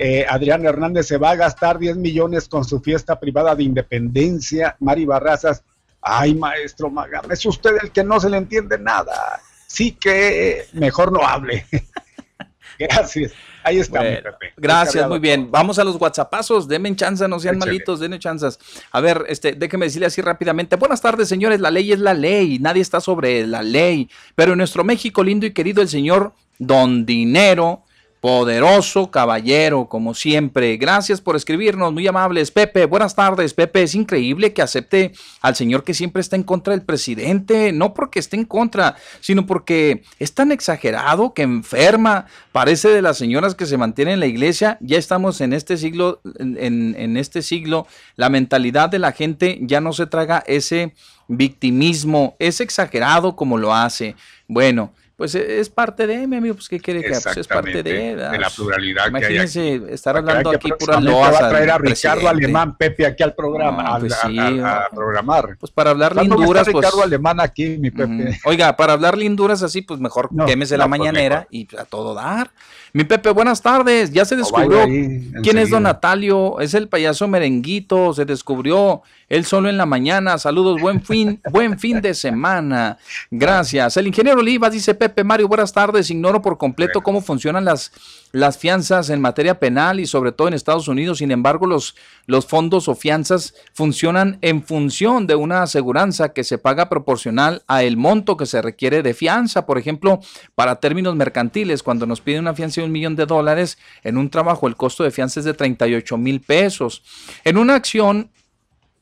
Eh, 0.00 0.24
Adrián 0.28 0.64
Hernández 0.64 1.08
se 1.08 1.18
va 1.18 1.30
a 1.32 1.36
gastar 1.36 1.76
10 1.76 1.96
millones 1.96 2.48
con 2.48 2.64
su 2.64 2.80
fiesta 2.80 3.18
privada 3.18 3.56
de 3.56 3.64
independencia. 3.64 4.76
Mari 4.78 5.04
Barrazas, 5.04 5.64
ay 6.00 6.36
maestro 6.36 6.88
Magam, 6.88 7.30
es 7.32 7.44
usted 7.44 7.72
el 7.82 7.90
que 7.90 8.04
no 8.04 8.20
se 8.20 8.30
le 8.30 8.36
entiende 8.36 8.78
nada. 8.78 9.40
Sí 9.66 9.92
que 9.92 10.66
mejor 10.72 11.10
no 11.10 11.26
hable. 11.26 11.66
gracias. 12.78 13.32
Ahí 13.64 13.80
está 13.80 14.00
mi 14.00 14.06
Bueno, 14.06 14.30
Pepe. 14.38 14.52
Gracias, 14.56 15.08
muy 15.08 15.18
bien. 15.18 15.50
Vamos 15.50 15.80
a 15.80 15.84
los 15.84 15.96
WhatsAppazos. 15.96 16.68
Denme 16.68 16.94
chance, 16.94 17.26
no 17.26 17.40
sean 17.40 17.58
malitos, 17.58 17.98
denme 17.98 18.20
chanzas. 18.20 18.58
A 18.92 19.00
ver, 19.00 19.24
este, 19.28 19.52
déjeme 19.52 19.86
decirle 19.86 20.06
así 20.06 20.22
rápidamente. 20.22 20.76
Buenas 20.76 21.02
tardes, 21.02 21.28
señores. 21.28 21.60
La 21.60 21.70
ley 21.70 21.92
es 21.92 21.98
la 21.98 22.14
ley. 22.14 22.60
Nadie 22.60 22.82
está 22.82 23.00
sobre 23.00 23.46
la 23.46 23.62
ley. 23.62 24.08
Pero 24.36 24.52
en 24.52 24.58
nuestro 24.58 24.84
México 24.84 25.24
lindo 25.24 25.44
y 25.44 25.52
querido, 25.52 25.82
el 25.82 25.88
señor 25.88 26.32
Don 26.58 27.04
Dinero, 27.04 27.82
poderoso 28.20 29.10
caballero, 29.10 29.86
como 29.88 30.14
siempre. 30.14 30.76
Gracias 30.76 31.20
por 31.20 31.36
escribirnos, 31.36 31.92
muy 31.92 32.06
amables. 32.06 32.50
Pepe, 32.50 32.86
buenas 32.86 33.14
tardes. 33.14 33.54
Pepe, 33.54 33.82
es 33.82 33.94
increíble 33.94 34.52
que 34.52 34.62
acepte 34.62 35.12
al 35.40 35.54
señor 35.54 35.84
que 35.84 35.94
siempre 35.94 36.20
está 36.20 36.34
en 36.34 36.42
contra 36.42 36.72
del 36.72 36.82
presidente. 36.82 37.72
No 37.72 37.94
porque 37.94 38.18
esté 38.18 38.36
en 38.36 38.44
contra, 38.44 38.96
sino 39.20 39.46
porque 39.46 40.02
es 40.18 40.34
tan 40.34 40.50
exagerado 40.50 41.32
que 41.32 41.42
enferma. 41.42 42.26
Parece 42.50 42.88
de 42.88 43.02
las 43.02 43.18
señoras 43.18 43.54
que 43.54 43.66
se 43.66 43.78
mantienen 43.78 44.14
en 44.14 44.20
la 44.20 44.26
iglesia. 44.26 44.78
Ya 44.80 44.98
estamos 44.98 45.40
en 45.40 45.52
este 45.52 45.76
siglo, 45.76 46.20
en, 46.38 46.96
en 46.98 47.16
este 47.16 47.42
siglo, 47.42 47.86
la 48.16 48.28
mentalidad 48.30 48.88
de 48.88 48.98
la 48.98 49.12
gente 49.12 49.58
ya 49.62 49.80
no 49.80 49.92
se 49.92 50.06
traga 50.06 50.42
ese 50.46 50.92
victimismo. 51.28 52.34
Es 52.40 52.60
exagerado 52.60 53.36
como 53.36 53.58
lo 53.58 53.72
hace. 53.72 54.16
Bueno. 54.48 54.92
Pues 55.18 55.34
e- 55.34 55.58
es 55.58 55.68
parte 55.68 56.06
de, 56.06 56.28
mi 56.28 56.36
amigo, 56.36 56.54
pues 56.54 56.68
qué 56.68 56.78
quiere 56.78 57.02
que? 57.02 57.08
Pues 57.08 57.26
es 57.36 57.48
parte 57.48 57.82
de, 57.82 58.12
Exactamente, 58.12 58.30
de 58.30 58.38
la 58.38 58.50
pluralidad 58.50 59.02
que 59.02 59.08
hay 59.08 59.10
Imagínense 59.10 59.74
aquí. 59.74 59.84
estar 59.92 60.16
hablando 60.16 60.50
aquí 60.50 60.68
próximamente 60.68 61.10
loas 61.10 61.34
va 61.34 61.46
a 61.46 61.48
traer 61.50 61.70
a 61.72 61.78
Ricardo. 61.78 62.28
Alemán, 62.28 62.76
Pepe, 62.76 63.04
aquí 63.04 63.22
al 63.24 63.34
programa, 63.34 63.82
No, 63.82 63.98
pues 63.98 64.12
a, 64.12 64.28
sí, 64.28 64.38
a- 64.38 64.76
a 64.84 64.88
programar. 64.90 65.56
Pues 65.58 65.72
para 65.72 65.90
hablar 65.90 66.14
¿Cuándo 66.14 66.36
va 66.36 66.40
a 66.40 66.44
linduras, 66.44 66.68
pues. 66.70 66.76
Ricardo 66.84 67.02
Alemán 67.02 67.40
aquí, 67.40 67.78
mi 67.78 67.90
Pepe. 67.90 68.38
Oiga, 68.44 68.76
para 68.76 68.92
hablar 68.92 69.18
linduras 69.18 69.60
así, 69.64 69.82
pues 69.82 69.98
mejor 69.98 70.28
No, 70.32 70.46
quémese 70.46 70.76
no, 70.76 70.84
la 70.84 70.88
pues 70.88 71.00
mañanera 71.00 71.48
y 71.50 71.66
a 71.76 71.84
todo 71.84 72.14
dar. 72.14 72.52
Mi 72.92 73.04
Pepe, 73.04 73.30
buenas 73.30 73.62
tardes. 73.62 74.12
Ya 74.12 74.24
se 74.24 74.34
O 74.34 74.38
descubrió 74.38 74.82
ahí 74.82 75.32
quién 75.42 75.58
es 75.58 75.70
don. 75.70 75.82
Natalio. 75.82 76.60
Es 76.60 76.74
el 76.74 76.88
payaso 76.88 77.28
merenguito. 77.28 78.12
Se 78.14 78.24
descubrió 78.24 79.02
él 79.28 79.44
solo 79.44 79.68
en 79.68 79.76
la 79.76 79.86
mañana. 79.86 80.38
Saludos, 80.38 80.80
buen 80.80 81.02
fin, 81.02 81.40
buen 81.50 81.78
fin 81.78 82.00
de 82.00 82.14
semana. 82.14 82.98
Gracias. 83.30 83.96
El 83.96 84.06
ingeniero 84.06 84.40
Oliva 84.40 84.70
dice 84.70 84.94
Pepe 84.94 85.24
Mario, 85.24 85.48
buenas 85.48 85.72
tardes. 85.72 86.10
Ignoro 86.10 86.40
por 86.42 86.58
completo 86.58 87.02
cómo 87.02 87.20
funcionan 87.20 87.64
las, 87.64 87.92
las 88.32 88.58
fianzas 88.58 89.10
en 89.10 89.20
materia 89.20 89.58
penal 89.58 90.00
y 90.00 90.06
sobre 90.06 90.32
todo 90.32 90.48
en 90.48 90.54
Estados 90.54 90.88
Unidos. 90.88 91.18
Sin 91.18 91.30
embargo, 91.30 91.66
los, 91.66 91.94
los 92.26 92.46
fondos 92.46 92.88
o 92.88 92.94
fianzas 92.94 93.54
funcionan 93.72 94.38
en 94.42 94.62
función 94.62 95.26
de 95.26 95.34
una 95.34 95.62
aseguranza 95.62 96.32
que 96.32 96.44
se 96.44 96.58
paga 96.58 96.88
proporcional 96.88 97.62
a 97.66 97.82
el 97.82 97.96
monto 97.96 98.36
que 98.36 98.46
se 98.46 98.60
requiere 98.60 99.02
de 99.02 99.14
fianza. 99.14 99.66
Por 99.66 99.78
ejemplo, 99.78 100.20
para 100.54 100.76
términos 100.76 101.14
mercantiles, 101.16 101.82
cuando 101.82 102.06
nos 102.06 102.20
pide 102.20 102.38
una 102.38 102.54
fianza 102.54 102.80
de 102.80 102.86
un 102.86 102.92
millón 102.92 103.16
de 103.16 103.26
dólares 103.26 103.78
en 104.02 104.18
un 104.18 104.28
trabajo, 104.30 104.66
el 104.66 104.76
costo 104.76 105.04
de 105.04 105.10
fianza 105.10 105.40
es 105.40 105.46
de 105.46 105.54
38 105.54 106.16
mil 106.18 106.40
pesos. 106.40 107.02
En 107.44 107.56
una 107.56 107.74
acción, 107.74 108.30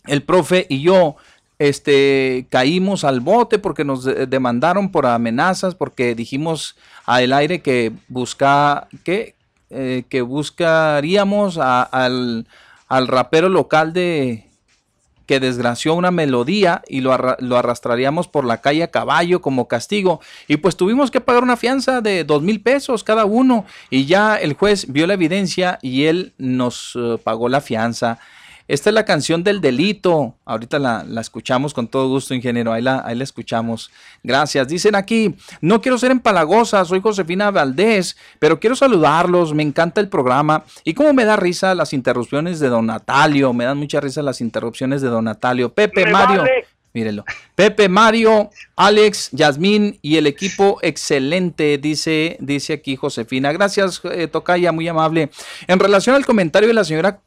el 0.07 0.23
profe 0.23 0.67
y 0.69 0.83
yo 0.83 1.17
este, 1.59 2.47
caímos 2.51 3.05
al 3.05 3.21
bote 3.21 3.59
porque 3.59 3.85
nos 3.85 4.05
de- 4.05 4.27
demandaron 4.27 4.91
por 4.91 5.07
amenazas, 5.07 5.75
porque 5.75 6.15
dijimos 6.15 6.77
al 7.05 7.33
aire 7.33 7.61
que 7.63 7.93
busca, 8.09 8.89
que, 9.05 9.35
eh, 9.71 10.05
que 10.09 10.23
buscaríamos 10.23 11.59
al, 11.59 12.47
al 12.89 13.09
rapero 13.09 13.49
local 13.49 13.93
de 13.93 14.43
que 15.27 15.41
desgració 15.41 15.95
una 15.95 16.13
melodía 16.13 16.83
y 16.87 17.01
lo, 17.01 17.17
lo 17.41 17.57
arrastraríamos 17.57 18.29
por 18.29 18.45
la 18.45 18.61
calle 18.61 18.85
a 18.85 18.93
caballo 18.93 19.41
como 19.41 19.67
castigo. 19.67 20.21
Y 20.47 20.59
pues 20.59 20.77
tuvimos 20.77 21.11
que 21.11 21.21
pagar 21.21 21.43
una 21.43 21.57
fianza 21.57 22.01
de 22.01 22.23
dos 22.23 22.43
mil 22.43 22.61
pesos 22.61 23.03
cada 23.03 23.25
uno. 23.25 23.65
Y 23.91 24.07
ya 24.07 24.37
el 24.37 24.53
juez 24.53 24.87
vio 24.93 25.05
la 25.09 25.15
evidencia 25.15 25.81
y 25.83 26.05
él 26.05 26.33
nos 26.39 26.93
eh, 26.95 27.19
pagó 27.25 27.49
la 27.49 27.61
fianza. 27.61 28.21
Esta 28.69 28.91
es 28.91 28.95
la 28.95 29.05
canción 29.05 29.45
del 29.45 29.61
delito. 29.61 30.37
Ahorita 30.45 30.79
la, 30.79 31.05
la 31.07 31.21
escuchamos 31.21 31.73
con 31.73 31.87
todo 31.89 32.09
gusto, 32.09 32.35
ingeniero. 32.35 32.73
Ahí 32.73 32.83
la, 32.83 33.03
ahí 33.05 33.15
la 33.17 33.25
escuchamos. 33.25 33.91
Gracias. 34.23 34.69
Dicen 34.69 34.95
aquí, 34.95 35.35
no 35.61 35.81
quiero 35.81 35.99
ser 35.99 36.11
empalagosa, 36.11 36.85
soy 36.85 37.01
Josefina 37.01 37.51
Valdés, 37.51 38.17
pero 38.39 38.59
quiero 38.59 38.75
saludarlos. 38.75 39.55
Me 39.55 39.63
encanta 39.63 40.01
el 40.01 40.09
programa. 40.09 40.65
Y 40.85 40.95
cómo 40.95 41.13
me 41.13 41.25
da 41.25 41.37
risa 41.37 41.75
las 41.75 41.93
interrupciones 41.93 42.59
de 42.61 42.69
don 42.69 42.87
Natalio. 42.87 43.53
Me 43.53 43.65
dan 43.65 43.79
mucha 43.79 44.01
risa 44.01 44.23
las 44.23 44.41
interrupciones 44.41 45.01
de 45.03 45.09
don 45.09 45.25
Natalio. 45.25 45.73
Pepe, 45.73 46.05
Me 46.07 46.13
Mario. 46.13 46.41
vale. 46.41 46.67
Mírelo. 46.97 47.27
Pepe, 47.55 47.91
Mario, 47.91 48.49
Alex, 48.75 49.29
Yasmín 49.33 49.99
y 50.01 50.17
el 50.17 50.27
equipo 50.27 50.79
excelente, 50.81 51.77
dice, 51.77 52.39
dice 52.41 52.73
aquí 52.73 52.97
Josefina. 52.97 53.53
Gracias, 53.53 54.01
eh, 54.05 54.29
Tocaya, 54.29 54.73
muy 54.73 54.89
amable. 54.89 55.29
En 55.67 55.79
relación 55.79 56.17
al 56.17 56.25
comentario 56.25 56.69
de 56.69 56.73
la 56.73 56.85
señora, 56.85 57.21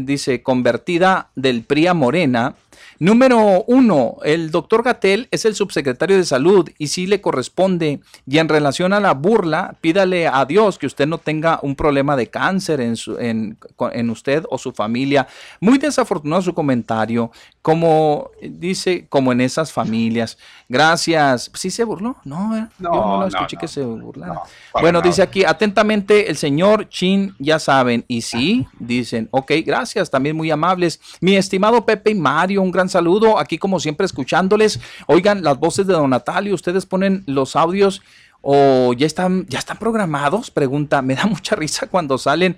dice, 0.00 0.42
convertida 0.42 1.30
del 1.36 1.62
PRIA 1.62 1.94
Morena, 1.94 2.56
número 2.98 3.64
uno, 3.66 4.16
el 4.24 4.50
doctor 4.50 4.82
Gatel 4.82 5.28
es 5.30 5.44
el 5.44 5.54
subsecretario 5.54 6.16
de 6.16 6.24
salud 6.24 6.68
y 6.78 6.88
sí 6.88 7.06
le 7.06 7.20
corresponde. 7.20 8.00
Y 8.26 8.38
en 8.38 8.48
relación 8.48 8.92
a 8.92 9.00
la 9.00 9.14
burla, 9.14 9.76
pídale 9.80 10.26
a 10.28 10.44
Dios 10.44 10.78
que 10.78 10.86
usted 10.86 11.06
no 11.06 11.18
tenga 11.18 11.58
un 11.62 11.74
problema 11.76 12.16
de 12.16 12.28
cáncer 12.28 12.80
en, 12.80 12.96
su- 12.96 13.18
en, 13.18 13.56
en 13.92 14.10
usted 14.10 14.44
o 14.50 14.58
su 14.58 14.72
familia. 14.72 15.26
Muy 15.60 15.78
desafortunado 15.78 16.42
su 16.42 16.54
comentario, 16.54 17.30
como 17.62 18.30
dice, 18.42 19.06
como 19.08 19.32
en 19.32 19.40
esas 19.40 19.72
familias. 19.72 20.38
Gracias. 20.68 21.50
¿Sí 21.54 21.70
se 21.70 21.84
burló? 21.84 22.16
No, 22.24 22.50
¿verdad? 22.50 22.70
No, 22.78 22.92
Yo 22.94 23.00
no, 23.00 23.20
lo 23.20 23.26
escuché 23.26 23.56
no, 23.56 23.60
que 23.60 23.68
se 23.68 23.82
burlara. 23.84 24.40
bueno, 24.80 25.00
dice 25.02 25.22
aquí, 25.22 25.44
atentamente, 25.44 26.30
el 26.30 26.36
señor 26.36 26.88
Chin, 26.88 27.34
ya 27.38 27.58
saben. 27.58 28.04
Y 28.08 28.22
sí, 28.22 28.66
dicen, 28.78 29.28
ok, 29.30 29.52
gracias, 29.64 30.10
también 30.10 30.36
muy 30.36 30.50
amables. 30.50 31.00
Mi 31.20 31.36
estimado 31.36 31.84
Pepe 31.84 32.10
y 32.10 32.14
Mario, 32.14 32.62
un 32.62 32.70
gran 32.70 32.88
saludo 32.92 33.38
aquí 33.38 33.58
como 33.58 33.80
siempre 33.80 34.06
escuchándoles. 34.06 34.80
Oigan, 35.06 35.42
las 35.42 35.58
voces 35.58 35.86
de 35.86 35.94
Don 35.94 36.10
Natalio, 36.10 36.54
ustedes 36.54 36.86
ponen 36.86 37.24
los 37.26 37.56
audios 37.56 38.02
o 38.44 38.92
ya 38.92 39.06
están, 39.06 39.46
ya 39.48 39.60
están 39.60 39.76
programados, 39.78 40.50
pregunta, 40.50 41.00
me 41.02 41.14
da 41.14 41.26
mucha 41.26 41.54
risa 41.56 41.86
cuando 41.86 42.18
salen, 42.18 42.56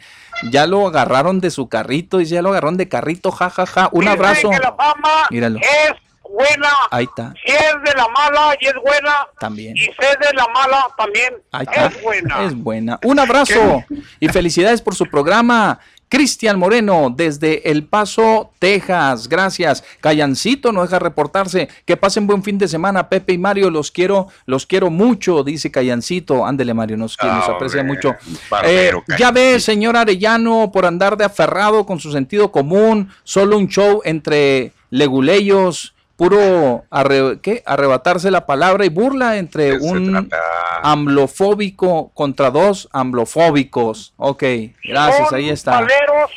ya 0.51 0.67
lo 0.67 0.87
agarraron 0.87 1.41
de 1.41 1.51
su 1.51 1.69
carrito, 1.69 2.21
y 2.23 2.25
ya 2.25 2.41
lo 2.41 2.51
agarraron 2.51 2.79
de 2.79 2.89
carrito, 2.89 3.31
jajaja, 3.31 3.67
ja, 3.67 3.83
ja. 3.83 3.89
un 3.93 4.01
Dicen 4.01 4.13
abrazo. 4.19 4.51
que 4.51 4.59
la 4.59 4.73
fama 4.75 5.11
Míralo. 5.31 5.59
es 5.61 5.93
buena. 6.23 6.69
Ahí 6.91 7.05
está, 7.05 7.35
Si 7.45 7.53
es 7.53 7.75
de 7.85 7.93
la 7.99 8.09
mala 8.09 8.57
y 8.61 8.67
es 8.67 8.75
buena. 8.83 9.15
también. 9.39 9.77
Y 9.77 9.81
si 9.81 9.91
es 9.91 10.19
de 10.21 10.35
la 10.35 10.49
mala 10.55 10.87
también 10.97 11.35
Ahí 11.53 11.67
está. 11.71 11.87
es 11.87 12.03
buena. 12.03 12.45
Es 12.45 12.55
buena. 12.57 12.99
Un 13.05 13.19
abrazo 13.21 13.85
y 14.21 14.29
felicidades 14.29 14.81
por 14.81 14.95
su 14.95 15.05
programa. 15.05 15.79
Cristian 16.15 16.61
Moreno, 16.61 17.13
desde 17.13 17.69
El 17.69 17.83
Paso, 17.87 18.53
Texas. 18.61 19.29
Gracias. 19.29 19.83
Callancito 20.01 20.71
no 20.71 20.83
deja 20.83 21.01
reportarse. 21.01 21.69
Que 21.85 21.97
pasen 21.97 22.29
buen 22.29 22.45
fin 22.45 22.57
de 22.57 22.69
semana, 22.69 23.09
Pepe 23.09 23.33
y 23.33 23.39
Mario. 23.39 23.69
Los 23.69 23.91
quiero, 23.91 24.29
los 24.47 24.65
quiero 24.65 24.91
mucho, 24.91 25.43
dice 25.43 25.73
Callancito. 25.73 26.47
Ándele, 26.47 26.73
Mario, 26.73 26.97
nos, 26.99 27.17
quiere, 27.17 27.35
nos 27.35 27.49
aprecia 27.49 27.81
Hombre, 27.81 27.97
mucho. 27.97 28.15
barbero, 28.49 28.99
Eh, 29.09 29.15
ya 29.19 29.33
ve, 29.33 29.59
señor 29.59 29.97
Arellano, 29.97 30.71
por 30.73 30.87
andar 30.87 31.17
de 31.17 31.25
aferrado 31.25 31.85
con 31.85 31.99
su 31.99 32.13
sentido 32.13 32.53
común, 32.53 33.09
solo 33.25 33.59
un 33.59 33.67
show 33.67 34.01
entre 34.05 34.73
leguleyos, 34.91 35.94
puro 36.17 36.85
arre- 36.91 37.41
¿qué? 37.41 37.63
arrebatarse 37.67 38.31
la 38.31 38.47
palabra 38.47 38.85
y 38.85 38.89
burla 38.89 39.37
entre 39.39 39.73
¿Qué 39.73 39.81
se 39.81 39.87
un 39.87 40.11
trata? 40.29 40.37
amblofóbico 40.83 42.11
contra 42.15 42.51
dos 42.51 42.89
amblofóbicos. 42.93 44.15
Ok, 44.17 44.43
gracias, 44.85 45.33
ahí 45.33 45.49
está. 45.51 45.73
paleros. 45.73 46.31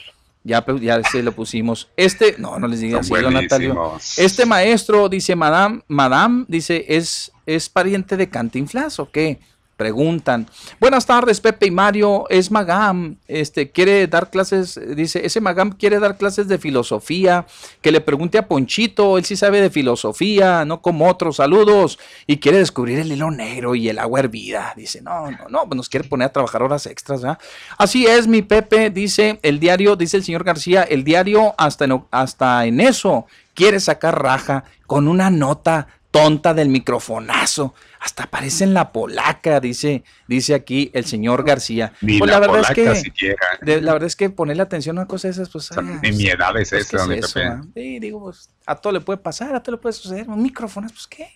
Ya, 0.43 0.63
pe- 0.63 0.79
ya 0.79 1.01
se 1.03 1.21
lo 1.23 1.33
pusimos. 1.33 1.89
Este, 1.97 2.35
no, 2.37 2.57
no 2.57 2.67
les 2.67 2.79
diga 2.79 2.99
así, 2.99 3.13
don 3.13 3.33
Natalio. 3.33 3.93
Este 4.17 4.45
maestro, 4.45 5.09
dice 5.09 5.35
Madame, 5.35 5.81
Madame, 5.89 6.45
dice, 6.47 6.85
¿es, 6.87 7.31
es 7.45 7.67
pariente 7.67 8.15
de 8.15 8.29
Cantinflas 8.29 8.97
o 8.99 9.11
qué? 9.11 9.39
Preguntan. 9.77 10.47
Buenas 10.79 11.05
tardes, 11.05 11.39
Pepe 11.39 11.67
y 11.67 11.71
Mario. 11.71 12.25
Es 12.29 12.49
Magam. 12.49 13.17
Este 13.27 13.69
quiere 13.69 14.07
dar 14.07 14.31
clases. 14.31 14.79
Dice, 14.95 15.23
ese 15.23 15.39
Magam 15.39 15.71
quiere 15.71 15.99
dar 15.99 16.17
clases 16.17 16.47
de 16.47 16.57
filosofía. 16.57 17.45
Que 17.81 17.91
le 17.91 18.01
pregunte 18.01 18.39
a 18.39 18.47
Ponchito. 18.47 19.19
Él 19.19 19.25
sí 19.25 19.35
sabe 19.35 19.61
de 19.61 19.69
filosofía, 19.69 20.65
no 20.65 20.81
como 20.81 21.07
otros. 21.07 21.35
Saludos. 21.35 21.99
Y 22.25 22.37
quiere 22.37 22.57
descubrir 22.57 22.97
el 22.97 23.11
hilo 23.11 23.29
negro 23.29 23.75
y 23.75 23.87
el 23.87 23.99
agua 23.99 24.21
hervida. 24.21 24.73
Dice, 24.75 25.03
no, 25.03 25.29
no, 25.29 25.47
no, 25.47 25.65
pues 25.67 25.77
nos 25.77 25.89
quiere 25.89 26.09
poner 26.09 26.29
a 26.29 26.33
trabajar 26.33 26.63
horas 26.63 26.87
extras, 26.87 27.21
¿verdad? 27.21 27.37
Así 27.77 28.07
es, 28.07 28.27
mi 28.27 28.41
Pepe. 28.41 28.89
Dice 28.89 29.39
el 29.43 29.59
diario, 29.59 29.95
dice 29.95 30.17
el 30.17 30.23
señor 30.23 30.43
García, 30.43 30.81
el 30.81 31.03
diario 31.03 31.53
hasta 31.55 31.85
en, 31.85 32.03
hasta 32.09 32.65
en 32.65 32.79
eso 32.79 33.27
quiere 33.53 33.79
sacar 33.79 34.21
raja 34.21 34.63
con 34.87 35.07
una 35.07 35.29
nota 35.29 35.87
tonta 36.11 36.53
del 36.53 36.69
microfonazo. 36.69 37.75
Hasta 37.99 38.27
parece 38.27 38.63
en 38.63 38.73
la 38.73 38.91
polaca, 38.91 39.59
dice, 39.59 40.03
dice 40.27 40.53
aquí 40.53 40.91
el 40.93 41.05
señor 41.05 41.43
García. 41.45 41.93
Ni 42.01 42.19
Pues 42.19 42.29
la, 42.29 42.39
la 42.39 42.47
verdad 42.47 42.61
es 42.69 42.73
que 43.13 43.35
de- 43.65 43.81
la 43.81 43.93
verdad 43.93 44.07
es 44.07 44.15
que 44.15 44.29
ponerle 44.29 44.63
atención 44.63 44.99
a 44.99 45.07
cosas 45.07 45.31
esas, 45.31 45.49
pues. 45.49 45.71
O 45.71 45.73
sea, 45.73 45.83
ah, 45.83 45.99
ni 46.03 46.11
mi 46.11 46.27
edad 46.27 46.55
es 46.57 46.69
pues, 46.69 46.81
esa, 46.85 46.91
¿qué 46.91 46.97
don 46.97 47.11
eso, 47.13 47.33
Pepe. 47.33 47.47
ah? 47.47 47.61
Sí, 47.73 47.99
digo, 47.99 48.19
pues 48.21 48.49
a 48.65 48.75
todo 48.75 48.93
le 48.93 49.01
puede 49.01 49.17
pasar, 49.17 49.55
a 49.55 49.63
todo 49.63 49.75
le 49.75 49.81
puede 49.81 49.93
suceder. 49.93 50.29
Un 50.29 50.41
micrófono, 50.43 50.87
pues 50.89 51.07
qué. 51.07 51.27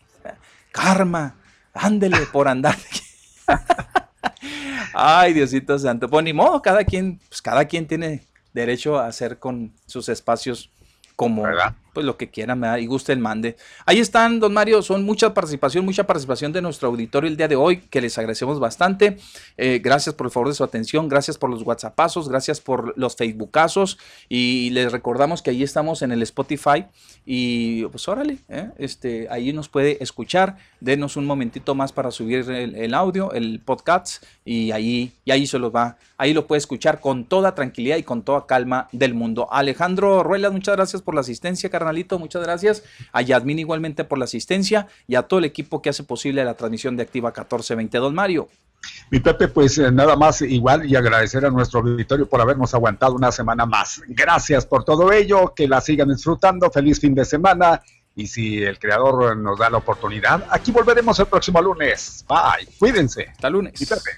Karma, 0.71 1.35
ándele 1.73 2.17
por 2.31 2.47
andar. 2.47 2.77
Ay, 4.93 5.33
Diosito 5.33 5.77
Santo. 5.79 6.09
Pues 6.09 6.23
ni 6.23 6.33
modo, 6.33 6.61
cada 6.61 6.83
quien, 6.83 7.19
pues 7.29 7.41
cada 7.41 7.65
quien 7.65 7.87
tiene 7.87 8.23
derecho 8.53 8.99
a 8.99 9.07
hacer 9.07 9.39
con 9.39 9.73
sus 9.85 10.09
espacios 10.09 10.69
como 11.15 11.43
¿Verdad? 11.43 11.75
Pues 11.93 12.05
lo 12.05 12.17
que 12.17 12.29
quieran 12.29 12.61
¿verdad? 12.61 12.77
y 12.77 12.85
guste 12.85 13.13
el 13.13 13.19
mande. 13.19 13.55
Ahí 13.85 13.99
están, 13.99 14.39
don 14.39 14.53
Mario, 14.53 14.81
son 14.81 15.03
mucha 15.03 15.33
participación, 15.33 15.85
mucha 15.85 16.05
participación 16.05 16.51
de 16.53 16.61
nuestro 16.61 16.89
auditorio 16.89 17.29
el 17.29 17.37
día 17.37 17.47
de 17.47 17.55
hoy, 17.55 17.77
que 17.77 18.01
les 18.01 18.17
agradecemos 18.17 18.59
bastante. 18.59 19.17
Eh, 19.57 19.79
gracias 19.83 20.15
por 20.15 20.27
el 20.27 20.31
favor 20.31 20.49
de 20.49 20.55
su 20.55 20.63
atención, 20.63 21.09
gracias 21.09 21.37
por 21.37 21.49
los 21.49 21.63
WhatsAppazos, 21.63 22.29
gracias 22.29 22.61
por 22.61 22.97
los 22.97 23.15
Facebookazos 23.15 23.97
y 24.29 24.69
les 24.71 24.91
recordamos 24.91 25.41
que 25.41 25.51
ahí 25.51 25.63
estamos 25.63 26.01
en 26.01 26.11
el 26.11 26.21
Spotify 26.23 26.85
y 27.25 27.85
pues 27.85 28.07
órale, 28.07 28.37
¿eh? 28.49 28.69
este, 28.77 29.27
ahí 29.29 29.53
nos 29.53 29.69
puede 29.69 30.01
escuchar, 30.03 30.57
denos 30.79 31.17
un 31.17 31.25
momentito 31.25 31.75
más 31.75 31.91
para 31.91 32.11
subir 32.11 32.49
el, 32.49 32.93
audio, 32.93 33.31
el 33.33 33.59
podcast 33.63 34.23
y 34.43 34.71
ahí, 34.71 35.13
y 35.23 35.31
ahí 35.31 35.45
se 35.45 35.59
los 35.59 35.73
va, 35.73 35.97
ahí 36.17 36.33
lo 36.33 36.47
puede 36.47 36.57
escuchar 36.57 36.99
con 36.99 37.25
toda 37.25 37.53
tranquilidad 37.53 37.97
y 37.97 38.03
con 38.03 38.23
toda 38.23 38.47
calma 38.47 38.87
del 38.91 39.13
mundo. 39.13 39.47
Alejandro 39.51 40.23
Ruelas, 40.23 40.51
muchas 40.51 40.75
gracias 40.75 41.01
por 41.01 41.13
la 41.13 41.21
asistencia, 41.21 41.69
carnalito, 41.81 42.19
muchas 42.19 42.43
gracias. 42.43 42.83
A 43.11 43.21
Yadmin 43.21 43.59
igualmente 43.59 44.03
por 44.03 44.17
la 44.17 44.25
asistencia 44.25 44.87
y 45.07 45.15
a 45.15 45.23
todo 45.23 45.39
el 45.39 45.45
equipo 45.45 45.81
que 45.81 45.89
hace 45.89 46.03
posible 46.03 46.45
la 46.45 46.53
transmisión 46.53 46.95
de 46.95 47.03
Activa 47.03 47.29
1420. 47.29 47.97
Don 47.97 48.13
Mario. 48.13 48.47
Mi 49.09 49.19
Pepe, 49.19 49.47
pues 49.47 49.77
eh, 49.77 49.91
nada 49.91 50.15
más 50.15 50.41
igual 50.41 50.85
y 50.85 50.95
agradecer 50.95 51.45
a 51.45 51.49
nuestro 51.49 51.81
auditorio 51.81 52.27
por 52.27 52.41
habernos 52.41 52.73
aguantado 52.73 53.13
una 53.13 53.31
semana 53.31 53.65
más. 53.65 54.01
Gracias 54.07 54.65
por 54.65 54.83
todo 54.83 55.11
ello, 55.11 55.53
que 55.55 55.67
la 55.67 55.81
sigan 55.81 56.09
disfrutando, 56.09 56.71
feliz 56.71 56.99
fin 56.99 57.13
de 57.13 57.25
semana 57.25 57.81
y 58.15 58.27
si 58.27 58.63
el 58.63 58.79
creador 58.79 59.37
nos 59.37 59.57
da 59.59 59.69
la 59.69 59.77
oportunidad, 59.77 60.45
aquí 60.49 60.71
volveremos 60.71 61.19
el 61.19 61.27
próximo 61.27 61.61
lunes. 61.61 62.25
Bye, 62.27 62.67
cuídense. 62.77 63.27
Hasta 63.29 63.49
lunes. 63.49 63.79
Mi 63.79 63.85
Pepe. 63.85 64.11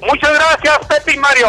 Muchas 0.00 0.34
gracias, 0.34 0.78
Pepe 0.86 1.14
y 1.14 1.18
Mario. 1.18 1.48